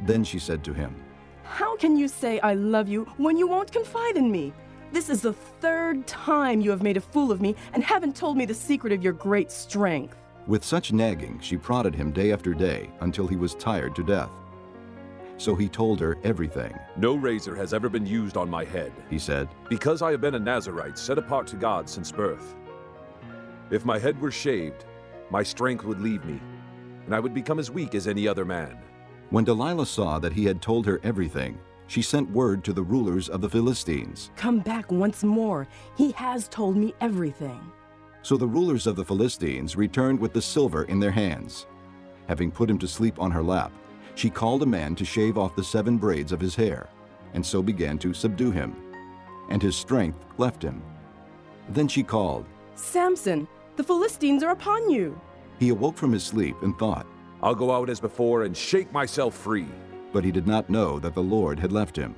Then 0.00 0.24
she 0.24 0.40
said 0.40 0.64
to 0.64 0.74
him, 0.74 0.96
How 1.44 1.76
can 1.76 1.96
you 1.96 2.08
say 2.08 2.40
I 2.40 2.54
love 2.54 2.88
you 2.88 3.04
when 3.16 3.36
you 3.36 3.46
won't 3.46 3.70
confide 3.70 4.16
in 4.16 4.28
me? 4.28 4.52
This 4.90 5.08
is 5.08 5.20
the 5.20 5.34
third 5.34 6.04
time 6.08 6.60
you 6.60 6.70
have 6.70 6.82
made 6.82 6.96
a 6.96 7.00
fool 7.00 7.30
of 7.30 7.40
me 7.40 7.54
and 7.72 7.84
haven't 7.84 8.16
told 8.16 8.36
me 8.36 8.44
the 8.44 8.54
secret 8.54 8.92
of 8.92 9.04
your 9.04 9.12
great 9.12 9.52
strength. 9.52 10.16
With 10.46 10.62
such 10.62 10.92
nagging, 10.92 11.38
she 11.40 11.56
prodded 11.56 11.94
him 11.94 12.12
day 12.12 12.30
after 12.30 12.52
day 12.52 12.90
until 13.00 13.26
he 13.26 13.36
was 13.36 13.54
tired 13.54 13.94
to 13.96 14.04
death. 14.04 14.30
So 15.38 15.54
he 15.54 15.68
told 15.68 15.98
her 16.00 16.18
everything. 16.22 16.78
No 16.96 17.14
razor 17.14 17.56
has 17.56 17.72
ever 17.72 17.88
been 17.88 18.06
used 18.06 18.36
on 18.36 18.50
my 18.50 18.64
head, 18.64 18.92
he 19.08 19.18
said, 19.18 19.48
because 19.70 20.02
I 20.02 20.10
have 20.10 20.20
been 20.20 20.34
a 20.34 20.40
Nazirite 20.40 20.98
set 20.98 21.18
apart 21.18 21.46
to 21.48 21.56
God 21.56 21.88
since 21.88 22.12
birth. 22.12 22.54
If 23.70 23.86
my 23.86 23.98
head 23.98 24.20
were 24.20 24.30
shaved, 24.30 24.84
my 25.30 25.42
strength 25.42 25.84
would 25.84 26.00
leave 26.00 26.24
me, 26.26 26.40
and 27.06 27.14
I 27.14 27.20
would 27.20 27.32
become 27.32 27.58
as 27.58 27.70
weak 27.70 27.94
as 27.94 28.06
any 28.06 28.28
other 28.28 28.44
man. 28.44 28.78
When 29.30 29.44
Delilah 29.44 29.86
saw 29.86 30.18
that 30.18 30.34
he 30.34 30.44
had 30.44 30.60
told 30.60 30.84
her 30.86 31.00
everything, 31.02 31.58
she 31.86 32.02
sent 32.02 32.30
word 32.30 32.62
to 32.64 32.72
the 32.72 32.82
rulers 32.82 33.30
of 33.30 33.40
the 33.40 33.50
Philistines. 33.50 34.30
Come 34.36 34.60
back 34.60 34.92
once 34.92 35.24
more. 35.24 35.66
He 35.96 36.12
has 36.12 36.48
told 36.48 36.76
me 36.76 36.94
everything. 37.00 37.60
So 38.24 38.38
the 38.38 38.46
rulers 38.46 38.86
of 38.86 38.96
the 38.96 39.04
Philistines 39.04 39.76
returned 39.76 40.18
with 40.18 40.32
the 40.32 40.40
silver 40.40 40.84
in 40.84 40.98
their 40.98 41.10
hands. 41.10 41.66
Having 42.26 42.52
put 42.52 42.70
him 42.70 42.78
to 42.78 42.88
sleep 42.88 43.20
on 43.20 43.30
her 43.30 43.42
lap, 43.42 43.70
she 44.14 44.30
called 44.30 44.62
a 44.62 44.66
man 44.66 44.94
to 44.94 45.04
shave 45.04 45.36
off 45.36 45.54
the 45.54 45.62
seven 45.62 45.98
braids 45.98 46.32
of 46.32 46.40
his 46.40 46.54
hair, 46.54 46.88
and 47.34 47.44
so 47.44 47.62
began 47.62 47.98
to 47.98 48.14
subdue 48.14 48.50
him. 48.50 48.74
And 49.50 49.62
his 49.62 49.76
strength 49.76 50.24
left 50.38 50.62
him. 50.62 50.82
Then 51.68 51.86
she 51.86 52.02
called, 52.02 52.46
Samson, 52.76 53.46
the 53.76 53.84
Philistines 53.84 54.42
are 54.42 54.52
upon 54.52 54.88
you. 54.88 55.20
He 55.58 55.68
awoke 55.68 55.98
from 55.98 56.12
his 56.12 56.24
sleep 56.24 56.56
and 56.62 56.78
thought, 56.78 57.06
I'll 57.42 57.54
go 57.54 57.72
out 57.72 57.90
as 57.90 58.00
before 58.00 58.44
and 58.44 58.56
shake 58.56 58.90
myself 58.90 59.34
free. 59.34 59.68
but 60.14 60.24
he 60.24 60.30
did 60.30 60.46
not 60.46 60.70
know 60.70 60.98
that 61.00 61.12
the 61.12 61.22
Lord 61.22 61.58
had 61.58 61.72
left 61.72 61.94
him. 61.94 62.14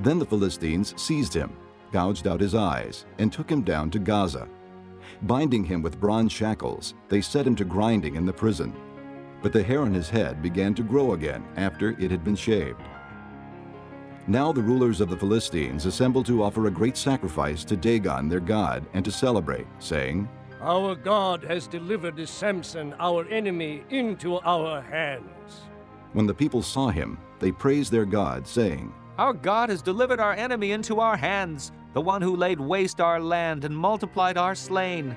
Then 0.00 0.18
the 0.18 0.26
Philistines 0.26 0.92
seized 1.00 1.32
him, 1.32 1.52
gouged 1.92 2.26
out 2.26 2.40
his 2.40 2.54
eyes, 2.54 3.06
and 3.18 3.32
took 3.32 3.48
him 3.48 3.62
down 3.62 3.90
to 3.92 3.98
Gaza. 3.98 4.46
Binding 5.22 5.64
him 5.64 5.82
with 5.82 6.00
bronze 6.00 6.32
shackles, 6.32 6.94
they 7.08 7.20
set 7.20 7.46
him 7.46 7.56
to 7.56 7.64
grinding 7.64 8.16
in 8.16 8.26
the 8.26 8.32
prison. 8.32 8.74
But 9.42 9.52
the 9.52 9.62
hair 9.62 9.82
on 9.82 9.94
his 9.94 10.08
head 10.08 10.42
began 10.42 10.74
to 10.74 10.82
grow 10.82 11.12
again 11.12 11.44
after 11.56 11.90
it 11.90 12.10
had 12.10 12.24
been 12.24 12.36
shaved. 12.36 12.82
Now 14.26 14.52
the 14.52 14.62
rulers 14.62 15.00
of 15.00 15.08
the 15.08 15.16
Philistines 15.16 15.86
assembled 15.86 16.26
to 16.26 16.42
offer 16.42 16.66
a 16.66 16.70
great 16.70 16.98
sacrifice 16.98 17.64
to 17.64 17.76
Dagon 17.76 18.28
their 18.28 18.40
god 18.40 18.84
and 18.92 19.02
to 19.04 19.10
celebrate, 19.10 19.66
saying, 19.78 20.28
Our 20.60 20.94
God 20.94 21.42
has 21.44 21.66
delivered 21.66 22.28
Samson, 22.28 22.94
our 22.98 23.26
enemy, 23.28 23.84
into 23.88 24.38
our 24.40 24.82
hands. 24.82 25.62
When 26.12 26.26
the 26.26 26.34
people 26.34 26.62
saw 26.62 26.88
him, 26.88 27.18
they 27.38 27.52
praised 27.52 27.90
their 27.90 28.04
God, 28.04 28.46
saying, 28.46 28.92
Our 29.16 29.32
God 29.32 29.70
has 29.70 29.80
delivered 29.80 30.20
our 30.20 30.34
enemy 30.34 30.72
into 30.72 31.00
our 31.00 31.16
hands, 31.16 31.72
the 31.94 32.00
one 32.00 32.22
who 32.22 32.36
laid 32.36 32.60
waste 32.60 33.00
our 33.00 33.20
land 33.20 33.64
and 33.64 33.76
multiplied 33.76 34.36
our 34.36 34.54
slain. 34.54 35.16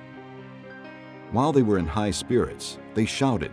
While 1.30 1.52
they 1.52 1.62
were 1.62 1.78
in 1.78 1.86
high 1.86 2.10
spirits, 2.10 2.78
they 2.94 3.04
shouted, 3.04 3.52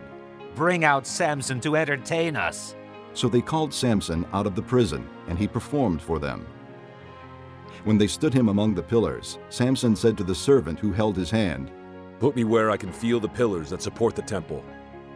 Bring 0.54 0.84
out 0.84 1.06
Samson 1.06 1.60
to 1.60 1.76
entertain 1.76 2.36
us. 2.36 2.74
So 3.14 3.28
they 3.28 3.40
called 3.40 3.72
Samson 3.72 4.26
out 4.32 4.46
of 4.46 4.54
the 4.54 4.62
prison, 4.62 5.08
and 5.28 5.38
he 5.38 5.48
performed 5.48 6.02
for 6.02 6.18
them. 6.18 6.46
When 7.84 7.96
they 7.96 8.06
stood 8.06 8.34
him 8.34 8.48
among 8.48 8.74
the 8.74 8.82
pillars, 8.82 9.38
Samson 9.48 9.96
said 9.96 10.18
to 10.18 10.24
the 10.24 10.34
servant 10.34 10.78
who 10.78 10.92
held 10.92 11.16
his 11.16 11.30
hand, 11.30 11.70
Put 12.18 12.36
me 12.36 12.44
where 12.44 12.70
I 12.70 12.76
can 12.76 12.92
feel 12.92 13.18
the 13.18 13.28
pillars 13.28 13.70
that 13.70 13.80
support 13.80 14.14
the 14.14 14.22
temple, 14.22 14.62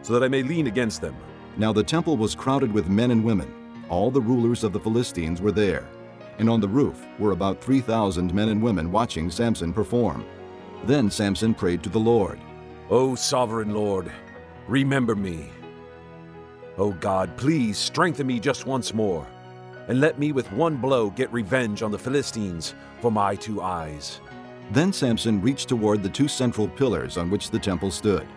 so 0.01 0.13
that 0.13 0.23
I 0.23 0.27
may 0.27 0.41
lean 0.41 0.65
against 0.67 1.01
them. 1.01 1.15
Now 1.57 1.71
the 1.71 1.83
temple 1.83 2.17
was 2.17 2.33
crowded 2.33 2.71
with 2.71 2.89
men 2.89 3.11
and 3.11 3.23
women. 3.23 3.53
All 3.87 4.09
the 4.09 4.21
rulers 4.21 4.63
of 4.63 4.73
the 4.73 4.79
Philistines 4.79 5.41
were 5.41 5.51
there, 5.51 5.87
and 6.39 6.49
on 6.49 6.59
the 6.59 6.67
roof 6.67 7.05
were 7.19 7.31
about 7.31 7.61
3,000 7.61 8.33
men 8.33 8.49
and 8.49 8.61
women 8.61 8.91
watching 8.91 9.31
Samson 9.31 9.73
perform. 9.73 10.25
Then 10.85 11.09
Samson 11.09 11.53
prayed 11.53 11.81
to 11.83 11.89
the 11.89 11.99
Lord, 11.99 12.39
O 12.89 13.15
sovereign 13.15 13.73
Lord, 13.73 14.11
remember 14.67 15.15
me. 15.15 15.49
O 16.77 16.91
God, 16.91 17.35
please 17.37 17.77
strengthen 17.77 18.27
me 18.27 18.39
just 18.39 18.65
once 18.65 18.93
more, 18.93 19.25
and 19.87 19.99
let 19.99 20.19
me 20.19 20.31
with 20.31 20.51
one 20.51 20.75
blow 20.75 21.09
get 21.09 21.31
revenge 21.31 21.81
on 21.81 21.91
the 21.91 21.97
Philistines 21.97 22.75
for 23.01 23.11
my 23.11 23.35
two 23.35 23.61
eyes. 23.61 24.19
Then 24.71 24.91
Samson 24.91 25.41
reached 25.41 25.69
toward 25.69 26.03
the 26.03 26.09
two 26.09 26.27
central 26.27 26.67
pillars 26.67 27.17
on 27.17 27.29
which 27.29 27.49
the 27.49 27.59
temple 27.59 27.91
stood. 27.91 28.27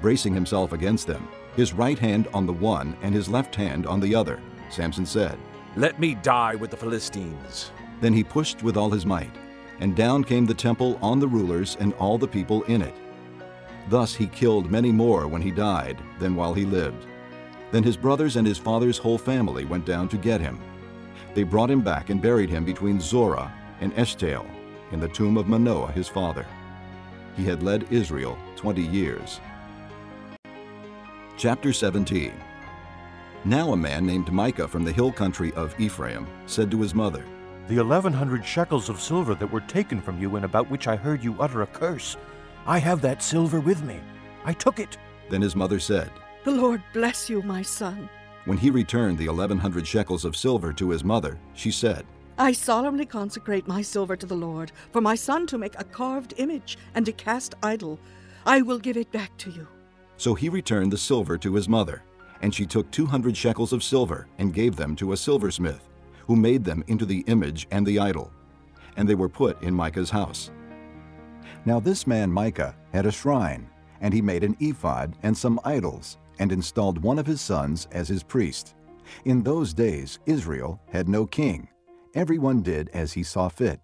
Bracing 0.00 0.34
himself 0.34 0.72
against 0.72 1.06
them, 1.06 1.28
his 1.56 1.72
right 1.72 1.98
hand 1.98 2.28
on 2.34 2.46
the 2.46 2.52
one 2.52 2.96
and 3.02 3.14
his 3.14 3.28
left 3.28 3.54
hand 3.54 3.86
on 3.86 4.00
the 4.00 4.14
other, 4.14 4.40
Samson 4.70 5.06
said, 5.06 5.38
Let 5.76 5.98
me 5.98 6.14
die 6.14 6.54
with 6.54 6.70
the 6.70 6.76
Philistines. 6.76 7.72
Then 8.00 8.12
he 8.12 8.22
pushed 8.22 8.62
with 8.62 8.76
all 8.76 8.90
his 8.90 9.04
might, 9.04 9.34
and 9.80 9.96
down 9.96 10.22
came 10.22 10.46
the 10.46 10.54
temple 10.54 11.00
on 11.02 11.18
the 11.18 11.26
rulers 11.26 11.76
and 11.80 11.92
all 11.94 12.16
the 12.16 12.28
people 12.28 12.62
in 12.64 12.80
it. 12.80 12.94
Thus 13.88 14.14
he 14.14 14.28
killed 14.28 14.70
many 14.70 14.92
more 14.92 15.26
when 15.26 15.42
he 15.42 15.50
died 15.50 16.00
than 16.20 16.36
while 16.36 16.54
he 16.54 16.64
lived. 16.64 17.06
Then 17.72 17.82
his 17.82 17.96
brothers 17.96 18.36
and 18.36 18.46
his 18.46 18.56
father's 18.56 18.98
whole 18.98 19.18
family 19.18 19.64
went 19.64 19.84
down 19.84 20.08
to 20.10 20.16
get 20.16 20.40
him. 20.40 20.60
They 21.34 21.42
brought 21.42 21.72
him 21.72 21.80
back 21.80 22.08
and 22.08 22.22
buried 22.22 22.50
him 22.50 22.64
between 22.64 23.00
Zorah 23.00 23.52
and 23.80 23.92
Eshtaol 23.96 24.46
in 24.92 25.00
the 25.00 25.08
tomb 25.08 25.36
of 25.36 25.48
Manoah 25.48 25.90
his 25.90 26.06
father. 26.06 26.46
He 27.36 27.44
had 27.44 27.64
led 27.64 27.92
Israel 27.92 28.38
20 28.54 28.80
years. 28.80 29.40
Chapter 31.36 31.72
17 31.72 32.32
Now 33.46 33.72
a 33.72 33.76
man 33.76 34.06
named 34.06 34.32
Micah 34.32 34.66
from 34.66 34.84
the 34.84 34.92
hill 34.92 35.12
country 35.12 35.52
of 35.52 35.78
Ephraim 35.78 36.26
said 36.46 36.70
to 36.70 36.80
his 36.80 36.94
mother, 36.94 37.26
The 37.68 37.76
eleven 37.76 38.10
hundred 38.10 38.42
shekels 38.46 38.88
of 38.88 39.02
silver 39.02 39.34
that 39.34 39.52
were 39.52 39.60
taken 39.60 40.00
from 40.00 40.18
you 40.18 40.36
and 40.36 40.46
about 40.46 40.70
which 40.70 40.88
I 40.88 40.96
heard 40.96 41.22
you 41.22 41.36
utter 41.38 41.60
a 41.60 41.66
curse, 41.66 42.16
I 42.66 42.78
have 42.78 43.02
that 43.02 43.22
silver 43.22 43.60
with 43.60 43.82
me. 43.82 44.00
I 44.46 44.54
took 44.54 44.78
it. 44.78 44.96
Then 45.28 45.42
his 45.42 45.54
mother 45.54 45.78
said, 45.78 46.10
The 46.44 46.52
Lord 46.52 46.82
bless 46.94 47.28
you, 47.28 47.42
my 47.42 47.60
son. 47.60 48.08
When 48.46 48.56
he 48.56 48.70
returned 48.70 49.18
the 49.18 49.28
1100 49.28 49.86
shekels 49.86 50.24
of 50.24 50.36
silver 50.36 50.72
to 50.72 50.88
his 50.88 51.04
mother, 51.04 51.38
she 51.52 51.70
said, 51.70 52.06
I 52.38 52.52
solemnly 52.52 53.04
consecrate 53.04 53.68
my 53.68 53.82
silver 53.82 54.16
to 54.16 54.26
the 54.26 54.34
Lord, 54.34 54.72
for 54.90 55.02
my 55.02 55.14
son 55.14 55.46
to 55.48 55.58
make 55.58 55.78
a 55.78 55.84
carved 55.84 56.32
image 56.38 56.78
and 56.94 57.04
to 57.04 57.12
cast 57.12 57.54
idol. 57.62 57.98
I 58.46 58.62
will 58.62 58.78
give 58.78 58.96
it 58.96 59.12
back 59.12 59.36
to 59.38 59.50
you. 59.50 59.68
So 60.16 60.34
he 60.34 60.48
returned 60.48 60.92
the 60.92 60.98
silver 60.98 61.36
to 61.38 61.54
his 61.54 61.68
mother, 61.68 62.02
and 62.42 62.54
she 62.54 62.66
took 62.66 62.90
200 62.90 63.36
shekels 63.36 63.72
of 63.72 63.82
silver 63.82 64.26
and 64.38 64.54
gave 64.54 64.76
them 64.76 64.94
to 64.96 65.12
a 65.12 65.16
silversmith, 65.16 65.88
who 66.26 66.36
made 66.36 66.64
them 66.64 66.84
into 66.86 67.06
the 67.06 67.24
image 67.26 67.66
and 67.70 67.86
the 67.86 67.98
idol. 67.98 68.32
And 68.96 69.08
they 69.08 69.14
were 69.14 69.28
put 69.28 69.62
in 69.62 69.74
Micah's 69.74 70.10
house. 70.10 70.50
Now 71.64 71.80
this 71.80 72.06
man 72.06 72.30
Micah 72.30 72.76
had 72.92 73.06
a 73.06 73.12
shrine, 73.12 73.70
and 74.00 74.12
he 74.12 74.20
made 74.20 74.44
an 74.44 74.56
ephod 74.60 75.16
and 75.22 75.36
some 75.36 75.58
idols, 75.64 76.18
and 76.38 76.52
installed 76.52 77.02
one 77.02 77.18
of 77.18 77.26
his 77.26 77.40
sons 77.40 77.88
as 77.92 78.08
his 78.08 78.22
priest. 78.22 78.74
In 79.24 79.42
those 79.42 79.72
days 79.72 80.18
Israel 80.26 80.80
had 80.90 81.08
no 81.08 81.26
king. 81.26 81.68
Everyone 82.14 82.60
did 82.60 82.90
as 82.90 83.14
he 83.14 83.22
saw 83.22 83.48
fit. 83.48 83.80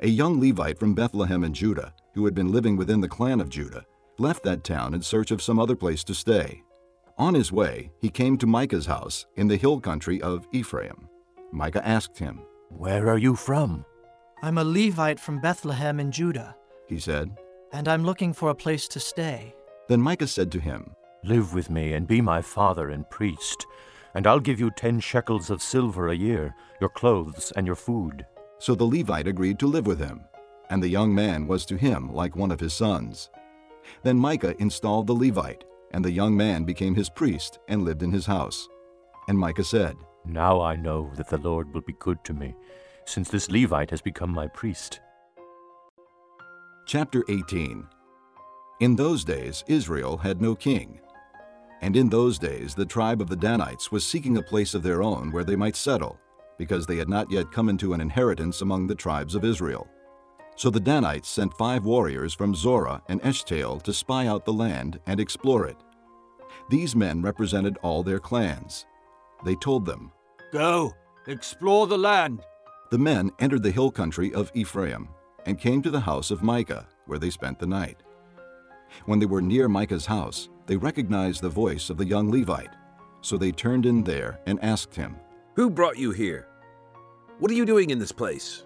A 0.00 0.08
young 0.08 0.40
Levite 0.40 0.78
from 0.78 0.94
Bethlehem 0.94 1.44
in 1.44 1.54
Judah, 1.54 1.94
who 2.14 2.24
had 2.24 2.34
been 2.34 2.50
living 2.50 2.76
within 2.76 3.00
the 3.00 3.08
clan 3.08 3.40
of 3.40 3.48
Judah, 3.48 3.84
left 4.18 4.42
that 4.42 4.64
town 4.64 4.92
in 4.92 5.02
search 5.02 5.30
of 5.30 5.40
some 5.40 5.60
other 5.60 5.76
place 5.76 6.02
to 6.04 6.14
stay. 6.14 6.63
On 7.16 7.34
his 7.34 7.52
way, 7.52 7.92
he 8.00 8.10
came 8.10 8.36
to 8.38 8.46
Micah's 8.46 8.86
house 8.86 9.26
in 9.36 9.46
the 9.46 9.56
hill 9.56 9.80
country 9.80 10.20
of 10.20 10.48
Ephraim. 10.52 11.08
Micah 11.52 11.86
asked 11.86 12.18
him, 12.18 12.40
Where 12.70 13.08
are 13.08 13.18
you 13.18 13.36
from? 13.36 13.84
I'm 14.42 14.58
a 14.58 14.64
Levite 14.64 15.20
from 15.20 15.40
Bethlehem 15.40 16.00
in 16.00 16.10
Judah, 16.10 16.56
he 16.88 16.98
said, 16.98 17.30
and 17.72 17.86
I'm 17.86 18.04
looking 18.04 18.32
for 18.32 18.50
a 18.50 18.54
place 18.54 18.88
to 18.88 19.00
stay. 19.00 19.54
Then 19.88 20.00
Micah 20.00 20.26
said 20.26 20.50
to 20.52 20.60
him, 20.60 20.90
Live 21.22 21.54
with 21.54 21.70
me 21.70 21.92
and 21.92 22.06
be 22.06 22.20
my 22.20 22.42
father 22.42 22.90
and 22.90 23.08
priest, 23.08 23.64
and 24.14 24.26
I'll 24.26 24.40
give 24.40 24.58
you 24.58 24.72
ten 24.72 24.98
shekels 24.98 25.50
of 25.50 25.62
silver 25.62 26.08
a 26.08 26.16
year, 26.16 26.54
your 26.80 26.90
clothes 26.90 27.52
and 27.56 27.64
your 27.64 27.76
food. 27.76 28.26
So 28.58 28.74
the 28.74 28.84
Levite 28.84 29.28
agreed 29.28 29.60
to 29.60 29.66
live 29.68 29.86
with 29.86 30.00
him, 30.00 30.24
and 30.68 30.82
the 30.82 30.88
young 30.88 31.14
man 31.14 31.46
was 31.46 31.64
to 31.66 31.76
him 31.76 32.12
like 32.12 32.34
one 32.34 32.50
of 32.50 32.60
his 32.60 32.74
sons. 32.74 33.30
Then 34.02 34.18
Micah 34.18 34.60
installed 34.60 35.06
the 35.06 35.14
Levite, 35.14 35.64
and 35.94 36.04
the 36.04 36.10
young 36.10 36.36
man 36.36 36.64
became 36.64 36.96
his 36.96 37.08
priest 37.08 37.60
and 37.68 37.84
lived 37.84 38.02
in 38.02 38.10
his 38.10 38.26
house. 38.26 38.68
And 39.28 39.38
Micah 39.38 39.62
said, 39.62 39.94
Now 40.26 40.60
I 40.60 40.74
know 40.74 41.12
that 41.14 41.28
the 41.28 41.38
Lord 41.38 41.72
will 41.72 41.82
be 41.82 41.94
good 42.00 42.22
to 42.24 42.32
me, 42.34 42.56
since 43.04 43.28
this 43.28 43.48
Levite 43.48 43.90
has 43.90 44.02
become 44.02 44.30
my 44.30 44.48
priest. 44.48 45.00
Chapter 46.84 47.22
18 47.28 47.86
In 48.80 48.96
those 48.96 49.24
days 49.24 49.62
Israel 49.68 50.16
had 50.16 50.42
no 50.42 50.56
king. 50.56 51.00
And 51.80 51.96
in 51.96 52.08
those 52.08 52.40
days 52.40 52.74
the 52.74 52.84
tribe 52.84 53.20
of 53.20 53.28
the 53.28 53.36
Danites 53.36 53.92
was 53.92 54.04
seeking 54.04 54.36
a 54.36 54.42
place 54.42 54.74
of 54.74 54.82
their 54.82 55.00
own 55.00 55.30
where 55.30 55.44
they 55.44 55.56
might 55.56 55.76
settle, 55.76 56.18
because 56.58 56.86
they 56.86 56.96
had 56.96 57.08
not 57.08 57.30
yet 57.30 57.52
come 57.52 57.68
into 57.68 57.92
an 57.92 58.00
inheritance 58.00 58.62
among 58.62 58.88
the 58.88 58.96
tribes 58.96 59.36
of 59.36 59.44
Israel. 59.44 59.88
So 60.56 60.70
the 60.70 60.80
Danites 60.80 61.28
sent 61.28 61.56
five 61.56 61.84
warriors 61.84 62.34
from 62.34 62.54
Zorah 62.54 63.00
and 63.08 63.22
Eshtaol 63.22 63.80
to 63.84 63.92
spy 63.92 64.26
out 64.26 64.44
the 64.44 64.52
land 64.52 64.98
and 65.06 65.20
explore 65.20 65.66
it. 65.66 65.76
These 66.70 66.96
men 66.96 67.22
represented 67.22 67.78
all 67.82 68.02
their 68.02 68.18
clans. 68.18 68.86
They 69.44 69.54
told 69.56 69.84
them, 69.84 70.12
Go, 70.52 70.94
explore 71.26 71.86
the 71.86 71.98
land. 71.98 72.42
The 72.90 72.98
men 72.98 73.30
entered 73.38 73.62
the 73.62 73.70
hill 73.70 73.90
country 73.90 74.32
of 74.32 74.50
Ephraim 74.54 75.08
and 75.46 75.58
came 75.58 75.82
to 75.82 75.90
the 75.90 76.00
house 76.00 76.30
of 76.30 76.42
Micah, 76.42 76.86
where 77.06 77.18
they 77.18 77.30
spent 77.30 77.58
the 77.58 77.66
night. 77.66 78.02
When 79.06 79.18
they 79.18 79.26
were 79.26 79.42
near 79.42 79.68
Micah's 79.68 80.06
house, 80.06 80.48
they 80.66 80.76
recognized 80.76 81.42
the 81.42 81.48
voice 81.48 81.90
of 81.90 81.98
the 81.98 82.06
young 82.06 82.30
Levite. 82.30 82.74
So 83.20 83.36
they 83.36 83.52
turned 83.52 83.86
in 83.86 84.02
there 84.02 84.40
and 84.46 84.62
asked 84.62 84.94
him, 84.94 85.16
Who 85.56 85.70
brought 85.70 85.98
you 85.98 86.12
here? 86.12 86.48
What 87.38 87.50
are 87.50 87.54
you 87.54 87.66
doing 87.66 87.90
in 87.90 87.98
this 87.98 88.12
place? 88.12 88.64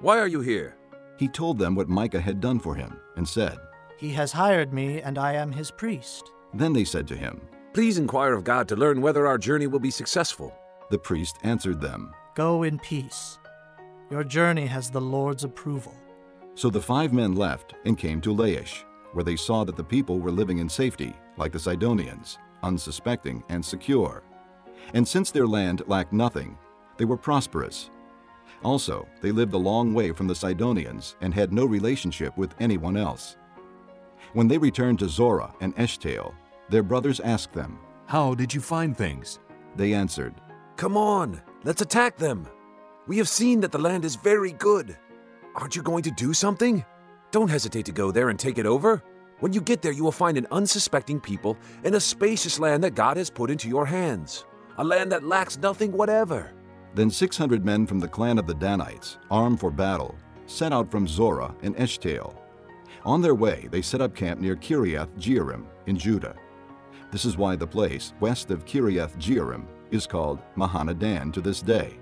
Why 0.00 0.18
are 0.18 0.26
you 0.26 0.40
here? 0.40 0.76
He 1.18 1.28
told 1.28 1.58
them 1.58 1.74
what 1.74 1.88
Micah 1.88 2.20
had 2.20 2.40
done 2.40 2.58
for 2.58 2.74
him 2.74 2.98
and 3.16 3.28
said, 3.28 3.58
He 3.96 4.10
has 4.10 4.32
hired 4.32 4.72
me, 4.72 5.00
and 5.00 5.16
I 5.18 5.34
am 5.34 5.52
his 5.52 5.70
priest. 5.70 6.32
Then 6.54 6.72
they 6.72 6.84
said 6.84 7.06
to 7.08 7.16
him, 7.16 7.40
Please 7.72 7.98
inquire 7.98 8.34
of 8.34 8.44
God 8.44 8.68
to 8.68 8.76
learn 8.76 9.00
whether 9.00 9.26
our 9.26 9.38
journey 9.38 9.66
will 9.66 9.80
be 9.80 9.90
successful. 9.90 10.54
The 10.90 10.98
priest 10.98 11.38
answered 11.42 11.80
them, 11.80 12.12
Go 12.34 12.64
in 12.64 12.78
peace. 12.78 13.38
Your 14.10 14.24
journey 14.24 14.66
has 14.66 14.90
the 14.90 15.00
Lord's 15.00 15.44
approval. 15.44 15.94
So 16.54 16.68
the 16.68 16.82
five 16.82 17.14
men 17.14 17.34
left 17.34 17.74
and 17.86 17.96
came 17.96 18.20
to 18.20 18.34
Laish, 18.34 18.84
where 19.12 19.24
they 19.24 19.36
saw 19.36 19.64
that 19.64 19.76
the 19.76 19.84
people 19.84 20.20
were 20.20 20.30
living 20.30 20.58
in 20.58 20.68
safety, 20.68 21.14
like 21.38 21.52
the 21.52 21.58
Sidonians, 21.58 22.38
unsuspecting 22.62 23.42
and 23.48 23.64
secure. 23.64 24.22
And 24.92 25.08
since 25.08 25.30
their 25.30 25.46
land 25.46 25.82
lacked 25.86 26.12
nothing, 26.12 26.58
they 26.98 27.06
were 27.06 27.16
prosperous. 27.16 27.88
Also, 28.62 29.08
they 29.22 29.32
lived 29.32 29.54
a 29.54 29.58
long 29.58 29.94
way 29.94 30.12
from 30.12 30.28
the 30.28 30.34
Sidonians 30.34 31.16
and 31.20 31.32
had 31.32 31.52
no 31.52 31.64
relationship 31.64 32.36
with 32.36 32.54
anyone 32.60 32.96
else. 32.96 33.36
When 34.34 34.46
they 34.46 34.58
returned 34.58 34.98
to 35.00 35.08
Zorah 35.08 35.52
and 35.60 35.74
Eshtaol, 35.76 36.34
their 36.68 36.82
brothers 36.82 37.20
asked 37.20 37.52
them, 37.52 37.78
How 38.06 38.34
did 38.34 38.52
you 38.52 38.60
find 38.60 38.96
things? 38.96 39.38
They 39.76 39.94
answered, 39.94 40.34
Come 40.76 40.96
on, 40.96 41.40
let's 41.64 41.82
attack 41.82 42.16
them. 42.16 42.46
We 43.06 43.18
have 43.18 43.28
seen 43.28 43.60
that 43.60 43.72
the 43.72 43.78
land 43.78 44.04
is 44.04 44.16
very 44.16 44.52
good. 44.52 44.96
Aren't 45.54 45.76
you 45.76 45.82
going 45.82 46.02
to 46.04 46.10
do 46.10 46.32
something? 46.32 46.84
Don't 47.30 47.50
hesitate 47.50 47.86
to 47.86 47.92
go 47.92 48.10
there 48.10 48.28
and 48.28 48.38
take 48.38 48.58
it 48.58 48.66
over. 48.66 49.02
When 49.40 49.52
you 49.52 49.60
get 49.60 49.82
there, 49.82 49.92
you 49.92 50.04
will 50.04 50.12
find 50.12 50.38
an 50.38 50.46
unsuspecting 50.52 51.18
people 51.18 51.56
and 51.82 51.94
a 51.94 52.00
spacious 52.00 52.60
land 52.60 52.84
that 52.84 52.94
God 52.94 53.16
has 53.16 53.28
put 53.28 53.50
into 53.50 53.68
your 53.68 53.84
hands, 53.86 54.44
a 54.78 54.84
land 54.84 55.10
that 55.10 55.24
lacks 55.24 55.58
nothing 55.58 55.90
whatever. 55.90 56.52
Then 56.94 57.10
600 57.10 57.64
men 57.64 57.86
from 57.86 57.98
the 57.98 58.08
clan 58.08 58.38
of 58.38 58.46
the 58.46 58.54
Danites, 58.54 59.18
armed 59.30 59.58
for 59.58 59.70
battle, 59.70 60.14
set 60.46 60.72
out 60.72 60.90
from 60.90 61.08
Zorah 61.08 61.54
and 61.62 61.74
Eshtaol. 61.76 62.36
On 63.04 63.20
their 63.20 63.34
way, 63.34 63.68
they 63.70 63.82
set 63.82 64.00
up 64.00 64.14
camp 64.14 64.40
near 64.40 64.54
Kiriath 64.54 65.08
Jearim 65.18 65.64
in 65.86 65.96
Judah. 65.96 66.36
This 67.12 67.26
is 67.26 67.36
why 67.36 67.56
the 67.56 67.66
place 67.66 68.14
west 68.20 68.50
of 68.50 68.64
Kiriath 68.64 69.14
Jearim 69.18 69.66
is 69.90 70.06
called 70.06 70.40
Mahaneh-dan 70.56 71.30
to 71.32 71.42
this 71.42 71.60
day. 71.60 71.98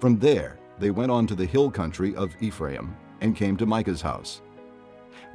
From 0.00 0.18
there, 0.18 0.58
they 0.80 0.90
went 0.90 1.12
on 1.12 1.28
to 1.28 1.36
the 1.36 1.46
hill 1.46 1.70
country 1.70 2.16
of 2.16 2.34
Ephraim 2.40 2.96
and 3.20 3.36
came 3.36 3.56
to 3.56 3.64
Micah's 3.64 4.02
house. 4.02 4.42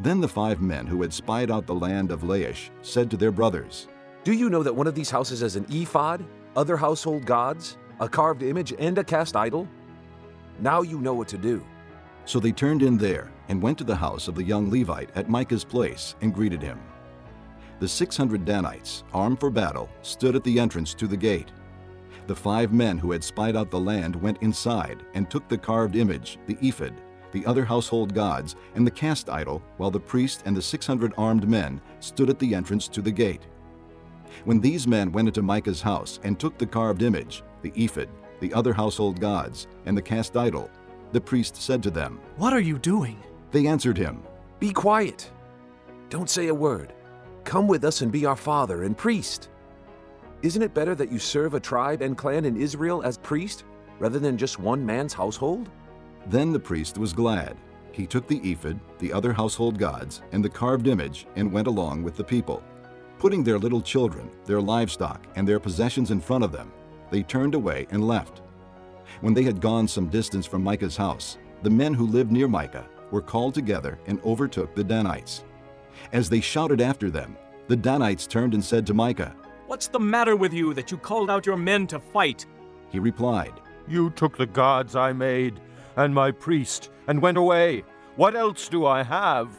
Then 0.02 0.20
the 0.20 0.28
five 0.28 0.60
men 0.60 0.86
who 0.86 1.02
had 1.02 1.14
spied 1.14 1.50
out 1.50 1.66
the 1.66 1.74
land 1.74 2.12
of 2.12 2.24
Laish 2.24 2.72
said 2.82 3.10
to 3.12 3.18
their 3.18 3.32
brothers, 3.32 3.88
Do 4.26 4.34
you 4.34 4.50
know 4.50 4.64
that 4.64 4.76
one 4.76 4.86
of 4.86 4.96
these 4.96 5.10
houses 5.10 5.40
has 5.40 5.56
an 5.56 5.66
ephod, 5.70 6.26
other 6.58 6.76
household 6.76 7.26
gods, 7.26 7.78
a 8.02 8.10
carved 8.10 8.44
image, 8.44 8.74
and 8.80 8.98
a 8.98 9.04
cast 9.04 9.38
idol? 9.38 9.66
Now 10.60 10.82
you 10.82 11.00
know 11.00 11.14
what 11.14 11.30
to 11.30 11.38
do. 11.38 11.66
So 12.26 12.42
they 12.42 12.52
turned 12.52 12.84
in 12.84 12.98
there 12.98 13.32
and 13.48 13.62
went 13.62 13.78
to 13.78 13.86
the 13.86 13.96
house 13.96 14.28
of 14.28 14.36
the 14.36 14.44
young 14.44 14.70
Levite 14.70 15.10
at 15.16 15.30
Micah's 15.30 15.64
place 15.64 16.16
and 16.20 16.34
greeted 16.34 16.62
him. 16.62 16.80
The 17.80 17.88
600 17.88 18.44
Danites, 18.44 19.04
armed 19.14 19.40
for 19.40 19.50
battle, 19.50 19.90
stood 20.02 20.36
at 20.36 20.44
the 20.44 20.60
entrance 20.60 20.94
to 20.96 21.08
the 21.08 21.16
gate. 21.16 21.48
The 22.28 22.36
five 22.36 22.74
men 22.74 22.98
who 22.98 23.12
had 23.12 23.24
spied 23.24 23.56
out 23.56 23.72
the 23.72 23.80
land 23.80 24.16
went 24.16 24.42
inside 24.42 25.06
and 25.14 25.30
took 25.30 25.48
the 25.48 25.58
carved 25.58 25.96
image, 25.96 26.38
the 26.46 26.58
ephod, 26.62 26.94
the 27.32 27.46
other 27.46 27.64
household 27.64 28.14
gods, 28.14 28.58
and 28.76 28.86
the 28.86 28.92
cast 28.92 29.30
idol, 29.30 29.64
while 29.78 29.92
the 29.92 30.00
priest 30.00 30.44
and 30.46 30.56
the 30.56 30.62
600 30.62 31.14
armed 31.18 31.48
men 31.48 31.80
stood 32.02 32.30
at 32.30 32.38
the 32.38 32.54
entrance 32.54 32.88
to 32.90 33.02
the 33.02 33.12
gate. 33.12 33.48
When 34.44 34.60
these 34.60 34.86
men 34.88 35.12
went 35.12 35.30
into 35.30 35.42
Micah's 35.42 35.82
house 35.82 36.20
and 36.24 36.38
took 36.38 36.58
the 36.58 36.66
carved 36.66 37.02
image, 37.02 37.44
the 37.62 37.72
ephod, 37.76 38.10
the 38.42 38.54
other 38.54 38.74
household 38.74 39.20
gods, 39.22 39.68
and 39.86 39.98
the 39.98 40.02
cast 40.02 40.36
idol, 40.36 40.70
the 41.14 41.22
priest 41.22 41.56
said 41.56 41.82
to 41.84 41.92
them, 41.92 42.20
What 42.36 42.54
are 42.54 42.60
you 42.60 42.78
doing? 42.78 43.24
They 43.52 43.68
answered 43.68 43.98
him, 43.98 44.22
Be 44.60 44.72
quiet. 44.72 45.32
Don't 46.10 46.30
say 46.30 46.48
a 46.48 46.54
word. 46.54 46.94
Come 47.50 47.68
with 47.68 47.84
us 47.84 48.02
and 48.02 48.12
be 48.12 48.28
our 48.28 48.36
father 48.36 48.84
and 48.84 48.96
priest. 48.96 49.50
Isn't 50.44 50.62
it 50.62 50.76
better 50.76 50.94
that 50.94 51.12
you 51.12 51.18
serve 51.18 51.56
a 51.56 51.60
tribe 51.60 52.04
and 52.04 52.16
clan 52.16 52.46
in 52.46 52.56
Israel 52.56 53.02
as 53.02 53.18
priest 53.18 53.64
rather 53.98 54.20
than 54.20 54.38
just 54.38 54.60
one 54.60 54.86
man's 54.86 55.14
household? 55.16 55.72
Then 56.28 56.54
the 56.54 56.60
priest 56.60 57.00
was 57.00 57.12
glad. 57.12 57.58
He 57.92 58.06
took 58.06 58.28
the 58.28 58.38
ephod, 58.48 58.80
the 59.00 59.12
other 59.12 59.34
household 59.34 59.80
gods, 59.80 60.22
and 60.32 60.46
the 60.46 60.50
carved 60.50 60.86
image 60.86 61.26
and 61.38 61.52
went 61.52 61.66
along 61.66 62.04
with 62.04 62.16
the 62.16 62.24
people. 62.24 62.62
Putting 63.18 63.44
their 63.44 63.58
little 63.58 63.82
children, 63.82 64.30
their 64.46 64.62
livestock, 64.62 65.26
and 65.36 65.48
their 65.48 65.60
possessions 65.60 66.12
in 66.12 66.22
front 66.22 66.44
of 66.44 66.52
them, 66.52 66.72
they 67.10 67.24
turned 67.24 67.56
away 67.56 67.88
and 67.90 68.08
left. 68.08 68.44
When 69.22 69.34
they 69.34 69.42
had 69.42 69.60
gone 69.60 69.88
some 69.88 70.08
distance 70.08 70.46
from 70.46 70.64
Micah's 70.64 70.98
house, 70.98 71.40
the 71.64 71.72
men 71.72 71.96
who 71.96 72.06
lived 72.06 72.32
near 72.32 72.48
Micah 72.48 72.88
were 73.10 73.24
called 73.24 73.56
together 73.56 73.98
and 74.06 74.22
overtook 74.24 74.76
the 74.76 74.84
Danites. 74.84 75.46
As 76.12 76.30
they 76.30 76.42
shouted 76.42 76.82
after 76.82 77.10
them, 77.10 77.38
the 77.68 77.76
Danites 77.76 78.26
turned 78.26 78.54
and 78.54 78.64
said 78.64 78.88
to 78.88 78.94
Micah, 78.94 79.36
What's 79.68 79.88
the 79.88 80.00
matter 80.00 80.36
with 80.36 80.54
you 80.54 80.74
that 80.74 80.90
you 80.90 80.98
called 80.98 81.30
out 81.30 81.46
your 81.46 81.58
men 81.58 81.86
to 81.88 82.00
fight? 82.00 82.48
He 82.90 82.98
replied, 82.98 83.54
You 83.88 84.10
took 84.12 84.36
the 84.36 84.48
gods 84.48 84.96
I 84.96 85.14
made 85.14 85.60
and 85.96 86.14
my 86.14 86.32
priest 86.32 86.90
and 87.08 87.22
went 87.22 87.38
away. 87.38 87.84
What 88.16 88.36
else 88.36 88.68
do 88.70 88.86
I 88.86 89.04
have? 89.04 89.50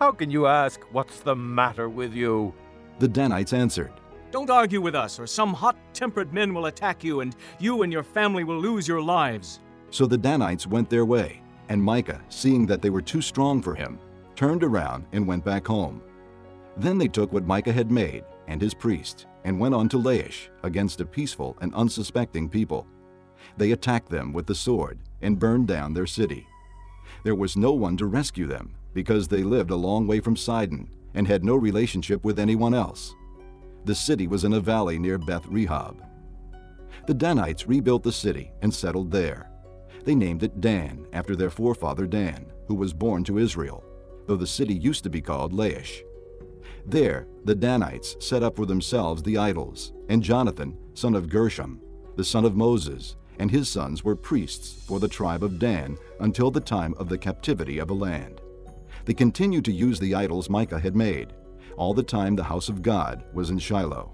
How 0.00 0.10
can 0.10 0.30
you 0.30 0.46
ask, 0.46 0.80
What's 0.90 1.20
the 1.20 1.36
matter 1.36 1.88
with 1.88 2.14
you? 2.14 2.52
The 2.98 3.08
Danites 3.08 3.52
answered, 3.52 3.92
Don't 4.32 4.50
argue 4.50 4.80
with 4.80 4.96
us, 4.96 5.20
or 5.20 5.26
some 5.26 5.54
hot 5.54 5.76
tempered 5.92 6.32
men 6.32 6.52
will 6.52 6.66
attack 6.66 7.04
you, 7.04 7.20
and 7.20 7.36
you 7.60 7.82
and 7.82 7.92
your 7.92 8.02
family 8.02 8.42
will 8.42 8.58
lose 8.58 8.88
your 8.88 9.02
lives. 9.02 9.60
So 9.90 10.06
the 10.06 10.18
Danites 10.18 10.66
went 10.66 10.90
their 10.90 11.04
way, 11.04 11.42
and 11.68 11.82
Micah, 11.82 12.20
seeing 12.28 12.66
that 12.66 12.82
they 12.82 12.90
were 12.90 13.02
too 13.02 13.22
strong 13.22 13.62
for 13.62 13.74
him, 13.74 13.98
turned 14.40 14.64
around 14.64 15.04
and 15.12 15.26
went 15.26 15.44
back 15.44 15.66
home. 15.66 16.00
Then 16.78 16.96
they 16.96 17.08
took 17.08 17.30
what 17.30 17.46
Micah 17.46 17.74
had 17.74 17.90
made 17.90 18.24
and 18.48 18.58
his 18.58 18.72
priest 18.72 19.26
and 19.44 19.60
went 19.60 19.74
on 19.74 19.86
to 19.90 19.98
Laish 19.98 20.48
against 20.62 21.02
a 21.02 21.04
peaceful 21.04 21.58
and 21.60 21.74
unsuspecting 21.74 22.48
people. 22.48 22.86
They 23.58 23.72
attacked 23.72 24.08
them 24.08 24.32
with 24.32 24.46
the 24.46 24.54
sword 24.54 24.98
and 25.20 25.38
burned 25.38 25.68
down 25.68 25.92
their 25.92 26.06
city. 26.06 26.46
There 27.22 27.34
was 27.34 27.54
no 27.54 27.74
one 27.74 27.98
to 27.98 28.06
rescue 28.06 28.46
them 28.46 28.74
because 28.94 29.28
they 29.28 29.42
lived 29.42 29.72
a 29.72 29.76
long 29.76 30.06
way 30.06 30.20
from 30.20 30.36
Sidon 30.36 30.88
and 31.12 31.28
had 31.28 31.44
no 31.44 31.56
relationship 31.56 32.24
with 32.24 32.38
anyone 32.38 32.72
else. 32.72 33.14
The 33.84 33.94
city 33.94 34.26
was 34.26 34.44
in 34.44 34.54
a 34.54 34.60
valley 34.60 34.98
near 34.98 35.18
Beth 35.18 35.44
Rehob. 35.48 35.98
The 37.06 37.12
Danites 37.12 37.68
rebuilt 37.68 38.04
the 38.04 38.10
city 38.10 38.52
and 38.62 38.72
settled 38.72 39.10
there. 39.10 39.50
They 40.06 40.14
named 40.14 40.44
it 40.44 40.62
Dan 40.62 41.06
after 41.12 41.36
their 41.36 41.50
forefather 41.50 42.06
Dan, 42.06 42.50
who 42.68 42.74
was 42.74 42.94
born 42.94 43.22
to 43.24 43.36
Israel, 43.36 43.84
though 44.30 44.36
the 44.36 44.46
city 44.46 44.74
used 44.74 45.02
to 45.02 45.10
be 45.10 45.20
called 45.20 45.52
Laish. 45.52 46.02
There, 46.86 47.26
the 47.46 47.54
Danites 47.56 48.14
set 48.20 48.44
up 48.44 48.54
for 48.54 48.64
themselves 48.64 49.24
the 49.24 49.36
idols, 49.36 49.92
and 50.08 50.22
Jonathan, 50.22 50.78
son 50.94 51.16
of 51.16 51.28
Gershom, 51.28 51.80
the 52.14 52.22
son 52.22 52.44
of 52.44 52.54
Moses, 52.54 53.16
and 53.40 53.50
his 53.50 53.68
sons 53.68 54.04
were 54.04 54.14
priests 54.14 54.84
for 54.86 55.00
the 55.00 55.08
tribe 55.08 55.42
of 55.42 55.58
Dan 55.58 55.98
until 56.20 56.52
the 56.52 56.60
time 56.60 56.94
of 56.96 57.08
the 57.08 57.18
captivity 57.18 57.80
of 57.80 57.90
a 57.90 57.92
land. 57.92 58.40
They 59.04 59.14
continued 59.14 59.64
to 59.64 59.72
use 59.72 59.98
the 59.98 60.14
idols 60.14 60.48
Micah 60.48 60.78
had 60.78 60.94
made, 60.94 61.32
all 61.76 61.92
the 61.92 62.04
time 62.04 62.36
the 62.36 62.44
house 62.44 62.68
of 62.68 62.82
God 62.82 63.24
was 63.34 63.50
in 63.50 63.58
Shiloh. 63.58 64.12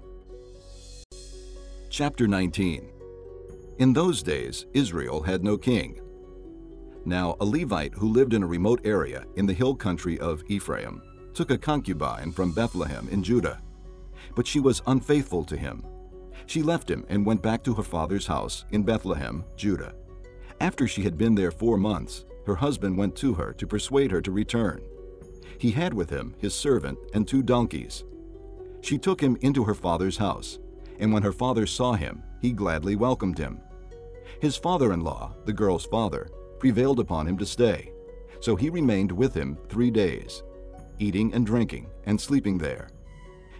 Chapter 1.91 2.27
19 2.27 2.89
In 3.77 3.93
those 3.93 4.23
days, 4.23 4.65
Israel 4.73 5.21
had 5.21 5.43
no 5.43 5.59
king. 5.59 6.01
Now, 7.07 7.37
a 7.39 7.45
Levite 7.45 7.93
who 7.93 8.09
lived 8.09 8.33
in 8.33 8.43
a 8.43 8.47
remote 8.47 8.81
area 8.83 9.23
in 9.37 9.45
the 9.45 9.53
hill 9.53 9.73
country 9.73 10.19
of 10.19 10.43
Ephraim 10.49 11.01
took 11.33 11.51
a 11.51 11.57
concubine 11.57 12.33
from 12.33 12.51
Bethlehem 12.51 13.07
in 13.09 13.23
Judah. 13.23 13.61
But 14.35 14.45
she 14.45 14.59
was 14.59 14.81
unfaithful 14.87 15.45
to 15.45 15.55
him. 15.55 15.85
She 16.47 16.61
left 16.61 16.91
him 16.91 17.05
and 17.07 17.25
went 17.25 17.41
back 17.41 17.63
to 17.63 17.73
her 17.75 17.83
father's 17.83 18.27
house 18.27 18.65
in 18.71 18.83
Bethlehem, 18.83 19.45
Judah. 19.55 19.95
After 20.59 20.85
she 20.85 21.03
had 21.03 21.17
been 21.17 21.33
there 21.33 21.49
four 21.49 21.77
months, 21.77 22.25
her 22.45 22.55
husband 22.55 22.97
went 22.97 23.15
to 23.15 23.33
her 23.35 23.53
to 23.53 23.65
persuade 23.65 24.11
her 24.11 24.19
to 24.19 24.31
return. 24.33 24.81
He 25.59 25.71
had 25.71 25.93
with 25.93 26.09
him 26.09 26.35
his 26.39 26.53
servant 26.53 26.99
and 27.13 27.25
two 27.25 27.41
donkeys. 27.41 28.03
She 28.81 28.97
took 28.97 29.21
him 29.21 29.37
into 29.39 29.63
her 29.63 29.75
father's 29.75 30.17
house, 30.17 30.59
and 30.99 31.13
when 31.13 31.23
her 31.23 31.31
father 31.31 31.67
saw 31.67 31.93
him, 31.93 32.21
he 32.41 32.51
gladly 32.51 32.97
welcomed 32.97 33.37
him. 33.37 33.61
His 34.41 34.57
father 34.57 34.91
in 34.91 35.05
law, 35.05 35.33
the 35.45 35.53
girl's 35.53 35.85
father, 35.85 36.29
prevailed 36.59 36.99
upon 36.99 37.27
him 37.27 37.37
to 37.37 37.45
stay, 37.45 37.91
so 38.39 38.55
he 38.55 38.69
remained 38.69 39.11
with 39.11 39.33
him 39.33 39.57
three 39.69 39.91
days 39.91 40.43
eating 40.99 41.33
and 41.33 41.45
drinking, 41.45 41.87
and 42.05 42.19
sleeping 42.19 42.57
there. 42.57 42.89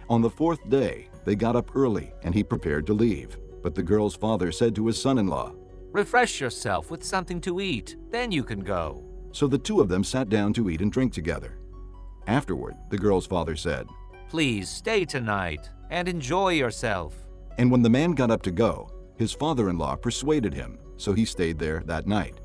On 0.08 0.20
the 0.20 0.30
fourth 0.30 0.68
day, 0.68 1.08
they 1.24 1.34
got 1.34 1.56
up 1.56 1.76
early, 1.76 2.12
and 2.22 2.34
he 2.34 2.42
prepared 2.42 2.86
to 2.86 2.94
leave. 2.94 3.38
But 3.62 3.74
the 3.74 3.82
girl's 3.82 4.16
father 4.16 4.50
said 4.52 4.74
to 4.76 4.86
his 4.86 5.00
son 5.00 5.18
in 5.18 5.26
law, 5.26 5.54
Refresh 5.92 6.40
yourself 6.40 6.90
with 6.90 7.04
something 7.04 7.40
to 7.42 7.60
eat, 7.60 7.96
then 8.10 8.30
you 8.30 8.42
can 8.42 8.60
go. 8.60 9.04
So 9.32 9.46
the 9.46 9.58
two 9.58 9.80
of 9.80 9.88
them 9.88 10.04
sat 10.04 10.28
down 10.28 10.52
to 10.54 10.70
eat 10.70 10.80
and 10.80 10.92
drink 10.92 11.12
together. 11.12 11.58
Afterward, 12.26 12.76
the 12.90 12.98
girl's 12.98 13.26
father 13.26 13.56
said, 13.56 13.86
Please 14.28 14.68
stay 14.68 15.04
tonight 15.04 15.68
and 15.90 16.08
enjoy 16.08 16.50
yourself. 16.50 17.14
And 17.56 17.70
when 17.70 17.82
the 17.82 17.90
man 17.90 18.12
got 18.12 18.30
up 18.30 18.42
to 18.42 18.50
go, 18.50 18.90
his 19.16 19.32
father 19.32 19.68
in 19.68 19.78
law 19.78 19.96
persuaded 19.96 20.54
him, 20.54 20.78
so 20.96 21.12
he 21.12 21.24
stayed 21.24 21.58
there 21.58 21.82
that 21.86 22.06
night. 22.06 22.40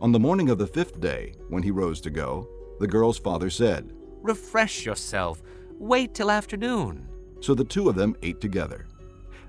On 0.00 0.12
the 0.12 0.20
morning 0.20 0.50
of 0.50 0.58
the 0.58 0.66
fifth 0.66 1.00
day, 1.00 1.32
when 1.48 1.62
he 1.62 1.70
rose 1.70 2.02
to 2.02 2.10
go, 2.10 2.48
the 2.80 2.86
girl's 2.86 3.18
father 3.18 3.48
said, 3.48 3.92
Refresh 4.22 4.84
yourself. 4.84 5.42
Wait 5.78 6.14
till 6.14 6.30
afternoon. 6.30 7.08
So 7.40 7.54
the 7.54 7.64
two 7.64 7.88
of 7.88 7.94
them 7.94 8.14
ate 8.22 8.40
together. 8.40 8.86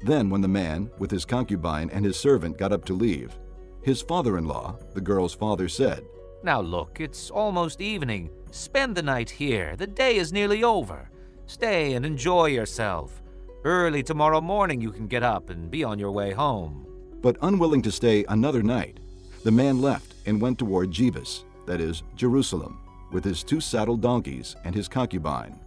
Then, 0.03 0.30
when 0.30 0.41
the 0.41 0.48
man, 0.48 0.90
with 0.99 1.11
his 1.11 1.26
concubine 1.26 1.90
and 1.90 2.06
his 2.06 2.18
servant, 2.18 2.57
got 2.57 2.72
up 2.72 2.86
to 2.86 2.94
leave, 2.94 3.38
his 3.82 4.02
father 4.02 4.38
in 4.38 4.48
law, 4.48 4.78
the 4.94 5.02
girl's 5.02 5.34
father, 5.34 5.68
said, 5.68 6.06
Now 6.44 6.61
look, 6.61 7.02
it's 7.02 7.30
almost 7.30 7.82
evening. 7.82 8.30
Spend 8.52 8.95
the 8.95 9.03
night 9.03 9.30
here. 9.30 9.76
The 9.76 9.88
day 9.88 10.15
is 10.15 10.32
nearly 10.32 10.64
over. 10.64 11.10
Stay 11.45 11.94
and 11.94 12.06
enjoy 12.06 12.48
yourself. 12.48 13.22
Early 13.65 14.03
tomorrow 14.03 14.40
morning 14.40 14.80
you 14.80 14.91
can 14.91 15.07
get 15.07 15.24
up 15.24 15.49
and 15.49 15.69
be 15.69 15.84
on 15.84 15.99
your 15.99 16.11
way 16.11 16.32
home. 16.32 16.86
But 17.22 17.38
unwilling 17.41 17.82
to 17.82 17.91
stay 17.91 18.24
another 18.30 18.64
night, 18.64 18.99
the 19.44 19.52
man 19.52 19.82
left 19.82 20.14
and 20.28 20.40
went 20.40 20.60
toward 20.60 20.91
Jebus, 20.91 21.45
that 21.66 21.82
is, 21.82 22.04
Jerusalem 22.16 22.80
with 23.12 23.24
his 23.24 23.44
two 23.44 23.60
saddled 23.60 24.02
donkeys 24.02 24.56
and 24.64 24.74
his 24.76 24.88
concubine. 24.88 25.60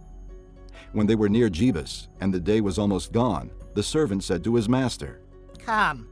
When 0.93 1.07
they 1.07 1.15
were 1.15 1.29
near 1.29 1.49
Jebus, 1.49 2.07
and 2.19 2.33
the 2.33 2.39
day 2.39 2.61
was 2.61 2.77
almost 2.77 3.11
gone, 3.11 3.51
the 3.73 3.83
servant 3.83 4.23
said 4.23 4.43
to 4.43 4.55
his 4.55 4.67
master, 4.67 5.21
Come, 5.59 6.09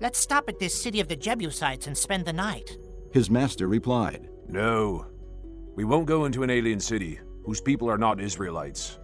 let's 0.00 0.18
stop 0.18 0.48
at 0.48 0.58
this 0.58 0.80
city 0.80 1.00
of 1.00 1.08
the 1.08 1.16
Jebusites 1.16 1.86
and 1.86 1.96
spend 1.96 2.24
the 2.24 2.32
night. 2.32 2.76
His 3.12 3.30
master 3.30 3.68
replied, 3.68 4.28
No. 4.48 5.06
We 5.74 5.84
won't 5.84 6.06
go 6.06 6.24
into 6.24 6.42
an 6.42 6.50
alien 6.50 6.80
city 6.80 7.20
whose 7.44 7.60
people 7.60 7.88
are 7.90 7.98
not 7.98 8.20
Israelites. 8.20 8.98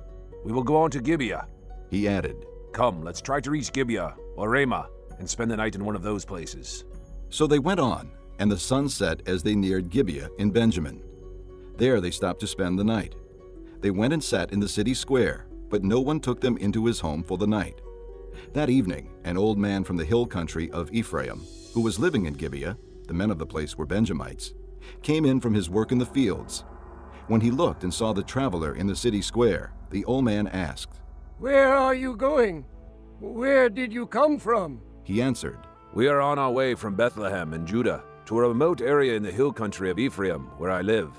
We 0.45 0.53
will 0.53 0.63
go 0.63 0.77
on 0.77 0.91
to 0.91 1.01
Gibeah. 1.01 1.47
He 1.91 2.09
added, 2.09 2.45
Come, 2.73 3.03
let's 3.03 3.23
try 3.23 3.41
to 3.41 3.51
reach 3.51 3.73
Gibeah 3.73 4.15
or 4.37 4.51
Ramah 4.51 4.89
and 5.19 5.31
spend 5.31 5.51
the 5.51 5.57
night 5.57 5.77
in 5.77 5.85
one 5.85 5.95
of 5.95 6.03
those 6.03 6.25
places. 6.25 6.85
So 7.31 7.47
they 7.47 7.61
went 7.61 7.81
on, 7.81 8.11
and 8.39 8.51
the 8.51 8.59
sun 8.59 8.89
set 8.89 9.27
as 9.29 9.43
they 9.43 9.55
neared 9.55 9.91
Gibeah 9.91 10.31
in 10.39 10.51
Benjamin. 10.51 11.03
There 11.77 12.01
they 12.01 12.11
stopped 12.11 12.41
to 12.41 12.47
spend 12.47 12.79
the 12.79 12.85
night. 12.85 13.15
They 13.81 13.91
went 13.91 14.13
and 14.13 14.23
sat 14.23 14.53
in 14.53 14.61
the 14.61 14.69
city 14.69 14.95
square, 14.95 15.47
but 15.69 15.85
no 15.85 16.01
one 16.01 16.21
took 16.21 16.41
them 16.41 16.57
into 16.59 16.87
his 16.87 17.01
home 17.01 17.23
for 17.23 17.37
the 17.37 17.47
night. 17.47 17.81
That 18.53 18.71
evening, 18.71 19.11
an 19.25 19.37
old 19.37 19.59
man 19.59 19.85
from 19.85 19.97
the 19.97 20.05
hill 20.05 20.27
country 20.27 20.71
of 20.71 20.93
Ephraim, 20.93 21.43
who 21.73 21.81
was 21.81 21.99
living 21.99 22.27
in 22.27 22.35
Gibeah, 22.35 22.77
the 23.07 23.15
men 23.15 23.31
of 23.31 23.39
the 23.39 23.47
place 23.47 23.77
were 23.77 23.87
Benjamites, 23.87 24.55
came 25.03 25.25
in 25.25 25.41
from 25.41 25.55
his 25.55 25.71
work 25.71 25.93
in 25.93 25.99
the 25.99 26.07
fields. 26.07 26.65
When 27.27 27.41
he 27.41 27.51
looked 27.51 27.85
and 27.85 27.93
saw 27.93 28.13
the 28.13 28.23
traveler 28.23 28.75
in 28.75 28.87
the 28.87 28.97
city 28.97 29.23
square, 29.23 29.73
the 29.91 30.05
old 30.05 30.25
man 30.25 30.47
asked, 30.49 31.01
Where 31.39 31.75
are 31.75 31.95
you 31.95 32.17
going? 32.17 32.67
Where 33.21 33.69
did 33.69 33.93
you 33.93 34.07
come 34.07 34.39
from? 34.39 34.81
He 35.05 35.23
answered, 35.23 35.59
We 35.95 36.09
are 36.09 36.21
on 36.21 36.39
our 36.39 36.51
way 36.51 36.75
from 36.75 36.95
Bethlehem 36.95 37.55
in 37.55 37.67
Judah 37.67 38.03
to 38.27 38.39
a 38.39 38.49
remote 38.49 38.81
area 38.81 39.15
in 39.15 39.23
the 39.23 39.31
hill 39.31 39.53
country 39.53 39.91
of 39.91 39.99
Ephraim, 39.99 40.47
where 40.57 40.71
I 40.71 40.81
live. 40.81 41.13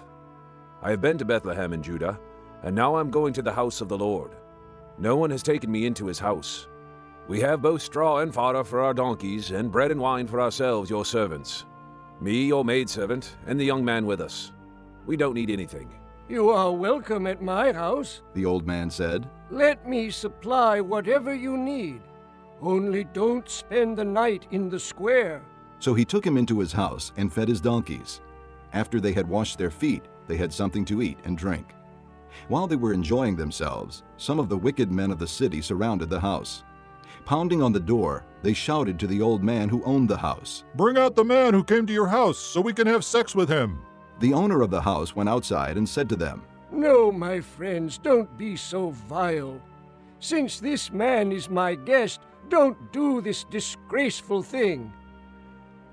I 0.82 0.90
have 0.90 1.02
been 1.02 1.18
to 1.19 1.26
Bethlehem 1.26 1.73
in 1.73 1.84
Judah, 1.84 2.19
and 2.64 2.76
now 2.76 2.95
I'm 2.95 3.11
going 3.11 3.34
to 3.34 3.41
the 3.41 3.53
house 3.53 3.82
of 3.82 3.90
the 3.90 3.98
Lord. 3.98 4.32
No 4.98 5.15
one 5.15 5.30
has 5.30 5.44
taken 5.44 5.72
me 5.72 5.86
into 5.86 6.07
his 6.07 6.19
house. 6.19 6.68
We 7.27 7.40
have 7.41 7.61
both 7.61 7.82
straw 7.82 8.19
and 8.19 8.34
fodder 8.34 8.64
for 8.64 8.82
our 8.82 8.94
donkeys, 8.94 9.52
and 9.52 9.72
bread 9.72 9.91
and 9.91 9.99
wine 9.99 10.27
for 10.27 10.41
ourselves, 10.41 10.90
your 10.90 11.06
servants. 11.06 11.65
Me, 12.22 12.45
your 12.45 12.64
maidservant, 12.64 13.36
and 13.45 13.60
the 13.60 13.65
young 13.65 13.84
man 13.84 14.06
with 14.06 14.22
us. 14.22 14.52
We 15.06 15.18
don't 15.18 15.34
need 15.34 15.49
anything. 15.49 15.94
You 16.27 16.49
are 16.49 16.72
welcome 16.72 17.27
at 17.27 17.41
my 17.41 17.72
house. 17.72 18.22
The 18.34 18.45
old 18.45 18.65
man 18.65 18.90
said, 18.90 19.30
Let 19.52 19.88
me 19.88 20.10
supply 20.10 20.82
whatever 20.82 21.36
you 21.36 21.56
need. 21.56 22.02
Only 22.61 23.03
don't 23.03 23.48
spend 23.48 23.98
the 23.98 24.06
night 24.06 24.48
in 24.49 24.69
the 24.69 24.80
square. 24.80 25.44
So 25.80 25.93
he 25.93 26.06
took 26.06 26.26
him 26.26 26.38
into 26.38 26.60
his 26.60 26.72
house 26.72 27.11
and 27.18 27.31
fed 27.31 27.47
his 27.47 27.61
donkeys. 27.61 28.22
After 28.73 28.99
they 28.99 29.14
had 29.14 29.27
washed 29.27 29.57
their 29.57 29.72
feet, 29.72 30.03
they 30.27 30.38
had 30.38 30.52
something 30.52 30.85
to 30.85 31.02
eat 31.02 31.18
and 31.23 31.38
drink. 31.38 31.73
While 32.47 32.68
they 32.68 32.76
were 32.76 32.93
enjoying 32.93 33.35
themselves, 33.35 34.03
some 34.18 34.39
of 34.39 34.49
the 34.49 34.57
wicked 34.57 34.91
men 34.91 35.11
of 35.11 35.19
the 35.19 35.27
city 35.27 35.61
surrounded 35.61 36.10
the 36.10 36.19
house. 36.19 36.64
Pounding 37.26 37.61
on 37.61 37.72
the 37.72 37.80
door, 37.80 38.23
they 38.43 38.53
shouted 38.53 38.99
to 38.99 39.07
the 39.07 39.22
old 39.22 39.43
man 39.43 39.69
who 39.69 39.84
owned 39.84 40.10
the 40.10 40.18
house, 40.18 40.64
Bring 40.76 40.97
out 40.97 41.15
the 41.15 41.23
man 41.23 41.53
who 41.53 41.64
came 41.64 41.88
to 41.88 41.93
your 41.93 42.07
house 42.07 42.38
so 42.38 42.61
we 42.61 42.73
can 42.73 42.88
have 42.88 43.03
sex 43.03 43.34
with 43.34 43.49
him. 43.49 43.81
The 44.19 44.34
owner 44.34 44.61
of 44.61 44.69
the 44.69 44.81
house 44.81 45.15
went 45.15 45.30
outside 45.30 45.77
and 45.77 45.88
said 45.88 46.07
to 46.10 46.15
them, 46.15 46.43
No, 46.72 47.11
my 47.11 47.41
friends, 47.41 47.97
don't 47.97 48.38
be 48.38 48.56
so 48.56 48.91
vile. 48.91 49.60
Since 50.19 50.60
this 50.60 50.91
man 50.91 51.31
is 51.31 51.49
my 51.49 51.76
guest, 51.76 52.22
don't 52.49 52.91
do 52.91 53.22
this 53.22 53.43
disgraceful 53.45 54.43
thing. 54.43 54.93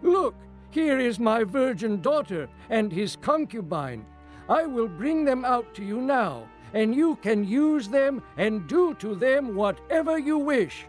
Look, 0.02 0.34
here 0.70 0.98
is 0.98 1.18
my 1.18 1.44
virgin 1.44 2.00
daughter 2.00 2.48
and 2.70 2.92
his 2.92 3.16
concubine. 3.16 4.04
I 4.48 4.66
will 4.66 4.88
bring 4.88 5.24
them 5.24 5.44
out 5.44 5.74
to 5.74 5.84
you 5.84 6.00
now, 6.00 6.48
and 6.74 6.94
you 6.94 7.16
can 7.16 7.44
use 7.46 7.88
them 7.88 8.22
and 8.36 8.66
do 8.66 8.94
to 8.94 9.14
them 9.14 9.54
whatever 9.54 10.18
you 10.18 10.38
wish. 10.38 10.86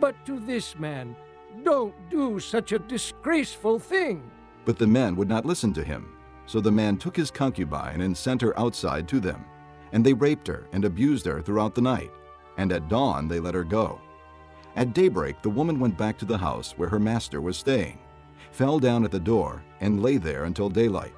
But 0.00 0.14
to 0.26 0.40
this 0.40 0.78
man, 0.78 1.14
don't 1.62 1.94
do 2.10 2.40
such 2.40 2.72
a 2.72 2.78
disgraceful 2.78 3.78
thing. 3.78 4.30
But 4.64 4.78
the 4.78 4.86
men 4.86 5.14
would 5.16 5.28
not 5.28 5.44
listen 5.44 5.72
to 5.74 5.84
him. 5.84 6.16
So 6.46 6.60
the 6.60 6.72
man 6.72 6.96
took 6.96 7.16
his 7.16 7.30
concubine 7.30 8.00
and 8.00 8.16
sent 8.16 8.40
her 8.42 8.58
outside 8.58 9.08
to 9.08 9.20
them. 9.20 9.44
And 9.92 10.04
they 10.04 10.12
raped 10.12 10.46
her 10.48 10.66
and 10.72 10.84
abused 10.84 11.26
her 11.26 11.40
throughout 11.40 11.74
the 11.74 11.80
night. 11.80 12.10
And 12.56 12.72
at 12.72 12.88
dawn 12.88 13.28
they 13.28 13.40
let 13.40 13.54
her 13.54 13.64
go. 13.64 14.00
At 14.76 14.94
daybreak 14.94 15.42
the 15.42 15.50
woman 15.50 15.78
went 15.78 15.96
back 15.96 16.18
to 16.18 16.24
the 16.24 16.38
house 16.38 16.72
where 16.76 16.88
her 16.88 16.98
master 16.98 17.40
was 17.40 17.56
staying, 17.56 17.98
fell 18.54 18.78
down 18.78 19.04
at 19.04 19.10
the 19.10 19.18
door, 19.18 19.64
and 19.80 20.00
lay 20.00 20.16
there 20.16 20.44
until 20.44 20.68
daylight. 20.68 21.14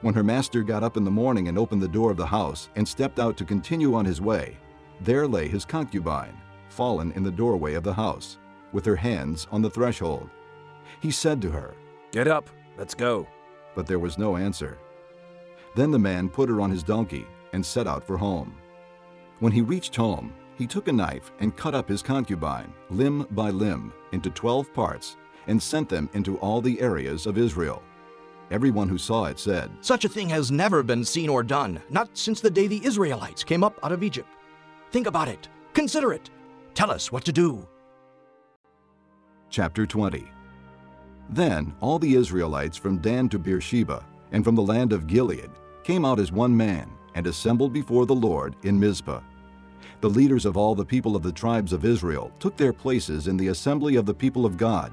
When 0.00 0.14
her 0.14 0.22
master 0.22 0.62
got 0.62 0.84
up 0.84 0.96
in 0.96 1.02
the 1.02 1.10
morning 1.10 1.48
and 1.48 1.58
opened 1.58 1.82
the 1.82 1.88
door 1.88 2.12
of 2.12 2.16
the 2.16 2.26
house 2.26 2.68
and 2.76 2.86
stepped 2.86 3.18
out 3.18 3.36
to 3.38 3.44
continue 3.44 3.94
on 3.94 4.04
his 4.04 4.20
way, 4.20 4.56
there 5.00 5.26
lay 5.26 5.48
his 5.48 5.64
concubine, 5.64 6.36
fallen 6.68 7.10
in 7.12 7.24
the 7.24 7.32
doorway 7.32 7.74
of 7.74 7.82
the 7.82 7.92
house, 7.92 8.38
with 8.72 8.84
her 8.84 8.94
hands 8.94 9.48
on 9.50 9.60
the 9.60 9.70
threshold. 9.70 10.30
He 11.00 11.10
said 11.10 11.42
to 11.42 11.50
her, 11.50 11.74
Get 12.12 12.28
up, 12.28 12.48
let's 12.78 12.94
go. 12.94 13.26
But 13.74 13.88
there 13.88 13.98
was 13.98 14.16
no 14.16 14.36
answer. 14.36 14.78
Then 15.74 15.90
the 15.90 15.98
man 15.98 16.28
put 16.28 16.48
her 16.48 16.60
on 16.60 16.70
his 16.70 16.84
donkey 16.84 17.26
and 17.52 17.66
set 17.66 17.88
out 17.88 18.06
for 18.06 18.16
home. 18.16 18.54
When 19.40 19.52
he 19.52 19.62
reached 19.62 19.96
home, 19.96 20.32
he 20.56 20.66
took 20.66 20.86
a 20.86 20.92
knife 20.92 21.32
and 21.40 21.56
cut 21.56 21.74
up 21.74 21.88
his 21.88 22.02
concubine, 22.02 22.72
limb 22.88 23.26
by 23.32 23.50
limb, 23.50 23.92
into 24.12 24.30
twelve 24.30 24.72
parts, 24.72 25.16
and 25.46 25.62
sent 25.62 25.88
them 25.88 26.08
into 26.12 26.38
all 26.38 26.60
the 26.60 26.80
areas 26.80 27.26
of 27.26 27.38
Israel. 27.38 27.82
Everyone 28.50 28.88
who 28.88 28.98
saw 28.98 29.24
it 29.24 29.38
said, 29.38 29.70
Such 29.80 30.04
a 30.04 30.08
thing 30.08 30.28
has 30.28 30.50
never 30.50 30.82
been 30.82 31.04
seen 31.04 31.28
or 31.28 31.42
done, 31.42 31.82
not 31.90 32.16
since 32.16 32.40
the 32.40 32.50
day 32.50 32.66
the 32.66 32.84
Israelites 32.84 33.42
came 33.42 33.64
up 33.64 33.78
out 33.82 33.92
of 33.92 34.02
Egypt. 34.02 34.28
Think 34.92 35.06
about 35.06 35.28
it. 35.28 35.48
Consider 35.74 36.12
it. 36.12 36.30
Tell 36.74 36.90
us 36.90 37.10
what 37.10 37.24
to 37.24 37.32
do. 37.32 37.66
Chapter 39.50 39.86
20 39.86 40.26
Then 41.30 41.74
all 41.80 41.98
the 41.98 42.14
Israelites 42.14 42.76
from 42.76 42.98
Dan 42.98 43.28
to 43.30 43.38
Beersheba, 43.38 44.04
and 44.32 44.44
from 44.44 44.54
the 44.54 44.62
land 44.62 44.92
of 44.92 45.06
Gilead, 45.06 45.50
came 45.82 46.04
out 46.04 46.20
as 46.20 46.30
one 46.30 46.56
man, 46.56 46.90
and 47.14 47.26
assembled 47.26 47.72
before 47.72 48.06
the 48.06 48.14
Lord 48.14 48.54
in 48.62 48.78
Mizpah. 48.78 49.20
The 50.00 50.10
leaders 50.10 50.44
of 50.44 50.56
all 50.56 50.74
the 50.74 50.84
people 50.84 51.16
of 51.16 51.22
the 51.22 51.32
tribes 51.32 51.72
of 51.72 51.84
Israel 51.84 52.30
took 52.38 52.56
their 52.56 52.72
places 52.72 53.28
in 53.28 53.36
the 53.36 53.48
assembly 53.48 53.96
of 53.96 54.04
the 54.06 54.14
people 54.14 54.44
of 54.44 54.56
God, 54.56 54.92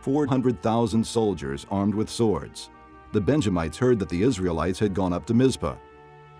400,000 0.00 1.06
soldiers 1.06 1.66
armed 1.70 1.94
with 1.94 2.10
swords. 2.10 2.70
The 3.12 3.20
Benjamites 3.20 3.78
heard 3.78 3.98
that 3.98 4.08
the 4.08 4.22
Israelites 4.22 4.78
had 4.78 4.94
gone 4.94 5.12
up 5.12 5.26
to 5.26 5.34
Mizpah. 5.34 5.76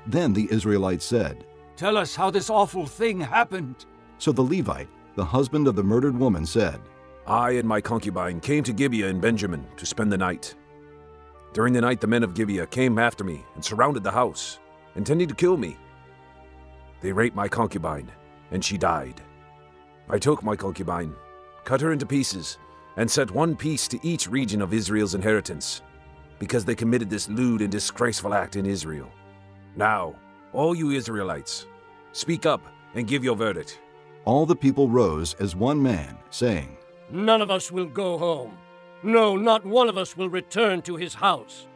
Then 0.06 0.32
the 0.32 0.48
Israelites 0.50 1.04
said, 1.04 1.46
Tell 1.76 1.96
us 1.96 2.14
how 2.14 2.30
this 2.30 2.50
awful 2.50 2.86
thing 2.86 3.20
happened. 3.20 3.86
So 4.18 4.32
the 4.32 4.42
Levite, 4.42 4.88
the 5.14 5.24
husband 5.24 5.68
of 5.68 5.76
the 5.76 5.84
murdered 5.84 6.16
woman, 6.16 6.46
said, 6.46 6.80
I 7.26 7.52
and 7.52 7.68
my 7.68 7.80
concubine 7.80 8.40
came 8.40 8.62
to 8.64 8.72
Gibeah 8.72 9.08
in 9.08 9.20
Benjamin 9.20 9.66
to 9.76 9.84
spend 9.86 10.12
the 10.12 10.18
night. 10.18 10.54
During 11.52 11.72
the 11.72 11.80
night, 11.80 12.00
the 12.00 12.06
men 12.06 12.22
of 12.22 12.34
Gibeah 12.34 12.66
came 12.66 12.98
after 12.98 13.24
me 13.24 13.44
and 13.54 13.64
surrounded 13.64 14.04
the 14.04 14.10
house, 14.10 14.58
intending 14.94 15.28
to 15.28 15.34
kill 15.34 15.56
me. 15.56 15.76
They 17.00 17.12
raped 17.12 17.34
my 17.34 17.48
concubine, 17.48 18.10
and 18.50 18.64
she 18.64 18.78
died. 18.78 19.20
I 20.08 20.18
took 20.18 20.42
my 20.42 20.54
concubine, 20.54 21.14
cut 21.64 21.80
her 21.80 21.92
into 21.92 22.06
pieces, 22.06 22.58
and 22.96 23.10
set 23.10 23.30
one 23.30 23.54
piece 23.54 23.88
to 23.88 23.98
each 24.02 24.28
region 24.28 24.62
of 24.62 24.72
Israel's 24.72 25.14
inheritance, 25.14 25.82
because 26.38 26.64
they 26.64 26.74
committed 26.74 27.10
this 27.10 27.28
lewd 27.28 27.60
and 27.60 27.70
disgraceful 27.70 28.34
act 28.34 28.56
in 28.56 28.66
Israel. 28.66 29.10
Now, 29.76 30.14
all 30.52 30.74
you 30.74 30.90
Israelites, 30.90 31.66
speak 32.12 32.46
up 32.46 32.62
and 32.94 33.06
give 33.06 33.22
your 33.22 33.36
verdict. 33.36 33.80
All 34.24 34.46
the 34.46 34.56
people 34.56 34.88
rose 34.88 35.34
as 35.34 35.54
one 35.54 35.82
man, 35.82 36.16
saying, 36.30 36.76
None 37.10 37.42
of 37.42 37.50
us 37.50 37.70
will 37.70 37.86
go 37.86 38.18
home. 38.18 38.56
No, 39.02 39.36
not 39.36 39.64
one 39.64 39.88
of 39.88 39.98
us 39.98 40.16
will 40.16 40.28
return 40.28 40.82
to 40.82 40.96
his 40.96 41.14
house. 41.14 41.66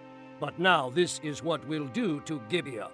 But 0.40 0.59
now 0.59 0.90
this 0.90 1.20
is 1.22 1.42
what 1.42 1.64
we'll 1.66 1.86
do 1.88 2.20
to 2.22 2.40
Gibeah. 2.48 2.90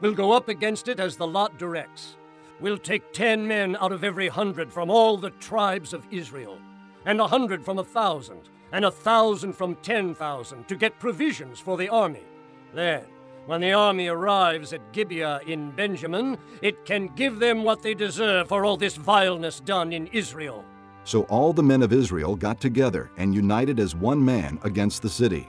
We'll 0.00 0.12
go 0.12 0.32
up 0.32 0.48
against 0.48 0.88
it 0.88 1.00
as 1.00 1.16
the 1.16 1.26
lot 1.26 1.56
directs. 1.56 2.16
We'll 2.60 2.78
take 2.78 3.12
ten 3.12 3.46
men 3.46 3.76
out 3.80 3.92
of 3.92 4.04
every 4.04 4.28
hundred 4.28 4.72
from 4.72 4.90
all 4.90 5.16
the 5.16 5.30
tribes 5.30 5.94
of 5.94 6.06
Israel, 6.10 6.58
and 7.04 7.20
a 7.20 7.26
hundred 7.26 7.64
from 7.64 7.78
a 7.78 7.84
thousand, 7.84 8.48
and 8.72 8.84
a 8.84 8.90
thousand 8.90 9.52
from 9.52 9.76
ten 9.76 10.14
thousand 10.14 10.68
to 10.68 10.76
get 10.76 10.98
provisions 10.98 11.60
for 11.60 11.76
the 11.76 11.88
army. 11.88 12.24
Then, 12.72 13.04
when 13.46 13.60
the 13.60 13.72
army 13.72 14.08
arrives 14.08 14.72
at 14.72 14.92
Gibeah 14.92 15.40
in 15.46 15.70
Benjamin, 15.70 16.38
it 16.62 16.84
can 16.86 17.08
give 17.08 17.38
them 17.38 17.62
what 17.62 17.82
they 17.82 17.92
deserve 17.92 18.48
for 18.48 18.64
all 18.64 18.76
this 18.76 18.96
vileness 18.96 19.60
done 19.60 19.92
in 19.92 20.06
Israel. 20.08 20.64
So 21.04 21.24
all 21.24 21.52
the 21.52 21.62
men 21.62 21.82
of 21.82 21.92
Israel 21.92 22.34
got 22.34 22.58
together 22.60 23.10
and 23.18 23.34
united 23.34 23.78
as 23.78 23.94
one 23.94 24.24
man 24.24 24.58
against 24.62 25.02
the 25.02 25.10
city. 25.10 25.46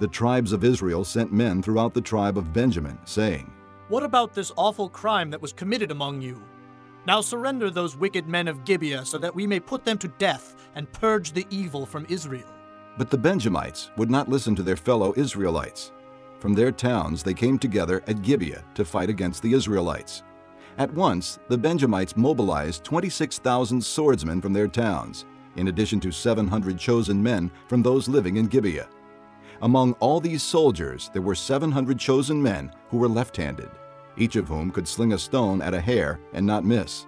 The 0.00 0.08
tribes 0.08 0.50
of 0.50 0.64
Israel 0.64 1.04
sent 1.04 1.32
men 1.32 1.62
throughout 1.62 1.94
the 1.94 2.00
tribe 2.00 2.36
of 2.36 2.52
Benjamin, 2.52 2.98
saying, 3.04 3.52
What 3.86 4.02
about 4.02 4.34
this 4.34 4.50
awful 4.56 4.88
crime 4.88 5.30
that 5.30 5.40
was 5.40 5.52
committed 5.52 5.92
among 5.92 6.20
you? 6.20 6.42
Now 7.06 7.20
surrender 7.20 7.68
those 7.68 7.96
wicked 7.96 8.28
men 8.28 8.46
of 8.46 8.64
Gibeah 8.64 9.04
so 9.04 9.18
that 9.18 9.34
we 9.34 9.46
may 9.46 9.58
put 9.58 9.84
them 9.84 9.98
to 9.98 10.08
death 10.08 10.54
and 10.74 10.92
purge 10.92 11.32
the 11.32 11.46
evil 11.50 11.84
from 11.84 12.06
Israel. 12.08 12.48
But 12.96 13.10
the 13.10 13.18
Benjamites 13.18 13.90
would 13.96 14.10
not 14.10 14.28
listen 14.28 14.54
to 14.56 14.62
their 14.62 14.76
fellow 14.76 15.12
Israelites. 15.16 15.90
From 16.38 16.54
their 16.54 16.70
towns 16.70 17.22
they 17.22 17.34
came 17.34 17.58
together 17.58 18.02
at 18.06 18.22
Gibeah 18.22 18.64
to 18.74 18.84
fight 18.84 19.10
against 19.10 19.42
the 19.42 19.52
Israelites. 19.52 20.22
At 20.78 20.92
once, 20.94 21.38
the 21.48 21.58
Benjamites 21.58 22.16
mobilized 22.16 22.84
26,000 22.84 23.82
swordsmen 23.82 24.40
from 24.40 24.52
their 24.52 24.68
towns, 24.68 25.26
in 25.56 25.68
addition 25.68 26.00
to 26.00 26.10
700 26.12 26.78
chosen 26.78 27.22
men 27.22 27.50
from 27.68 27.82
those 27.82 28.08
living 28.08 28.36
in 28.36 28.46
Gibeah. 28.46 28.88
Among 29.60 29.92
all 29.94 30.18
these 30.20 30.42
soldiers, 30.42 31.10
there 31.12 31.22
were 31.22 31.34
700 31.34 31.98
chosen 31.98 32.42
men 32.42 32.72
who 32.88 32.96
were 32.96 33.08
left 33.08 33.36
handed, 33.36 33.70
each 34.16 34.36
of 34.36 34.48
whom 34.48 34.70
could 34.70 34.86
sling 34.86 35.12
a 35.12 35.18
stone 35.18 35.62
at 35.62 35.74
a 35.74 35.80
hair 35.80 36.20
and 36.32 36.44
not 36.46 36.64
miss. 36.64 37.06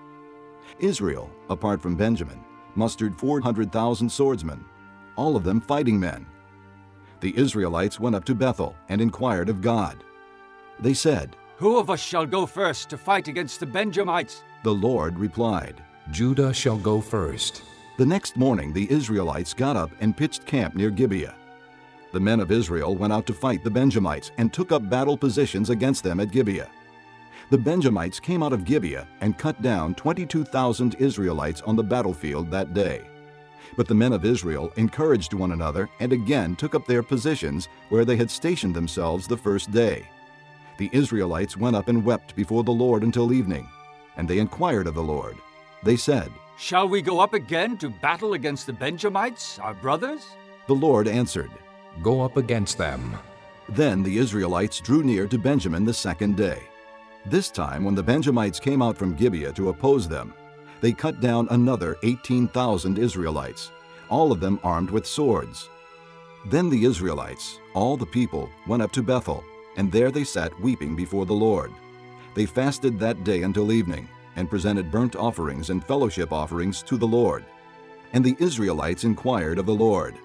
Israel, 0.78 1.31
apart 1.51 1.81
from 1.81 1.97
Benjamin, 1.97 2.43
mustered 2.74 3.16
400,000 3.16 4.10
swordsmen, 4.10 4.64
all 5.16 5.36
of 5.36 5.44
them 5.44 5.60
fighting 5.60 5.98
men. 5.98 6.26
The 7.20 7.36
Israelites 7.36 8.01
went 8.01 8.16
up 8.16 8.24
to 8.26 8.35
Bethel 8.35 8.76
and 8.89 9.01
inquired 9.01 9.48
of 9.48 9.60
God. 9.60 10.02
They 10.81 10.94
said, 10.94 11.36
Who 11.56 11.78
of 11.78 11.90
us 11.90 12.01
shall 12.01 12.26
go 12.26 12.47
first 12.47 12.90
to 12.90 12.98
fight 12.98 13.28
against 13.28 13.60
the 13.60 13.66
Benjamites? 13.66 14.43
The 14.62 14.74
Lord 14.74 15.18
replied, 15.18 15.82
Judah 16.10 16.52
shall 16.52 16.76
go 16.76 17.01
first. 17.01 17.62
The 17.97 18.05
next 18.05 18.36
morning 18.36 18.72
the 18.72 18.90
Israelites 18.90 19.55
got 19.55 19.76
up 19.76 19.90
and 20.01 20.16
pitched 20.16 20.47
camp 20.47 20.74
near 20.74 20.90
Gibeah. 20.90 21.36
The 22.12 22.20
men 22.20 22.40
of 22.40 22.51
Israel 22.51 22.94
went 22.94 23.12
out 23.12 23.26
to 23.26 23.32
fight 23.32 23.64
the 23.64 23.70
Benjamites 23.70 24.31
and 24.36 24.52
took 24.52 24.72
up 24.72 24.89
battle 24.90 25.16
positions 25.16 25.70
against 25.70 26.05
them 26.05 26.20
at 26.20 26.31
Gibeah. 26.31 26.70
The 27.55 27.59
Benjamites 27.59 28.18
came 28.18 28.43
out 28.43 28.52
of 28.52 28.64
Gibeah 28.64 29.06
and 29.20 29.39
cut 29.39 29.62
down 29.62 29.94
22,000 29.94 30.97
Israelites 30.97 31.60
on 31.60 31.76
the 31.76 31.85
battlefield 31.85 32.51
that 32.51 32.74
day. 32.74 33.02
But 33.76 33.86
the 33.86 33.94
men 33.94 34.12
of 34.12 34.24
Israel 34.24 34.72
encouraged 34.74 35.35
one 35.35 35.52
another 35.52 35.89
and 36.01 36.12
again 36.12 36.56
took 36.56 36.74
up 36.74 36.85
their 36.85 37.05
positions 37.05 37.68
where 37.90 38.05
they 38.05 38.16
had 38.16 38.28
stationed 38.28 38.74
themselves 38.74 39.28
the 39.28 39.36
first 39.36 39.70
day. 39.70 40.05
The 40.78 40.90
Israelites 40.93 41.56
went 41.56 41.76
up 41.76 41.86
and 41.86 42.05
wept 42.05 42.35
before 42.35 42.64
the 42.64 42.72
Lord 42.72 43.05
until 43.05 43.32
evening, 43.32 43.68
and 44.16 44.28
they 44.28 44.40
inquired 44.40 44.89
of 44.89 44.97
the 44.97 45.02
Lord. 45.05 45.36
They 45.85 45.97
said, 45.97 46.32
Shall 46.59 46.89
we 46.89 47.02
go 47.02 47.20
up 47.20 47.35
again 47.35 47.76
to 47.76 47.89
battle 47.89 48.32
against 48.32 48.66
the 48.66 48.72
Benjamites, 48.72 49.60
our 49.60 49.74
brothers? 49.74 50.26
The 50.66 50.74
Lord 50.74 51.06
answered, 51.06 51.52
Go 52.02 52.20
up 52.20 52.36
against 52.36 52.78
them. 52.78 53.16
Then 53.68 54.02
the 54.02 54.18
Israelites 54.18 54.81
drew 54.81 55.05
near 55.05 55.28
to 55.28 55.39
Benjamin 55.39 55.85
the 55.85 55.94
second 55.94 56.36
day. 56.36 56.60
This 57.26 57.51
time, 57.51 57.84
when 57.84 57.94
the 57.94 58.02
Benjamites 58.02 58.60
came 58.60 58.82
out 58.82 58.98
from 58.98 59.14
Gibeah 59.14 59.52
to 59.55 59.70
oppose 59.70 60.06
them, 60.06 60.34
they 60.82 60.92
cut 60.92 61.22
down 61.22 61.48
another 61.51 61.96
18,000 62.02 62.98
Israelites, 62.98 63.70
all 64.10 64.30
of 64.30 64.40
them 64.40 64.60
armed 64.62 64.90
with 64.90 65.06
swords. 65.06 65.70
Then 66.51 66.68
the 66.68 66.84
Israelites, 66.84 67.60
all 67.72 67.96
the 67.96 68.05
people, 68.05 68.51
went 68.66 68.82
up 68.82 68.92
to 68.92 69.02
Bethel, 69.02 69.42
and 69.78 69.90
there 69.90 70.10
they 70.10 70.24
sat 70.24 70.59
weeping 70.60 70.94
before 70.94 71.24
the 71.24 71.32
Lord. 71.32 71.72
They 72.34 72.44
fasted 72.44 72.98
that 72.98 73.24
day 73.24 73.42
until 73.42 73.72
evening, 73.72 74.06
and 74.36 74.51
presented 74.51 74.90
burnt 74.90 75.16
offerings 75.16 75.70
and 75.70 75.82
fellowship 75.82 76.30
offerings 76.30 76.82
to 76.82 76.98
the 76.98 77.06
Lord. 77.06 77.46
And 78.12 78.22
the 78.22 78.36
Israelites 78.38 79.05
inquired 79.05 79.59
of 79.59 79.64
the 79.64 79.74
Lord. 79.74 80.16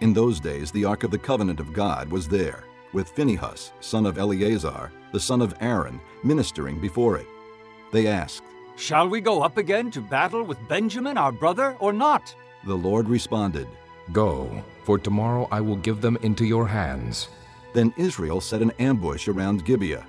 In 0.00 0.14
those 0.14 0.40
days 0.40 0.70
the 0.70 0.86
ark 0.86 1.04
of 1.04 1.10
the 1.10 1.18
covenant 1.18 1.60
of 1.60 1.74
God 1.74 2.10
was 2.10 2.26
there, 2.26 2.64
with 2.94 3.10
Phinehas, 3.10 3.72
son 3.80 4.06
of 4.06 4.16
Eleazar, 4.16 4.90
the 5.12 5.20
son 5.20 5.40
of 5.40 5.54
Aaron, 5.60 6.00
ministering 6.22 6.80
before 6.80 7.16
it. 7.16 7.26
They 7.92 8.06
asked, 8.06 8.42
Shall 8.76 9.08
we 9.08 9.20
go 9.20 9.42
up 9.42 9.56
again 9.56 9.90
to 9.92 10.00
battle 10.00 10.42
with 10.42 10.68
Benjamin 10.68 11.18
our 11.18 11.32
brother, 11.32 11.76
or 11.80 11.92
not? 11.92 12.34
The 12.64 12.76
Lord 12.76 13.08
responded, 13.08 13.66
Go, 14.12 14.62
for 14.84 14.98
tomorrow 14.98 15.48
I 15.50 15.60
will 15.60 15.76
give 15.76 16.00
them 16.00 16.16
into 16.22 16.44
your 16.44 16.66
hands. 16.66 17.28
Then 17.74 17.92
Israel 17.96 18.40
set 18.40 18.62
an 18.62 18.72
ambush 18.78 19.28
around 19.28 19.64
Gibeah. 19.64 20.06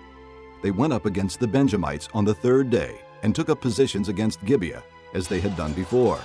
They 0.61 0.71
went 0.71 0.93
up 0.93 1.05
against 1.05 1.39
the 1.39 1.47
Benjamites 1.47 2.09
on 2.13 2.25
the 2.25 2.33
third 2.33 2.69
day 2.69 2.99
and 3.23 3.33
took 3.33 3.49
up 3.49 3.61
positions 3.61 4.09
against 4.09 4.43
Gibeah, 4.45 4.83
as 5.13 5.27
they 5.27 5.39
had 5.39 5.57
done 5.57 5.73
before. 5.73 6.19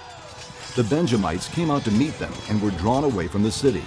The 0.76 0.84
Benjamites 0.84 1.48
came 1.48 1.70
out 1.70 1.84
to 1.84 1.90
meet 1.92 2.18
them 2.18 2.32
and 2.48 2.60
were 2.60 2.70
drawn 2.72 3.04
away 3.04 3.26
from 3.28 3.42
the 3.42 3.50
city. 3.50 3.84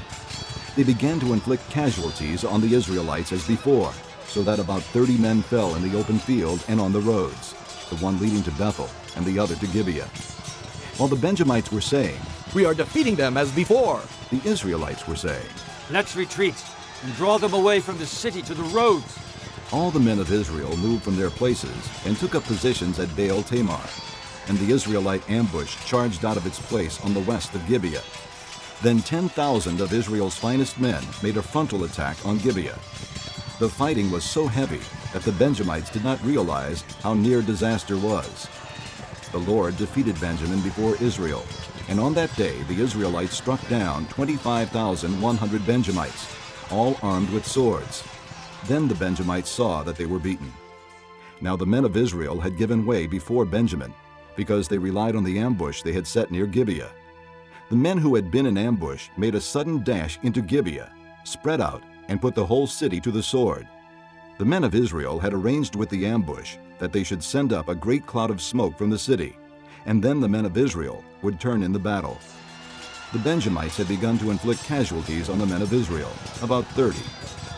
They 0.75 0.83
began 0.83 1.19
to 1.19 1.33
inflict 1.33 1.69
casualties 1.69 2.43
on 2.43 2.61
the 2.61 2.73
Israelites 2.73 3.31
as 3.31 3.45
before, 3.47 3.93
so 4.37 4.43
that 4.43 4.59
about 4.59 4.83
30 4.83 5.17
men 5.17 5.41
fell 5.41 5.73
in 5.73 5.81
the 5.81 5.97
open 5.97 6.19
field 6.19 6.63
and 6.67 6.79
on 6.79 6.93
the 6.93 7.01
roads, 7.01 7.53
the 7.89 7.95
one 7.95 8.19
leading 8.19 8.43
to 8.43 8.51
Bethel 8.51 8.87
and 9.15 9.25
the 9.25 9.39
other 9.39 9.55
to 9.55 9.65
Gibeah. 9.65 10.05
While 10.97 11.09
the 11.09 11.15
Benjamites 11.15 11.71
were 11.71 11.81
saying, 11.81 12.19
We 12.53 12.63
are 12.63 12.75
defeating 12.75 13.15
them 13.15 13.35
as 13.35 13.51
before, 13.51 13.99
the 14.29 14.39
Israelites 14.47 15.07
were 15.07 15.15
saying, 15.15 15.49
Let's 15.89 16.15
retreat 16.15 16.53
and 17.01 17.15
draw 17.15 17.39
them 17.39 17.55
away 17.55 17.79
from 17.79 17.97
the 17.97 18.05
city 18.05 18.43
to 18.43 18.53
the 18.53 18.61
roads. 18.65 19.17
All 19.71 19.89
the 19.89 19.99
men 19.99 20.19
of 20.19 20.31
Israel 20.31 20.77
moved 20.77 21.01
from 21.01 21.15
their 21.15 21.31
places 21.31 21.89
and 22.05 22.15
took 22.15 22.35
up 22.35 22.43
positions 22.43 22.99
at 22.99 23.15
Baal 23.17 23.41
Tamar, 23.41 23.89
and 24.49 24.59
the 24.59 24.71
Israelite 24.71 25.27
ambush 25.31 25.75
charged 25.87 26.25
out 26.25 26.37
of 26.37 26.45
its 26.45 26.59
place 26.59 27.03
on 27.03 27.15
the 27.15 27.21
west 27.21 27.55
of 27.55 27.65
Gibeah. 27.65 28.03
Then 28.83 28.99
10,000 28.99 29.81
of 29.81 29.93
Israel's 29.93 30.37
finest 30.37 30.79
men 30.79 31.03
made 31.23 31.37
a 31.37 31.41
frontal 31.41 31.85
attack 31.85 32.23
on 32.23 32.37
Gibeah. 32.37 32.77
The 33.59 33.67
fighting 33.67 34.11
was 34.11 34.23
so 34.23 34.45
heavy 34.45 34.81
that 35.13 35.23
the 35.23 35.31
Benjamites 35.31 35.89
did 35.89 36.03
not 36.03 36.23
realize 36.23 36.83
how 37.01 37.15
near 37.15 37.41
disaster 37.41 37.97
was. 37.97 38.47
The 39.31 39.39
Lord 39.39 39.75
defeated 39.77 40.21
Benjamin 40.21 40.61
before 40.61 40.95
Israel, 41.01 41.43
and 41.89 41.99
on 41.99 42.13
that 42.13 42.35
day 42.35 42.61
the 42.63 42.79
Israelites 42.79 43.35
struck 43.35 43.67
down 43.67 44.05
25,100 44.09 45.65
Benjamites, 45.65 46.27
all 46.69 46.99
armed 47.01 47.31
with 47.31 47.47
swords. 47.47 48.03
Then 48.65 48.87
the 48.87 48.93
Benjamites 48.93 49.49
saw 49.49 49.81
that 49.81 49.95
they 49.95 50.05
were 50.05 50.19
beaten. 50.19 50.53
Now 51.41 51.55
the 51.55 51.65
men 51.65 51.83
of 51.83 51.97
Israel 51.97 52.39
had 52.39 52.59
given 52.59 52.85
way 52.85 53.07
before 53.07 53.43
Benjamin, 53.43 53.91
because 54.35 54.67
they 54.67 54.77
relied 54.77 55.15
on 55.15 55.23
the 55.23 55.39
ambush 55.39 55.81
they 55.81 55.93
had 55.93 56.05
set 56.05 56.29
near 56.29 56.45
Gibeah. 56.45 56.91
The 57.71 57.75
men 57.75 57.97
who 57.97 58.13
had 58.13 58.29
been 58.29 58.45
in 58.45 58.55
ambush 58.55 59.09
made 59.17 59.33
a 59.33 59.41
sudden 59.41 59.83
dash 59.83 60.19
into 60.21 60.43
Gibeah, 60.43 60.93
spread 61.23 61.59
out, 61.59 61.81
and 62.07 62.21
put 62.21 62.35
the 62.35 62.45
whole 62.45 62.67
city 62.67 62.99
to 63.01 63.11
the 63.11 63.23
sword. 63.23 63.67
The 64.37 64.45
men 64.45 64.63
of 64.63 64.75
Israel 64.75 65.19
had 65.19 65.33
arranged 65.33 65.75
with 65.75 65.89
the 65.89 66.05
ambush 66.05 66.57
that 66.79 66.93
they 66.93 67.03
should 67.03 67.23
send 67.23 67.53
up 67.53 67.69
a 67.69 67.75
great 67.75 68.05
cloud 68.05 68.29
of 68.29 68.41
smoke 68.41 68.77
from 68.77 68.89
the 68.89 68.99
city, 68.99 69.35
and 69.85 70.03
then 70.03 70.19
the 70.19 70.29
men 70.29 70.45
of 70.45 70.57
Israel 70.57 71.03
would 71.21 71.39
turn 71.39 71.63
in 71.63 71.73
the 71.73 71.79
battle. 71.79 72.19
The 73.13 73.19
Benjamites 73.19 73.77
had 73.77 73.87
begun 73.87 74.17
to 74.19 74.31
inflict 74.31 74.63
casualties 74.63 75.29
on 75.29 75.39
the 75.39 75.45
men 75.45 75.61
of 75.61 75.73
Israel, 75.73 76.11
about 76.41 76.65
30, 76.67 76.99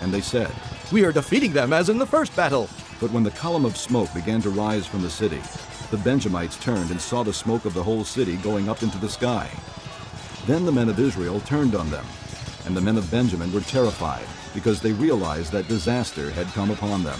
and 0.01 0.13
they 0.13 0.21
said, 0.21 0.51
We 0.91 1.03
are 1.03 1.11
defeating 1.11 1.53
them 1.53 1.73
as 1.73 1.89
in 1.89 1.97
the 1.97 2.05
first 2.05 2.35
battle. 2.35 2.69
But 2.99 3.11
when 3.11 3.23
the 3.23 3.31
column 3.31 3.65
of 3.65 3.77
smoke 3.77 4.13
began 4.13 4.41
to 4.41 4.49
rise 4.49 4.85
from 4.85 5.01
the 5.01 5.09
city, 5.09 5.41
the 5.89 5.97
Benjamites 5.97 6.57
turned 6.57 6.91
and 6.91 6.99
saw 6.99 7.23
the 7.23 7.33
smoke 7.33 7.65
of 7.65 7.73
the 7.73 7.83
whole 7.83 8.03
city 8.03 8.35
going 8.37 8.69
up 8.69 8.83
into 8.83 8.97
the 8.97 9.09
sky. 9.09 9.49
Then 10.45 10.65
the 10.65 10.71
men 10.71 10.89
of 10.89 10.99
Israel 10.99 11.39
turned 11.41 11.75
on 11.75 11.89
them, 11.89 12.05
and 12.65 12.75
the 12.75 12.81
men 12.81 12.97
of 12.97 13.09
Benjamin 13.09 13.51
were 13.53 13.61
terrified, 13.61 14.25
because 14.53 14.81
they 14.81 14.91
realized 14.93 15.51
that 15.51 15.67
disaster 15.67 16.31
had 16.31 16.47
come 16.47 16.71
upon 16.71 17.03
them. 17.03 17.19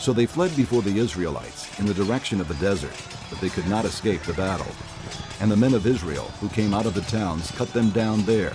So 0.00 0.12
they 0.12 0.26
fled 0.26 0.54
before 0.56 0.82
the 0.82 0.98
Israelites 0.98 1.78
in 1.78 1.86
the 1.86 1.94
direction 1.94 2.40
of 2.40 2.48
the 2.48 2.54
desert, 2.54 2.94
but 3.30 3.40
they 3.40 3.48
could 3.48 3.66
not 3.66 3.84
escape 3.84 4.22
the 4.22 4.32
battle. 4.32 4.72
And 5.40 5.50
the 5.50 5.56
men 5.56 5.74
of 5.74 5.86
Israel 5.86 6.30
who 6.40 6.48
came 6.48 6.74
out 6.74 6.86
of 6.86 6.94
the 6.94 7.02
towns 7.02 7.50
cut 7.52 7.72
them 7.72 7.90
down 7.90 8.24
there. 8.24 8.54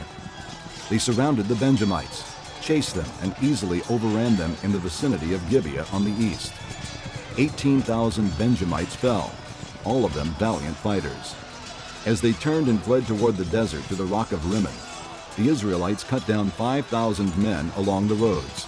They 0.90 0.98
surrounded 0.98 1.48
the 1.48 1.56
Benjamites, 1.56 2.24
chased 2.62 2.96
them, 2.96 3.10
and 3.22 3.36
easily 3.42 3.82
overran 3.90 4.36
them 4.36 4.56
in 4.64 4.72
the 4.72 4.80
vicinity 4.80 5.34
of 5.34 5.50
Gibeah 5.50 5.86
on 5.92 6.04
the 6.04 6.24
east. 6.24 6.54
18,000 7.38 8.38
Benjamites 8.38 8.96
fell, 8.96 9.34
all 9.86 10.06
of 10.06 10.14
them 10.14 10.30
valiant 10.40 10.76
fighters. 10.76 11.36
As 12.06 12.22
they 12.22 12.34
turned 12.34 12.68
and 12.68 12.82
fled 12.84 13.08
toward 13.08 13.38
the 13.38 13.46
desert 13.46 13.84
to 13.86 13.96
the 13.96 14.06
rock 14.06 14.32
of 14.32 14.52
Rimmon, 14.52 14.74
the 15.36 15.48
Israelites 15.48 16.04
cut 16.04 16.26
down 16.28 16.50
5,000 16.52 17.38
men 17.38 17.72
along 17.78 18.08
the 18.08 18.16
roads. 18.16 18.68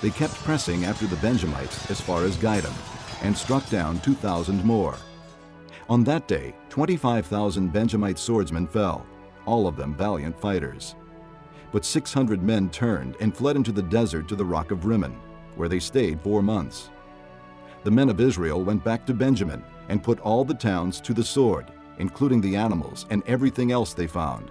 They 0.00 0.10
kept 0.10 0.34
pressing 0.44 0.84
after 0.84 1.06
the 1.06 1.16
Benjamites 1.16 1.90
as 1.90 2.00
far 2.00 2.24
as 2.24 2.36
Gidom, 2.36 2.74
and 3.22 3.36
struck 3.36 3.68
down 3.70 4.00
2,000 4.00 4.64
more. 4.64 4.96
On 5.88 6.04
that 6.04 6.28
day, 6.28 6.54
25,000 6.68 7.72
Benjamite 7.72 8.18
swordsmen 8.18 8.66
fell, 8.66 9.06
all 9.46 9.66
of 9.66 9.76
them 9.76 9.94
valiant 9.94 10.38
fighters. 10.38 10.94
But 11.72 11.84
600 11.84 12.42
men 12.42 12.70
turned 12.70 13.16
and 13.20 13.36
fled 13.36 13.56
into 13.56 13.72
the 13.72 13.82
desert 13.82 14.28
to 14.28 14.36
the 14.36 14.44
rock 14.44 14.70
of 14.70 14.86
Rimmon, 14.86 15.18
where 15.56 15.68
they 15.68 15.80
stayed 15.80 16.20
four 16.20 16.42
months. 16.42 16.90
The 17.82 17.90
men 17.90 18.08
of 18.08 18.20
Israel 18.20 18.62
went 18.62 18.84
back 18.84 19.04
to 19.06 19.14
Benjamin 19.14 19.64
and 19.88 20.02
put 20.02 20.20
all 20.20 20.44
the 20.44 20.54
towns 20.54 21.00
to 21.02 21.12
the 21.12 21.24
sword, 21.24 21.66
including 21.98 22.40
the 22.40 22.56
animals 22.56 23.06
and 23.10 23.22
everything 23.26 23.72
else 23.72 23.92
they 23.92 24.06
found. 24.06 24.50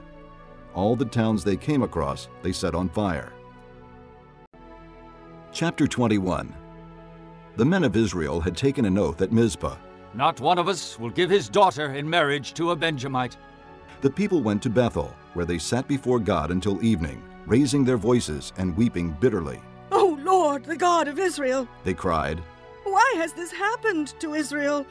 All 0.74 0.96
the 0.96 1.06
towns 1.06 1.44
they 1.44 1.58
came 1.58 1.84
across 1.84 2.28
they 2.42 2.52
set 2.52 2.76
on 2.76 2.90
fire. 2.90 3.34
Chapter 5.52 5.88
21 5.88 6.54
The 7.58 7.66
men 7.66 7.84
of 7.84 7.96
Israel 7.96 8.42
had 8.42 8.58
taken 8.58 8.86
an 8.86 8.98
oath 8.98 9.22
at 9.22 9.32
Mizpah. 9.32 9.78
Not 10.16 10.40
one 10.40 10.58
of 10.58 10.68
us 10.68 11.00
will 11.00 11.10
give 11.10 11.30
his 11.30 11.50
daughter 11.50 11.94
in 11.94 12.10
marriage 12.10 12.54
to 12.56 12.72
a 12.72 12.76
Benjamite. 12.76 13.38
The 14.02 14.10
people 14.10 14.42
went 14.42 14.62
to 14.64 14.70
Bethel, 14.70 15.16
where 15.34 15.46
they 15.46 15.58
sat 15.58 15.88
before 15.88 16.20
God 16.20 16.52
until 16.52 16.84
evening, 16.84 17.24
raising 17.46 17.84
their 17.84 17.98
voices 17.98 18.52
and 18.58 18.76
weeping 18.76 19.12
bitterly. 19.20 19.62
Oh 19.92 20.18
Lord, 20.22 20.66
the 20.66 20.76
God 20.76 21.08
of 21.08 21.20
Israel, 21.20 21.68
They 21.84 21.94
cried, 21.94 22.40
why 22.84 23.14
Why 23.14 23.22
has 23.22 23.34
this 23.34 23.52
happened 23.52 24.14
to 24.20 24.34
Israel? 24.34 24.86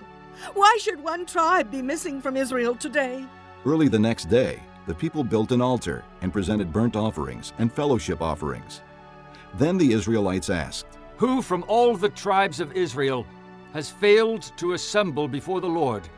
Why 0.54 0.76
should 0.80 1.02
one 1.02 1.26
tribe 1.26 1.70
be 1.70 1.82
missing 1.82 2.22
from 2.22 2.36
Israel 2.36 2.74
today? 2.74 3.26
Early 3.66 3.88
the 3.88 3.98
next 3.98 4.26
day, 4.30 4.62
the 4.86 4.94
people 4.94 5.22
built 5.22 5.52
an 5.52 5.60
altar 5.60 6.04
and 6.22 6.32
presented 6.32 6.72
burnt 6.72 6.96
offerings 6.96 7.52
and 7.58 7.72
fellowship 7.72 8.20
offerings. 8.20 8.82
Then 9.54 9.78
the 9.78 9.92
Israelites 9.92 10.50
asked, 10.50 10.86
Who 11.16 11.42
from 11.42 11.64
all 11.68 11.96
the 11.96 12.08
tribes 12.08 12.58
of 12.60 12.72
Israel 12.72 13.26
has 13.72 13.90
failed 13.90 14.52
to 14.56 14.72
assemble 14.72 15.28
before 15.28 15.60
the 15.60 15.68
Lord? 15.68 16.08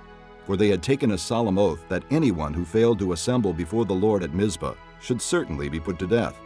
For 0.47 0.57
they 0.57 0.69
had 0.69 0.82
taken 0.82 1.12
a 1.12 1.19
solemn 1.19 1.59
oath 1.59 1.85
that 1.89 2.05
anyone 2.11 2.55
who 2.55 2.65
failed 2.65 2.99
to 3.01 3.12
assemble 3.12 3.53
before 3.53 3.85
the 3.85 3.95
Lord 3.95 4.23
at 4.23 4.35
Mizpah 4.35 4.74
should 5.01 5.20
certainly 5.20 5.69
be 5.69 5.81
put 5.81 5.99
to 5.99 6.07
death. 6.07 6.36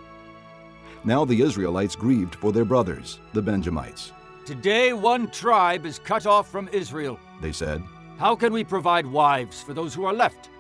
Now 1.04 1.24
the 1.24 1.40
Israelites 1.40 1.94
grieved 1.94 2.34
for 2.34 2.52
their 2.52 2.64
brothers, 2.64 3.20
the 3.32 3.42
Benjamites. 3.42 4.12
Today 4.44 4.92
one 4.92 5.30
tribe 5.30 5.86
is 5.86 5.98
cut 5.98 6.26
off 6.26 6.50
from 6.50 6.68
Israel, 6.72 7.18
they 7.40 7.52
said. 7.52 7.82
How 8.18 8.34
can 8.34 8.52
we 8.52 8.64
provide 8.64 9.06
wives 9.06 9.62
for 9.62 9.74
those 9.74 9.94
who 9.94 10.04
are 10.04 10.12
left? 10.12 10.50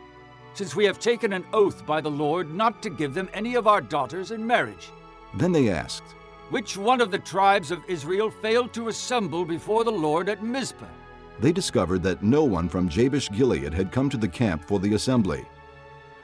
Since 0.54 0.74
we 0.74 0.84
have 0.84 0.98
taken 0.98 1.32
an 1.32 1.44
oath 1.52 1.86
by 1.86 2.00
the 2.00 2.10
Lord 2.10 2.54
not 2.54 2.82
to 2.82 2.90
give 2.90 3.14
them 3.14 3.28
any 3.32 3.54
of 3.54 3.66
our 3.66 3.80
daughters 3.80 4.30
in 4.30 4.46
marriage. 4.46 4.90
Then 5.34 5.52
they 5.52 5.70
asked, 5.70 6.14
Which 6.50 6.76
one 6.76 7.00
of 7.00 7.10
the 7.10 7.18
tribes 7.18 7.70
of 7.70 7.84
Israel 7.88 8.30
failed 8.30 8.72
to 8.74 8.88
assemble 8.88 9.44
before 9.44 9.84
the 9.84 9.92
Lord 9.92 10.28
at 10.28 10.42
Mizpah? 10.42 10.86
They 11.40 11.52
discovered 11.52 12.02
that 12.02 12.22
no 12.22 12.42
one 12.42 12.68
from 12.68 12.88
Jabesh 12.88 13.30
Gilead 13.30 13.72
had 13.72 13.92
come 13.92 14.10
to 14.10 14.16
the 14.16 14.28
camp 14.28 14.64
for 14.64 14.80
the 14.80 14.94
assembly. 14.94 15.46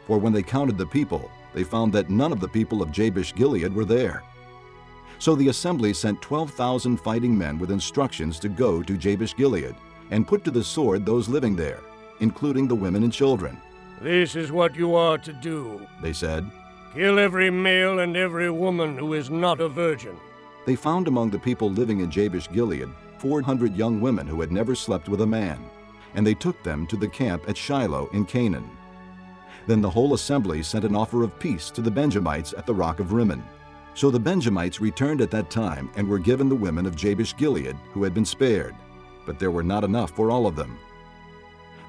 For 0.06 0.18
when 0.18 0.32
they 0.32 0.42
counted 0.42 0.76
the 0.76 0.86
people, 0.86 1.30
they 1.52 1.62
found 1.62 1.92
that 1.92 2.10
none 2.10 2.32
of 2.32 2.40
the 2.40 2.48
people 2.48 2.82
of 2.82 2.90
Jabesh 2.90 3.34
Gilead 3.34 3.72
were 3.72 3.84
there. 3.84 4.24
So 5.20 5.34
the 5.34 5.48
assembly 5.48 5.94
sent 5.94 6.20
12,000 6.20 6.96
fighting 6.98 7.36
men 7.38 7.58
with 7.58 7.70
instructions 7.70 8.38
to 8.40 8.48
go 8.48 8.82
to 8.82 8.96
Jabesh 8.96 9.36
Gilead 9.36 9.76
and 10.10 10.26
put 10.26 10.44
to 10.44 10.50
the 10.50 10.64
sword 10.64 11.06
those 11.06 11.28
living 11.28 11.54
there, 11.54 11.80
including 12.20 12.66
the 12.66 12.74
women 12.74 13.04
and 13.04 13.12
children. 13.12 13.60
This 14.00 14.36
is 14.36 14.52
what 14.52 14.76
you 14.76 14.94
are 14.94 15.18
to 15.18 15.32
do, 15.32 15.86
they 16.02 16.12
said. 16.12 16.50
Kill 16.94 17.18
every 17.18 17.50
male 17.50 18.00
and 18.00 18.16
every 18.16 18.50
woman 18.50 18.98
who 18.98 19.14
is 19.14 19.30
not 19.30 19.60
a 19.60 19.68
virgin. 19.68 20.16
They 20.66 20.76
found 20.76 21.08
among 21.08 21.30
the 21.30 21.38
people 21.38 21.70
living 21.70 22.00
in 22.00 22.10
Jabesh 22.10 22.50
Gilead 22.52 22.88
400 23.18 23.74
young 23.74 24.00
women 24.00 24.26
who 24.26 24.40
had 24.40 24.52
never 24.52 24.74
slept 24.74 25.08
with 25.08 25.22
a 25.22 25.26
man, 25.26 25.58
and 26.14 26.26
they 26.26 26.34
took 26.34 26.62
them 26.62 26.86
to 26.88 26.96
the 26.96 27.08
camp 27.08 27.48
at 27.48 27.56
Shiloh 27.56 28.08
in 28.12 28.24
Canaan. 28.24 28.68
Then 29.66 29.80
the 29.80 29.90
whole 29.90 30.14
assembly 30.14 30.62
sent 30.62 30.84
an 30.84 30.94
offer 30.94 31.22
of 31.22 31.38
peace 31.38 31.70
to 31.70 31.80
the 31.80 31.90
Benjamites 31.90 32.52
at 32.52 32.66
the 32.66 32.74
rock 32.74 33.00
of 33.00 33.12
Rimmon. 33.12 33.42
So 33.94 34.10
the 34.10 34.20
Benjamites 34.20 34.80
returned 34.80 35.20
at 35.20 35.30
that 35.30 35.50
time 35.50 35.90
and 35.96 36.06
were 36.06 36.18
given 36.18 36.48
the 36.48 36.54
women 36.54 36.84
of 36.84 36.96
Jabesh 36.96 37.36
Gilead 37.36 37.76
who 37.92 38.02
had 38.02 38.12
been 38.12 38.24
spared, 38.24 38.74
but 39.24 39.38
there 39.38 39.50
were 39.50 39.62
not 39.62 39.84
enough 39.84 40.10
for 40.10 40.30
all 40.30 40.46
of 40.46 40.56
them. 40.56 40.78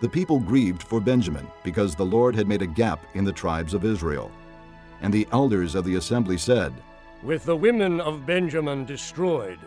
The 0.02 0.10
people 0.10 0.40
grieved 0.40 0.84
for 0.84 1.00
Benjamin 1.00 1.48
because 1.64 1.96
the 1.96 2.06
Lord 2.06 2.36
had 2.36 2.48
made 2.48 2.62
a 2.62 2.68
gap 2.68 3.06
in 3.14 3.24
the 3.24 3.32
tribes 3.32 3.74
of 3.74 3.86
Israel. 3.86 4.32
And 5.02 5.14
the 5.14 5.28
elders 5.32 5.76
of 5.76 5.86
the 5.86 5.96
assembly 5.96 6.38
said, 6.38 6.74
With 7.24 7.46
the 7.46 7.56
women 7.56 8.02
of 8.02 8.26
Benjamin 8.26 8.86
destroyed, 8.86 9.60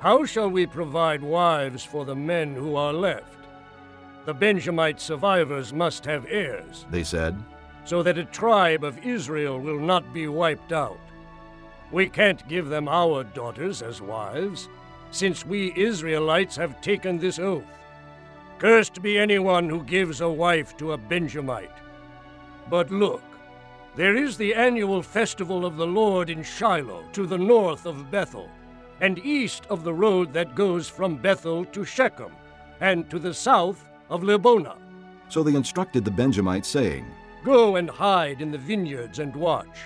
how 0.00 0.24
shall 0.24 0.48
we 0.50 0.66
provide 0.66 1.22
wives 1.22 1.84
for 1.84 2.04
the 2.04 2.16
men 2.16 2.54
who 2.54 2.74
are 2.74 2.92
left? 2.92 3.38
The 4.24 4.34
Benjamite 4.34 5.00
survivors 5.00 5.72
must 5.72 6.04
have 6.04 6.26
heirs, 6.28 6.86
they 6.90 7.02
said, 7.02 7.40
so 7.84 8.02
that 8.02 8.18
a 8.18 8.24
tribe 8.24 8.84
of 8.84 9.04
Israel 9.06 9.58
will 9.58 9.80
not 9.80 10.12
be 10.12 10.28
wiped 10.28 10.72
out. 10.72 10.98
We 11.90 12.08
can't 12.08 12.46
give 12.48 12.68
them 12.68 12.88
our 12.88 13.24
daughters 13.24 13.82
as 13.82 14.00
wives, 14.00 14.68
since 15.10 15.44
we 15.44 15.72
Israelites 15.76 16.56
have 16.56 16.80
taken 16.80 17.18
this 17.18 17.38
oath. 17.38 17.64
Cursed 18.62 19.02
be 19.02 19.18
anyone 19.18 19.68
who 19.68 19.82
gives 19.82 20.20
a 20.20 20.30
wife 20.30 20.76
to 20.76 20.92
a 20.92 20.96
Benjamite. 20.96 21.78
But 22.70 22.92
look, 22.92 23.24
there 23.96 24.14
is 24.14 24.36
the 24.36 24.54
annual 24.54 25.02
festival 25.02 25.66
of 25.66 25.76
the 25.76 25.86
Lord 25.88 26.30
in 26.30 26.44
Shiloh 26.44 27.02
to 27.12 27.26
the 27.26 27.36
north 27.36 27.86
of 27.86 28.08
Bethel, 28.08 28.48
and 29.00 29.18
east 29.18 29.66
of 29.68 29.82
the 29.82 29.92
road 29.92 30.32
that 30.34 30.54
goes 30.54 30.88
from 30.88 31.16
Bethel 31.16 31.64
to 31.64 31.84
Shechem, 31.84 32.30
and 32.80 33.10
to 33.10 33.18
the 33.18 33.34
south 33.34 33.88
of 34.08 34.22
Lebonah. 34.22 34.76
So 35.28 35.42
they 35.42 35.56
instructed 35.56 36.04
the 36.04 36.12
Benjamites, 36.12 36.68
saying, 36.68 37.04
Go 37.44 37.74
and 37.74 37.90
hide 37.90 38.40
in 38.40 38.52
the 38.52 38.58
vineyards 38.58 39.18
and 39.18 39.34
watch. 39.34 39.80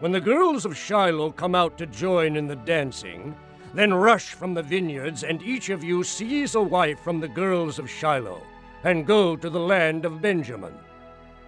When 0.00 0.12
the 0.12 0.20
girls 0.20 0.66
of 0.66 0.76
Shiloh 0.76 1.30
come 1.30 1.54
out 1.54 1.78
to 1.78 1.86
join 1.86 2.36
in 2.36 2.46
the 2.46 2.56
dancing, 2.56 3.34
then 3.74 3.92
rush 3.94 4.34
from 4.34 4.54
the 4.54 4.62
vineyards, 4.62 5.24
and 5.24 5.42
each 5.42 5.68
of 5.68 5.84
you 5.84 6.02
seize 6.02 6.54
a 6.54 6.62
wife 6.62 7.00
from 7.00 7.20
the 7.20 7.28
girls 7.28 7.78
of 7.78 7.90
Shiloh, 7.90 8.42
and 8.84 9.06
go 9.06 9.36
to 9.36 9.50
the 9.50 9.60
land 9.60 10.04
of 10.04 10.22
Benjamin. 10.22 10.74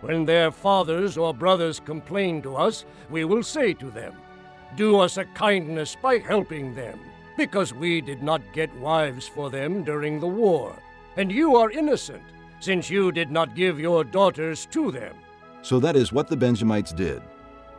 When 0.00 0.24
their 0.24 0.50
fathers 0.50 1.16
or 1.16 1.32
brothers 1.32 1.80
complain 1.80 2.42
to 2.42 2.56
us, 2.56 2.84
we 3.10 3.24
will 3.24 3.42
say 3.42 3.72
to 3.74 3.90
them, 3.90 4.14
Do 4.76 4.98
us 4.98 5.16
a 5.16 5.24
kindness 5.24 5.96
by 6.00 6.18
helping 6.18 6.74
them, 6.74 6.98
because 7.36 7.72
we 7.72 8.00
did 8.00 8.22
not 8.22 8.42
get 8.52 8.74
wives 8.76 9.28
for 9.28 9.50
them 9.50 9.84
during 9.84 10.20
the 10.20 10.26
war 10.26 10.76
and 11.16 11.30
you 11.30 11.56
are 11.56 11.70
innocent, 11.70 12.22
since 12.60 12.88
you 12.88 13.12
did 13.12 13.30
not 13.30 13.54
give 13.54 13.78
your 13.78 14.04
daughters 14.04 14.66
to 14.66 14.90
them. 14.90 15.14
So 15.62 15.78
that 15.80 15.96
is 15.96 16.12
what 16.12 16.28
the 16.28 16.36
Benjamites 16.36 16.92
did. 16.92 17.22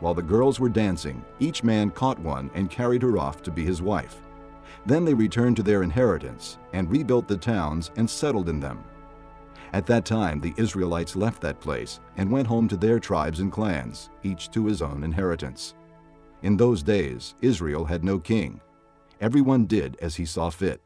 While 0.00 0.14
the 0.14 0.22
girls 0.22 0.60
were 0.60 0.68
dancing, 0.68 1.24
each 1.40 1.64
man 1.64 1.90
caught 1.90 2.18
one 2.18 2.50
and 2.54 2.70
carried 2.70 3.02
her 3.02 3.18
off 3.18 3.42
to 3.42 3.50
be 3.50 3.64
his 3.64 3.82
wife. 3.82 4.20
Then 4.86 5.04
they 5.04 5.14
returned 5.14 5.56
to 5.56 5.62
their 5.62 5.82
inheritance 5.82 6.58
and 6.72 6.90
rebuilt 6.90 7.26
the 7.26 7.36
towns 7.36 7.90
and 7.96 8.08
settled 8.08 8.48
in 8.48 8.60
them. 8.60 8.84
At 9.72 9.86
that 9.86 10.04
time, 10.04 10.40
the 10.40 10.54
Israelites 10.56 11.16
left 11.16 11.40
that 11.40 11.60
place 11.60 12.00
and 12.16 12.30
went 12.30 12.46
home 12.46 12.68
to 12.68 12.76
their 12.76 13.00
tribes 13.00 13.40
and 13.40 13.50
clans, 13.50 14.10
each 14.22 14.50
to 14.52 14.66
his 14.66 14.82
own 14.82 15.02
inheritance. 15.02 15.74
In 16.42 16.56
those 16.56 16.82
days, 16.82 17.34
Israel 17.40 17.84
had 17.84 18.04
no 18.04 18.18
king. 18.18 18.60
Everyone 19.20 19.64
did 19.64 19.96
as 20.02 20.14
he 20.14 20.26
saw 20.26 20.50
fit. 20.50 20.80